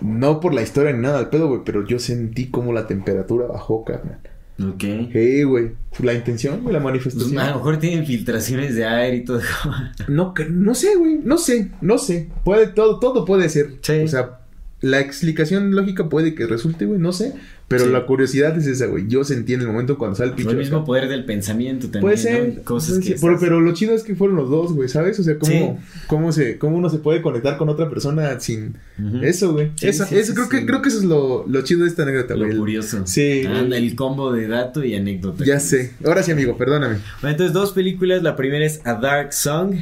No 0.00 0.40
por 0.40 0.54
la 0.54 0.62
historia 0.62 0.92
ni 0.92 1.00
nada 1.00 1.18
al 1.18 1.30
pedo, 1.30 1.48
güey, 1.48 1.60
pero 1.64 1.86
yo 1.86 1.98
sentí 1.98 2.50
como 2.50 2.72
la 2.72 2.86
temperatura 2.86 3.46
bajó, 3.46 3.84
carnal. 3.84 4.20
Ok. 4.62 4.82
Hey, 5.12 5.42
güey. 5.44 5.72
La 6.00 6.12
intención, 6.12 6.60
güey, 6.62 6.74
la 6.74 6.80
manifestación. 6.80 7.32
Pues, 7.32 7.44
a 7.44 7.50
lo 7.50 7.56
mejor 7.56 7.78
tienen 7.78 8.06
filtraciones 8.06 8.74
de 8.74 8.84
aire 8.84 9.16
y 9.18 9.24
todo. 9.24 9.40
no, 10.08 10.34
no 10.50 10.74
sé, 10.74 10.96
güey. 10.96 11.18
No 11.22 11.38
sé, 11.38 11.70
no 11.80 11.98
sé. 11.98 12.28
Puede, 12.44 12.68
todo, 12.68 12.98
todo 12.98 13.24
puede 13.24 13.48
ser. 13.48 13.78
Sí. 13.82 14.00
O 14.00 14.08
sea, 14.08 14.39
la 14.80 15.00
explicación 15.00 15.74
lógica 15.74 16.08
puede 16.08 16.34
que 16.34 16.46
resulte, 16.46 16.86
güey, 16.86 16.98
no 16.98 17.12
sé. 17.12 17.34
Pero 17.68 17.86
la 17.86 18.04
curiosidad 18.04 18.58
es 18.58 18.66
esa, 18.66 18.86
güey. 18.86 19.06
Yo 19.06 19.22
sentí 19.22 19.54
en 19.54 19.60
el 19.60 19.68
momento 19.68 19.96
cuando 19.96 20.16
sale 20.16 20.30
el 20.30 20.34
pinche. 20.34 20.50
El 20.50 20.58
mismo 20.58 20.84
poder 20.84 21.08
del 21.08 21.24
pensamiento 21.24 21.86
también. 21.86 22.00
Puede 22.00 22.16
ser. 22.16 22.62
Cosas 22.64 22.98
que 22.98 23.14
pero, 23.20 23.60
lo 23.60 23.72
chido 23.74 23.94
es 23.94 24.02
que 24.02 24.16
fueron 24.16 24.36
los 24.36 24.50
dos, 24.50 24.72
güey, 24.72 24.88
¿sabes? 24.88 25.20
O 25.20 25.22
sea, 25.22 25.38
cómo, 25.38 25.78
cómo, 26.08 26.32
se, 26.32 26.58
cómo 26.58 26.76
uno 26.76 26.90
se 26.90 26.98
puede 26.98 27.22
conectar 27.22 27.58
con 27.58 27.68
otra 27.68 27.88
persona 27.88 28.40
sin 28.40 28.76
eso, 29.22 29.52
güey. 29.52 29.70
eso, 29.80 30.04
creo, 30.08 30.48
que, 30.48 30.66
creo 30.66 30.82
que 30.82 30.88
eso 30.88 30.98
es 30.98 31.04
lo, 31.04 31.46
lo 31.46 31.62
chido 31.62 31.84
de 31.84 31.90
esta 31.90 32.02
anécdota, 32.02 32.34
güey. 32.34 32.50
Lo 32.50 32.58
curioso. 32.58 33.06
Sí. 33.06 33.42
el 33.44 33.94
combo 33.94 34.32
de 34.32 34.48
dato 34.48 34.84
y 34.84 34.96
anécdota. 34.96 35.44
Ya 35.44 35.60
sé. 35.60 35.92
Ahora 36.04 36.24
sí, 36.24 36.32
amigo, 36.32 36.56
perdóname. 36.56 36.96
Bueno, 37.20 37.34
entonces, 37.34 37.52
dos 37.52 37.70
películas. 37.70 38.24
La 38.24 38.34
primera 38.34 38.66
es 38.66 38.80
A 38.84 38.94
Dark 38.94 39.32
Song. 39.32 39.76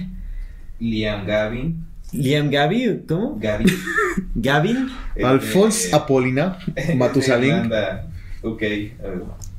Liam 0.79 1.27
Gavin. 1.27 1.88
Liam 2.13 2.51
Gavi, 2.51 3.03
¿cómo? 3.07 3.39
Gavin. 3.39 3.69
Gavin. 4.35 4.89
Alphonse 5.23 5.95
Apolina 5.95 6.59
Matusalén. 6.97 7.71
ok. 8.43 8.63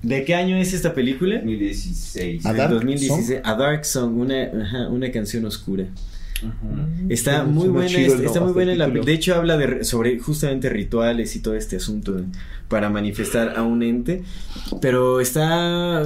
¿De 0.02 0.24
qué 0.26 0.34
año 0.36 0.58
es 0.58 0.74
esta 0.74 0.94
película? 0.94 1.36
2016. 1.36 2.46
A 2.46 2.54
Dark 2.54 2.72
2016. 2.74 3.26
Song? 3.28 3.42
A 3.44 3.56
Dark 3.56 3.86
Song, 3.86 4.18
una, 4.18 4.90
una 4.90 5.12
canción 5.12 5.46
oscura. 5.46 5.86
Está 7.10 7.44
muy 7.44 7.70
buena, 7.70 7.98
está, 7.98 8.42
muy 8.42 8.54
buena 8.54 8.76
la, 8.76 8.88
de 8.88 9.14
hecho 9.14 9.36
habla 9.36 9.58
de, 9.58 9.84
sobre 9.84 10.20
justamente 10.20 10.70
rituales 10.70 11.36
y 11.36 11.42
todo 11.42 11.56
este 11.56 11.78
asunto 11.78 12.22
para 12.68 12.90
manifestar 12.90 13.58
a 13.58 13.64
un 13.64 13.82
ente, 13.82 14.24
pero 14.82 15.20
está, 15.20 16.04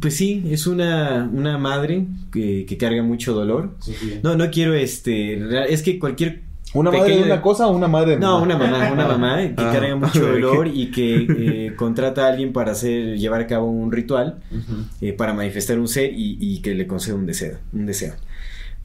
pues 0.00 0.16
sí, 0.16 0.44
es 0.50 0.66
una, 0.66 1.30
una 1.32 1.58
madre 1.58 2.06
que, 2.32 2.76
carga 2.78 3.02
mucho 3.02 3.34
dolor. 3.34 3.74
no, 4.22 4.36
no 4.36 4.50
quiero 4.50 4.74
este, 4.74 5.72
es 5.72 5.82
que 5.82 5.98
cualquier 5.98 6.48
¿Una 6.74 6.90
madre 6.90 7.16
de 7.16 7.22
una 7.22 7.40
cosa 7.40 7.66
o 7.66 7.74
una 7.74 7.88
madre 7.88 8.12
de 8.12 8.18
No, 8.18 8.42
una 8.42 8.56
mamá, 8.56 8.92
una 8.92 9.06
mamá 9.06 9.36
que 9.56 9.64
ah. 9.64 9.72
carga 9.72 9.96
mucho 9.96 10.20
dolor 10.20 10.68
y 10.68 10.90
que 10.90 11.26
eh, 11.28 11.74
contrata 11.76 12.26
a 12.26 12.28
alguien 12.28 12.52
para 12.52 12.72
hacer, 12.72 13.16
llevar 13.16 13.40
a 13.40 13.46
cabo 13.46 13.70
un 13.70 13.90
ritual 13.90 14.40
eh, 15.00 15.12
para 15.12 15.32
manifestar 15.32 15.78
un 15.78 15.88
ser 15.88 16.12
y, 16.12 16.36
y, 16.40 16.60
que 16.60 16.74
le 16.74 16.86
conceda 16.86 17.14
un 17.14 17.26
deseo, 17.26 17.58
un 17.72 17.86
deseo. 17.86 18.14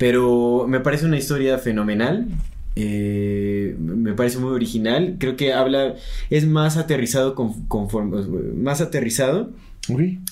Pero 0.03 0.65
me 0.67 0.81
parece 0.81 1.05
una 1.05 1.17
historia 1.17 1.57
fenomenal. 1.59 2.27
Eh, 2.75 3.73
me 3.79 4.11
parece 4.11 4.37
muy 4.37 4.51
original. 4.51 5.15
Creo 5.17 5.37
que 5.37 5.53
habla. 5.53 5.95
Es 6.29 6.45
más 6.45 6.75
aterrizado 6.75 7.35
conforme. 7.35 8.21
Más 8.53 8.81
aterrizado. 8.81 9.53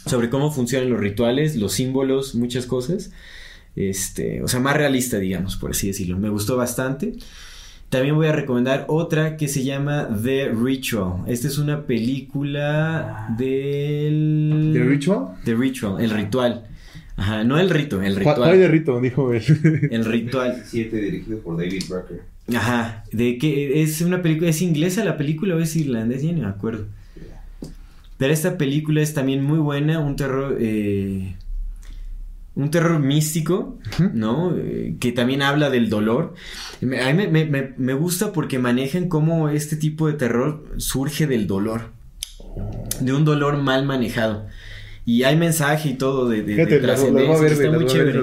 Sobre 0.06 0.30
cómo 0.30 0.52
funcionan 0.52 0.90
los 0.90 1.00
rituales, 1.00 1.56
los 1.56 1.72
símbolos, 1.72 2.36
muchas 2.36 2.66
cosas. 2.66 3.14
Este. 3.78 4.44
O 4.44 4.50
sea, 4.50 4.60
más 4.60 4.76
realista, 4.76 5.20
digamos, 5.20 5.56
por 5.56 5.72
así 5.72 5.88
decirlo. 5.88 6.18
Me 6.18 6.28
gustó 6.28 6.58
bastante. 6.58 7.14
También 7.88 8.16
voy 8.16 8.28
a 8.28 8.34
recomendar 8.34 8.84
otra 8.90 9.38
que 9.38 9.48
se 9.48 9.64
llama 9.64 10.10
The 10.22 10.50
Ritual. 10.50 11.24
Esta 11.28 11.48
es 11.48 11.58
una 11.58 11.86
película 11.86 13.34
del. 13.38 14.72
¿The 14.74 14.84
Ritual? 14.84 15.28
The 15.46 15.56
Ritual, 15.56 16.04
el 16.04 16.10
ritual. 16.10 16.66
Ajá, 17.22 17.44
no 17.44 17.60
el 17.60 17.70
rito, 17.70 18.02
el 18.02 18.16
ritual. 18.16 18.36
¿Cuál 18.36 18.60
de 18.60 18.68
rito? 18.68 19.00
Dijo 19.00 19.32
él. 19.32 19.44
El 19.92 20.06
ritual. 20.06 20.64
7 20.66 20.98
dirigido 20.98 21.38
por 21.42 21.56
David 21.56 21.84
Rucker. 21.88 22.22
Ajá, 22.56 23.04
de 23.12 23.38
que 23.38 23.84
es 23.84 24.02
una 24.02 24.24
película, 24.24 24.50
¿es 24.50 24.64
inglesa 24.64 25.06
la 25.06 25.18
película 25.18 25.56
o 25.56 25.60
es 25.60 25.76
irlandesa? 25.76 26.26
Ya 26.26 26.32
no 26.32 26.42
me 26.42 26.48
acuerdo. 26.48 26.88
Pero 28.18 28.34
esta 28.34 28.58
película 28.58 29.02
es 29.02 29.14
también 29.14 29.44
muy 29.44 29.60
buena, 29.60 30.00
un 30.00 30.16
terror, 30.16 30.58
eh, 30.60 31.36
un 32.56 32.72
terror 32.72 33.00
místico, 33.00 33.78
¿no? 34.14 34.56
Eh, 34.58 34.96
que 35.00 35.12
también 35.12 35.44
habla 35.44 35.70
del 35.70 35.92
dolor. 35.92 36.34
A 36.82 37.14
mí 37.14 37.28
me, 37.28 37.46
me, 37.46 37.74
me, 37.78 37.94
gusta 37.94 38.34
porque 38.34 38.58
manejan 38.58 39.10
cómo 39.10 39.50
este 39.50 39.76
tipo 39.76 40.08
de 40.08 40.14
terror 40.14 40.74
surge 40.78 41.28
del 41.28 41.46
dolor, 41.46 41.92
de 43.00 43.14
un 43.14 43.26
dolor 43.26 43.58
mal 43.58 43.86
manejado. 43.86 44.48
Y 45.06 45.24
hay 45.24 45.36
mensaje 45.36 45.90
y 45.90 45.94
todo 45.94 46.30
de, 46.30 46.44
de, 46.44 46.66
de 46.66 46.80
trascendencia. 46.80 47.48
Está 47.48 47.72
muy 47.72 47.86
chévere. 47.86 48.22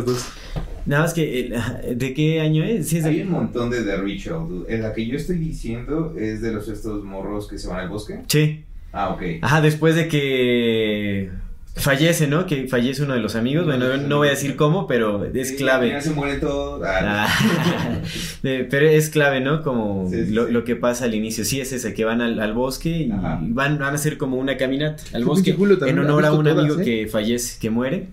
Nada 0.87 1.03
más 1.03 1.13
que, 1.13 1.53
¿de 1.95 2.15
qué 2.15 2.41
año 2.41 2.65
es? 2.65 2.89
Sí, 2.89 2.99
hay 2.99 3.21
un 3.23 3.31
montón 3.31 3.69
de 3.71 3.83
The 3.83 3.97
Ritual. 3.99 4.65
En 4.69 4.83
la 4.83 4.93
que 4.95 5.07
yo 5.07 5.17
estoy 5.17 5.37
diciendo 5.37 6.15
es 6.19 6.41
de 6.41 6.53
los 6.53 6.69
estos 6.69 7.05
morros 7.05 7.49
que 7.49 7.59
se 7.59 7.69
van 7.69 7.81
al 7.81 7.89
bosque. 7.89 8.21
Sí. 8.29 8.65
Ah, 8.93 9.11
ok. 9.11 9.23
Ajá, 9.43 9.61
después 9.61 9.95
de 9.95 10.09
que 10.09 11.31
fallece, 11.79 12.27
¿no? 12.27 12.45
Que 12.47 12.69
fallece 12.69 13.03
uno 13.03 13.15
de 13.15 13.21
los 13.21 13.35
amigos. 13.37 13.65
Bueno, 13.65 13.97
no 13.97 14.19
voy 14.19 14.29
a 14.29 14.33
decir 14.33 14.57
cómo, 14.57 14.87
pero 14.87 15.25
es 15.25 15.53
clave. 15.53 16.01
se 16.03 16.11
muere 16.11 16.37
todo. 16.39 16.83
Ah, 16.85 17.27
Ah, 17.29 18.01
pero 18.43 18.87
es 18.89 19.09
clave, 19.11 19.41
¿no? 19.41 19.63
Como 19.63 20.09
Sí, 20.11 20.27
sí, 20.27 20.33
lo, 20.33 20.47
sí. 20.47 20.53
lo 20.53 20.65
que 20.65 20.77
pasa 20.77 21.05
al 21.05 21.15
inicio. 21.15 21.45
Sí, 21.45 21.61
es 21.61 21.73
ese, 21.73 21.95
que 21.95 22.05
van 22.05 22.21
al, 22.21 22.41
al 22.41 22.53
bosque 22.53 22.91
y 22.91 23.11
Ajá. 23.11 23.39
van, 23.43 23.79
van 23.79 23.93
a 23.93 23.97
hacer 23.97 24.19
como 24.19 24.37
una 24.37 24.57
caminata 24.57 25.03
al 25.13 25.25
bosque 25.25 25.45
pinche 25.45 25.59
Julio 25.59 25.79
también 25.79 25.99
en 25.99 26.05
honor 26.05 26.25
a 26.27 26.33
un 26.33 26.45
todas, 26.45 26.59
amigo 26.59 26.81
¿eh? 26.81 26.85
que 26.85 27.07
fallece, 27.07 27.59
que 27.61 27.71
muere. 27.71 28.09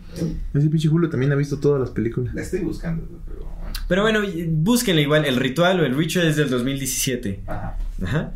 Ese 0.53 0.69
pinche 0.69 0.87
Julio 0.87 1.09
también 1.09 1.31
ha 1.31 1.35
visto 1.35 1.59
todas 1.59 1.79
las 1.81 1.89
películas. 1.91 2.33
La 2.33 2.41
estoy 2.41 2.59
buscando, 2.61 3.07
pero. 3.27 3.45
Pero 3.87 4.01
bueno, 4.01 4.21
búsquenle 4.49 5.01
igual. 5.03 5.25
El 5.25 5.35
ritual 5.35 5.79
o 5.79 5.85
el 5.85 5.95
ritual 5.95 6.27
es 6.27 6.35
del 6.37 6.49
2017. 6.49 7.41
Ajá. 7.45 7.77
Ajá. 8.03 8.31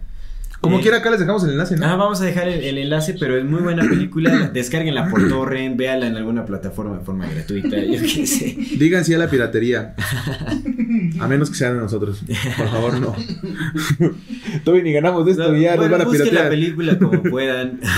Como 0.61 0.79
Eh, 0.79 0.81
quiera, 0.81 0.97
acá 0.97 1.09
les 1.09 1.19
dejamos 1.21 1.43
el 1.45 1.51
enlace, 1.51 1.77
¿no? 1.77 1.85
Ah, 1.85 1.95
vamos 1.95 2.19
a 2.21 2.25
dejar 2.25 2.49
el, 2.49 2.61
el 2.63 2.77
enlace, 2.77 3.15
pero 3.17 3.37
es 3.37 3.45
muy 3.45 3.61
buena 3.61 3.87
película. 3.87 4.49
Descárguenla 4.53 5.07
por 5.09 5.27
torrent, 5.29 5.77
véala 5.77 6.07
en 6.07 6.17
alguna 6.17 6.45
plataforma 6.45 6.97
de 6.97 7.05
forma 7.05 7.27
gratuita, 7.27 7.77
yo 7.77 8.01
qué 8.01 8.27
sé. 8.27 8.57
Digan 8.77 9.05
sí 9.05 9.13
a 9.13 9.17
la 9.19 9.29
piratería. 9.29 9.95
A 11.19 11.27
menos 11.27 11.49
que 11.49 11.55
sean 11.55 11.75
de 11.75 11.79
nosotros. 11.81 12.21
Por 12.57 12.67
favor, 12.69 12.99
no. 12.99 13.15
Todavía 14.63 14.83
ni 14.83 14.91
ganamos 14.93 15.25
de 15.25 15.31
esto 15.31 15.55
y 15.55 15.61
ya 15.61 15.75
nos 15.75 15.79
Bueno, 15.87 15.91
van 15.91 16.01
a 16.01 16.05
busquen 16.05 16.25
la 16.25 16.29
piratear. 16.29 16.49
película 16.49 16.97
como 16.99 17.23
puedan. 17.23 17.79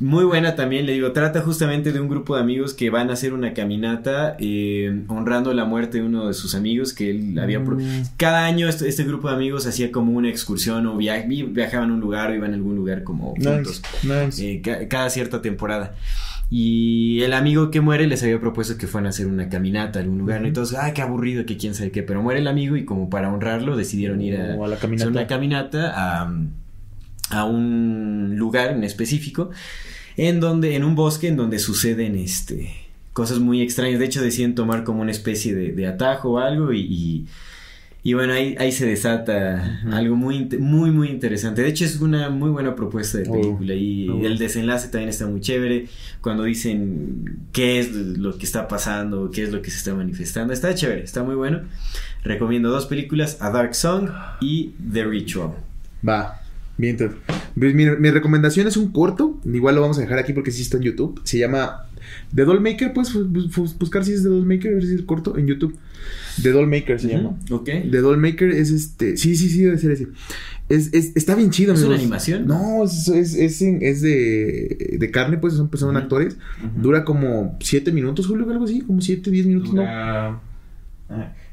Muy 0.00 0.24
buena 0.24 0.54
también, 0.54 0.86
le 0.86 0.92
digo, 0.92 1.10
trata 1.10 1.40
justamente 1.40 1.92
de 1.92 1.98
un 2.00 2.08
grupo 2.08 2.36
de 2.36 2.42
amigos 2.42 2.72
que 2.72 2.88
van 2.88 3.10
a 3.10 3.14
hacer 3.14 3.32
una 3.32 3.52
caminata 3.52 4.36
eh, 4.38 5.02
honrando 5.08 5.52
la 5.54 5.64
muerte 5.64 5.98
de 5.98 6.04
uno 6.04 6.28
de 6.28 6.34
sus 6.34 6.54
amigos 6.54 6.92
que 6.92 7.10
él 7.10 7.38
había... 7.38 7.64
pro- 7.64 7.76
Mm. 7.78 8.02
Cada 8.16 8.44
año 8.46 8.68
este, 8.68 8.88
este 8.88 9.02
grupo 9.04 9.28
de 9.28 9.34
amigos 9.34 9.66
hacía 9.66 9.90
como 9.90 10.12
una 10.12 10.28
excursión 10.28 10.86
o 10.86 10.96
via- 10.96 11.22
vi- 11.26 11.42
viajaban 11.42 11.90
a 11.90 11.94
un 11.94 12.00
lugar 12.00 12.30
o 12.30 12.34
iban 12.34 12.52
a 12.52 12.54
algún 12.54 12.76
lugar 12.76 13.02
como 13.02 13.30
juntos. 13.34 13.82
Nice, 14.04 14.24
nice. 14.26 14.52
eh, 14.52 14.60
ca- 14.62 14.86
cada 14.88 15.10
cierta 15.10 15.42
temporada. 15.42 15.94
Y 16.50 17.20
el 17.22 17.34
amigo 17.34 17.70
que 17.70 17.80
muere 17.80 18.06
les 18.06 18.22
había 18.22 18.40
propuesto 18.40 18.78
que 18.78 18.86
fueran 18.86 19.06
a 19.06 19.10
hacer 19.10 19.26
una 19.26 19.48
caminata 19.50 19.98
a 19.98 20.02
algún 20.02 20.18
lugar. 20.18 20.42
todos, 20.54 20.74
ay, 20.74 20.92
qué 20.94 21.02
aburrido, 21.02 21.44
que 21.44 21.56
quién 21.58 21.74
sabe 21.74 21.90
qué. 21.90 22.02
Pero 22.02 22.22
muere 22.22 22.40
el 22.40 22.46
amigo 22.46 22.76
y 22.76 22.84
como 22.86 23.10
para 23.10 23.30
honrarlo 23.32 23.76
decidieron 23.76 24.20
ir 24.22 24.36
a, 24.40 24.54
O 24.56 24.64
a 24.64 24.68
la 24.68 24.76
hacer 24.76 24.88
caminata. 24.88 25.10
una 25.10 25.26
caminata 25.26 25.92
a, 26.22 26.32
a 27.30 27.44
un 27.44 28.36
lugar 28.36 28.70
en 28.70 28.84
específico. 28.84 29.50
En 30.16 30.40
donde, 30.40 30.74
en 30.74 30.82
un 30.82 30.96
bosque 30.96 31.28
en 31.28 31.36
donde 31.36 31.58
suceden 31.60 32.16
este 32.16 32.88
cosas 33.18 33.40
muy 33.40 33.62
extrañas. 33.62 33.98
De 33.98 34.04
hecho, 34.04 34.22
deciden 34.22 34.54
tomar 34.54 34.84
como 34.84 35.02
una 35.02 35.10
especie 35.10 35.52
de, 35.52 35.72
de 35.72 35.88
atajo 35.88 36.34
o 36.34 36.38
algo 36.38 36.72
y, 36.72 36.82
y, 36.82 37.26
y 38.04 38.14
bueno, 38.14 38.32
ahí, 38.32 38.54
ahí 38.60 38.70
se 38.70 38.86
desata 38.86 39.80
algo 39.90 40.14
muy, 40.14 40.44
muy, 40.60 40.92
muy 40.92 41.08
interesante. 41.08 41.62
De 41.62 41.68
hecho, 41.68 41.84
es 41.84 42.00
una 42.00 42.30
muy 42.30 42.50
buena 42.50 42.76
propuesta 42.76 43.18
de 43.18 43.28
Oh, 43.28 43.32
película 43.32 43.74
y 43.74 44.08
oh. 44.08 44.24
el 44.24 44.38
desenlace 44.38 44.86
también 44.86 45.08
está 45.08 45.26
muy 45.26 45.40
chévere. 45.40 45.88
Cuando 46.20 46.44
dicen 46.44 47.40
qué 47.50 47.80
es 47.80 47.92
lo 47.92 48.38
que 48.38 48.46
está 48.46 48.68
pasando, 48.68 49.32
qué 49.32 49.42
es 49.42 49.50
lo 49.50 49.62
que 49.62 49.72
se 49.72 49.78
está 49.78 49.94
manifestando. 49.94 50.52
Está 50.52 50.72
chévere, 50.76 51.02
está 51.02 51.24
muy 51.24 51.34
bueno. 51.34 51.62
Recomiendo 52.22 52.70
dos 52.70 52.86
películas, 52.86 53.38
A 53.40 53.50
Dark 53.50 53.74
Song 53.74 54.10
y 54.40 54.74
The 54.92 55.04
Ritual. 55.04 55.54
Va. 56.08 56.40
Bien, 56.78 56.96
Ted. 56.96 57.10
Pues 57.58 57.74
Mi, 57.74 57.84
mi 57.86 58.10
recomendación 58.10 58.66
es 58.68 58.76
un 58.76 58.92
corto. 58.92 59.40
Igual 59.44 59.74
lo 59.74 59.80
vamos 59.82 59.98
a 59.98 60.00
dejar 60.02 60.18
aquí 60.18 60.32
porque 60.32 60.52
sí 60.52 60.62
está 60.62 60.76
en 60.76 60.84
YouTube. 60.84 61.20
Se 61.24 61.36
llama 61.38 61.86
The 62.34 62.44
Dollmaker. 62.44 62.94
Bu- 62.94 63.78
buscar 63.78 64.04
si 64.04 64.12
es 64.12 64.22
The 64.22 64.28
Dollmaker, 64.28 64.70
a 64.70 64.74
ver 64.74 64.86
si 64.86 64.94
es 64.94 65.02
corto 65.02 65.36
en 65.36 65.46
YouTube. 65.48 65.76
The 66.42 66.50
Dollmaker 66.52 67.00
se 67.00 67.08
llama. 67.08 67.36
Ok. 67.50 67.66
The 67.90 67.98
Dollmaker 67.98 68.50
es 68.52 68.70
este. 68.70 69.16
Sí, 69.16 69.34
sí, 69.36 69.48
sí, 69.48 69.62
debe 69.64 69.76
ser 69.78 69.90
ese. 69.90 70.06
Es, 70.68 70.92
es- 70.94 71.16
está 71.16 71.34
bien 71.34 71.50
chido, 71.50 71.74
¿Es 71.74 71.82
una 71.82 71.96
animación? 71.96 72.46
No, 72.46 72.84
es, 72.84 73.08
es, 73.08 73.34
es, 73.34 74.00
de, 74.02 74.96
de 75.00 75.10
carne, 75.10 75.38
pues 75.38 75.54
son, 75.54 75.68
son 75.74 75.88
Ujú. 75.90 75.98
actores. 75.98 76.36
Dura 76.76 77.04
como 77.04 77.56
7 77.60 77.90
minutos, 77.90 78.26
Julio, 78.28 78.48
algo 78.48 78.66
así. 78.66 78.82
Como 78.82 79.00
7, 79.00 79.30
10 79.32 79.46
minutos, 79.46 79.74
¿no? 79.74 79.82
Ah, 79.84 80.40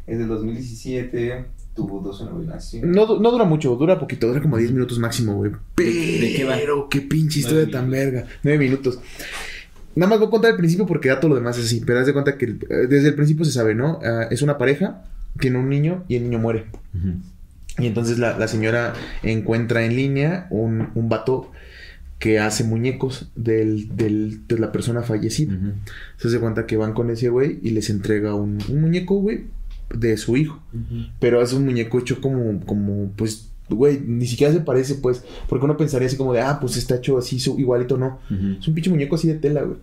Es 0.05 0.19
del 0.19 0.27
2017. 0.27 1.45
Tuvo 1.75 1.99
dos 1.99 2.21
nominaciones. 2.21 2.89
No, 2.95 3.05
du- 3.05 3.19
no 3.19 3.31
dura 3.31 3.43
mucho, 3.43 3.75
dura 3.75 3.99
poquito, 3.99 4.27
dura 4.27 4.41
como 4.41 4.57
10 4.57 4.71
minutos 4.71 4.97
máximo, 4.97 5.35
güey. 5.35 5.51
Pero, 5.75 5.91
de 5.91 6.33
qué 6.35 6.43
va? 6.45 6.57
qué 6.89 7.01
pinche 7.01 7.39
historia 7.41 7.69
tan 7.69 7.89
verga. 7.91 8.25
9 8.43 8.57
minutos. 8.57 8.99
Nada 9.95 10.09
más 10.09 10.19
voy 10.19 10.27
a 10.27 10.31
contar 10.31 10.51
el 10.51 10.57
principio 10.57 10.85
porque 10.85 11.09
ya 11.09 11.19
todo 11.19 11.29
lo 11.29 11.35
demás 11.35 11.57
es 11.57 11.65
así. 11.65 11.81
Pero 11.85 11.99
haz 11.99 12.05
de 12.05 12.13
cuenta 12.13 12.37
que 12.37 12.45
eh, 12.45 12.87
desde 12.89 13.09
el 13.09 13.15
principio 13.15 13.43
se 13.45 13.51
sabe, 13.51 13.75
¿no? 13.75 13.99
Ah, 14.03 14.27
es 14.31 14.41
una 14.41 14.57
pareja, 14.57 15.03
tiene 15.39 15.57
un 15.59 15.69
niño 15.69 16.03
y 16.07 16.15
el 16.15 16.23
niño 16.23 16.39
muere. 16.39 16.65
Y 17.77 17.87
entonces 17.87 18.19
la, 18.19 18.37
la 18.39 18.47
señora 18.47 18.93
encuentra 19.21 19.83
en 19.85 19.95
línea 19.97 20.47
un, 20.49 20.89
un 20.95 21.09
vato 21.09 21.51
que 22.19 22.39
hace 22.39 22.63
muñecos 22.63 23.29
del, 23.35 23.95
del- 23.97 24.47
de 24.47 24.59
la 24.59 24.71
persona 24.71 25.01
fallecida. 25.03 25.53
Se 26.17 26.29
hace 26.29 26.39
cuenta 26.39 26.65
que 26.65 26.77
van 26.77 26.93
con 26.93 27.09
ese 27.09 27.27
güey 27.27 27.59
y 27.61 27.71
les 27.71 27.89
entrega 27.89 28.33
un, 28.33 28.59
un 28.69 28.81
muñeco, 28.81 29.15
güey, 29.15 29.43
de 29.93 30.17
su 30.17 30.35
hijo. 30.37 30.61
Pero 31.19 31.41
es 31.41 31.53
un 31.53 31.65
muñeco 31.65 31.99
hecho 31.99 32.19
como, 32.21 32.59
como, 32.65 33.11
pues, 33.15 33.51
güey, 33.69 33.99
ni 34.05 34.25
siquiera 34.27 34.53
se 34.53 34.59
parece, 34.61 34.95
pues. 34.95 35.23
Porque 35.47 35.65
uno 35.65 35.77
pensaría 35.77 36.07
así 36.07 36.17
como 36.17 36.33
de, 36.33 36.41
ah, 36.41 36.59
pues 36.59 36.77
está 36.77 36.95
hecho 36.95 37.17
así, 37.17 37.39
su- 37.39 37.59
igualito, 37.59 37.97
no. 37.97 38.19
Ujú. 38.29 38.57
Es 38.59 38.67
un 38.67 38.73
pinche 38.75 38.89
muñeco 38.89 39.15
así 39.15 39.27
de 39.27 39.35
tela, 39.35 39.61
güey. 39.63 39.77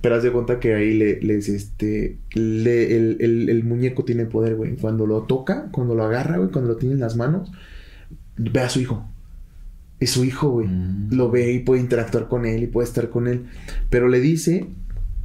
Pero 0.00 0.14
haz 0.16 0.22
de 0.22 0.32
cuenta 0.32 0.58
que 0.60 0.74
ahí 0.74 0.94
le, 0.94 1.20
les, 1.20 1.48
este, 1.48 2.16
le- 2.34 2.96
el, 2.96 3.16
el- 3.20 3.48
el 3.50 3.64
muñeco 3.64 4.04
tiene 4.04 4.24
poder, 4.24 4.56
güey. 4.56 4.76
Cuando 4.76 5.06
lo 5.06 5.22
toca, 5.22 5.68
cuando 5.72 5.94
lo 5.94 6.04
agarra, 6.04 6.38
güey, 6.38 6.50
cuando 6.50 6.70
lo 6.70 6.76
tiene 6.76 6.94
en 6.94 7.00
las 7.00 7.16
manos, 7.16 7.50
ve 8.36 8.60
a 8.60 8.68
su 8.70 8.80
hijo. 8.80 9.06
Es 10.00 10.10
su 10.12 10.24
hijo, 10.24 10.48
güey. 10.48 10.66
Mm. 10.68 11.08
Lo 11.12 11.30
ve 11.30 11.52
y 11.52 11.58
puede 11.58 11.82
interactuar 11.82 12.28
con 12.28 12.46
él 12.46 12.62
y 12.62 12.66
puede 12.66 12.88
estar 12.88 13.10
con 13.10 13.28
él. 13.28 13.44
Pero 13.90 14.08
le 14.08 14.20
dice 14.20 14.66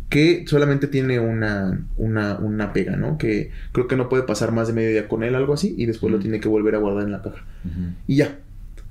que 0.10 0.46
solamente 0.48 0.88
tiene 0.88 1.20
una, 1.20 1.86
una, 1.98 2.38
una 2.38 2.74
pega, 2.74 2.96
¿no? 2.96 3.18
Que 3.18 3.52
creo 3.72 3.88
que 3.88 3.96
no 3.96 4.08
puede 4.10 4.24
pasar 4.24 4.52
más 4.52 4.68
de 4.68 4.74
medio 4.74 4.90
día 4.92 5.08
con 5.08 5.24
él, 5.24 5.36
algo 5.36 5.54
así, 5.54 5.74
y 5.78 5.86
después 5.86 6.12
lo 6.12 6.20
tiene 6.20 6.40
que 6.40 6.48
volver 6.48 6.76
a 6.76 6.80
guardar 6.80 7.04
en 7.06 7.12
la 7.12 7.22
caja. 7.22 7.44
Y 8.08 8.18
ya. 8.18 8.40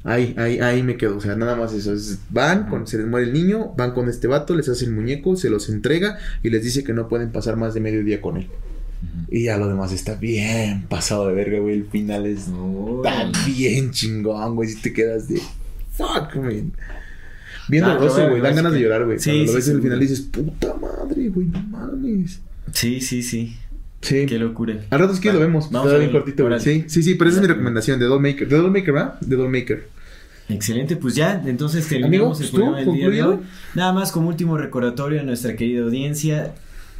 Ahí, 0.06 0.34
ahí, 0.36 0.58
ahí 0.58 0.82
me 0.82 0.96
quedo. 0.98 1.16
O 1.16 1.20
sea, 1.20 1.34
nada 1.34 1.56
más 1.56 1.72
eso. 1.72 1.94
Es- 1.94 2.18
van, 2.28 2.66
con, 2.68 2.86
se 2.86 2.98
les 2.98 3.06
muere 3.06 3.26
el 3.26 3.32
niño, 3.32 3.72
van 3.76 3.92
con 3.92 4.08
este 4.10 4.26
vato, 4.26 4.54
les 4.54 4.68
hace 4.68 4.84
el 4.84 4.90
muñeco, 4.92 5.34
se 5.36 5.48
los 5.48 5.70
entrega 5.70 6.18
y 6.42 6.50
les 6.50 6.62
dice 6.62 6.84
que 6.84 6.92
no 6.92 7.08
pueden 7.08 7.30
pasar 7.30 7.56
más 7.56 7.72
de 7.74 7.80
medio 7.80 8.04
día 8.04 8.20
con 8.20 8.36
él. 8.36 8.48
Y 9.30 9.44
ya 9.44 9.56
lo 9.56 9.68
demás 9.68 9.92
está 9.92 10.14
bien 10.16 10.84
pasado 10.88 11.28
de 11.28 11.34
verga, 11.34 11.58
güey. 11.58 11.74
El 11.74 11.86
final 11.86 12.26
es 12.26 12.48
está 12.48 13.30
bien 13.46 13.90
chingón, 13.92 14.56
güey. 14.56 14.68
Si 14.68 14.82
te 14.82 14.92
quedas 14.92 15.28
de 15.28 15.40
fuck, 15.92 16.34
man. 16.36 16.72
Bien 17.68 17.84
Ah, 17.84 17.94
doloroso, 17.94 18.16
pero 18.16 18.30
güey. 18.30 18.42
Dan 18.42 18.56
ganas 18.56 18.72
de 18.72 18.78
sí 18.78 18.84
llorar, 18.84 19.04
güey. 19.04 19.18
Sí, 19.18 19.30
Cuando 19.30 19.42
lo 19.44 19.48
sí, 19.48 19.54
ves 19.56 19.68
en 19.68 19.74
el 19.76 19.82
seguro. 19.82 19.82
final 19.82 20.00
dices, 20.00 20.20
puta 20.20 20.74
madre, 20.74 21.28
güey, 21.28 21.46
no 21.48 21.62
mames. 21.62 22.40
Sí, 22.72 23.00
sí, 23.00 23.22
sí. 23.22 23.56
Sí. 24.00 24.26
Qué 24.26 24.38
locura. 24.38 24.76
Al 24.90 24.98
rato 24.98 25.14
es 25.14 25.20
que 25.20 25.28
Vale, 25.28 25.40
lo 25.40 25.46
vemos. 25.46 25.70
vamos 25.70 25.90
a 25.92 25.96
bien 25.96 26.10
cortito, 26.12 26.46
güey. 26.46 26.60
Sí, 26.60 26.84
sí, 26.88 27.02
sí, 27.02 27.14
pero 27.14 27.30
esa 27.30 27.38
es 27.38 27.42
mi 27.42 27.48
recomendación. 27.48 27.98
De 27.98 28.04
Dollmaker. 28.06 28.46
De 28.48 28.56
Dollmaker, 28.56 28.92
¿verdad? 28.92 29.20
De 29.20 29.36
Dollmaker. 29.36 29.88
Excelente, 30.50 30.96
pues 30.96 31.14
ya, 31.14 31.42
entonces 31.46 31.86
Amigo, 31.86 32.00
terminamos 32.02 32.40
el 32.42 32.50
¿tú? 32.50 32.56
programa 32.56 32.78
del 32.80 32.92
día 32.92 33.08
de 33.08 33.22
hoy. 33.22 33.36
Nada 33.74 33.94
más 33.94 34.12
como 34.12 34.28
último 34.28 34.58
recordatorio 34.58 35.20
a 35.20 35.22
nuestra 35.24 35.56
querida 35.56 35.82
audiencia 35.84 36.54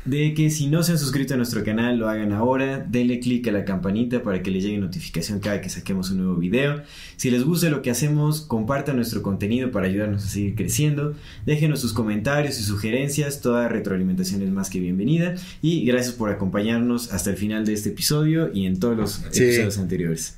de 0.05 0.35
que 0.35 0.51
si 0.51 0.67
no 0.67 0.83
se 0.83 0.93
han 0.93 0.99
suscrito 0.99 1.35
a 1.35 1.37
nuestro 1.37 1.65
canal, 1.65 1.97
lo 1.99 2.09
hagan 2.09 2.33
ahora. 2.33 2.79
Denle 2.79 3.21
click 3.21 3.49
a 3.49 3.53
la 3.53 3.65
campanita 3.65 4.23
para 4.23 4.43
que 4.43 4.51
les 4.51 4.63
llegue 4.63 4.79
notificación 4.79 5.41
cada 5.41 5.61
que 5.61 5.71
saquemos 5.71 6.11
un 6.11 6.19
nuevo 6.19 6.37
video. 6.37 6.83
Si 7.17 7.31
les 7.31 7.43
gusta 7.45 7.71
lo 7.71 7.81
que 7.83 7.91
hacemos, 7.91 8.43
compartan 8.43 8.97
nuestro 8.97 9.23
contenido 9.23 9.71
para 9.71 9.87
ayudarnos 9.87 10.25
a 10.25 10.29
seguir 10.29 10.55
creciendo. 10.55 11.15
Déjenos 11.47 11.81
sus 11.81 11.93
comentarios 11.93 12.59
y 12.61 12.63
sugerencias. 12.63 13.41
Toda 13.41 13.69
retroalimentación 13.69 14.43
es 14.43 14.51
más 14.51 14.69
que 14.71 14.81
bienvenida. 14.81 15.35
Y 15.63 15.85
gracias 15.87 16.15
por 16.15 16.31
acompañarnos 16.31 17.13
hasta 17.13 17.31
el 17.31 17.37
final 17.37 17.65
de 17.65 17.73
este 17.73 17.89
episodio 17.91 18.51
y 18.53 18.67
en 18.67 18.79
todos 18.79 18.97
los 18.97 19.13
Sí. 19.31 19.43
episodios 19.45 19.79
anteriores. 19.79 20.37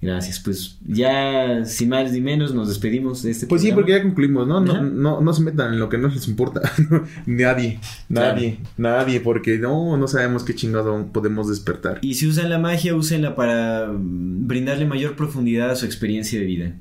Gracias, 0.00 0.40
pues 0.40 0.76
ya 0.86 1.64
sin 1.64 1.88
más 1.88 2.12
ni 2.12 2.20
menos 2.20 2.54
nos 2.54 2.68
despedimos 2.68 3.22
de 3.22 3.30
este 3.30 3.46
Pues 3.46 3.62
sí, 3.62 3.72
porque 3.72 3.92
ya 3.92 4.02
concluimos, 4.02 4.46
¿no? 4.46 4.60
No, 4.60 4.72
Ajá. 4.72 4.82
no, 4.82 5.20
no 5.22 5.32
se 5.32 5.42
metan 5.42 5.72
en 5.72 5.78
lo 5.78 5.88
que 5.88 5.96
no 5.96 6.08
les 6.08 6.28
importa. 6.28 6.60
nadie, 7.26 7.80
nadie, 8.10 8.58
nadie, 8.76 9.20
porque 9.20 9.58
no, 9.58 9.96
no 9.96 10.06
sabemos 10.06 10.44
qué 10.44 10.54
chingado 10.54 11.06
podemos 11.12 11.48
despertar. 11.48 11.98
Y 12.02 12.14
si 12.14 12.26
usan 12.26 12.50
la 12.50 12.58
magia, 12.58 12.94
úsenla 12.94 13.34
para 13.34 13.90
brindarle 13.90 14.84
mayor 14.84 15.16
profundidad 15.16 15.70
a 15.70 15.76
su 15.76 15.86
experiencia 15.86 16.38
de 16.38 16.44
vida. 16.44 16.72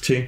Sí, 0.00 0.24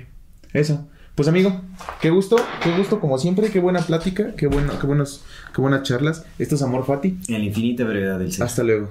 eso. 0.53 0.89
Pues 1.17 1.29
amigo, 1.29 1.63
qué 2.01 2.11
gusto, 2.11 2.37
qué 2.63 2.77
gusto 2.77 3.01
como 3.01 3.19
siempre, 3.19 3.51
qué 3.51 3.59
buena 3.59 3.81
plática, 3.81 4.35
qué 4.37 4.47
bueno, 4.47 4.79
qué 4.79 4.87
buenos, 4.87 5.25
qué 5.55 5.63
buenas 5.63 5.83
charlas. 5.83 6.25
Esto 6.39 6.55
es 6.55 6.63
Amor 6.63 6.87
Fati. 6.87 7.19
En 7.29 7.39
la 7.39 7.45
infinita 7.45 7.85
brevedad 7.85 8.19
del 8.19 8.33
ser. 8.33 8.45
Hasta 8.45 8.63
luego. 8.63 8.91